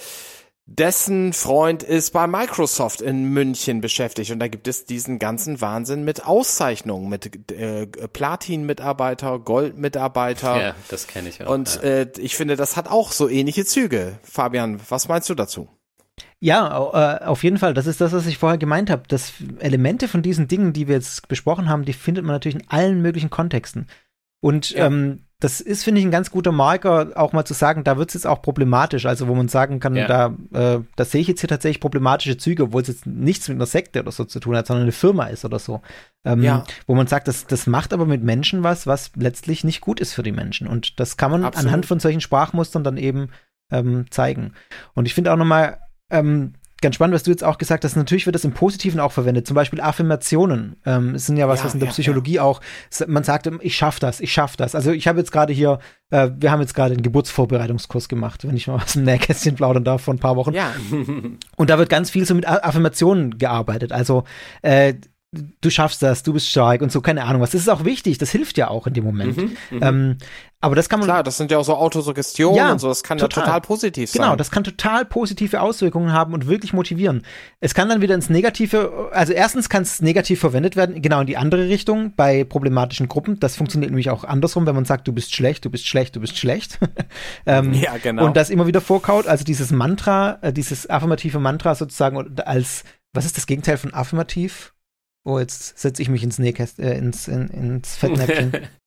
dessen 0.66 1.32
Freund 1.32 1.82
ist 1.82 2.12
bei 2.12 2.26
Microsoft 2.26 3.00
in 3.00 3.24
München 3.24 3.80
beschäftigt 3.80 4.30
und 4.30 4.38
da 4.38 4.48
gibt 4.48 4.68
es 4.68 4.84
diesen 4.84 5.18
ganzen 5.18 5.60
Wahnsinn 5.60 6.04
mit 6.04 6.24
Auszeichnungen, 6.24 7.08
mit 7.08 7.50
äh, 7.52 7.86
Platin-Mitarbeiter, 7.86 9.38
Gold-Mitarbeiter. 9.40 10.60
ja, 10.60 10.74
das 10.88 11.08
kenne 11.08 11.28
ich 11.28 11.44
auch. 11.44 11.50
Und 11.50 11.80
ja. 11.82 11.88
äh, 11.88 12.12
ich 12.18 12.36
finde, 12.36 12.56
das 12.56 12.76
hat 12.76 12.88
auch 12.88 13.12
so 13.12 13.28
ähnliche 13.28 13.64
Züge. 13.64 14.18
Fabian, 14.22 14.80
was 14.88 15.08
meinst 15.08 15.28
du 15.28 15.34
dazu? 15.34 15.68
Ja, 16.44 17.20
äh, 17.20 17.24
auf 17.24 17.44
jeden 17.44 17.56
Fall. 17.58 17.72
Das 17.72 17.86
ist 17.86 18.00
das, 18.00 18.12
was 18.12 18.26
ich 18.26 18.36
vorher 18.36 18.58
gemeint 18.58 18.90
habe. 18.90 19.04
Das 19.06 19.32
Elemente 19.60 20.08
von 20.08 20.22
diesen 20.22 20.48
Dingen, 20.48 20.72
die 20.72 20.88
wir 20.88 20.96
jetzt 20.96 21.28
besprochen 21.28 21.68
haben, 21.68 21.84
die 21.84 21.92
findet 21.92 22.24
man 22.24 22.34
natürlich 22.34 22.56
in 22.56 22.68
allen 22.68 23.00
möglichen 23.00 23.30
Kontexten. 23.30 23.86
Und 24.40 24.70
Ja. 24.70 24.86
ähm, 24.86 25.20
das 25.38 25.60
ist, 25.60 25.84
finde 25.84 26.00
ich, 26.00 26.06
ein 26.06 26.10
ganz 26.12 26.32
guter 26.32 26.50
Marker, 26.50 27.12
auch 27.14 27.32
mal 27.32 27.44
zu 27.44 27.54
sagen, 27.54 27.84
da 27.84 27.96
wird 27.96 28.10
es 28.10 28.14
jetzt 28.14 28.26
auch 28.26 28.42
problematisch. 28.42 29.06
Also, 29.06 29.28
wo 29.28 29.34
man 29.36 29.46
sagen 29.46 29.78
kann, 29.78 29.94
Ja. 29.94 30.06
da, 30.08 30.36
äh, 30.76 30.80
da 30.96 31.04
sehe 31.04 31.20
ich 31.20 31.28
jetzt 31.28 31.40
hier 31.40 31.48
tatsächlich 31.48 31.80
problematische 31.80 32.36
Züge, 32.36 32.64
obwohl 32.64 32.82
es 32.82 32.88
jetzt 32.88 33.06
nichts 33.06 33.48
mit 33.48 33.56
einer 33.56 33.66
Sekte 33.66 34.00
oder 34.00 34.10
so 34.10 34.24
zu 34.24 34.40
tun 34.40 34.56
hat, 34.56 34.66
sondern 34.66 34.82
eine 34.82 34.92
Firma 34.92 35.26
ist 35.26 35.44
oder 35.44 35.60
so. 35.60 35.80
Ähm, 36.24 36.42
Ja. 36.42 36.64
Wo 36.88 36.96
man 36.96 37.06
sagt, 37.06 37.28
das, 37.28 37.46
das 37.46 37.68
macht 37.68 37.92
aber 37.92 38.06
mit 38.06 38.24
Menschen 38.24 38.64
was, 38.64 38.88
was 38.88 39.12
letztlich 39.14 39.62
nicht 39.62 39.80
gut 39.80 40.00
ist 40.00 40.12
für 40.12 40.24
die 40.24 40.32
Menschen. 40.32 40.66
Und 40.66 40.98
das 40.98 41.16
kann 41.16 41.30
man 41.30 41.44
Absolut. 41.44 41.66
anhand 41.68 41.86
von 41.86 42.00
solchen 42.00 42.20
Sprachmustern 42.20 42.82
dann 42.82 42.96
eben 42.96 43.28
ähm, 43.70 44.06
zeigen. 44.10 44.54
Und 44.94 45.06
ich 45.06 45.14
finde 45.14 45.32
auch 45.32 45.36
nochmal 45.36 45.78
ähm, 46.12 46.52
ganz 46.80 46.96
spannend, 46.96 47.14
was 47.14 47.22
du 47.22 47.30
jetzt 47.30 47.44
auch 47.44 47.58
gesagt 47.58 47.84
hast. 47.84 47.94
Natürlich 47.94 48.26
wird 48.26 48.34
das 48.34 48.44
im 48.44 48.52
Positiven 48.52 48.98
auch 48.98 49.12
verwendet. 49.12 49.46
Zum 49.46 49.54
Beispiel 49.54 49.80
Affirmationen. 49.80 50.74
Ähm, 50.84 51.14
es 51.14 51.26
sind 51.26 51.36
ja 51.36 51.46
was, 51.48 51.60
Ja, 51.60 51.66
was 51.66 51.74
in 51.74 51.80
der 51.80 51.86
ja, 51.88 51.92
Psychologie 51.92 52.40
auch, 52.40 52.60
s- 52.90 53.04
man 53.06 53.22
sagt, 53.22 53.46
ähm, 53.46 53.60
ich 53.62 53.76
schaff 53.76 54.00
das, 54.00 54.18
ich 54.20 54.32
schaff 54.32 54.56
das. 54.56 54.74
Also 54.74 54.90
ich 54.90 55.06
habe 55.06 55.20
jetzt 55.20 55.30
gerade 55.30 55.52
hier, 55.52 55.78
äh, 56.10 56.30
wir 56.38 56.50
haben 56.50 56.60
jetzt 56.60 56.74
gerade 56.74 56.92
einen 56.94 57.02
Geburtsvorbereitungskurs 57.04 58.08
gemacht, 58.08 58.44
wenn 58.46 58.56
ich 58.56 58.66
mal 58.66 58.76
aus 58.82 58.94
dem 58.94 59.04
Nähkästchen 59.04 59.54
plaudern 59.54 59.84
darf, 59.84 60.02
vor 60.02 60.12
ein 60.14 60.18
paar 60.18 60.34
Wochen. 60.34 60.52
Ja, 60.54 60.72
Und 61.56 61.70
da 61.70 61.78
wird 61.78 61.88
ganz 61.88 62.10
viel 62.10 62.26
so 62.26 62.34
mit 62.34 62.48
Affirmationen 62.48 63.38
gearbeitet. 63.38 63.92
Also, 63.92 64.24
äh, 64.62 64.94
du 65.32 65.70
schaffst 65.70 66.02
das, 66.02 66.22
du 66.22 66.34
bist 66.34 66.48
stark 66.48 66.82
und 66.82 66.92
so, 66.92 67.00
keine 67.00 67.24
Ahnung 67.24 67.40
was. 67.40 67.52
Das 67.52 67.62
ist 67.62 67.68
auch 67.68 67.84
wichtig, 67.84 68.18
das 68.18 68.30
hilft 68.30 68.58
ja 68.58 68.68
auch 68.68 68.86
in 68.86 68.94
dem 68.94 69.04
Moment. 69.04 69.38
Ähm, 69.80 70.18
aber 70.60 70.76
das 70.76 70.88
kann 70.88 71.00
man. 71.00 71.08
klar, 71.08 71.22
das 71.22 71.38
sind 71.38 71.50
ja 71.50 71.58
auch 71.58 71.64
so 71.64 71.74
Autosuggestionen 71.74 72.56
Ja, 72.56 72.70
und 72.70 72.78
so, 72.78 72.88
das 72.88 73.02
kann 73.02 73.18
total. 73.18 73.40
ja 73.42 73.46
total 73.46 73.60
positiv 73.62 74.10
sein. 74.10 74.22
Genau, 74.22 74.36
das 74.36 74.50
kann 74.50 74.62
total 74.62 75.04
positive 75.06 75.60
Auswirkungen 75.60 76.12
haben 76.12 76.34
und 76.34 76.46
wirklich 76.46 76.72
motivieren. 76.72 77.24
Es 77.60 77.74
kann 77.74 77.88
dann 77.88 78.00
wieder 78.02 78.14
ins 78.14 78.28
Negative, 78.28 79.10
also 79.12 79.32
erstens 79.32 79.68
kann 79.68 79.82
es 79.82 80.02
negativ 80.02 80.38
verwendet 80.38 80.76
werden, 80.76 81.00
genau 81.00 81.22
in 81.22 81.26
die 81.26 81.36
andere 81.36 81.68
Richtung 81.68 82.14
bei 82.14 82.44
problematischen 82.44 83.08
Gruppen. 83.08 83.40
Das 83.40 83.56
funktioniert 83.56 83.90
nämlich 83.90 84.10
auch 84.10 84.24
andersrum, 84.24 84.66
wenn 84.66 84.74
man 84.74 84.84
sagt, 84.84 85.08
du 85.08 85.12
bist 85.12 85.34
schlecht, 85.34 85.64
du 85.64 85.70
bist 85.70 85.86
schlecht, 85.88 86.14
du 86.14 86.20
bist 86.20 86.38
schlecht. 86.38 86.78
ähm, 87.46 87.72
Ja, 87.72 87.96
genau. 87.96 88.26
Und 88.26 88.36
das 88.36 88.50
immer 88.50 88.66
wieder 88.66 88.82
vorkaut, 88.82 89.26
also 89.26 89.44
dieses 89.44 89.72
Mantra, 89.72 90.38
äh, 90.42 90.52
dieses 90.52 90.88
affirmative 90.88 91.40
Mantra 91.40 91.74
sozusagen 91.74 92.16
und 92.18 92.46
als, 92.46 92.84
was 93.14 93.24
ist 93.24 93.36
das 93.36 93.46
Gegenteil 93.46 93.78
von 93.78 93.94
affirmativ? 93.94 94.74
Oh, 95.24 95.38
jetzt 95.38 95.78
setze 95.78 96.02
ich 96.02 96.08
mich 96.08 96.22
ins 96.24 96.38
Nähkäst, 96.38 96.78
äh, 96.78 96.96
ins, 96.96 97.28
in, 97.28 97.48
ins 97.48 97.96
Fettnäpfchen. 97.96 98.52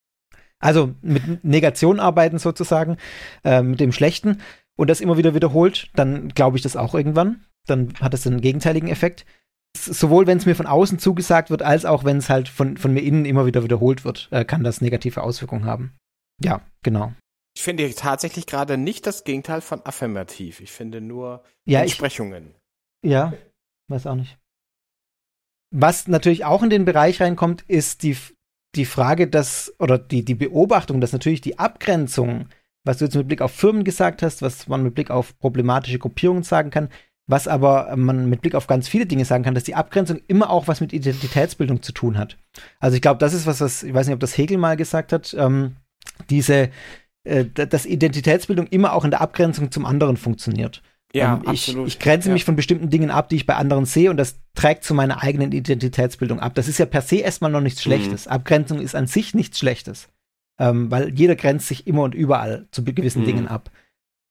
Also 0.59 0.95
mit 1.01 1.43
Negation 1.43 1.99
arbeiten 1.99 2.39
sozusagen, 2.39 2.97
äh, 3.43 3.61
mit 3.61 3.79
dem 3.81 3.91
Schlechten 3.91 4.41
und 4.77 4.89
das 4.89 5.01
immer 5.01 5.17
wieder 5.17 5.36
wiederholt, 5.36 5.91
dann 5.95 6.29
glaube 6.29 6.57
ich 6.57 6.63
das 6.63 6.75
auch 6.77 6.95
irgendwann. 6.95 7.45
Dann 7.67 7.93
hat 7.99 8.13
es 8.13 8.25
einen 8.25 8.41
gegenteiligen 8.41 8.88
Effekt. 8.89 9.25
Sowohl 9.77 10.25
wenn 10.27 10.38
es 10.38 10.45
mir 10.45 10.55
von 10.55 10.65
außen 10.65 10.97
zugesagt 10.97 11.49
wird, 11.49 11.61
als 11.61 11.86
auch 11.86 12.03
wenn 12.05 12.17
es 12.17 12.29
halt 12.29 12.47
von, 12.47 12.77
von 12.77 12.93
mir 12.93 13.01
innen 13.03 13.25
immer 13.25 13.45
wieder 13.45 13.63
wiederholt 13.63 14.05
wird, 14.05 14.29
äh, 14.31 14.45
kann 14.45 14.63
das 14.63 14.81
negative 14.81 15.21
Auswirkungen 15.21 15.65
haben. 15.65 15.93
Ja, 16.41 16.61
genau. 16.81 17.13
Ich 17.55 17.61
finde 17.61 17.93
tatsächlich 17.93 18.47
gerade 18.47 18.77
nicht 18.77 19.05
das 19.05 19.23
Gegenteil 19.25 19.61
von 19.61 19.86
affirmativ. 19.86 20.61
Ich 20.61 20.71
finde 20.71 21.01
nur 21.01 21.43
Ja, 21.65 21.79
ich, 21.83 21.91
Entsprechungen. 21.91 22.55
ja, 23.05 23.33
weiß 23.89 24.07
auch 24.07 24.15
nicht. 24.15 24.38
Was 25.78 26.07
natürlich 26.07 26.45
auch 26.45 26.63
in 26.63 26.69
den 26.69 26.86
Bereich 26.86 27.19
reinkommt, 27.19 27.63
ist 27.67 28.03
die, 28.03 28.15
die 28.76 28.86
Frage, 28.86 29.28
dass, 29.28 29.73
oder 29.78 29.97
die, 29.97 30.23
die 30.23 30.36
Beobachtung, 30.36 31.01
dass 31.01 31.11
natürlich 31.11 31.41
die 31.41 31.59
Abgrenzung, 31.59 32.45
was 32.86 32.99
du 32.99 33.05
jetzt 33.05 33.15
mit 33.15 33.28
Blick 33.28 33.41
auf 33.41 33.51
Firmen 33.51 33.84
gesagt 33.84 34.21
hast, 34.21 34.41
was 34.41 34.69
man 34.69 34.84
mit 34.84 34.95
Blick 34.95 35.11
auf 35.11 35.38
problematische 35.38 35.99
Gruppierungen 35.99 36.43
sagen 36.43 36.69
kann, 36.69 36.88
was 37.28 37.49
aber 37.49 37.93
man 37.97 38.30
mit 38.30 38.41
Blick 38.41 38.55
auf 38.55 38.67
ganz 38.67 38.88
viele 38.88 39.05
Dinge 39.05 39.26
sagen 39.26 39.43
kann, 39.43 39.53
dass 39.53 39.65
die 39.65 39.76
Abgrenzung 39.76 40.21
immer 40.30 40.49
auch 40.49 40.69
was 40.69 40.80
mit 40.80 40.93
Identitätsbildung 40.93 41.82
zu 41.82 41.91
tun 41.91 42.17
hat. 42.17 42.38
Also 42.80 42.95
ich 42.95 43.01
glaube, 43.01 43.17
das 43.17 43.34
ist 43.34 43.45
was, 43.45 43.59
was, 43.59 43.84
ich 43.84 43.93
weiß 43.93 44.07
nicht, 44.07 44.13
ob 44.13 44.21
das 44.21 44.38
Hegel 44.38 44.57
mal 44.57 44.78
gesagt 44.78 45.11
hat, 45.11 45.36
ähm, 45.38 45.76
diese, 46.30 46.69
äh, 47.26 47.43
dass 47.43 47.86
Identitätsbildung 47.86 48.67
immer 48.67 48.93
auch 48.93 49.03
in 49.03 49.11
der 49.11 49.19
Abgrenzung 49.19 49.71
zum 49.71 49.86
anderen 49.86 50.15
funktioniert. 50.15 50.82
Ja, 51.16 51.36
Ähm, 51.36 51.41
ich, 51.43 51.70
absolut. 51.70 51.88
ich 51.88 51.99
grenze 51.99 52.28
ja. 52.30 52.34
mich 52.34 52.43
von 52.43 52.55
bestimmten 52.55 52.89
Dingen 52.89 53.09
ab, 53.09 53.30
die 53.30 53.38
ich 53.38 53.45
bei 53.45 53.55
anderen 53.55 53.86
sehe 53.86 54.09
und 54.09 54.18
das 54.18 54.39
trägt 54.53 54.84
zu 54.84 54.93
meiner 54.93 55.24
eigenen 55.24 55.51
Identitätsbildung 55.51 56.39
ab. 56.39 56.53
Das 56.55 56.68
ist 56.68 56.78
ja 56.78 56.86
per 56.86 57.01
se 57.01 57.18
erstmal 57.18 57.51
noch 57.51 57.61
nichts 57.61 57.82
Schlechtes. 57.82 58.28
Abgrenzung 58.28 58.80
ist 58.82 58.95
an 58.95 59.07
sich 59.07 59.34
nichts 59.34 59.57
Schlechtes, 59.59 60.09
ähm, 60.59 60.91
weil 60.91 61.13
jeder 61.13 61.36
grenzt 61.36 61.68
sich 61.68 61.88
immer 61.88 62.03
und 62.03 62.16
überall 62.16 62.68
zu 62.72 62.84
gewissen 62.84 63.22
Mhm. 63.22 63.26
Dingen 63.28 63.47
ab. 63.47 63.72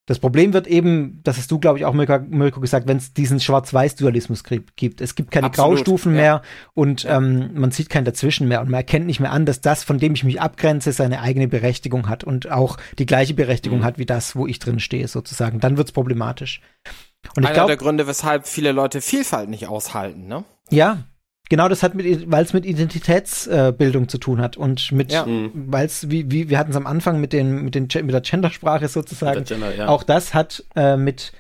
Das 0.07 0.19
Problem 0.19 0.53
wird 0.53 0.67
eben, 0.67 1.21
das 1.25 1.39
hast 1.39 1.51
du, 1.51 1.59
glaube 1.59 1.79
ich, 1.79 1.87
auch, 1.87 1.95
Mirko, 1.95 2.61
gesagt, 2.61 2.87
wenn 2.87 2.99
es 2.99 3.15
diesen 3.15 3.41
Schwarz-Weiß-Dualismus 3.41 4.43
gibt. 4.77 5.01
Es 5.01 5.15
gibt 5.15 5.31
keine 5.31 5.47
Absolut, 5.47 5.77
Graustufen 5.79 6.15
ja. 6.15 6.21
mehr 6.21 6.43
und 6.75 7.07
ähm, 7.09 7.53
man 7.55 7.71
sieht 7.71 7.89
kein 7.89 8.05
Dazwischen 8.05 8.47
mehr 8.47 8.61
und 8.61 8.69
man 8.69 8.81
erkennt 8.81 9.07
nicht 9.07 9.21
mehr 9.21 9.33
an, 9.33 9.47
dass 9.47 9.63
das, 9.63 9.83
von 9.83 9.99
dem 9.99 10.13
ich 10.15 10.23
mich 10.23 10.43
abgrenze, 10.43 10.93
seine 10.93 11.23
eigene 11.23 11.49
Berechtigung 11.49 12.09
hat 12.09 12.23
und 12.23 12.51
auch 12.51 12.77
die 12.99 13.07
gleiche 13.07 13.33
Berechtigung 13.33 13.79
Mhm. 13.79 13.85
hat 13.85 13.99
wie 13.99 14.05
das, 14.07 14.37
wo 14.37 14.47
ich 14.47 14.59
drin 14.59 14.79
stehe, 14.79 15.09
sozusagen. 15.09 15.59
Dann 15.61 15.79
wird's 15.79 15.93
problematisch. 15.93 16.61
Und 17.35 17.45
ich 17.45 17.47
Einer 17.47 17.55
glaube, 17.55 17.69
der 17.69 17.77
Gründe, 17.79 18.07
weshalb 18.07 18.47
viele 18.47 18.73
Leute 18.73 19.01
Vielfalt 19.01 19.49
nicht 19.49 19.69
aushalten, 19.69 20.27
ne? 20.27 20.45
ja, 20.71 21.05
genau, 21.49 21.69
das 21.69 21.83
hat 21.83 21.95
mit, 21.95 22.31
weil 22.31 22.45
es 22.45 22.53
mit 22.53 22.67
Identitätsbildung 22.67 24.09
zu 24.09 24.19
tun 24.19 24.41
hat 24.41 24.57
und 24.57 24.93
mit, 24.93 25.13
Ja. 25.13 25.27
Mhm. 25.27 25.53
weil 25.55 25.87
es, 25.87 26.11
wie, 26.11 26.31
wie, 26.31 26.49
wir 26.49 26.59
hatten 26.59 26.71
es 26.71 26.77
am 26.77 26.87
Anfang 26.87 27.21
mit 27.21 27.33
den, 27.33 27.63
mit 27.63 27.75
den, 27.75 27.85
mit 27.85 28.13
der 28.13 28.21
Gendersprache 28.21 28.89
sozusagen. 28.89 29.45
Der 29.45 29.45
Gender, 29.45 29.75
ja. 29.75 29.89
Auch 29.89 30.03
das 30.03 30.35
hat 30.35 30.65
äh, 30.77 30.97
mit, 30.97 31.33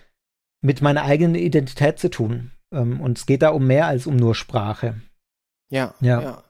mit 0.62 0.82
meiner 0.82 1.02
eigenen 1.02 1.34
Identität 1.34 1.98
zu 1.98 2.10
tun. 2.10 2.52
Ähm, 2.72 3.00
und 3.00 3.18
es 3.18 3.26
geht 3.26 3.42
da 3.42 3.50
um 3.50 3.66
mehr 3.66 3.86
als 3.86 4.06
um 4.06 4.16
nur 4.16 4.34
Sprache. 4.34 5.00
Ja. 5.70 5.94
Ja. 6.00 6.42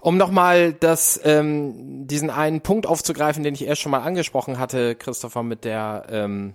Um 0.00 0.16
nochmal 0.16 0.72
das, 0.72 1.20
ähm, 1.24 2.06
diesen 2.06 2.30
einen 2.30 2.62
Punkt 2.62 2.86
aufzugreifen, 2.86 3.42
den 3.42 3.54
ich 3.54 3.66
erst 3.66 3.82
schon 3.82 3.92
mal 3.92 4.02
angesprochen 4.02 4.58
hatte, 4.58 4.94
Christopher, 4.94 5.42
mit 5.42 5.64
der 5.64 6.06
ähm, 6.08 6.54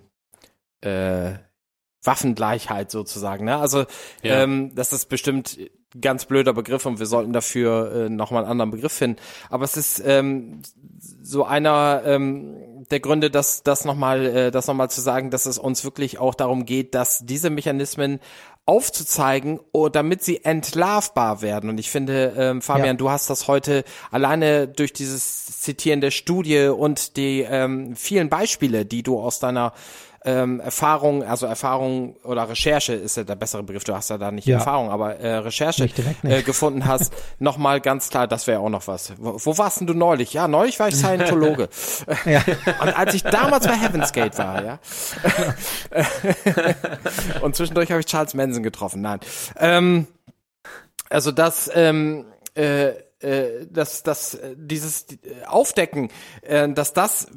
äh, 0.80 1.34
Waffengleichheit 2.04 2.90
sozusagen. 2.90 3.44
Ne? 3.44 3.56
Also 3.56 3.84
Ja. 4.22 4.42
ähm, 4.42 4.72
das 4.74 4.92
ist 4.92 5.08
bestimmt 5.08 5.58
ein 5.94 6.00
ganz 6.00 6.24
blöder 6.24 6.52
Begriff 6.54 6.86
und 6.86 6.98
wir 6.98 7.06
sollten 7.06 7.32
dafür 7.32 7.92
äh, 8.06 8.08
nochmal 8.08 8.42
einen 8.44 8.50
anderen 8.52 8.70
Begriff 8.70 8.92
finden. 8.92 9.20
Aber 9.50 9.64
es 9.64 9.76
ist 9.76 10.02
ähm, 10.04 10.62
so 11.22 11.44
einer 11.44 12.02
ähm, 12.04 12.56
der 12.90 13.00
Gründe, 13.00 13.30
dass 13.30 13.62
das 13.62 13.84
nochmal, 13.84 14.26
äh, 14.26 14.50
das 14.50 14.66
nochmal 14.66 14.90
zu 14.90 15.00
sagen, 15.00 15.30
dass 15.30 15.46
es 15.46 15.58
uns 15.58 15.84
wirklich 15.84 16.18
auch 16.18 16.34
darum 16.34 16.64
geht, 16.66 16.94
dass 16.94 17.24
diese 17.24 17.50
Mechanismen 17.50 18.20
aufzuzeigen, 18.64 19.58
oh, 19.72 19.88
damit 19.88 20.22
sie 20.22 20.44
entlarvbar 20.44 21.42
werden. 21.42 21.68
Und 21.68 21.78
ich 21.78 21.90
finde, 21.90 22.32
ähm, 22.36 22.62
Fabian, 22.62 22.86
Ja. 22.86 22.94
du 22.94 23.10
hast 23.10 23.28
das 23.28 23.48
heute 23.48 23.84
alleine 24.10 24.68
durch 24.68 24.92
dieses 24.92 25.60
Zitieren 25.60 26.00
der 26.00 26.10
Studie 26.12 26.66
und 26.68 27.16
die 27.16 27.40
ähm, 27.42 27.96
vielen 27.96 28.28
Beispiele, 28.28 28.84
die 28.86 29.02
du 29.02 29.18
aus 29.18 29.40
deiner 29.40 29.72
ähm, 30.24 30.60
Erfahrung, 30.60 31.24
also 31.24 31.46
Erfahrung 31.46 32.16
oder 32.22 32.48
Recherche 32.48 32.92
ist 32.94 33.16
ja 33.16 33.24
der 33.24 33.34
bessere 33.34 33.62
Begriff, 33.62 33.84
du 33.84 33.94
hast 33.94 34.10
ja 34.10 34.18
da 34.18 34.30
nicht 34.30 34.46
Ja. 34.46 34.58
Erfahrung, 34.58 34.90
aber 34.90 35.16
äh, 35.16 35.36
Recherche 35.36 35.82
Nicht 35.82 35.98
direkt, 35.98 36.22
ne. 36.24 36.38
äh, 36.38 36.42
gefunden 36.42 36.86
hast, 36.86 37.12
nochmal 37.38 37.80
ganz 37.80 38.08
klar, 38.08 38.28
das 38.28 38.46
wäre 38.46 38.60
auch 38.60 38.68
noch 38.68 38.86
was. 38.86 39.12
Wo, 39.18 39.36
wo 39.42 39.58
warst 39.58 39.80
denn 39.80 39.86
du 39.86 39.94
neulich? 39.94 40.32
Ja, 40.32 40.46
neulich 40.48 40.78
war 40.78 40.88
ich 40.88 40.96
Scientologe. 40.96 41.68
Ja. 42.24 42.42
Und 42.80 42.96
als 42.96 43.14
ich 43.14 43.22
damals 43.22 43.66
bei 43.66 43.74
Heaven's 43.74 44.12
Gate 44.12 44.36
war, 44.38 44.64
ja. 44.64 44.78
Und 47.40 47.56
zwischendurch 47.56 47.90
habe 47.90 48.00
ich 48.00 48.06
Charles 48.06 48.34
Manson 48.34 48.62
getroffen. 48.62 49.00
Nein. 49.00 49.20
Ähm, 49.58 50.06
also 51.10 51.32
das, 51.32 51.70
ähm, 51.74 52.26
äh, 52.56 52.88
äh, 53.20 53.66
das, 53.70 54.02
das, 54.02 54.34
äh, 54.34 54.54
dieses 54.56 55.06
äh, 55.12 55.44
Aufdecken, 55.46 56.10
äh, 56.42 56.68
dass 56.68 56.92
das 56.92 57.28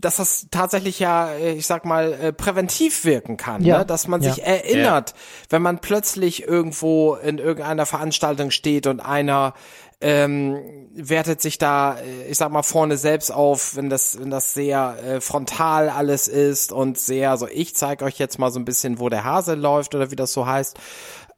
dass 0.00 0.16
das 0.16 0.46
tatsächlich 0.50 0.98
ja, 0.98 1.30
äh, 1.32 1.52
ich 1.52 1.66
sag 1.66 1.84
mal, 1.84 2.12
äh, 2.12 2.32
präventiv 2.32 3.04
wirken 3.04 3.36
kann, 3.36 3.62
Ja. 3.64 3.78
ne? 3.78 3.86
dass 3.86 4.08
man 4.08 4.22
Ja. 4.22 4.32
sich 4.32 4.44
erinnert, 4.44 5.14
wenn 5.48 5.62
man 5.62 5.80
plötzlich 5.80 6.46
irgendwo 6.46 7.14
in 7.14 7.38
irgendeiner 7.38 7.86
Veranstaltung 7.86 8.50
steht 8.50 8.86
und 8.86 9.00
einer 9.00 9.54
ähm, 10.02 10.88
wertet 10.94 11.42
sich 11.42 11.58
da, 11.58 11.98
äh, 11.98 12.28
ich 12.30 12.38
sag 12.38 12.50
mal, 12.50 12.62
vorne 12.62 12.96
selbst 12.96 13.30
auf, 13.30 13.76
wenn 13.76 13.90
das, 13.90 14.18
wenn 14.18 14.30
das 14.30 14.54
sehr 14.54 14.96
äh, 15.04 15.20
frontal 15.20 15.90
alles 15.90 16.26
ist 16.26 16.72
und 16.72 16.98
sehr, 16.98 17.36
so 17.36 17.46
ich 17.46 17.76
zeige 17.76 18.06
euch 18.06 18.18
jetzt 18.18 18.38
mal 18.38 18.50
so 18.50 18.58
ein 18.58 18.64
bisschen, 18.64 18.98
wo 18.98 19.10
der 19.10 19.24
Hase 19.24 19.54
läuft 19.54 19.94
oder 19.94 20.10
wie 20.10 20.16
das 20.16 20.32
so 20.32 20.46
heißt, 20.46 20.78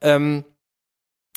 ähm, 0.01 0.45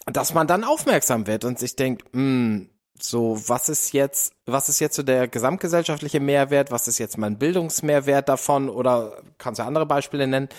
dass 0.05 0.36
man 0.36 0.45
dann 0.45 0.63
aufmerksam 0.63 1.26
wird 1.26 1.45
und 1.45 1.57
sich 1.57 1.76
denkt, 1.76 2.05
mh, 2.11 2.67
so, 3.00 3.38
was 3.48 3.70
ist 3.70 3.93
jetzt, 3.93 4.34
was 4.46 4.70
ist 4.70 4.80
jetzt 4.80 4.96
so 4.96 5.04
der 5.04 5.28
gesamtgesellschaftliche 5.28 6.20
Mehrwert, 6.20 6.72
was 6.72 6.88
ist 6.88 6.98
jetzt 6.98 7.18
mein 7.18 7.38
Bildungsmehrwert 7.38 8.30
davon 8.30 8.70
oder 8.70 9.22
kannst 9.38 9.60
du 9.60 9.64
andere 9.64 9.86
Beispiele 9.86 10.28
nennen? 10.28 10.50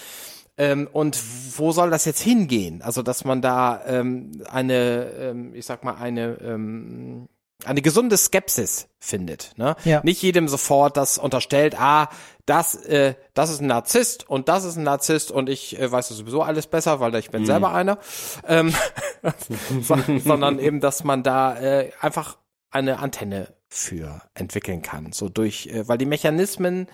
Ähm, 0.58 0.88
und 0.92 1.22
wo 1.58 1.72
soll 1.72 1.90
das 1.90 2.04
jetzt 2.06 2.20
hingehen? 2.20 2.80
Also, 2.82 3.02
dass 3.02 3.24
man 3.24 3.42
da 3.42 3.82
ähm, 3.86 4.42
eine, 4.50 5.10
ähm, 5.18 5.54
ich 5.54 5.66
sag 5.66 5.84
mal, 5.84 5.96
eine 5.96 6.38
ähm, 6.40 7.28
eine 7.64 7.82
gesunde 7.82 8.16
Skepsis 8.16 8.88
findet. 8.98 9.52
Ne? 9.56 9.76
Ja. 9.84 10.00
Nicht 10.04 10.22
jedem 10.22 10.48
sofort 10.48 10.96
das 10.96 11.18
unterstellt, 11.18 11.80
ah, 11.80 12.08
das, 12.44 12.74
äh, 12.74 13.14
das 13.34 13.50
ist 13.50 13.60
ein 13.60 13.66
Narzisst 13.66 14.28
und 14.28 14.48
das 14.48 14.64
ist 14.64 14.76
ein 14.76 14.84
Narzisst 14.84 15.30
und 15.30 15.48
ich 15.48 15.78
äh, 15.80 15.90
weiß 15.90 16.08
sowieso 16.08 16.42
alles 16.42 16.66
besser, 16.66 17.00
weil 17.00 17.14
ich 17.16 17.30
bin 17.30 17.46
selber 17.46 17.72
einer. 17.72 17.98
Ähm, 18.46 18.74
so, 19.80 19.96
sondern 20.24 20.58
eben, 20.58 20.80
dass 20.80 21.02
man 21.02 21.22
da 21.22 21.58
äh, 21.58 21.90
einfach 22.00 22.36
eine 22.70 22.98
Antenne 22.98 23.54
für 23.68 24.20
entwickeln 24.34 24.82
kann. 24.82 25.12
So 25.12 25.28
durch, 25.28 25.66
äh, 25.68 25.88
weil 25.88 25.98
die 25.98 26.06
Mechanismen 26.06 26.86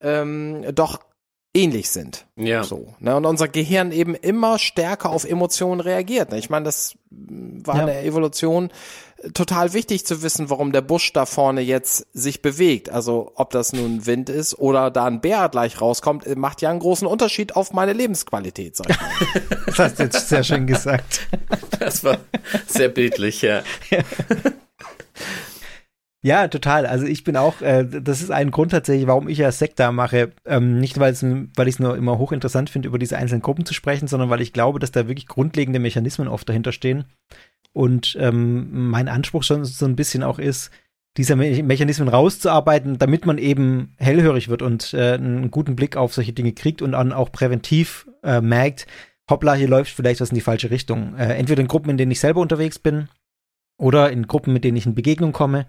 ähm, 0.00 0.64
doch 0.74 1.00
ähnlich 1.54 1.90
sind. 1.90 2.26
Ja. 2.36 2.62
So, 2.62 2.94
ne? 2.98 3.16
Und 3.16 3.24
unser 3.24 3.48
Gehirn 3.48 3.90
eben 3.92 4.14
immer 4.14 4.58
stärker 4.58 5.10
auf 5.10 5.24
Emotionen 5.24 5.80
reagiert. 5.80 6.30
Ne? 6.30 6.38
Ich 6.38 6.50
meine, 6.50 6.64
das 6.66 6.96
mm, 7.10 7.66
war 7.66 7.76
Ja. 7.76 7.80
in 7.82 7.86
der 7.86 8.04
Evolution 8.04 8.66
äh, 8.66 8.72
total 9.34 9.72
wichtig 9.72 10.06
zu 10.06 10.22
wissen, 10.22 10.50
warum 10.50 10.72
der 10.72 10.80
Busch 10.80 11.12
da 11.12 11.26
vorne 11.26 11.60
jetzt 11.60 12.06
sich 12.12 12.42
bewegt. 12.42 12.90
Also 12.90 13.32
ob 13.34 13.50
das 13.50 13.72
nun 13.72 14.06
Wind 14.06 14.28
ist 14.28 14.58
oder 14.58 14.90
da 14.90 15.06
ein 15.06 15.20
Bär 15.20 15.48
gleich 15.48 15.80
rauskommt, 15.80 16.26
äh, 16.26 16.36
macht 16.36 16.62
ja 16.62 16.70
einen 16.70 16.78
großen 16.78 17.06
Unterschied 17.06 17.56
auf 17.56 17.72
meine 17.72 17.92
Lebensqualität. 17.92 18.76
Sag 18.76 18.90
ich 18.90 19.00
mal. 19.00 19.08
Das 19.66 19.78
hast 19.78 19.98
du 19.98 20.02
jetzt 20.04 20.28
sehr 20.28 20.42
schön 20.42 20.66
gesagt. 20.66 21.28
Das 21.78 22.02
war 22.02 22.18
sehr 22.66 22.88
bildlich, 22.88 23.42
ja. 23.42 23.62
Ja, 26.20 26.48
total. 26.48 26.84
Also 26.84 27.06
ich 27.06 27.22
bin 27.22 27.36
auch, 27.36 27.62
äh, 27.62 27.84
das 27.84 28.22
ist 28.22 28.30
ein 28.32 28.50
Grund 28.50 28.72
tatsächlich, 28.72 29.06
warum 29.06 29.28
ich 29.28 29.38
ja 29.38 29.52
Sekta 29.52 29.92
mache. 29.92 30.32
Ähm, 30.44 30.80
nicht, 30.80 30.98
weil 30.98 31.12
es, 31.12 31.22
weil 31.22 31.68
ich 31.68 31.76
es 31.76 31.78
nur 31.78 31.96
immer 31.96 32.18
hochinteressant 32.18 32.70
finde, 32.70 32.88
über 32.88 32.98
diese 32.98 33.16
einzelnen 33.16 33.42
Gruppen 33.42 33.64
zu 33.64 33.72
sprechen, 33.72 34.08
sondern 34.08 34.28
weil 34.28 34.40
ich 34.40 34.52
glaube, 34.52 34.80
dass 34.80 34.90
da 34.90 35.06
wirklich 35.06 35.28
grundlegende 35.28 35.78
Mechanismen 35.78 36.26
oft 36.26 36.48
dahinter 36.48 36.72
stehen. 36.72 37.04
Und 37.72 38.16
ähm, 38.20 38.90
mein 38.90 39.08
Anspruch 39.08 39.42
schon 39.42 39.64
so 39.64 39.86
ein 39.86 39.96
bisschen 39.96 40.22
auch 40.22 40.38
ist, 40.38 40.70
diese 41.16 41.36
Me 41.36 41.62
Mechanismen 41.62 42.08
rauszuarbeiten, 42.08 42.98
damit 42.98 43.26
man 43.26 43.38
eben 43.38 43.94
hellhörig 43.98 44.48
wird 44.48 44.62
und 44.62 44.94
äh, 44.94 45.14
einen 45.14 45.50
guten 45.50 45.76
Blick 45.76 45.96
auf 45.96 46.14
solche 46.14 46.32
Dinge 46.32 46.52
kriegt 46.52 46.80
und 46.80 46.92
dann 46.92 47.12
auch 47.12 47.32
präventiv 47.32 48.08
äh, 48.22 48.40
merkt, 48.40 48.86
hoppla, 49.28 49.54
hier 49.54 49.68
läuft 49.68 49.92
vielleicht 49.92 50.20
was 50.20 50.30
in 50.30 50.36
die 50.36 50.40
falsche 50.40 50.70
Richtung. 50.70 51.16
Äh, 51.16 51.34
entweder 51.34 51.60
in 51.60 51.68
Gruppen, 51.68 51.90
in 51.90 51.96
denen 51.96 52.12
ich 52.12 52.20
selber 52.20 52.40
unterwegs 52.40 52.78
bin 52.78 53.08
oder 53.78 54.10
in 54.10 54.26
Gruppen, 54.26 54.52
mit 54.52 54.64
denen 54.64 54.76
ich 54.76 54.86
in 54.86 54.94
Begegnung 54.94 55.32
komme. 55.32 55.66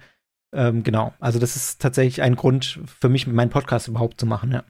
Ähm, 0.53 0.83
genau, 0.83 1.13
also 1.19 1.39
das 1.39 1.55
ist 1.55 1.81
tatsächlich 1.81 2.21
ein 2.21 2.35
Grund 2.35 2.79
für 2.85 3.09
mich, 3.09 3.27
meinen 3.27 3.51
Podcast 3.51 3.87
überhaupt 3.87 4.19
zu 4.19 4.25
machen, 4.25 4.51
ja. 4.51 4.63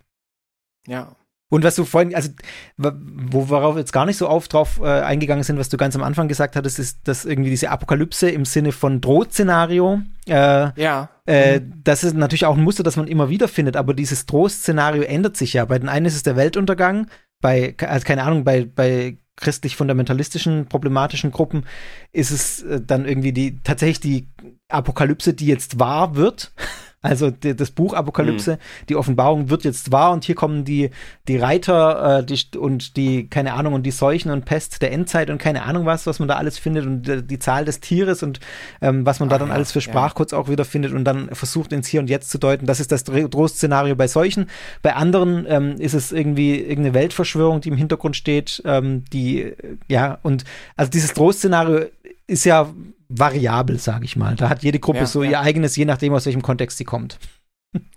ja. 0.88 1.15
Und 1.52 1.64
was 1.64 1.76
du 1.76 1.84
vorhin, 1.84 2.14
also 2.14 2.30
wo 2.78 3.50
worauf 3.50 3.76
jetzt 3.76 3.91
gar 3.91 4.06
nicht 4.06 4.18
so 4.18 4.30
oft 4.30 4.54
drauf 4.54 4.80
äh, 4.84 4.86
eingegangen 4.88 5.43
sind, 5.43 5.58
was 5.58 5.70
du 5.70 5.78
ganz 5.78 5.95
am 5.95 6.04
Anfang 6.04 6.28
gesagt 6.28 6.56
hattest, 6.56 6.78
ist, 6.78 7.00
dass 7.08 7.26
irgendwie 7.26 7.50
diese 7.50 7.72
Apokalypse 7.72 8.30
im 8.30 8.45
Sinne 8.45 8.72
von 8.72 9.02
Drohszenario, 9.02 10.02
äh, 10.28 10.70
Ja. 10.80 11.10
äh, 11.26 11.60
das 11.84 12.04
ist 12.04 12.16
natürlich 12.16 12.45
auch 12.45 12.56
ein 12.56 12.64
Muster, 12.64 12.84
das 12.84 12.97
man 12.97 13.08
immer 13.08 13.30
wieder 13.30 13.47
findet, 13.47 13.78
aber 13.78 13.95
dieses 13.95 14.28
Drohszenario 14.28 15.02
ändert 15.02 15.38
sich 15.38 15.54
ja. 15.54 15.66
Bei 15.66 15.80
den 15.80 15.89
einen 15.89 16.06
ist 16.06 16.16
es 16.16 16.24
der 16.24 16.36
Weltuntergang, 16.36 17.08
bei, 17.41 17.76
also 17.80 18.06
keine 18.06 18.24
Ahnung, 18.24 18.43
bei, 18.43 18.66
bei 18.66 19.18
christlich-fundamentalistischen, 19.38 20.68
problematischen 20.68 21.32
Gruppen 21.32 21.66
ist 22.12 22.32
es 22.32 22.62
äh, 22.64 22.82
dann 22.86 23.06
irgendwie 23.06 23.32
die, 23.32 23.60
tatsächlich 23.64 24.00
die 24.00 24.28
Apokalypse, 24.68 25.34
die 25.34 25.47
jetzt 25.47 25.80
wahr 25.80 26.16
wird. 26.16 26.52
Also 27.02 27.32
die, 27.32 27.56
das 27.56 27.72
Buch 27.72 27.93
Apokalypse, 27.93 28.60
die 28.89 28.97
Offenbarung 28.97 29.50
wird 29.50 29.64
jetzt 29.64 29.91
wahr 29.93 30.12
und 30.12 30.26
hier 30.26 30.36
kommen 30.36 30.66
die, 30.66 30.89
die 31.30 31.38
Reiter 31.38 32.20
äh, 32.20 32.26
die, 32.26 32.58
und 32.58 32.97
die, 32.97 33.30
keine 33.30 33.54
Ahnung, 33.54 33.74
und 33.74 33.84
die 33.84 33.91
Seuchen 33.91 34.32
und 34.32 34.43
Pest 34.43 34.82
der 34.82 34.91
Endzeit 34.91 35.30
und 35.30 35.38
keine 35.38 35.64
Ahnung 35.64 35.86
was, 35.86 36.08
was 36.08 36.20
man 36.20 36.28
da 36.28 36.36
alles 36.36 36.58
findet 36.60 36.86
und 36.86 37.08
äh, 37.08 37.24
die 37.24 37.39
Zahl 37.39 37.64
des 37.64 37.80
Tieres 37.80 38.22
und 38.22 38.41
ähm, 38.82 39.06
was 39.06 39.22
man 39.22 39.30
da 39.30 39.38
Ah, 39.38 39.39
dann 39.39 39.47
ja, 39.47 39.54
alles 39.54 39.72
für 39.72 39.80
ja. 39.80 39.84
Sprachcodes 39.84 40.34
auch 40.34 40.50
wieder 40.50 40.66
findet 40.66 40.91
und 40.91 41.06
dann 41.06 41.30
versucht 41.34 41.72
ins 41.72 41.88
Hier 41.88 42.02
und 42.02 42.10
Jetzt 42.10 42.32
zu 42.32 42.38
deuten. 42.38 42.66
Das 42.66 42.82
ist 42.82 42.91
das 42.91 43.06
Dro- 43.06 43.30
Drohszenario 43.30 43.95
bei 43.95 44.10
solchen. 44.10 44.50
Bei 44.82 44.95
anderen 44.95 45.45
ähm, 45.47 45.76
ist 45.80 45.93
es 45.93 46.12
irgendwie 46.12 46.56
irgendeine 46.60 46.93
Weltverschwörung, 46.95 47.62
die 47.62 47.70
im 47.70 47.78
Hintergrund 47.78 48.18
steht, 48.18 48.62
ähm, 48.66 49.06
die, 49.14 49.54
ja, 49.88 50.18
und 50.22 50.43
also 50.76 50.91
dieses 50.91 51.14
Drohszenario 51.14 51.86
ist 52.28 52.43
ja 52.43 52.70
variabel, 53.10 53.80
sage 53.80 54.05
ich 54.05 54.16
mal. 54.16 54.36
Da 54.36 54.49
hat 54.49 54.64
jede 54.64 54.80
Gruppe 54.80 54.99
Ja, 54.99 55.05
so 55.05 55.24
ja. 55.24 55.32
ihr 55.32 55.39
eigenes, 55.41 55.76
je 55.76 55.86
nachdem, 55.86 56.14
aus 56.14 56.26
welchem 56.26 56.41
Kontext 56.41 56.78
sie 56.78 56.86
kommt. 56.86 57.20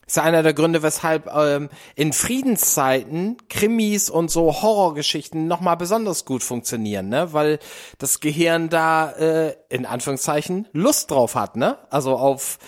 ist 0.06 0.18
einer 0.18 0.42
der 0.42 0.52
Gründe, 0.54 0.82
weshalb 0.82 1.30
ähm, 1.34 1.68
in 1.94 2.12
Friedenszeiten 2.12 3.36
Krimis 3.48 4.10
und 4.10 4.30
so 4.30 4.62
Horrorgeschichten 4.62 5.46
nochmal 5.46 5.76
besonders 5.76 6.24
gut 6.24 6.42
funktionieren, 6.42 7.08
ne? 7.08 7.32
Weil 7.32 7.58
das 7.98 8.20
Gehirn 8.20 8.68
da 8.68 9.10
äh, 9.12 9.54
in 9.70 9.86
Anführungszeichen 9.86 10.68
Lust 10.72 11.10
drauf 11.10 11.34
hat, 11.34 11.56
ne? 11.56 11.78
Also 11.90 12.16
auf 12.16 12.58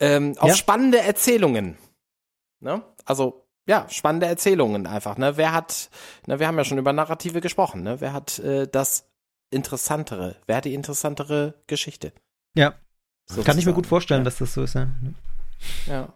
ähm, 0.00 0.34
auf 0.38 0.48
Ja. 0.50 0.54
spannende 0.54 0.98
Erzählungen, 0.98 1.76
ne? 2.60 2.82
Also 3.04 3.46
ja, 3.66 3.86
spannende 3.88 4.26
Erzählungen 4.26 4.86
einfach, 4.86 5.16
ne? 5.16 5.36
Wer 5.36 5.52
hat, 5.52 5.90
ne? 6.26 6.40
Wir 6.40 6.46
haben 6.46 6.58
ja 6.58 6.64
schon 6.64 6.78
über 6.78 6.92
Narrative 6.92 7.40
gesprochen, 7.40 7.82
ne? 7.82 8.00
Wer 8.00 8.12
hat 8.12 8.38
äh, 8.38 8.66
das 8.66 9.09
interessantere? 9.50 10.36
Wer 10.46 10.56
hat 10.56 10.64
die 10.64 10.74
interessantere 10.74 11.54
Geschichte? 11.66 12.12
Ja. 12.54 12.70
Kann 12.70 12.78
ich 12.78 13.36
mir 13.36 13.44
Sozusagen, 13.44 13.74
gut 13.74 13.86
vorstellen, 13.86 14.20
ja. 14.20 14.24
dass 14.24 14.38
das 14.38 14.54
so 14.54 14.62
ist, 14.62 14.74
ja. 14.74 14.88
Ja. 15.86 16.12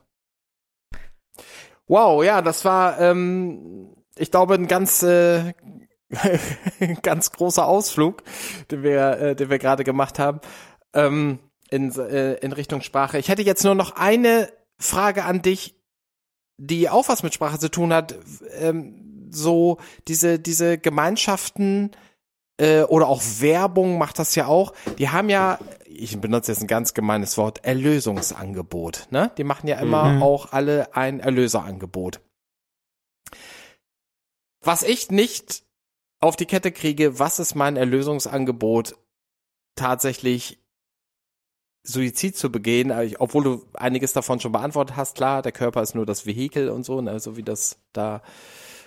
Wow, 1.86 2.24
ja, 2.24 2.42
das 2.42 2.64
war, 2.64 2.98
ähm, 3.00 3.94
ich 4.16 4.30
glaube, 4.30 4.54
ein 4.54 4.66
ganz, 4.66 5.02
äh, 5.02 5.52
ganz 7.02 7.30
großer 7.32 7.66
Ausflug, 7.66 8.22
den 8.70 8.82
wir, 8.82 9.18
äh, 9.18 9.36
den 9.36 9.50
wir 9.50 9.58
gerade 9.58 9.84
gemacht 9.84 10.18
haben, 10.18 10.40
ähm, 10.94 11.38
in, 11.70 11.92
äh, 11.92 12.34
in 12.34 12.52
Richtung 12.52 12.80
Sprache. 12.80 13.18
Ich 13.18 13.28
hätte 13.28 13.42
jetzt 13.42 13.64
nur 13.64 13.74
noch 13.74 13.96
eine 13.96 14.50
Frage 14.78 15.24
an 15.24 15.42
dich, 15.42 15.76
die 16.56 16.88
auch 16.88 17.08
was 17.08 17.22
mit 17.22 17.34
Sprache 17.34 17.58
zu 17.58 17.70
tun 17.70 17.92
hat. 17.92 18.14
Ähm, 18.58 19.30
so 19.30 19.78
diese, 20.08 20.38
diese 20.38 20.78
Gemeinschaften, 20.78 21.90
äh, 22.58 22.82
oder 22.82 23.08
auch 23.08 23.22
Werbung 23.40 23.98
macht 23.98 24.18
das 24.18 24.34
ja 24.34 24.46
auch. 24.46 24.72
Die 24.98 25.08
haben 25.08 25.28
ja, 25.28 25.58
ich 25.86 26.20
benutze 26.20 26.52
jetzt 26.52 26.60
ein 26.60 26.66
ganz 26.68 26.94
gemeines 26.94 27.36
Wort, 27.38 27.64
Erlösungsangebot. 27.64 29.08
Ne? 29.10 29.30
Die 29.38 29.44
machen 29.44 29.66
ja 29.68 29.78
immer 29.80 30.12
Mhm. 30.14 30.22
auch 30.22 30.52
alle 30.52 30.94
ein 30.96 31.20
Erlöserangebot. 31.20 32.20
Was 34.60 34.82
ich 34.82 35.10
nicht 35.10 35.62
auf 36.20 36.36
die 36.36 36.46
Kette 36.46 36.72
kriege, 36.72 37.18
was 37.18 37.38
ist 37.38 37.54
mein 37.54 37.76
Erlösungsangebot 37.76 38.96
tatsächlich 39.76 40.58
Suizid 41.86 42.34
zu 42.36 42.50
begehen, 42.50 42.90
äh, 42.90 43.14
obwohl 43.18 43.44
du 43.44 43.66
einiges 43.74 44.14
davon 44.14 44.40
schon 44.40 44.52
beantwortet 44.52 44.96
hast, 44.96 45.16
klar, 45.16 45.42
der 45.42 45.52
Körper 45.52 45.82
ist 45.82 45.94
nur 45.94 46.06
das 46.06 46.24
Vehikel 46.24 46.70
und 46.70 46.84
so, 46.84 47.02
ne, 47.02 47.20
so 47.20 47.36
wie 47.36 47.42
das 47.42 47.76
da 47.92 48.22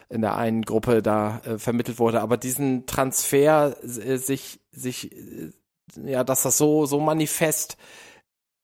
in 0.10 0.22
der 0.22 0.38
einen 0.38 0.64
Gruppe 0.64 1.02
da 1.02 1.40
äh, 1.40 1.58
vermittelt 1.58 2.00
wurde, 2.00 2.22
aber 2.22 2.38
diesen 2.38 2.86
Transfer 2.86 3.76
äh, 3.84 4.18
sich 4.18 4.60
sich 4.72 5.12
äh, 5.12 5.52
ja, 6.04 6.24
dass 6.24 6.44
das 6.44 6.58
so 6.58 6.86
so 6.86 7.00
manifest 7.00 7.78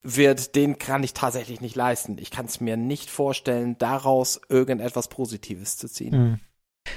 wird, 0.04 0.56
den 0.56 0.78
kann 0.78 1.04
ich 1.04 1.14
tatsächlich 1.14 1.62
nicht 1.62 1.76
leisten. 1.76 2.18
Ich 2.20 2.30
kann 2.30 2.46
es 2.46 2.60
mir 2.60 2.76
nicht 2.76 3.10
vorstellen, 3.10 3.78
daraus 3.78 4.42
irgendetwas 4.50 5.08
Positives 5.08 5.78
zu 5.78 5.88
ziehen. 5.88 6.18
Mhm. 6.18 6.40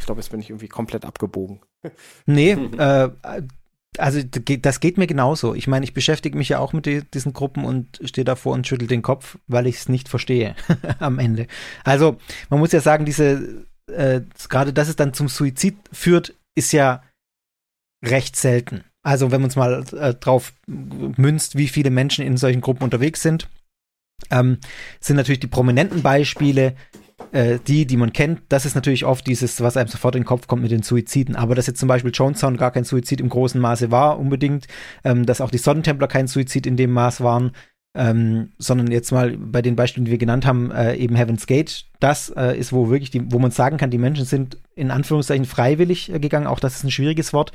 Ich 0.00 0.06
glaube, 0.06 0.20
jetzt 0.20 0.30
bin 0.30 0.40
ich 0.40 0.50
irgendwie 0.50 0.68
komplett 0.68 1.04
abgebogen. 1.04 1.60
Nee, 2.26 2.50
äh, 2.78 3.10
also 3.98 4.20
das 4.22 4.80
geht 4.80 4.98
mir 4.98 5.06
genauso. 5.06 5.54
Ich 5.54 5.68
meine, 5.68 5.84
ich 5.84 5.94
beschäftige 5.94 6.36
mich 6.36 6.48
ja 6.48 6.58
auch 6.58 6.72
mit 6.72 6.84
die, 6.84 7.02
diesen 7.02 7.32
Gruppen 7.32 7.64
und 7.64 8.00
stehe 8.04 8.24
davor 8.24 8.54
und 8.54 8.66
schüttel 8.66 8.88
den 8.88 9.02
Kopf, 9.02 9.38
weil 9.46 9.66
ich 9.66 9.76
es 9.76 9.88
nicht 9.88 10.08
verstehe 10.08 10.56
am 10.98 11.18
Ende. 11.18 11.46
Also 11.84 12.16
man 12.50 12.58
muss 12.58 12.72
ja 12.72 12.80
sagen, 12.80 13.04
diese 13.04 13.66
äh, 13.90 14.22
gerade, 14.48 14.72
dass 14.72 14.88
es 14.88 14.96
dann 14.96 15.14
zum 15.14 15.28
Suizid 15.28 15.76
führt, 15.92 16.34
ist 16.54 16.72
ja 16.72 17.02
recht 18.04 18.36
selten. 18.36 18.84
Also 19.02 19.30
wenn 19.30 19.40
man 19.40 19.50
es 19.50 19.56
mal 19.56 19.84
äh, 19.92 20.14
drauf 20.14 20.52
münzt, 20.66 21.56
wie 21.56 21.68
viele 21.68 21.90
Menschen 21.90 22.24
in 22.26 22.36
solchen 22.36 22.60
Gruppen 22.60 22.82
unterwegs 22.82 23.22
sind, 23.22 23.48
ähm, 24.30 24.58
sind 25.00 25.16
natürlich 25.16 25.40
die 25.40 25.46
prominenten 25.46 26.02
Beispiele, 26.02 26.74
äh, 27.32 27.58
die, 27.66 27.86
die 27.86 27.96
man 27.96 28.12
kennt. 28.12 28.42
Das 28.48 28.66
ist 28.66 28.74
natürlich 28.74 29.04
oft 29.04 29.26
dieses, 29.26 29.60
was 29.60 29.76
einem 29.76 29.88
sofort 29.88 30.16
in 30.16 30.22
den 30.22 30.26
Kopf 30.26 30.46
kommt 30.46 30.62
mit 30.62 30.70
den 30.70 30.82
Suiziden. 30.82 31.36
Aber 31.36 31.54
dass 31.54 31.66
jetzt 31.66 31.80
zum 31.80 31.88
Beispiel 31.88 32.10
Jonestown 32.12 32.56
gar 32.56 32.72
kein 32.72 32.84
Suizid 32.84 33.20
im 33.20 33.28
großen 33.28 33.60
Maße 33.60 33.90
war, 33.90 34.18
unbedingt, 34.18 34.66
ähm, 35.04 35.24
dass 35.24 35.40
auch 35.40 35.50
die 35.50 35.58
Sonnentempler 35.58 36.08
kein 36.08 36.26
Suizid 36.26 36.66
in 36.66 36.76
dem 36.76 36.90
Maß 36.90 37.20
waren, 37.20 37.52
ähm, 37.96 38.52
sondern 38.58 38.90
jetzt 38.90 39.10
mal 39.10 39.36
bei 39.38 39.62
den 39.62 39.74
Beispielen, 39.74 40.04
die 40.04 40.10
wir 40.10 40.18
genannt 40.18 40.44
haben, 40.44 40.70
äh, 40.70 40.94
eben 40.96 41.16
Heaven's 41.16 41.46
Gate, 41.46 41.86
das 41.98 42.28
äh, 42.28 42.56
ist, 42.56 42.72
wo 42.72 42.90
wirklich 42.90 43.10
die, 43.10 43.32
wo 43.32 43.38
man 43.38 43.50
sagen 43.50 43.78
kann, 43.78 43.90
die 43.90 43.98
Menschen 43.98 44.26
sind 44.26 44.58
in 44.74 44.90
Anführungszeichen 44.90 45.46
freiwillig 45.46 46.12
äh, 46.12 46.18
gegangen. 46.18 46.46
Auch 46.46 46.60
das 46.60 46.76
ist 46.76 46.84
ein 46.84 46.90
schwieriges 46.90 47.32
Wort, 47.32 47.52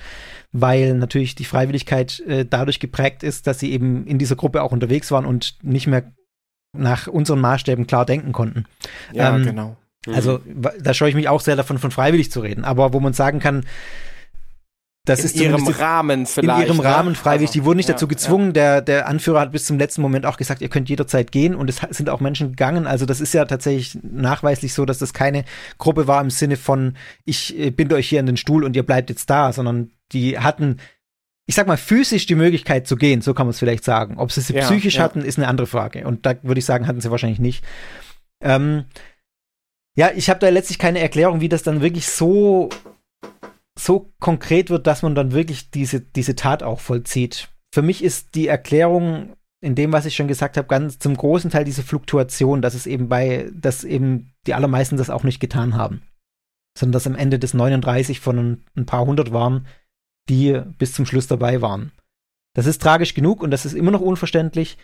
weil 0.52 0.96
natürlich 0.96 1.36
die 1.36 1.46
Freiwilligkeit 1.46 2.20
äh, 2.22 2.46
dadurch 2.46 2.80
geprägt 2.80 3.22
ist, 3.22 3.46
dass 3.46 3.60
sie 3.60 3.72
eben 3.72 4.08
in 4.08 4.18
dieser 4.18 4.36
Gruppe 4.36 4.64
auch 4.64 4.72
unterwegs 4.72 5.12
waren 5.12 5.26
und 5.26 5.58
nicht 5.62 5.86
mehr 5.86 6.12
nach 6.76 7.08
unseren 7.08 7.40
Maßstäben 7.40 7.86
klar 7.86 8.06
denken 8.06 8.32
konnten. 8.32 8.66
Ja, 9.14 9.36
ähm, 9.36 9.46
genau. 9.46 9.78
Also 10.08 10.40
da 10.80 10.96
scheue 10.96 11.10
ich 11.10 11.16
mich 11.16 11.30
auch 11.30 11.42
sehr 11.42 11.56
davon, 11.56 11.78
von 11.78 11.92
freiwillig 11.92 12.32
zu 12.32 12.40
reden. 12.40 12.66
Aber 12.66 12.94
wo 12.94 13.00
man 13.00 13.14
sagen 13.14 13.40
kann, 13.40 13.66
das 15.06 15.20
in 15.20 15.26
ist 15.26 15.36
ihrem 15.36 15.68
Rahmen 15.68 16.28
vielleicht. 16.28 16.62
In 16.62 16.68
ihrem 16.68 16.78
ne? 16.78 16.84
Rahmen 16.84 17.16
freiwillig. 17.16 17.50
Also, 17.50 17.60
die 17.60 17.66
wurden 17.66 17.78
nicht 17.78 17.90
ja, 17.90 17.96
dazu 17.96 18.08
gezwungen. 18.08 18.48
Ja. 18.48 18.52
Der, 18.54 18.82
der 18.82 19.08
Anführer 19.08 19.40
hat 19.40 19.52
bis 19.52 19.66
zum 19.66 19.80
letzten 19.80 20.02
Moment 20.02 20.28
auch 20.28 20.38
gesagt, 20.38 20.62
ihr 20.62 20.70
könnt 20.70 20.90
jederzeit 20.90 21.32
gehen. 21.32 21.56
Und 21.56 21.70
es 21.70 21.82
sind 21.90 22.10
auch 22.10 22.20
Menschen 22.20 22.50
gegangen. 22.50 22.86
Also 22.86 23.08
das 23.08 23.20
ist 23.20 23.34
ja 23.34 23.46
tatsächlich 23.46 23.98
nachweislich 24.04 24.74
so, 24.74 24.86
dass 24.86 25.00
das 25.00 25.14
keine 25.14 25.44
Gruppe 25.80 26.08
war 26.08 26.22
im 26.22 26.30
Sinne 26.30 26.56
von, 26.56 26.98
ich 27.26 27.58
äh, 27.58 27.72
binde 27.72 27.96
euch 27.96 28.10
hier 28.10 28.20
in 28.20 28.28
den 28.28 28.38
Stuhl 28.38 28.64
und 28.64 28.76
ihr 28.76 28.84
bleibt 28.84 29.10
jetzt 29.10 29.30
da, 29.30 29.52
sondern 29.52 29.90
die 30.12 30.38
hatten, 30.38 30.78
ich 31.48 31.56
sag 31.56 31.66
mal, 31.66 31.78
physisch 31.78 32.28
die 32.28 32.36
Möglichkeit 32.36 32.86
zu 32.88 32.96
gehen. 32.96 33.22
So 33.22 33.34
kann 33.34 33.48
man 33.48 33.52
es 33.52 33.60
vielleicht 33.60 33.84
sagen. 33.84 34.20
Ob 34.20 34.32
sie 34.32 34.42
sie 34.42 34.54
Ja, 34.54 34.66
psychisch 34.66 35.00
hatten, 35.00 35.22
ist 35.22 35.40
eine 35.40 35.48
andere 35.48 35.66
Frage. 35.66 36.06
Und 36.06 36.28
da 36.28 36.36
würde 36.44 36.60
ich 36.60 36.66
sagen, 36.66 36.86
hatten 36.86 37.02
sie 37.02 37.10
wahrscheinlich 37.10 37.40
nicht. 37.40 37.64
Ähm, 38.44 38.86
ja, 39.96 40.12
ich 40.16 40.30
habe 40.30 40.40
da 40.40 40.50
letztlich 40.50 40.78
keine 40.78 41.00
Erklärung, 41.00 41.42
wie 41.42 41.50
das 41.50 41.64
dann 41.64 41.82
wirklich 41.82 42.08
so 42.08 42.70
so 43.84 44.14
konkret 44.20 44.70
wird, 44.70 44.88
dass 44.88 45.02
man 45.02 45.16
dann 45.16 45.32
wirklich 45.32 45.72
diese, 45.72 46.02
diese 46.02 46.36
Tat 46.36 46.64
auch 46.64 46.80
vollzieht. 46.80 47.50
Für 47.74 47.82
mich 47.82 48.04
ist 48.04 48.36
die 48.36 48.48
Erklärung 48.48 49.36
in 49.62 49.76
dem, 49.76 49.94
was 49.94 50.06
ich 50.06 50.16
schon 50.16 50.28
gesagt 50.28 50.58
habe, 50.58 50.68
ganz 50.68 50.98
zum 51.00 51.16
großen 51.16 51.52
Teil 51.52 51.64
diese 51.64 51.84
Fluktuation, 51.84 52.62
dass 52.62 52.74
es 52.74 52.88
eben 52.88 53.10
bei, 53.10 53.50
dass 53.54 53.84
eben 53.84 54.34
die 54.48 54.56
allermeisten 54.56 54.98
das 54.98 55.12
auch 55.12 55.24
nicht 55.24 55.40
getan 55.40 55.76
haben. 55.76 56.02
Sondern 56.78 56.94
dass 56.94 57.08
am 57.08 57.16
Ende 57.16 57.38
des 57.38 57.54
39 57.54 58.20
von 58.20 58.64
ein, 58.76 58.86
paar 58.86 59.06
hundert 59.06 59.32
waren, 59.32 59.68
die 60.30 60.60
bis 60.78 60.94
zum 60.94 61.06
Schluss 61.06 61.28
dabei 61.28 61.62
waren. 61.62 61.92
Das 62.56 62.66
ist 62.66 62.82
tragisch 62.82 63.14
genug 63.14 63.44
und 63.44 63.52
das 63.52 63.66
ist 63.66 63.74
immer 63.74 63.92
noch 63.92 64.02
unverständlich, 64.02 64.78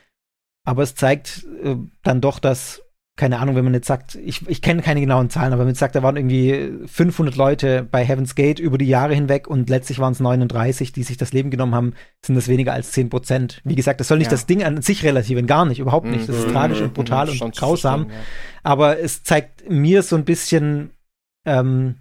aber 0.64 0.84
es 0.84 0.96
zeigt 0.96 1.46
äh, 1.64 1.76
dann 2.04 2.22
doch, 2.22 2.40
dass 2.40 2.84
keine 3.18 3.40
Ahnung, 3.40 3.56
wenn 3.56 3.66
man 3.66 3.74
jetzt 3.74 3.88
sagt, 3.88 4.16
ich, 4.16 4.48
ich 4.48 4.62
kenne 4.62 4.82
keine 4.82 5.02
genauen 5.02 5.30
Zahlen, 5.30 5.52
aber 5.52 5.60
wenn 5.62 5.66
man 5.66 5.72
jetzt 5.74 5.80
sagt, 5.80 5.96
da 5.96 6.04
waren 6.04 6.16
irgendwie 6.16 6.72
500 6.88 7.36
Leute 7.36 7.84
bei 7.90 8.06
Heaven's 8.06 8.36
Gate 8.36 8.60
über 8.60 8.78
die 8.78 8.86
Jahre 8.88 9.14
hinweg 9.16 9.48
und 9.48 9.70
letztlich 9.70 10.00
waren 10.00 10.14
es 10.14 10.20
39, 10.20 10.92
die 10.94 11.04
sich 11.04 11.18
das 11.18 11.34
Leben 11.34 11.50
genommen 11.52 11.76
haben, 11.76 11.94
sind 12.24 12.36
das 12.36 12.48
weniger 12.48 12.74
als 12.74 12.92
10 12.92 13.10
Prozent. 13.10 13.60
Wie 13.66 13.76
gesagt, 13.76 14.00
das 14.00 14.08
soll 14.08 14.20
nicht 14.20 14.28
Ja. 14.28 14.32
das 14.32 14.46
Ding 14.46 14.64
an 14.64 14.82
sich 14.82 15.04
relativieren, 15.04 15.48
gar 15.48 15.66
nicht, 15.66 15.80
überhaupt 15.80 16.06
nicht. 16.08 16.30
Das 16.30 16.38
ist 16.38 16.48
Mhm. 16.48 16.52
tragisch 16.54 16.80
und 16.82 16.94
brutal 16.94 17.34
Mhm, 17.34 17.42
und 17.42 17.58
grausam. 17.58 18.08
ja. 18.10 18.16
Aber 18.64 19.00
es 19.00 19.24
zeigt 19.24 19.70
mir 19.70 20.04
so 20.04 20.16
ein 20.16 20.24
bisschen, 20.24 20.92
ähm, 21.46 21.96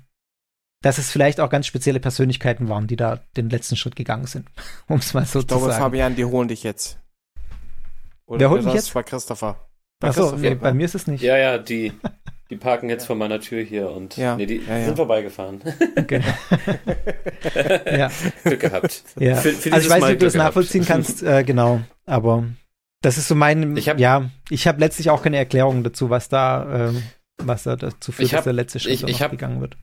dass 0.83 0.99
es 0.99 1.11
vielleicht 1.11 1.41
auch 1.41 1.49
ganz 1.49 1.67
spezielle 1.67 1.99
Persönlichkeiten 1.99 2.69
waren, 2.69 2.87
die 2.87 2.97
da 2.97 3.21
den 3.37 3.49
letzten 3.49 3.77
Schritt 3.77 3.97
gegangen 3.97 4.27
sind, 4.27 4.47
um 4.87 4.99
es 4.99 5.15
mal 5.15 5.25
so 5.25 5.39
Ich 5.41 5.47
zu 5.47 5.57
glaube, 5.57 5.71
sagen. 5.73 5.83
Fabian, 5.83 6.15
die 6.15 6.25
holen 6.27 6.49
dich 6.49 6.63
jetzt. 6.63 6.99
Oder 8.27 8.41
Wer 8.41 8.51
holt 8.51 8.59
das 8.61 8.67
mich 8.67 8.75
jetzt? 8.75 8.93
Bei 8.93 9.03
Christopher. 9.03 9.57
Bei 10.01 10.09
Achso, 10.09 10.37
nee, 10.37 10.55
bei 10.55 10.75
mir 10.75 10.85
ist 10.85 10.95
es 10.95 11.07
nicht. 11.07 11.23
Ja, 11.23 11.37
ja, 11.39 11.57
die, 11.59 11.93
die 12.51 12.57
parken 12.57 12.91
jetzt 12.91 13.07
vor 13.07 13.17
meiner 13.17 13.41
Tür 13.41 13.63
hier 13.63 13.91
und 13.91 14.17
Ja, 14.17 14.37
nee, 14.37 14.45
die 14.47 14.57
ja, 14.67 14.79
ja. 14.79 14.85
sind 14.85 14.97
vorbeigefahren. 14.97 15.61
Okay. 15.97 16.21
ja. 17.87 18.11
Glück 18.45 18.61
gehabt. 18.61 19.03
Ja. 19.19 19.37
Für- 19.37 19.53
für 19.53 19.73
also 19.73 19.87
ich 19.87 19.91
weiß 19.93 20.03
nicht, 20.03 20.13
ob 20.13 20.19
du 20.19 20.25
das 20.27 20.35
nachvollziehen 20.35 20.85
kannst, 20.85 21.23
äh, 21.23 21.45
genau. 21.45 21.81
Aber 22.05 22.45
das 23.03 23.19
ist 23.19 23.29
so 23.29 23.35
mein, 23.35 23.77
Ich 23.77 23.89
hab- 23.89 23.99
ja, 23.99 24.31
ich 24.51 24.67
habe 24.67 24.81
letztlich 24.81 25.11
auch 25.11 25.23
keine 25.23 25.39
Erklärung 25.39 25.83
dazu, 25.83 26.11
was 26.11 26.29
da, 26.29 26.89
ähm, 26.91 27.03
was 27.39 27.63
da 27.65 27.77
dazu 27.77 28.13
führt, 28.13 28.27
Ich 28.27 28.33
hab- 28.35 28.39
dass 28.41 28.45
der 28.45 28.53
letzte 28.53 28.81
Schritt 28.81 28.93
ich- 29.03 29.05
ich 29.09 29.23
hab- 29.23 29.31
gegangen 29.31 29.61
wird. 29.61 29.77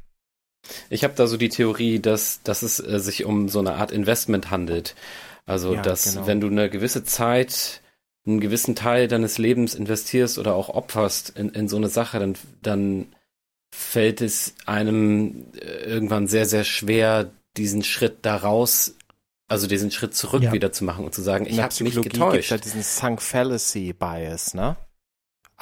Ich 0.90 1.04
habe 1.04 1.14
da 1.16 1.28
so 1.28 1.36
die 1.38 1.50
Theorie, 1.50 2.00
dass, 2.00 2.42
dass 2.44 2.62
es 2.62 2.80
äh, 2.80 3.00
sich 3.00 3.26
um 3.26 3.50
so 3.50 3.60
eine 3.60 3.74
Art 3.76 3.92
Investment 3.92 4.50
handelt. 4.52 4.96
Also, 5.46 5.74
Ja, 5.74 5.82
dass 5.82 6.14
genau. 6.14 6.28
wenn 6.28 6.40
du 6.40 6.48
eine 6.48 6.70
gewisse 6.70 7.04
Zeit, 7.04 7.82
einen 8.26 8.40
gewissen 8.40 8.76
Teil 8.76 9.08
deines 9.08 9.38
Lebens 9.38 9.76
investierst 9.76 10.38
oder 10.38 10.56
auch 10.56 10.70
opferst 10.70 11.32
in, 11.38 11.50
in 11.50 11.68
so 11.68 11.76
eine 11.78 11.90
Sache, 11.90 12.20
dann, 12.20 12.36
dann 12.62 13.08
fällt 13.76 14.22
es 14.22 14.56
einem 14.66 15.48
äh, 15.56 15.84
irgendwann 15.84 16.28
sehr, 16.28 16.46
sehr 16.46 16.64
schwer, 16.64 17.32
diesen 17.58 17.84
Schritt 17.84 18.20
daraus, 18.26 18.96
also 19.48 19.68
diesen 19.68 19.92
Schritt 19.92 20.16
zurück 20.16 20.42
Ja. 20.44 20.54
wieder 20.54 20.72
zu 20.72 20.84
machen 20.86 21.06
und 21.06 21.14
zu 21.14 21.22
sagen, 21.22 21.46
ich 21.46 21.58
habe 21.60 21.64
mich 21.84 21.94
Psychologie 21.94 22.02
gibt 22.02 22.14
getäuscht. 22.14 22.52
ja 22.52 22.58
diesen 22.58 22.82
Sunk 22.82 23.22
Fallacy 23.22 23.94
Bias, 23.94 24.54
ne? 24.54 24.76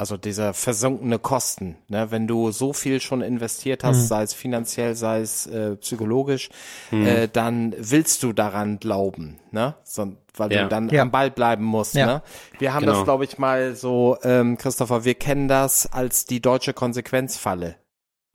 Also 0.01 0.17
dieser 0.17 0.55
versunkene 0.55 1.19
Kosten, 1.19 1.77
ne? 1.87 2.09
Wenn 2.09 2.25
du 2.25 2.49
so 2.49 2.73
viel 2.73 2.99
schon 2.99 3.21
investiert 3.21 3.83
hast, 3.83 4.01
Mhm. 4.01 4.07
sei 4.07 4.23
es 4.23 4.33
finanziell, 4.33 4.95
sei 4.95 5.19
es 5.19 5.45
äh, 5.45 5.75
psychologisch, 5.75 6.49
Hm. 6.89 7.05
äh, 7.05 7.27
dann 7.27 7.75
willst 7.77 8.23
du 8.23 8.33
daran 8.33 8.79
glauben, 8.79 9.37
ne? 9.51 9.75
So, 9.83 10.13
weil 10.35 10.51
Ja. 10.51 10.63
du 10.63 10.69
dann 10.69 10.89
Ja. 10.89 11.03
am 11.03 11.11
Ball 11.11 11.29
bleiben 11.29 11.63
musst, 11.65 11.93
Ja. 11.93 12.07
ne? 12.07 12.21
Wir 12.57 12.73
haben 12.73 12.83
Genau. 12.83 12.93
das, 12.95 13.03
glaube 13.03 13.25
ich, 13.25 13.37
mal 13.37 13.75
so, 13.75 14.17
ähm, 14.23 14.57
Christopher, 14.57 15.05
wir 15.05 15.13
kennen 15.13 15.47
das 15.47 15.85
als 15.93 16.25
die 16.25 16.41
deutsche 16.41 16.73
Konsequenzfalle. 16.73 17.75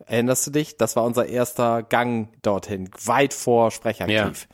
Erinnerst 0.06 0.46
du 0.46 0.52
dich? 0.52 0.76
Das 0.76 0.94
war 0.94 1.02
unser 1.02 1.26
erster 1.26 1.82
Gang 1.82 2.28
dorthin, 2.42 2.90
weit 3.06 3.34
vor 3.34 3.72
Sprecharchiv. 3.72 4.46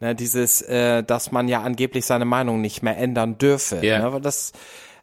Ne, 0.00 0.14
dieses, 0.14 0.60
äh, 0.60 1.02
dass 1.02 1.32
man 1.32 1.48
ja 1.48 1.62
angeblich 1.62 2.04
seine 2.04 2.26
Meinung 2.26 2.60
nicht 2.60 2.82
mehr 2.82 2.98
ändern 2.98 3.38
dürfe. 3.38 3.78
Ja. 3.86 4.10
Ne, 4.10 4.20
das 4.20 4.52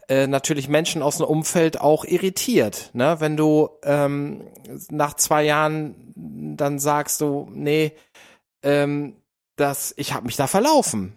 äh, 0.09 0.27
natürlich 0.27 0.67
Menschen 0.67 1.01
aus 1.01 1.17
dem 1.17 1.25
Umfeld 1.27 1.79
auch 1.79 2.03
irritiert. 2.03 2.89
Ne? 2.93 3.15
Wenn 3.19 3.37
du 3.37 3.69
ähm, 3.83 4.47
nach 4.89 5.13
zwei 5.13 5.43
Jahren 5.43 5.95
dann 6.57 6.79
sagst 6.79 7.21
du, 7.21 7.47
nee, 7.53 7.93
ähm, 8.63 9.15
das, 9.55 9.93
ich 9.97 10.13
habe 10.13 10.25
mich 10.25 10.35
da 10.35 10.47
verlaufen. 10.47 11.13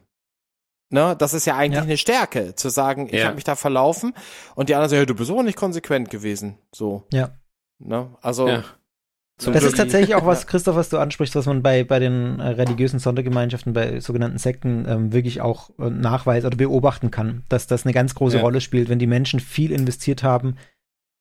Ne, 0.91 1.17
das 1.17 1.33
ist 1.33 1.47
ja 1.47 1.57
eigentlich 1.57 1.79
Ja. 1.79 1.83
eine 1.85 1.97
Stärke, 1.97 2.55
zu 2.55 2.69
sagen, 2.69 3.07
ich 3.07 3.15
Ja. 3.21 3.25
habe 3.27 3.37
mich 3.37 3.45
da 3.45 3.57
verlaufen 3.57 4.15
und 4.55 4.69
die 4.69 4.75
anderen 4.75 4.91
sagen, 4.91 5.01
ja, 5.01 5.07
du 5.07 5.15
bist 5.15 5.31
aber 5.31 5.43
nicht 5.43 5.57
konsequent 5.57 6.11
gewesen. 6.11 6.59
So. 6.71 7.05
Ja. 7.13 7.31
Ne? 7.79 8.15
Also 8.21 8.47
Ja. 8.47 8.65
Zum 9.39 9.53
Das 9.53 9.63
Glück- 9.63 9.73
ist 9.73 9.79
tatsächlich 9.79 10.15
auch 10.15 10.27
was, 10.27 10.47
Christoph, 10.47 10.77
was 10.77 10.89
du 10.89 10.99
ansprichst, 10.99 11.35
was 11.35 11.47
man 11.47 11.63
bei, 11.63 11.85
bei 11.85 11.99
den 11.99 12.39
äh, 12.39 12.49
religiösen 12.49 12.99
Sondergemeinschaften, 12.99 13.73
bei 13.73 13.99
sogenannten 14.01 14.39
Sekten 14.39 14.85
ähm, 14.89 15.13
wirklich 15.13 15.41
auch 15.41 15.71
äh, 15.79 15.91
nachweisen 15.91 16.47
oder 16.47 16.57
beobachten 16.57 17.11
kann, 17.11 17.43
dass 17.49 17.67
das 17.67 17.85
eine 17.85 17.93
ganz 17.93 18.15
große 18.15 18.37
Ja. 18.37 18.43
Rolle 18.43 18.61
spielt, 18.61 18.89
wenn 18.89 18.99
die 18.99 19.07
Menschen 19.07 19.41
viel 19.41 19.73
investiert 19.73 20.23
haben, 20.23 20.57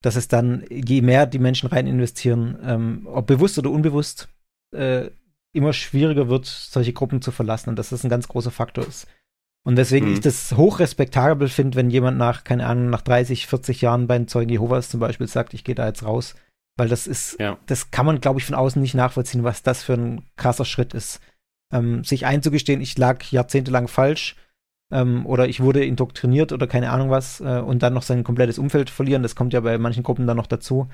dass 0.04 0.16
es 0.16 0.28
dann, 0.28 0.66
je 0.70 1.02
mehr 1.02 1.26
die 1.26 1.40
Menschen 1.40 1.70
rein 1.70 1.88
investieren, 1.88 2.58
ähm, 2.64 3.08
ob 3.12 3.28
bewusst 3.28 3.58
oder 3.58 3.70
unbewusst, 3.72 4.30
äh, 4.76 5.10
immer 5.54 5.74
schwieriger 5.74 6.30
wird, 6.30 6.46
solche 6.46 6.94
Gruppen 6.94 7.22
zu 7.22 7.32
verlassen 7.32 7.70
und 7.70 7.78
dass 7.80 7.90
das 7.90 8.04
ein 8.04 8.10
ganz 8.10 8.28
großer 8.28 8.52
Faktor 8.52 8.88
ist. 8.88 9.08
Und 9.64 9.76
deswegen 9.78 10.08
Mhm. 10.08 10.14
ich 10.14 10.20
das 10.22 10.54
hochrespektabel 10.58 11.48
finde, 11.50 11.76
wenn 11.78 11.90
jemand 11.92 12.18
nach, 12.18 12.44
keine 12.44 12.66
Ahnung, 12.66 12.90
nach 12.90 13.02
30, 13.02 13.46
40 13.48 13.82
Jahren 13.82 14.08
bei 14.08 14.18
den 14.18 14.28
Zeugen 14.28 14.50
Jehovas 14.50 14.90
zum 14.90 15.00
Beispiel 15.00 15.28
sagt, 15.28 15.54
ich 15.54 15.64
gehe 15.64 15.76
da 15.76 15.86
jetzt 15.88 16.04
raus. 16.04 16.36
Weil 16.82 16.90
das 16.90 17.06
ist, 17.06 17.40
Ja. 17.40 17.60
das 17.68 17.92
kann 17.92 18.08
man, 18.08 18.22
glaube 18.22 18.40
ich, 18.40 18.46
von 18.48 18.56
außen 18.56 18.82
nicht 18.82 18.96
nachvollziehen, 18.96 19.44
was 19.44 19.62
das 19.62 19.84
für 19.84 19.94
ein 19.94 20.24
krasser 20.36 20.66
Schritt 20.66 20.96
ist. 20.96 21.20
Ähm, 21.72 22.04
sich 22.04 22.26
einzugestehen, 22.26 22.82
ich 22.82 22.98
lag 22.98 23.24
jahrzehntelang 23.26 23.88
falsch, 23.88 24.36
ähm, 24.92 25.28
oder 25.28 25.48
ich 25.48 25.60
wurde 25.62 25.86
indoktriniert 25.86 26.52
oder 26.52 26.66
keine 26.66 26.90
Ahnung 26.90 27.12
was 27.12 27.40
äh, 27.40 27.60
und 27.60 27.84
dann 27.84 27.94
noch 27.94 28.02
sein 28.02 28.24
komplettes 28.24 28.58
Umfeld 28.58 28.90
verlieren. 28.90 29.22
Das 29.22 29.36
kommt 29.36 29.54
ja 29.54 29.60
bei 29.60 29.78
manchen 29.78 30.02
Gruppen 30.02 30.26
dann 30.26 30.38
noch 30.38 30.48
dazu. 30.48 30.88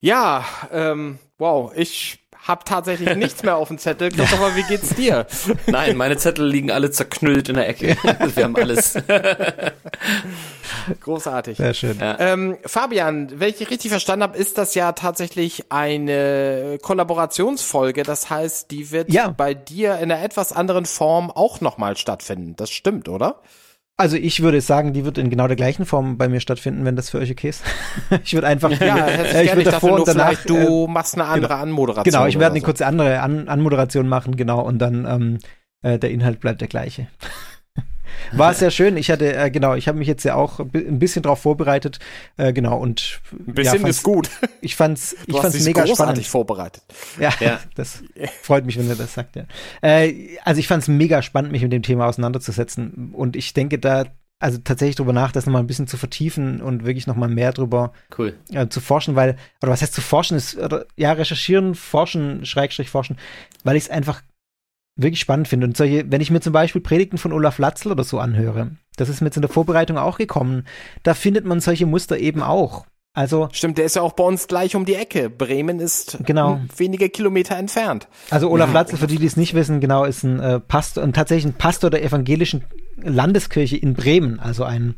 Ja, 0.00 0.44
ähm, 0.72 1.20
wow, 1.38 1.70
ich 1.76 2.19
hab 2.46 2.64
tatsächlich 2.64 3.14
nichts 3.16 3.42
mehr 3.42 3.56
auf 3.56 3.68
dem 3.68 3.78
Zettel. 3.78 4.10
Christopher, 4.10 4.56
wie 4.56 4.62
geht's 4.62 4.94
dir? 4.94 5.26
Nein, 5.66 5.96
meine 5.96 6.16
Zettel 6.16 6.46
liegen 6.46 6.70
alle 6.70 6.90
zerknüllt 6.90 7.48
in 7.48 7.56
der 7.56 7.68
Ecke. 7.68 7.96
Wir 8.34 8.44
haben 8.44 8.56
alles. 8.56 8.94
Großartig. 11.00 11.58
Sehr 11.58 11.74
schön. 11.74 11.98
Ja. 11.98 12.16
Ähm, 12.18 12.56
Fabian, 12.64 13.38
wenn 13.40 13.50
ich 13.50 13.70
richtig 13.70 13.90
verstanden 13.90 14.22
habe, 14.22 14.38
ist 14.38 14.58
das 14.58 14.74
ja 14.74 14.92
tatsächlich 14.92 15.64
eine 15.70 16.78
Kollaborationsfolge. 16.82 18.02
Das 18.02 18.30
heißt, 18.30 18.70
die 18.70 18.90
wird 18.90 19.12
Ja. 19.12 19.28
bei 19.28 19.54
dir 19.54 19.96
in 19.98 20.10
einer 20.10 20.22
etwas 20.22 20.52
anderen 20.52 20.86
Form 20.86 21.30
auch 21.30 21.60
nochmal 21.60 21.96
stattfinden. 21.96 22.56
Das 22.56 22.70
stimmt, 22.70 23.08
oder? 23.08 23.36
Also 24.00 24.16
ich 24.16 24.40
würde 24.40 24.62
sagen, 24.62 24.94
die 24.94 25.04
wird 25.04 25.18
in 25.18 25.28
genau 25.28 25.46
der 25.46 25.56
gleichen 25.56 25.84
Form 25.84 26.16
bei 26.16 26.26
mir 26.26 26.40
stattfinden, 26.40 26.86
wenn 26.86 26.96
das 26.96 27.10
für 27.10 27.18
euch 27.18 27.30
okay 27.30 27.50
ist. 27.50 27.62
ich 28.24 28.32
würde 28.32 28.46
einfach, 28.46 28.70
Ja, 28.80 29.06
äh, 29.06 29.44
ich 29.44 29.54
würde 29.54 29.78
nur, 29.82 30.06
vielleicht 30.06 30.46
äh, 30.46 30.48
du 30.48 30.86
machst 30.86 31.14
eine 31.14 31.26
andere 31.26 31.56
Anmoderation. 31.56 32.10
Genau, 32.10 32.26
ich 32.26 32.38
werde 32.38 32.54
eine 32.54 32.64
kurze 32.64 32.86
andere 32.86 33.20
An 33.20 33.46
Anmoderation 33.46 34.08
machen, 34.08 34.36
genau, 34.36 34.62
und 34.62 34.78
dann 34.78 35.04
ähm, 35.04 35.38
äh, 35.82 35.98
der 35.98 36.10
Inhalt 36.10 36.40
bleibt 36.40 36.62
der 36.62 36.68
gleiche. 36.68 37.08
War 38.32 38.54
sehr 38.54 38.70
schön. 38.70 38.96
Ich 38.96 39.10
hatte, 39.10 39.34
äh, 39.34 39.50
genau, 39.50 39.74
ich 39.74 39.88
habe 39.88 39.98
mich 39.98 40.08
jetzt 40.08 40.24
ja 40.24 40.34
auch 40.34 40.60
ein 40.60 40.98
bisschen 40.98 41.22
drauf 41.22 41.40
vorbereitet, 41.42 41.98
äh, 42.36 42.52
genau, 42.52 42.78
und 42.78 43.20
Ein 43.32 43.54
bisschen 43.54 43.82
ja, 43.82 43.88
ist 43.88 44.02
gut. 44.02 44.30
Ich 44.60 44.76
fand's, 44.76 45.12
ich 45.12 45.26
Du 45.26 45.34
hast 45.36 45.42
fand's 45.42 45.56
dich 45.56 45.66
mega 45.66 45.84
großartig 45.84 46.26
spannend. 46.26 46.26
vorbereitet. 46.26 46.82
Ja, 47.18 47.30
Ja. 47.40 47.60
das 47.74 48.02
freut 48.42 48.66
mich, 48.66 48.78
wenn 48.78 48.88
er 48.88 48.96
das 48.96 49.14
sagt, 49.14 49.36
ja. 49.36 49.44
Äh, 49.82 50.36
also 50.44 50.58
ich 50.58 50.68
fand's 50.68 50.88
mega 50.88 51.22
spannend, 51.22 51.52
mich 51.52 51.62
mit 51.62 51.72
dem 51.72 51.82
Thema 51.82 52.06
auseinanderzusetzen. 52.06 53.10
Und 53.12 53.36
ich 53.36 53.52
denke 53.54 53.78
da, 53.78 54.04
also 54.38 54.58
tatsächlich 54.58 54.96
drüber 54.96 55.12
nach, 55.12 55.32
das 55.32 55.44
nochmal 55.44 55.62
ein 55.62 55.66
bisschen 55.66 55.86
zu 55.86 55.96
vertiefen 55.98 56.62
und 56.62 56.84
wirklich 56.86 57.06
nochmal 57.06 57.28
mehr 57.28 57.52
drüber 57.52 57.92
Cool. 58.16 58.34
äh, 58.52 58.68
zu 58.68 58.80
forschen, 58.80 59.14
weil, 59.14 59.36
oder 59.62 59.70
was 59.72 59.82
heißt 59.82 59.92
zu 59.92 60.00
forschen, 60.00 60.36
ist, 60.36 60.56
oder, 60.56 60.86
ja, 60.96 61.12
recherchieren, 61.12 61.74
forschen, 61.74 62.46
Schrägstrich 62.46 62.88
forschen, 62.88 63.18
weil 63.64 63.76
ich 63.76 63.84
es 63.84 63.90
einfach 63.90 64.22
wirklich 65.02 65.20
spannend 65.20 65.48
finde. 65.48 65.66
Und 65.66 65.76
solche, 65.76 66.10
wenn 66.10 66.20
ich 66.20 66.30
mir 66.30 66.40
zum 66.40 66.52
Beispiel 66.52 66.80
Predigten 66.80 67.18
von 67.18 67.32
Olaf 67.32 67.58
Latzl 67.58 67.90
oder 67.90 68.04
so 68.04 68.18
anhöre, 68.18 68.72
das 68.96 69.08
ist 69.08 69.20
mir 69.20 69.26
jetzt 69.28 69.36
in 69.36 69.42
der 69.42 69.50
Vorbereitung 69.50 69.98
auch 69.98 70.18
gekommen, 70.18 70.66
da 71.02 71.14
findet 71.14 71.44
man 71.44 71.60
solche 71.60 71.86
Muster 71.86 72.18
eben 72.18 72.42
auch. 72.42 72.84
Also, 73.12 73.48
Stimmt, 73.52 73.78
der 73.78 73.86
ist 73.86 73.96
ja 73.96 74.02
auch 74.02 74.12
bei 74.12 74.22
uns 74.22 74.46
gleich 74.46 74.76
um 74.76 74.84
die 74.84 74.94
Ecke. 74.94 75.30
Bremen 75.30 75.80
ist 75.80 76.18
Genau. 76.24 76.60
wenige 76.76 77.08
Kilometer 77.08 77.56
entfernt. 77.56 78.06
also 78.30 78.48
Olaf 78.48 78.72
Latzl, 78.72 78.96
für 78.98 79.08
die, 79.08 79.18
die 79.18 79.26
es 79.26 79.36
nicht 79.36 79.54
wissen, 79.54 79.80
genau, 79.80 80.04
ist 80.04 80.22
ein 80.22 80.38
äh, 80.38 80.60
Pastor, 80.60 81.02
ein 81.02 81.12
tatsächlich 81.12 81.52
ein 81.52 81.58
Pastor 81.58 81.90
der 81.90 82.04
evangelischen 82.04 82.64
Landeskirche 83.02 83.76
in 83.76 83.94
Bremen. 83.94 84.38
Also 84.38 84.62
ein, 84.62 84.94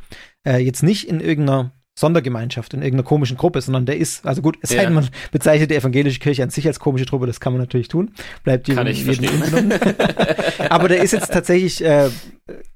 äh, 0.47 0.59
jetzt 0.59 0.83
nicht 0.83 1.09
in 1.09 1.21
irgendeiner 1.21 1.73
Sondergemeinschaft, 1.95 2.73
in 2.73 2.81
irgendeiner 2.81 3.07
komischen 3.07 3.37
Gruppe, 3.37 3.61
sondern 3.61 3.85
der 3.85 3.99
ist, 3.99 4.27
also 4.27 4.41
gut, 4.41 4.59
es 4.63 4.71
sei 4.71 4.85
denn, 4.85 4.95
man 4.95 5.09
bezeichnet 5.31 5.71
die 5.71 5.75
evangelische 5.75 6.21
Kirche 6.21 6.43
an 6.43 6.51
sich 6.51 6.67
als 6.67 6.81
komische 6.81 7.05
Truppe, 7.05 7.27
das 7.27 7.39
kann 7.39 7.53
man 7.53 7.61
natürlich 7.61 7.89
tun. 7.89 8.13
Bleibt 8.45 8.69
jedem, 8.69 8.79
Kann 8.79 8.87
ich 8.87 9.05
jedem. 9.05 9.73
Aber 10.71 10.89
der 10.89 11.03
ist 11.03 11.13
jetzt 11.13 11.33
tatsächlich 11.33 11.85
äh, 11.85 12.09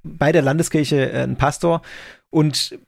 bei 0.03 0.33
der 0.33 0.43
Landeskirche 0.43 1.11
äh, 1.11 1.23
ein 1.23 1.37
Pastor 1.37 1.81
und 2.31 2.79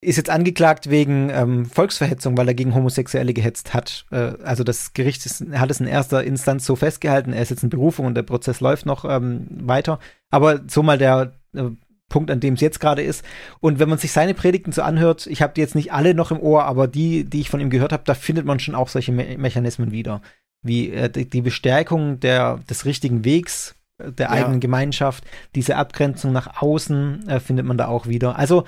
ist 0.00 0.16
jetzt 0.16 0.30
angeklagt 0.30 0.90
wegen 0.90 1.30
ähm, 1.30 1.66
Volksverhetzung, 1.66 2.36
weil 2.36 2.48
er 2.48 2.54
gegen 2.54 2.74
Homosexuelle 2.74 3.32
gehetzt 3.32 3.74
hat. 3.74 4.06
Äh, 4.10 4.34
also 4.44 4.62
das 4.62 4.92
Gericht 4.92 5.26
ist, 5.26 5.44
hat 5.52 5.70
es 5.70 5.80
in 5.80 5.86
erster 5.86 6.22
Instanz 6.22 6.64
so 6.64 6.76
festgehalten. 6.76 7.32
Er 7.32 7.42
ist 7.42 7.50
jetzt 7.50 7.64
in 7.64 7.70
Berufung 7.70 8.06
und 8.06 8.14
der 8.14 8.22
Prozess 8.22 8.60
läuft 8.60 8.86
noch 8.86 9.04
ähm, 9.04 9.46
weiter. 9.50 9.98
Aber 10.30 10.60
so 10.68 10.82
mal 10.82 10.98
der 10.98 11.32
äh, 11.54 11.70
Punkt, 12.08 12.30
an 12.30 12.40
dem 12.40 12.54
es 12.54 12.60
jetzt 12.60 12.80
gerade 12.80 13.02
ist. 13.02 13.24
Und 13.60 13.78
wenn 13.78 13.88
man 13.88 13.98
sich 13.98 14.12
seine 14.12 14.34
Predigten 14.34 14.72
so 14.72 14.82
anhört, 14.82 15.26
ich 15.26 15.42
habe 15.42 15.52
die 15.54 15.60
jetzt 15.60 15.74
nicht 15.74 15.92
alle 15.92 16.14
noch 16.14 16.30
im 16.30 16.40
Ohr, 16.40 16.64
aber 16.64 16.88
die, 16.88 17.24
die 17.24 17.40
ich 17.40 17.50
von 17.50 17.60
ihm 17.60 17.70
gehört 17.70 17.92
habe, 17.92 18.04
da 18.06 18.14
findet 18.14 18.46
man 18.46 18.60
schon 18.60 18.74
auch 18.74 18.88
solche 18.88 19.12
Me 19.12 19.36
Mechanismen 19.38 19.90
wieder. 19.92 20.22
Wie 20.62 20.90
äh, 20.90 21.08
die, 21.10 21.42
Bestärkung 21.42 22.18
der, 22.20 22.58
des 22.68 22.84
richtigen 22.84 23.24
Wegs, 23.24 23.74
äh, 23.98 24.10
der 24.10 24.26
Ja. 24.28 24.32
eigenen 24.32 24.60
Gemeinschaft, 24.60 25.24
diese 25.54 25.76
Abgrenzung 25.76 26.32
nach 26.32 26.62
außen 26.62 27.28
äh, 27.28 27.40
findet 27.40 27.66
man 27.66 27.78
da 27.78 27.86
auch 27.88 28.06
wieder. 28.06 28.36
Also 28.36 28.64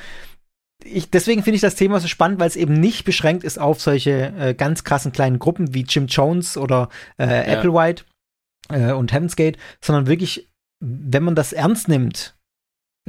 ich, 0.85 1.11
deswegen 1.11 1.43
finde 1.43 1.57
ich 1.57 1.63
das 1.63 1.75
Thema 1.75 2.01
so 2.01 2.09
spannend, 2.09 2.41
weil 2.41 2.49
es 2.49 2.57
eben 2.57 2.75
nicht 2.75 3.05
beschränkt 3.05 3.45
ist 3.45 3.59
auf 3.59 3.81
solche 3.81 4.33
äh, 4.39 4.55
ganz 4.55 4.85
krassen 4.85 5.13
kleinen 5.13 5.39
Gruppen 5.39 5.75
wie 5.75 5.83
Jim 5.83 6.07
Jones 6.07 6.57
oder 6.57 6.89
äh, 7.19 7.53
Applewhite 7.55 8.05
äh, 8.71 8.93
und 8.93 9.13
Heaven's 9.13 9.37
Gate, 9.37 9.59
sondern 9.81 10.07
wirklich, 10.07 10.49
wenn 10.81 11.23
man 11.23 11.35
das 11.35 11.53
ernst 11.53 11.89
nimmt, 11.89 12.35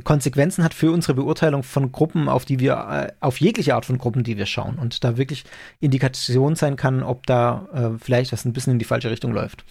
Konsequenzen 0.02 0.64
hat 0.64 0.74
für 0.74 0.92
unsere 0.92 1.14
Beurteilung 1.14 1.64
von 1.64 1.92
Gruppen, 1.92 2.30
auf 2.30 2.46
die 2.46 2.60
wir, 2.60 2.74
äh, 2.74 3.14
auf 3.20 3.40
jegliche 3.40 3.76
Art 3.76 3.86
von 3.86 3.98
Gruppen, 3.98 4.24
die 4.24 4.38
wir 4.38 4.46
schauen 4.46 4.78
und 4.80 5.04
da 5.04 5.18
wirklich 5.18 5.44
Indikation 5.80 6.56
sein 6.56 6.76
kann, 6.76 7.04
ob 7.04 7.26
da 7.26 7.68
äh, 7.74 8.00
vielleicht 8.00 8.32
was 8.32 8.46
ein 8.46 8.54
bisschen 8.54 8.74
in 8.74 8.80
die 8.80 8.86
falsche 8.86 9.12
Richtung 9.12 9.32
läuft. 9.32 9.66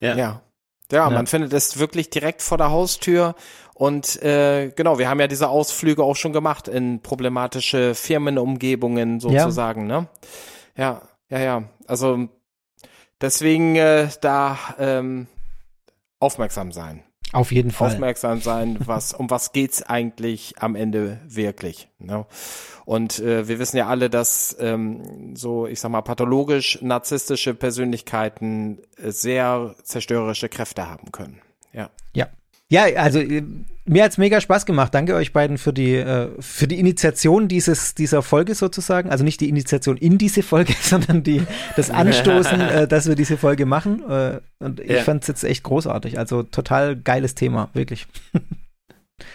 Ja. 0.00 0.16
Ja. 0.16 0.42
Ja, 0.92 1.10
man 1.10 1.26
findet 1.26 1.52
es 1.52 1.78
wirklich 1.78 2.10
direkt 2.10 2.42
vor 2.42 2.58
der 2.58 2.70
Haustür. 2.70 3.34
Und 3.74 4.22
äh, 4.22 4.70
genau, 4.70 4.98
wir 4.98 5.08
haben 5.08 5.18
ja 5.20 5.26
diese 5.26 5.48
Ausflüge 5.48 6.02
auch 6.02 6.14
schon 6.14 6.32
gemacht 6.32 6.68
in 6.68 7.02
problematische 7.02 7.94
Firmenumgebungen 7.94 9.18
sozusagen, 9.20 9.86
ne? 9.86 10.06
Ja, 10.76 11.02
ja, 11.28 11.40
ja. 11.40 11.64
Also 11.86 12.28
deswegen 13.20 13.76
äh, 13.76 14.08
da 14.20 14.58
ähm, 14.78 15.26
aufmerksam 16.20 16.72
sein. 16.72 17.02
Auf 17.36 17.52
jeden 17.52 17.70
Fall. 17.70 17.92
Aufmerksam 17.92 18.40
sein, 18.40 18.78
was 18.86 19.12
um 19.12 19.28
was 19.28 19.52
geht's 19.52 19.82
eigentlich 19.82 20.54
am 20.58 20.74
Ende 20.74 21.20
wirklich. 21.26 21.88
Ne? 21.98 22.24
Und 22.86 23.18
äh, 23.18 23.46
wir 23.46 23.58
wissen 23.58 23.76
ja 23.76 23.88
alle, 23.88 24.08
dass 24.08 24.56
ähm, 24.58 25.36
so, 25.36 25.66
ich 25.66 25.80
sag 25.80 25.90
mal, 25.90 26.00
pathologisch 26.00 26.80
narzisstische 26.80 27.52
Persönlichkeiten 27.52 28.78
äh, 28.96 29.10
sehr 29.10 29.74
zerstörerische 29.82 30.48
Kräfte 30.48 30.88
haben 30.88 31.12
können. 31.12 31.42
Ja. 31.74 31.90
Ja. 32.14 32.28
Ja, 32.70 32.84
also 32.96 33.20
mir 33.86 34.04
hat's 34.04 34.18
mega 34.18 34.40
Spaß 34.40 34.66
gemacht. 34.66 34.94
Danke 34.94 35.14
euch 35.14 35.32
beiden 35.32 35.58
für 35.58 35.72
die 35.72 35.94
äh, 35.94 36.28
für 36.40 36.66
die 36.68 36.78
Initiation 36.78 37.48
dieses 37.48 37.94
dieser 37.94 38.22
Folge 38.22 38.54
sozusagen. 38.54 39.10
Also 39.10 39.24
nicht 39.24 39.40
die 39.40 39.48
Initiation 39.48 39.96
in 39.96 40.18
diese 40.18 40.42
Folge, 40.42 40.74
sondern 40.82 41.22
die 41.22 41.42
das 41.76 41.90
Anstoßen, 41.90 42.60
äh, 42.68 42.88
dass 42.88 43.06
wir 43.08 43.14
diese 43.14 43.36
Folge 43.36 43.66
machen. 43.66 44.02
Äh, 44.08 44.40
und 44.58 44.80
ich 44.80 44.90
Ja. 44.90 45.02
fand's 45.02 45.26
jetzt 45.28 45.44
echt 45.44 45.62
großartig. 45.62 46.18
Also 46.18 46.42
total 46.42 46.96
geiles 46.96 47.34
Thema, 47.34 47.70
wirklich. 47.72 48.06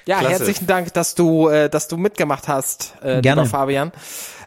Ja, 0.05 0.19
Klasse. 0.19 0.35
herzlichen 0.37 0.67
Dank, 0.67 0.93
dass 0.93 1.15
du, 1.15 1.47
äh, 1.47 1.67
dass 1.67 1.87
du 1.87 1.97
mitgemacht 1.97 2.47
hast, 2.47 2.93
äh, 3.01 3.19
Gerne. 3.21 3.41
lieber 3.41 3.45
Fabian. 3.49 3.91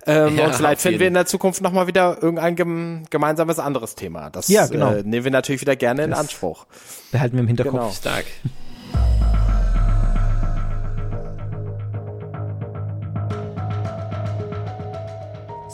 Ähm, 0.07 0.37
Ja, 0.37 0.47
und 0.47 0.55
vielleicht 0.55 0.81
finden 0.81 1.01
wir 1.01 1.09
in 1.09 1.15
der 1.15 1.27
Zukunft 1.27 1.61
nochmal 1.61 1.89
wieder 1.89 2.19
irgendein 2.23 2.55
gem 2.55 3.03
gemeinsames 3.11 3.59
anderes 3.59 3.97
Thema. 3.97 4.31
Das 4.31 4.47
Ja, 4.47 4.67
genau. 4.69 4.93
äh, 4.93 5.03
nehmen 5.03 5.25
wir 5.25 5.33
natürlich 5.33 5.61
wieder 5.61 5.75
gerne 5.75 6.05
in 6.05 6.11
Das- 6.11 6.21
Anspruch. 6.21 6.67
Behalten 7.11 7.35
wir 7.37 7.41
im 7.41 7.49
Hinterkopf. 7.49 7.75
Genau. 7.81 7.91
Stark. 7.91 8.27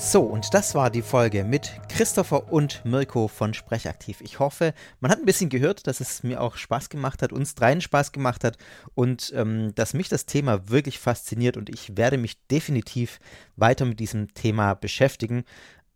So, 0.03 0.23
und 0.23 0.55
das 0.55 0.75
war 0.75 0.89
die 0.89 1.03
Folge 1.03 1.45
mit 1.45 1.79
Christopher 1.91 2.51
und 2.51 2.83
Mirko 2.87 3.29
von 3.29 3.53
Sprechaktiv. 3.53 4.23
Ich 4.23 4.39
hoffe, 4.39 4.73
man 5.01 5.11
hat 5.11 5.19
ein 5.19 5.27
bisschen 5.27 5.51
gehört, 5.51 5.87
dass 5.87 6.01
es 6.01 6.23
mir 6.23 6.41
auch 6.41 6.57
Spaß 6.57 6.89
gemacht 6.89 7.21
hat, 7.21 7.35
uns 7.35 7.55
dreien 7.55 7.83
Spaß 7.83 8.11
gemacht 8.11 8.43
hat 8.43 8.57
und 8.95 9.31
ähm, 9.37 9.75
dass 9.75 9.93
mich 9.93 10.09
das 10.09 10.25
Thema 10.25 10.71
wirklich 10.71 10.99
fasziniert 10.99 11.59
und 11.59 11.69
ich 11.69 11.99
werde 11.99 12.17
mich 12.17 12.43
definitiv 12.47 13.19
weiter 13.57 13.85
mit 13.85 14.01
diesem 14.01 14.33
Thema 14.33 14.73
beschäftigen. 14.73 15.45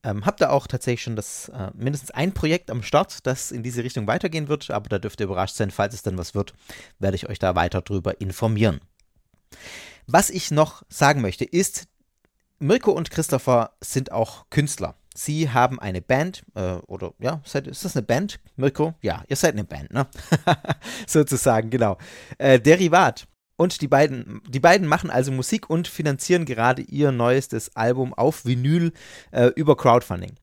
Ähm, 0.03 0.27
hab 0.27 0.37
da 0.37 0.51
auch 0.51 0.67
tatsächlich 0.67 1.03
schon 1.03 1.17
das 1.17 1.49
äh, 1.49 1.71
mindestens 1.75 2.11
ein 2.11 2.35
Projekt 2.35 2.71
am 2.71 2.83
Start, 2.83 3.27
das 3.27 3.53
in 3.53 3.63
diese 3.63 3.85
Richtung 3.85 4.07
weitergehen 4.07 4.49
wird, 4.49 4.71
aber 4.71 4.91
da 4.91 4.99
dürft 4.99 5.21
ihr 5.21 5.27
überrascht 5.27 5.57
sein, 5.57 5.71
falls 5.71 5.95
es 5.95 6.03
dann 6.03 6.19
was 6.19 6.35
wird, 6.35 6.53
werde 6.99 7.17
ich 7.17 7.31
euch 7.31 7.39
da 7.39 7.55
weiter 7.55 7.81
drüber 7.81 8.21
informieren. 8.21 8.81
Was 10.07 10.29
ich 10.29 10.51
noch 10.51 10.83
sagen 10.91 11.23
möchte, 11.23 11.47
ist, 11.47 11.87
Mirko 12.65 12.93
und 12.93 13.11
Christopher 13.11 13.73
sind 13.83 14.11
auch 14.11 14.47
Künstler. 14.49 14.95
Sie 15.15 15.51
haben 15.51 15.79
eine 15.79 16.01
Band, 16.01 16.45
äh, 16.55 16.77
oder 16.87 17.13
ja, 17.19 17.43
seid, 17.45 17.67
ist 17.67 17.85
das 17.85 17.95
eine 17.95 18.07
Band, 18.07 18.41
Mirko? 18.57 18.95
Ja, 19.03 19.23
ihr 19.29 19.37
seid 19.37 19.53
eine 19.53 19.65
Band, 19.65 19.93
ne? 19.93 20.07
Sozusagen, 21.07 21.69
genau. 21.69 21.99
Äh, 22.39 22.59
Derivat. 22.59 23.27
Und 23.57 23.83
die 23.83 23.87
beiden, 23.87 24.41
die 24.49 24.61
beiden 24.61 24.89
machen 24.89 25.11
also 25.11 25.31
Musik 25.31 25.69
und 25.69 25.89
finanzieren 25.89 26.47
gerade 26.47 26.81
ihr 26.81 27.13
neuestes 27.13 27.77
Album 27.77 28.15
auf 28.15 28.47
Vinyl 28.47 28.95
äh, 29.31 29.49
über 29.57 29.77
Crowdfunding. 29.77 30.37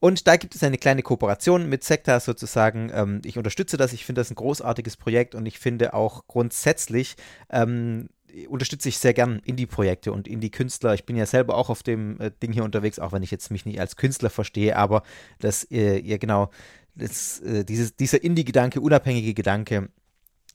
Und 0.00 0.26
da 0.26 0.36
gibt 0.36 0.54
es 0.54 0.62
eine 0.62 0.76
kleine 0.76 1.02
Kooperation 1.02 1.70
mit 1.70 1.82
Sekta 1.82 2.20
sozusagen. 2.20 2.90
Ähm, 2.92 3.22
ich 3.24 3.38
unterstütze 3.38 3.78
das, 3.78 3.94
ich 3.94 4.04
finde 4.04 4.20
das 4.20 4.30
ein 4.30 4.34
großartiges 4.34 4.98
Projekt 4.98 5.34
und 5.34 5.46
ich 5.46 5.58
finde 5.58 5.94
auch 5.94 6.26
grundsätzlich 6.26 7.16
ähm, 7.48 8.10
unterstütze 8.48 8.88
ich 8.88 8.98
sehr 8.98 9.14
gern 9.14 9.40
Indie-Projekte 9.44 10.12
und 10.12 10.28
Indie-Künstler. 10.28 10.94
Ich 10.94 11.06
bin 11.06 11.16
ja 11.16 11.26
selber 11.26 11.56
auch 11.56 11.70
auf 11.70 11.82
dem 11.82 12.20
äh, 12.20 12.30
Ding 12.42 12.52
hier 12.52 12.64
unterwegs, 12.64 12.98
auch 12.98 13.12
wenn 13.12 13.22
ich 13.22 13.30
jetzt 13.30 13.50
mich 13.50 13.66
nicht 13.66 13.80
als 13.80 13.96
Künstler 13.96 14.30
verstehe, 14.30 14.76
aber 14.76 15.02
dass 15.38 15.64
äh, 15.70 15.98
ihr 15.98 16.18
genau, 16.18 16.50
das, 16.94 17.40
äh, 17.40 17.64
dieses, 17.64 17.96
dieser 17.96 18.22
Indie-Gedanke, 18.22 18.80
unabhängige 18.80 19.34
Gedanke, 19.34 19.88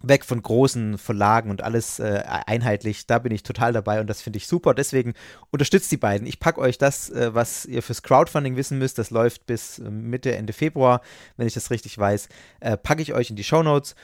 weg 0.01 0.23
von 0.23 0.41
großen 0.41 0.97
Verlagen 0.97 1.49
und 1.49 1.61
alles 1.61 1.99
äh, 1.99 2.23
einheitlich. 2.25 3.05
Da 3.05 3.19
bin 3.19 3.33
ich 3.33 3.43
total 3.43 3.73
dabei 3.73 3.99
und 3.99 4.07
das 4.07 4.21
finde 4.21 4.37
ich 4.37 4.47
super. 4.47 4.73
Deswegen 4.73 5.13
unterstützt 5.51 5.91
die 5.91 5.97
beiden. 5.97 6.25
Ich 6.25 6.39
packe 6.39 6.61
euch 6.61 6.77
das, 6.77 7.09
äh, 7.09 7.33
was 7.33 7.65
ihr 7.65 7.83
fürs 7.83 8.01
Crowdfunding 8.01 8.55
wissen 8.55 8.77
müsst. 8.77 8.97
Das 8.97 9.09
läuft 9.09 9.45
bis 9.45 9.79
äh, 9.79 9.89
Mitte, 9.89 10.35
Ende 10.35 10.53
Februar, 10.53 11.01
wenn 11.35 11.47
ich 11.47 11.53
das 11.53 11.69
richtig 11.69 11.97
weiß. 11.97 12.29
Äh, 12.61 12.77
packe 12.77 13.01
ich 13.01 13.13
euch 13.13 13.29
in 13.29 13.35
die 13.35 13.43
Show 13.43 13.61
Notes 13.61 13.95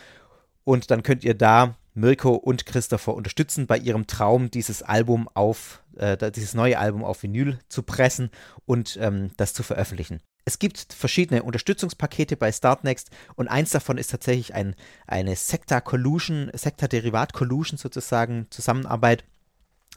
und 0.66 0.92
dann 0.92 1.02
könnt 1.02 1.24
ihr 1.24 1.34
da 1.34 1.76
Mirko 1.96 2.36
und 2.36 2.66
Christopher 2.66 3.16
unterstützen 3.16 3.68
bei 3.68 3.78
ihrem 3.78 4.06
Traum, 4.06 4.52
dieses 4.52 4.84
Album 4.84 5.30
auf, 5.34 5.82
äh, 5.96 6.32
dieses 6.32 6.54
neue 6.54 6.78
Album 6.78 7.04
auf 7.04 7.24
Vinyl 7.24 7.58
zu 7.70 7.84
pressen 7.84 8.30
und 8.66 8.98
ähm, 9.02 9.32
das 9.38 9.54
zu 9.54 9.64
veröffentlichen. 9.64 10.20
Es 10.44 10.60
gibt 10.60 10.94
verschiedene 10.94 11.42
Unterstützungspakete 11.42 12.38
bei 12.38 12.52
Startnext 12.52 13.10
und 13.36 13.48
eins 13.48 13.72
davon 13.72 13.98
ist 13.98 14.12
tatsächlich 14.12 14.54
ein, 14.54 14.76
eine 15.08 15.36
Sector 15.36 15.82
Collusion, 15.82 16.52
Sector 16.54 16.88
Derivat 16.88 17.34
Collusion 17.34 17.80
sozusagen 17.80 18.46
Zusammenarbeit. 18.52 19.24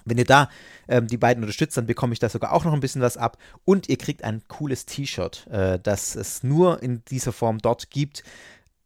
Wenn 0.06 0.16
ihr 0.16 0.24
da 0.24 0.48
ähm, 0.88 1.06
die 1.06 1.18
beiden 1.18 1.42
unterstützt, 1.42 1.76
dann 1.76 1.86
bekomme 1.86 2.14
ich 2.14 2.18
da 2.18 2.30
sogar 2.30 2.52
auch 2.52 2.64
noch 2.64 2.72
ein 2.72 2.80
bisschen 2.80 3.02
was 3.02 3.18
ab 3.18 3.36
und 3.66 3.90
ihr 3.90 3.98
kriegt 3.98 4.24
ein 4.24 4.42
cooles 4.48 4.86
T-Shirt, 4.86 5.46
äh, 5.48 5.78
das 5.78 6.14
es 6.14 6.42
nur 6.42 6.82
in 6.82 7.04
dieser 7.04 7.32
Form 7.32 7.58
dort 7.58 7.90
gibt. 7.90 8.22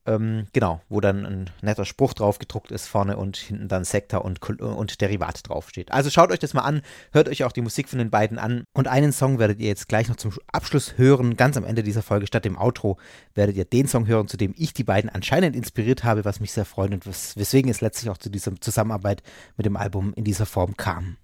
Ähm, 0.04 0.48
genau, 0.52 0.80
wo 0.88 1.00
dann 1.00 1.24
ein 1.24 1.50
netter 1.60 1.84
Spruch 1.84 2.12
drauf 2.12 2.40
gedruckt 2.40 2.72
ist 2.72 2.88
vorne 2.88 3.16
und 3.16 3.36
hinten 3.36 3.68
dann 3.68 3.84
Sektor 3.84 4.24
und, 4.24 4.40
und 4.60 5.00
Derivat 5.00 5.48
draufsteht. 5.48 5.92
Also 5.92 6.10
schaut 6.10 6.32
euch 6.32 6.40
das 6.40 6.54
mal 6.54 6.62
an, 6.62 6.82
hört 7.12 7.28
euch 7.28 7.44
auch 7.44 7.52
die 7.52 7.60
Musik 7.60 7.88
von 7.88 8.00
den 8.00 8.10
beiden 8.10 8.38
an 8.38 8.64
und 8.72 8.88
einen 8.88 9.12
Song 9.12 9.38
werdet 9.38 9.60
ihr 9.60 9.68
jetzt 9.68 9.88
gleich 9.88 10.08
noch 10.08 10.16
zum 10.16 10.32
Abschluss 10.50 10.98
hören. 10.98 11.36
Ganz 11.36 11.56
am 11.56 11.64
Ende 11.64 11.84
dieser 11.84 12.02
Folge 12.02 12.26
statt 12.26 12.44
dem 12.44 12.58
Outro 12.58 12.98
werdet 13.34 13.56
ihr 13.56 13.64
den 13.64 13.86
Song 13.86 14.08
hören, 14.08 14.26
zu 14.26 14.36
dem 14.36 14.54
ich 14.56 14.74
die 14.74 14.82
beiden 14.82 15.08
anscheinend 15.08 15.54
inspiriert 15.54 16.02
habe, 16.02 16.24
was 16.24 16.40
mich 16.40 16.50
sehr 16.50 16.64
freut 16.64 16.90
und 16.92 17.06
wes 17.06 17.36
weswegen 17.36 17.70
es 17.70 17.80
letztlich 17.80 18.10
auch 18.10 18.18
zu 18.18 18.28
dieser 18.28 18.56
Zusammenarbeit 18.60 19.22
mit 19.56 19.66
dem 19.66 19.76
Album 19.76 20.14
in 20.14 20.24
dieser 20.24 20.46
Form 20.46 20.76
kam. 20.76 21.16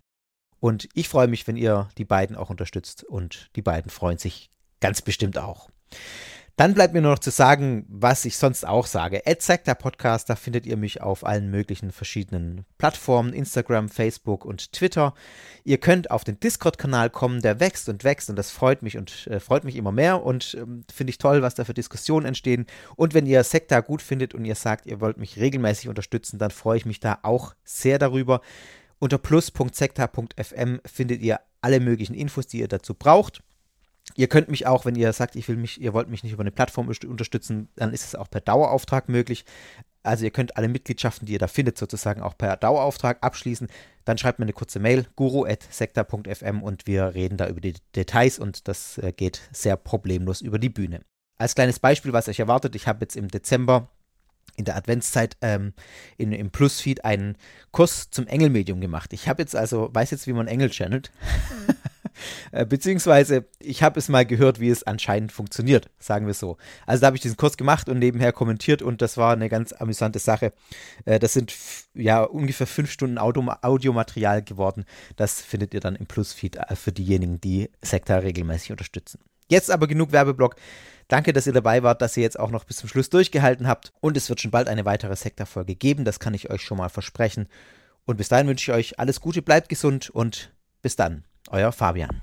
Und 0.60 0.88
ich 0.94 1.08
freue 1.08 1.26
mich, 1.26 1.48
wenn 1.48 1.56
ihr 1.56 1.88
die 1.98 2.04
beiden 2.04 2.36
auch 2.36 2.50
unterstützt 2.50 3.02
und 3.02 3.50
die 3.56 3.62
beiden 3.62 3.90
freuen 3.90 4.18
sich 4.18 4.50
ganz 4.80 5.02
bestimmt 5.02 5.36
auch. 5.36 5.68
Dann 6.58 6.74
bleibt 6.74 6.92
mir 6.92 7.00
nur 7.00 7.12
noch 7.12 7.20
zu 7.20 7.30
sagen, 7.30 7.86
was 7.88 8.24
ich 8.24 8.36
sonst 8.36 8.66
auch 8.66 8.86
sage. 8.86 9.22
der 9.24 9.76
Podcast, 9.76 10.28
da 10.28 10.34
findet 10.34 10.66
ihr 10.66 10.76
mich 10.76 11.00
auf 11.00 11.24
allen 11.24 11.52
möglichen 11.52 11.92
verschiedenen 11.92 12.64
Plattformen, 12.78 13.32
Instagram, 13.32 13.88
Facebook 13.88 14.44
und 14.44 14.72
Twitter. 14.72 15.14
Ihr 15.62 15.78
könnt 15.78 16.10
auf 16.10 16.24
den 16.24 16.40
Discord-Kanal 16.40 17.10
kommen, 17.10 17.42
der 17.42 17.60
wächst 17.60 17.88
und 17.88 18.02
wächst 18.02 18.28
und 18.28 18.34
das 18.34 18.50
freut 18.50 18.82
mich 18.82 18.98
und 18.98 19.28
äh, 19.28 19.38
freut 19.38 19.62
mich 19.62 19.76
immer 19.76 19.92
mehr 19.92 20.24
und 20.24 20.56
ähm, 20.60 20.82
finde 20.92 21.12
ich 21.12 21.18
toll, 21.18 21.42
was 21.42 21.54
da 21.54 21.64
für 21.64 21.74
Diskussionen 21.74 22.26
entstehen. 22.26 22.66
Und 22.96 23.14
wenn 23.14 23.26
ihr 23.26 23.44
Sekta 23.44 23.78
gut 23.78 24.02
findet 24.02 24.34
und 24.34 24.44
ihr 24.44 24.56
sagt, 24.56 24.86
ihr 24.86 25.00
wollt 25.00 25.16
mich 25.16 25.38
regelmäßig 25.38 25.88
unterstützen, 25.88 26.40
dann 26.40 26.50
freue 26.50 26.78
ich 26.78 26.86
mich 26.86 26.98
da 26.98 27.20
auch 27.22 27.54
sehr 27.62 28.00
darüber. 28.00 28.40
Unter 28.98 29.18
plus.sekta.fm 29.18 30.80
findet 30.84 31.22
ihr 31.22 31.38
alle 31.60 31.78
möglichen 31.78 32.14
Infos, 32.14 32.48
die 32.48 32.58
ihr 32.58 32.68
dazu 32.68 32.94
braucht. 32.94 33.44
Ihr 34.14 34.28
könnt 34.28 34.48
mich 34.48 34.66
auch, 34.66 34.84
wenn 34.84 34.96
ihr 34.96 35.12
sagt, 35.12 35.36
ich 35.36 35.46
will 35.48 35.56
mich, 35.56 35.80
ihr 35.80 35.92
wollt 35.92 36.08
mich 36.08 36.22
nicht 36.22 36.32
über 36.32 36.42
eine 36.42 36.50
Plattform 36.50 36.88
unterstützen, 36.88 37.68
dann 37.76 37.92
ist 37.92 38.04
es 38.04 38.14
auch 38.14 38.30
per 38.30 38.40
Dauerauftrag 38.40 39.08
möglich. 39.08 39.44
Also 40.02 40.24
ihr 40.24 40.30
könnt 40.30 40.56
alle 40.56 40.68
Mitgliedschaften, 40.68 41.26
die 41.26 41.34
ihr 41.34 41.38
da 41.38 41.48
findet, 41.48 41.76
sozusagen 41.76 42.22
auch 42.22 42.36
per 42.36 42.56
Dauerauftrag 42.56 43.18
abschließen. 43.20 43.68
Dann 44.04 44.16
schreibt 44.16 44.38
mir 44.38 44.44
eine 44.44 44.52
kurze 44.52 44.80
Mail, 44.80 45.06
guru.sekta.fm 45.16 46.62
und 46.62 46.86
wir 46.86 47.14
reden 47.14 47.36
da 47.36 47.46
über 47.48 47.60
die 47.60 47.74
Details 47.94 48.38
und 48.38 48.68
das 48.68 48.98
äh, 48.98 49.12
geht 49.12 49.42
sehr 49.52 49.76
problemlos 49.76 50.40
über 50.40 50.58
die 50.58 50.70
Bühne. 50.70 51.00
Als 51.36 51.54
kleines 51.54 51.78
Beispiel, 51.78 52.12
was 52.12 52.28
euch 52.28 52.40
erwartet, 52.40 52.74
ich 52.74 52.88
habe 52.88 53.00
jetzt 53.02 53.16
im 53.16 53.28
Dezember 53.28 53.88
in 54.56 54.64
der 54.64 54.76
Adventszeit 54.76 55.36
ähm, 55.40 55.72
in, 56.16 56.32
im 56.32 56.50
Plusfeed 56.50 57.04
einen 57.04 57.36
Kurs 57.70 58.10
zum 58.10 58.26
Engelmedium 58.26 58.80
gemacht. 58.80 59.12
Ich 59.12 59.28
habe 59.28 59.42
jetzt 59.42 59.54
also, 59.54 59.90
weiß 59.92 60.10
jetzt, 60.10 60.26
wie 60.26 60.32
man 60.32 60.48
Engel 60.48 60.70
channelt. 60.70 61.12
Äh, 62.50 62.64
beziehungsweise, 62.64 63.44
ich 63.58 63.82
habe 63.82 63.98
es 63.98 64.08
mal 64.08 64.24
gehört, 64.24 64.58
wie 64.58 64.70
es 64.70 64.82
anscheinend 64.82 65.32
funktioniert, 65.32 65.90
sagen 65.98 66.26
wir 66.26 66.34
so. 66.34 66.56
Also 66.86 67.02
da 67.02 67.08
habe 67.08 67.16
ich 67.16 67.22
diesen 67.22 67.36
Kurs 67.36 67.56
gemacht 67.56 67.88
und 67.88 67.98
nebenher 67.98 68.32
kommentiert 68.32 68.80
und 68.80 69.02
das 69.02 69.18
war 69.18 69.34
eine 69.34 69.48
ganz 69.48 69.72
amüsante 69.72 70.18
Sache. 70.18 70.52
Äh, 71.04 71.18
das 71.18 71.34
sind 71.34 71.54
ja 71.94 72.22
ungefähr 72.22 72.66
fünf 72.66 72.90
Stunden 72.90 73.18
Audio 73.18 73.52
Audiomaterial 73.62 74.42
geworden. 74.42 74.84
Das 75.16 75.42
findet 75.42 75.74
ihr 75.74 75.80
dann 75.80 75.96
im 75.96 76.06
Plusfeed 76.06 76.56
äh, 76.56 76.76
für 76.76 76.92
diejenigen, 76.92 77.40
die 77.40 77.70
Sektor 77.82 78.22
regelmäßig 78.22 78.70
unterstützen. 78.70 79.20
Jetzt 79.48 79.70
aber 79.70 79.86
genug 79.86 80.12
Werbeblock. 80.12 80.56
Danke, 81.08 81.32
dass 81.32 81.46
ihr 81.46 81.54
dabei 81.54 81.82
wart, 81.82 82.02
dass 82.02 82.16
ihr 82.16 82.22
jetzt 82.22 82.38
auch 82.38 82.50
noch 82.50 82.64
bis 82.64 82.76
zum 82.76 82.88
Schluss 82.88 83.08
durchgehalten 83.08 83.66
habt. 83.66 83.92
Und 84.00 84.16
es 84.16 84.28
wird 84.28 84.40
schon 84.40 84.50
bald 84.50 84.68
eine 84.68 84.84
weitere 84.84 85.16
Sektor-Folge 85.16 85.74
geben, 85.74 86.04
das 86.04 86.20
kann 86.20 86.34
ich 86.34 86.50
euch 86.50 86.62
schon 86.62 86.78
mal 86.78 86.90
versprechen. 86.90 87.48
Und 88.04 88.16
bis 88.16 88.28
dahin 88.28 88.46
wünsche 88.46 88.70
ich 88.70 88.76
euch 88.76 88.98
alles 88.98 89.20
Gute, 89.20 89.40
bleibt 89.40 89.68
gesund 89.70 90.10
und 90.10 90.52
bis 90.82 90.96
dann. 90.96 91.24
Euer 91.50 91.72
Fabian. 91.72 92.22